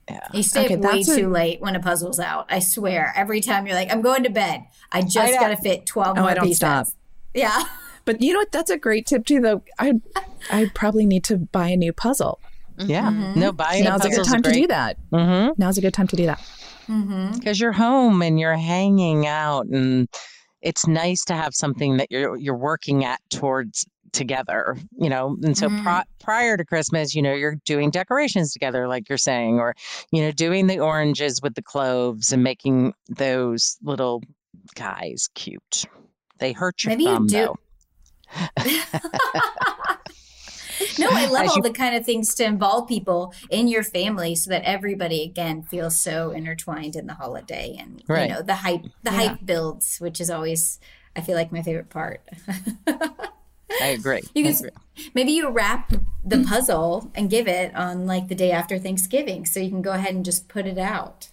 Yeah. 0.07 0.19
You 0.33 0.43
stay 0.43 0.65
Okay, 0.65 0.75
way 0.75 0.81
that's 0.81 1.09
a- 1.09 1.15
too 1.15 1.29
late 1.29 1.59
when 1.61 1.75
a 1.75 1.79
puzzle's 1.79 2.19
out. 2.19 2.45
I 2.51 2.59
swear. 2.59 3.11
Every 3.15 3.41
time 3.41 3.65
you're 3.65 3.75
like, 3.75 3.91
I'm 3.91 4.01
going 4.03 4.21
to 4.23 4.29
bed. 4.29 4.65
I 4.91 5.01
just 5.01 5.33
got 5.39 5.47
to 5.47 5.57
fit 5.57 5.87
12 5.87 6.17
Oh, 6.17 6.21
more 6.21 6.29
I 6.29 6.33
don't 6.35 6.43
pieces. 6.43 6.57
stop. 6.57 6.87
Yeah. 7.33 7.63
But 8.05 8.21
you 8.21 8.33
know 8.33 8.39
what? 8.39 8.51
That's 8.51 8.69
a 8.69 8.77
great 8.77 9.07
tip 9.07 9.25
too. 9.25 9.41
Though 9.41 9.63
I 9.79 9.93
I 10.51 10.69
probably 10.75 11.07
need 11.07 11.23
to 11.23 11.37
buy 11.39 11.69
a 11.69 11.75
new 11.75 11.91
puzzle. 11.91 12.39
Yeah. 12.79 13.09
Mm-hmm. 13.09 13.39
No, 13.39 13.51
buying 13.51 13.83
Now's 13.83 14.05
a 14.05 14.09
good 14.09 14.25
time 14.25 14.41
to 14.43 14.51
do 14.51 14.67
that. 14.67 14.97
Mm-hmm. 15.11 15.53
Now's 15.57 15.77
a 15.77 15.81
good 15.81 15.93
time 15.93 16.07
to 16.07 16.15
do 16.15 16.25
that. 16.27 16.39
Mm-hmm. 16.87 17.39
because 17.39 17.59
you're 17.59 17.71
home 17.71 18.21
and 18.21 18.39
you're 18.39 18.55
hanging 18.55 19.25
out 19.25 19.65
and 19.65 20.07
it's 20.61 20.85
nice 20.85 21.23
to 21.25 21.33
have 21.33 21.55
something 21.55 21.97
that 21.97 22.11
you're 22.11 22.37
you're 22.37 22.55
working 22.55 23.03
at 23.03 23.19
towards 23.31 23.87
together 24.11 24.77
you 24.99 25.09
know 25.09 25.35
and 25.41 25.57
so 25.57 25.67
Mhm. 25.67 25.81
pri- 25.81 26.03
prior 26.19 26.55
to 26.57 26.63
christmas 26.63 27.15
you 27.15 27.23
know 27.23 27.33
you're 27.33 27.55
doing 27.65 27.89
decorations 27.89 28.53
together 28.53 28.87
like 28.87 29.09
you're 29.09 29.17
saying 29.17 29.59
or 29.59 29.73
you 30.11 30.21
know 30.21 30.31
doing 30.31 30.67
the 30.67 30.77
oranges 30.79 31.41
with 31.41 31.55
the 31.55 31.63
cloves 31.63 32.31
and 32.31 32.43
making 32.43 32.93
those 33.09 33.77
little 33.81 34.21
guys 34.75 35.27
cute 35.33 35.85
they 36.37 36.51
hurt 36.53 36.83
your 36.83 36.91
Maybe 36.91 37.05
you 37.05 37.09
thumb 37.09 37.25
do- 37.25 37.35
though 37.35 37.57
No, 40.99 41.07
I 41.11 41.25
love 41.27 41.47
all 41.49 41.55
you- 41.57 41.61
the 41.61 41.71
kind 41.71 41.95
of 41.95 42.05
things 42.05 42.33
to 42.35 42.43
involve 42.45 42.87
people 42.87 43.33
in 43.49 43.67
your 43.67 43.83
family 43.83 44.35
so 44.35 44.49
that 44.49 44.63
everybody 44.63 45.23
again 45.23 45.63
feels 45.63 45.99
so 45.99 46.31
intertwined 46.31 46.95
in 46.95 47.07
the 47.07 47.13
holiday 47.13 47.75
and 47.79 48.03
Right. 48.07 48.29
you 48.29 48.35
know 48.35 48.41
the 48.41 48.55
hype 48.55 48.85
the 49.03 49.11
hype 49.11 49.45
builds, 49.45 49.97
which 49.99 50.19
is 50.21 50.29
always 50.29 50.79
I 51.15 51.21
feel 51.21 51.35
like 51.35 51.51
my 51.51 51.61
favorite 51.61 51.89
part. 51.89 52.21
i 53.81 53.87
agree 53.87 54.21
You 54.33 54.43
can 54.43 54.55
agree. 54.55 54.69
maybe 55.13 55.31
you 55.31 55.49
wrap 55.49 55.91
the 56.23 56.43
puzzle 56.43 57.11
and 57.15 57.29
give 57.29 57.47
it 57.47 57.75
on 57.75 58.05
like 58.07 58.27
the 58.27 58.35
day 58.35 58.51
after 58.51 58.77
Thanksgiving 58.79 59.45
so 59.45 59.59
you 59.59 59.69
can 59.69 59.81
go 59.81 59.91
ahead 59.91 60.15
and 60.15 60.23
just 60.23 60.47
put 60.47 60.65
it 60.65 60.77
out. 60.77 61.29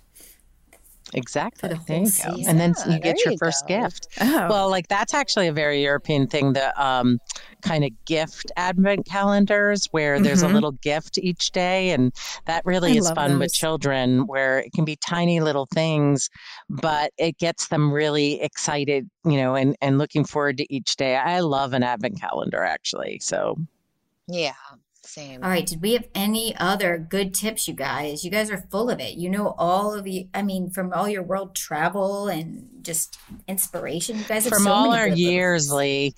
Exactly 1.14 1.68
the 1.68 1.76
there 1.86 1.98
you 1.98 2.05
go 2.12 2.30
season. 2.36 2.51
and 2.51 2.60
then 2.60 2.74
you 2.93 3.01
get 3.01 3.24
your 3.24 3.32
you 3.32 3.39
first 3.39 3.66
go. 3.66 3.80
gift 3.80 4.09
Oh, 4.20 4.47
Well, 4.48 4.70
like 4.70 4.89
that's 4.89 5.14
actually 5.14 5.48
a 5.48 5.52
very 5.52 5.82
European 5.82 6.26
thing. 6.26 6.52
The 6.52 6.82
um, 6.82 7.18
kind 7.62 7.84
of 7.84 7.90
gift 8.06 8.51
advent 8.56 9.06
calendars 9.06 9.86
where 9.93 10.18
there's 10.20 10.43
a 10.43 10.47
Mhm. 10.48 10.55
little 10.55 10.72
gift 10.72 11.18
each 11.18 11.51
day, 11.52 11.90
and 11.90 12.12
that 12.47 12.64
really 12.64 12.93
I 12.93 12.97
is 12.97 13.10
fun 13.10 13.39
with 13.39 13.52
children. 13.52 14.26
Where 14.26 14.59
it 14.60 14.72
can 14.72 14.84
be 14.84 14.97
tiny 14.97 15.40
little 15.40 15.66
things, 15.72 16.28
but 16.68 17.12
it 17.18 17.39
gets 17.39 17.68
them 17.68 17.93
really 17.93 18.40
excited, 18.43 19.09
you 19.24 19.36
know, 19.36 19.55
and 19.55 19.76
and 19.80 19.98
looking 19.98 20.24
forward 20.24 20.59
to 20.59 20.74
each 20.74 20.97
day. 20.97 21.16
I 21.16 21.40
love 21.40 21.72
an 21.72 21.82
advent 21.82 22.20
calendar 22.20 22.62
actually. 22.64 23.18
So 23.20 23.56
Yeah, 24.28 24.55
same. 25.04 25.42
All 25.42 25.50
right, 25.50 25.66
did 25.66 25.82
we 25.82 25.92
have 25.94 26.04
any 26.14 26.54
other 26.56 26.96
good 26.98 27.34
tips, 27.34 27.66
you 27.68 27.74
guys? 27.74 28.24
You 28.24 28.30
guys 28.30 28.50
are 28.50 28.66
full 28.70 28.88
of 28.90 29.00
it. 29.00 29.14
You 29.14 29.28
know 29.30 29.54
all 29.58 29.94
of 29.94 30.06
you. 30.06 30.28
I 30.32 30.42
mean, 30.42 30.70
from 30.70 30.92
all 30.92 31.08
your 31.08 31.22
world 31.22 31.54
travel 31.56 32.28
and 32.28 32.68
just 32.82 33.18
inspiration, 33.48 34.18
you 34.18 34.24
guys 34.24 34.44
have 34.44 34.52
from 34.52 34.62
so 34.64 34.72
all 34.72 34.90
many 34.90 35.00
our 35.02 35.08
good 35.08 35.18
little- 35.18 35.32
years, 35.32 35.72
Lee, 35.72 36.14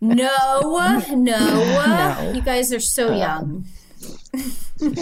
No, 0.00 1.00
no, 1.10 1.14
No. 1.16 2.32
You 2.34 2.42
guys 2.42 2.72
are 2.72 2.80
so 2.80 3.12
um. 3.12 3.16
young. 3.18 3.66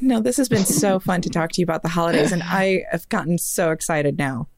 no, 0.00 0.20
this 0.20 0.36
has 0.36 0.48
been 0.48 0.64
so 0.64 0.98
fun 1.00 1.20
to 1.22 1.30
talk 1.30 1.52
to 1.52 1.60
you 1.60 1.64
about 1.64 1.82
the 1.82 1.88
holidays, 1.88 2.32
and 2.32 2.42
I 2.42 2.84
have 2.90 3.08
gotten 3.08 3.38
so 3.38 3.70
excited 3.70 4.18
now. 4.18 4.48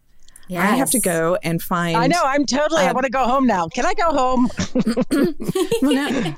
Yes. 0.49 0.63
I 0.63 0.77
have 0.77 0.91
to 0.91 1.01
go 1.01 1.39
and 1.43 1.61
find. 1.61 1.97
I 1.97 2.07
know 2.07 2.21
I'm 2.25 2.47
totally. 2.47 2.83
I 2.83 2.89
um, 2.89 2.95
want 2.95 3.05
to 3.05 3.13
go 3.13 3.25
home 3.25 3.47
now. 3.47 3.69
Can 3.69 3.85
I 3.85 3.95
go 3.95 4.13
home? 4.13 4.49
Well, 5.81 6.13
no. 6.13 6.35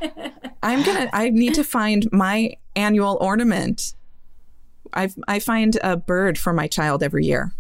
I'm 0.62 0.82
gonna. 0.82 1.08
I 1.12 1.30
need 1.30 1.54
to 1.54 1.64
find 1.64 2.06
my 2.12 2.54
annual 2.76 3.16
ornament. 3.20 3.94
I 4.92 5.10
I 5.28 5.38
find 5.38 5.78
a 5.82 5.96
bird 5.96 6.38
for 6.38 6.52
my 6.52 6.66
child 6.66 7.02
every 7.02 7.24
year. 7.24 7.52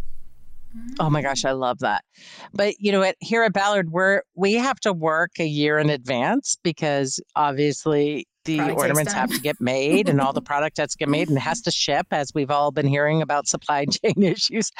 Oh 0.98 1.10
my 1.10 1.22
gosh, 1.22 1.44
I 1.44 1.52
love 1.52 1.80
that. 1.80 2.04
But 2.52 2.78
you 2.78 2.92
know 2.92 3.00
what? 3.00 3.16
Here 3.20 3.42
at 3.42 3.52
Ballard, 3.52 3.90
we're 3.90 4.22
we 4.34 4.54
have 4.54 4.78
to 4.80 4.92
work 4.92 5.32
a 5.38 5.46
year 5.46 5.78
in 5.78 5.90
advance 5.90 6.58
because 6.62 7.20
obviously 7.36 8.26
the 8.44 8.60
ornaments 8.60 9.12
have 9.12 9.30
to 9.30 9.40
get 9.40 9.60
made 9.60 10.08
and 10.08 10.20
all 10.20 10.32
the 10.32 10.40
product 10.50 10.78
has 10.78 10.92
to 10.92 10.98
get 10.98 11.08
made 11.08 11.28
and 11.28 11.36
it 11.36 11.42
has 11.42 11.60
to 11.62 11.70
ship 11.70 12.06
as 12.10 12.32
we've 12.34 12.50
all 12.50 12.70
been 12.70 12.86
hearing 12.86 13.22
about 13.22 13.46
supply 13.46 13.84
chain 14.04 14.22
issues. 14.22 14.70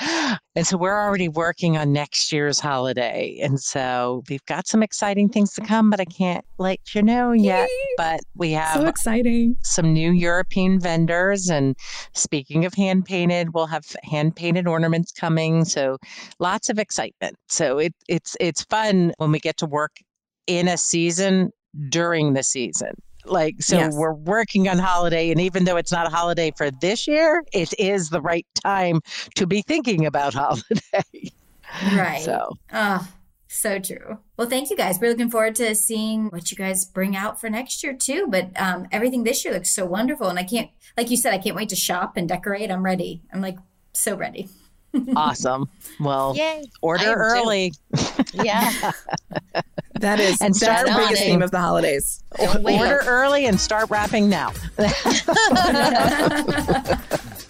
And 0.57 0.67
so 0.67 0.77
we're 0.77 0.99
already 0.99 1.29
working 1.29 1.77
on 1.77 1.93
next 1.93 2.33
year's 2.33 2.59
holiday. 2.59 3.39
And 3.43 3.61
so 3.61 4.23
we've 4.29 4.45
got 4.47 4.67
some 4.67 4.83
exciting 4.83 5.29
things 5.29 5.53
to 5.55 5.61
come, 5.61 5.91
but 5.91 6.01
I 6.01 6.05
can't 6.05 6.45
let 6.59 6.95
you 6.95 7.03
know 7.03 7.33
yet. 7.33 7.69
But 7.97 8.21
we 8.35 8.53
have 8.53 8.81
So 8.81 8.87
exciting! 8.87 9.57
some 9.63 9.93
new 9.93 10.13
European 10.13 10.81
vendors. 10.81 11.49
And 11.51 11.77
speaking 12.15 12.65
of 12.65 12.75
hand 12.75 13.05
painted, 13.05 13.55
we'll 13.55 13.67
have 13.67 13.85
hand 14.03 14.37
painted 14.37 14.67
ornaments 14.67 15.13
coming. 15.13 15.65
So 15.65 15.99
lots 16.39 16.71
of 16.71 16.79
excitement. 16.79 17.37
So 17.49 17.79
it, 17.79 17.95
it's 18.09 18.37
it's 18.41 18.65
fun 18.65 19.13
when 19.19 19.33
we 19.33 19.39
get 19.39 19.57
to 19.59 19.67
work 19.67 19.93
in 20.47 20.67
a 20.69 20.77
season 20.77 21.51
during 21.91 22.33
the 22.33 22.43
season. 22.43 22.93
Like 23.27 23.57
so 23.63 23.77
Yes. 23.77 23.95
we're 23.95 24.13
working 24.15 24.69
on 24.69 24.79
holiday 24.79 25.31
and 25.31 25.41
even 25.41 25.65
though 25.65 25.77
it's 25.77 25.93
not 25.93 26.07
a 26.07 26.11
holiday 26.11 26.53
for 26.57 26.71
this 26.71 27.07
year, 27.07 27.45
it 27.53 27.73
is 27.79 28.11
the 28.11 28.21
right 28.21 28.47
time 28.65 29.01
to 29.37 29.47
be 29.47 29.63
thinking 29.63 30.07
about 30.07 30.35
holiday. 30.35 31.31
right. 31.95 32.23
So 32.23 32.57
Oh, 32.73 33.07
so 33.49 33.79
true. 33.79 34.19
Well, 34.37 34.49
thank 34.49 34.71
you 34.71 34.77
guys. 34.77 34.99
We're 35.01 35.11
looking 35.11 35.31
forward 35.31 35.55
to 35.57 35.75
seeing 35.75 36.27
what 36.29 36.51
you 36.51 36.57
guys 36.57 36.85
bring 36.85 37.17
out 37.17 37.41
for 37.41 37.51
next 37.51 37.83
year 37.83 37.95
too. 37.95 38.27
But 38.29 38.51
um, 38.61 38.87
everything 38.93 39.25
this 39.25 39.45
year 39.45 39.53
looks 39.55 39.71
so 39.71 39.85
wonderful, 39.87 40.29
and 40.29 40.39
I 40.39 40.45
can't, 40.45 40.71
like 40.97 41.11
you 41.11 41.17
said, 41.17 41.33
I 41.35 41.39
can't 41.39 41.57
wait 41.57 41.69
to 41.71 41.77
shop 41.77 42.17
and 42.17 42.29
decorate. 42.29 42.71
I'm 42.71 42.85
ready. 42.85 43.23
I'm 43.33 43.41
like 43.41 43.59
so 43.93 44.17
ready. 44.17 44.49
Awesome. 45.17 45.69
Well 45.99 46.35
Yay. 46.37 46.65
order 46.83 47.05
I 47.05 47.15
early. 47.15 47.73
Yeah. 48.35 48.93
That 49.95 50.19
is 50.19 50.41
And 50.41 50.55
that's 50.55 50.63
start 50.63 50.87
the 50.87 50.95
biggest 50.97 51.21
on 51.21 51.29
it. 51.29 51.31
theme 51.31 51.43
of 51.43 51.51
the 51.51 51.61
holidays. 51.61 52.25
Order 52.39 53.03
early 53.05 53.45
and 53.45 53.61
start 53.61 53.91
wrapping 53.91 54.31
now. 54.31 54.53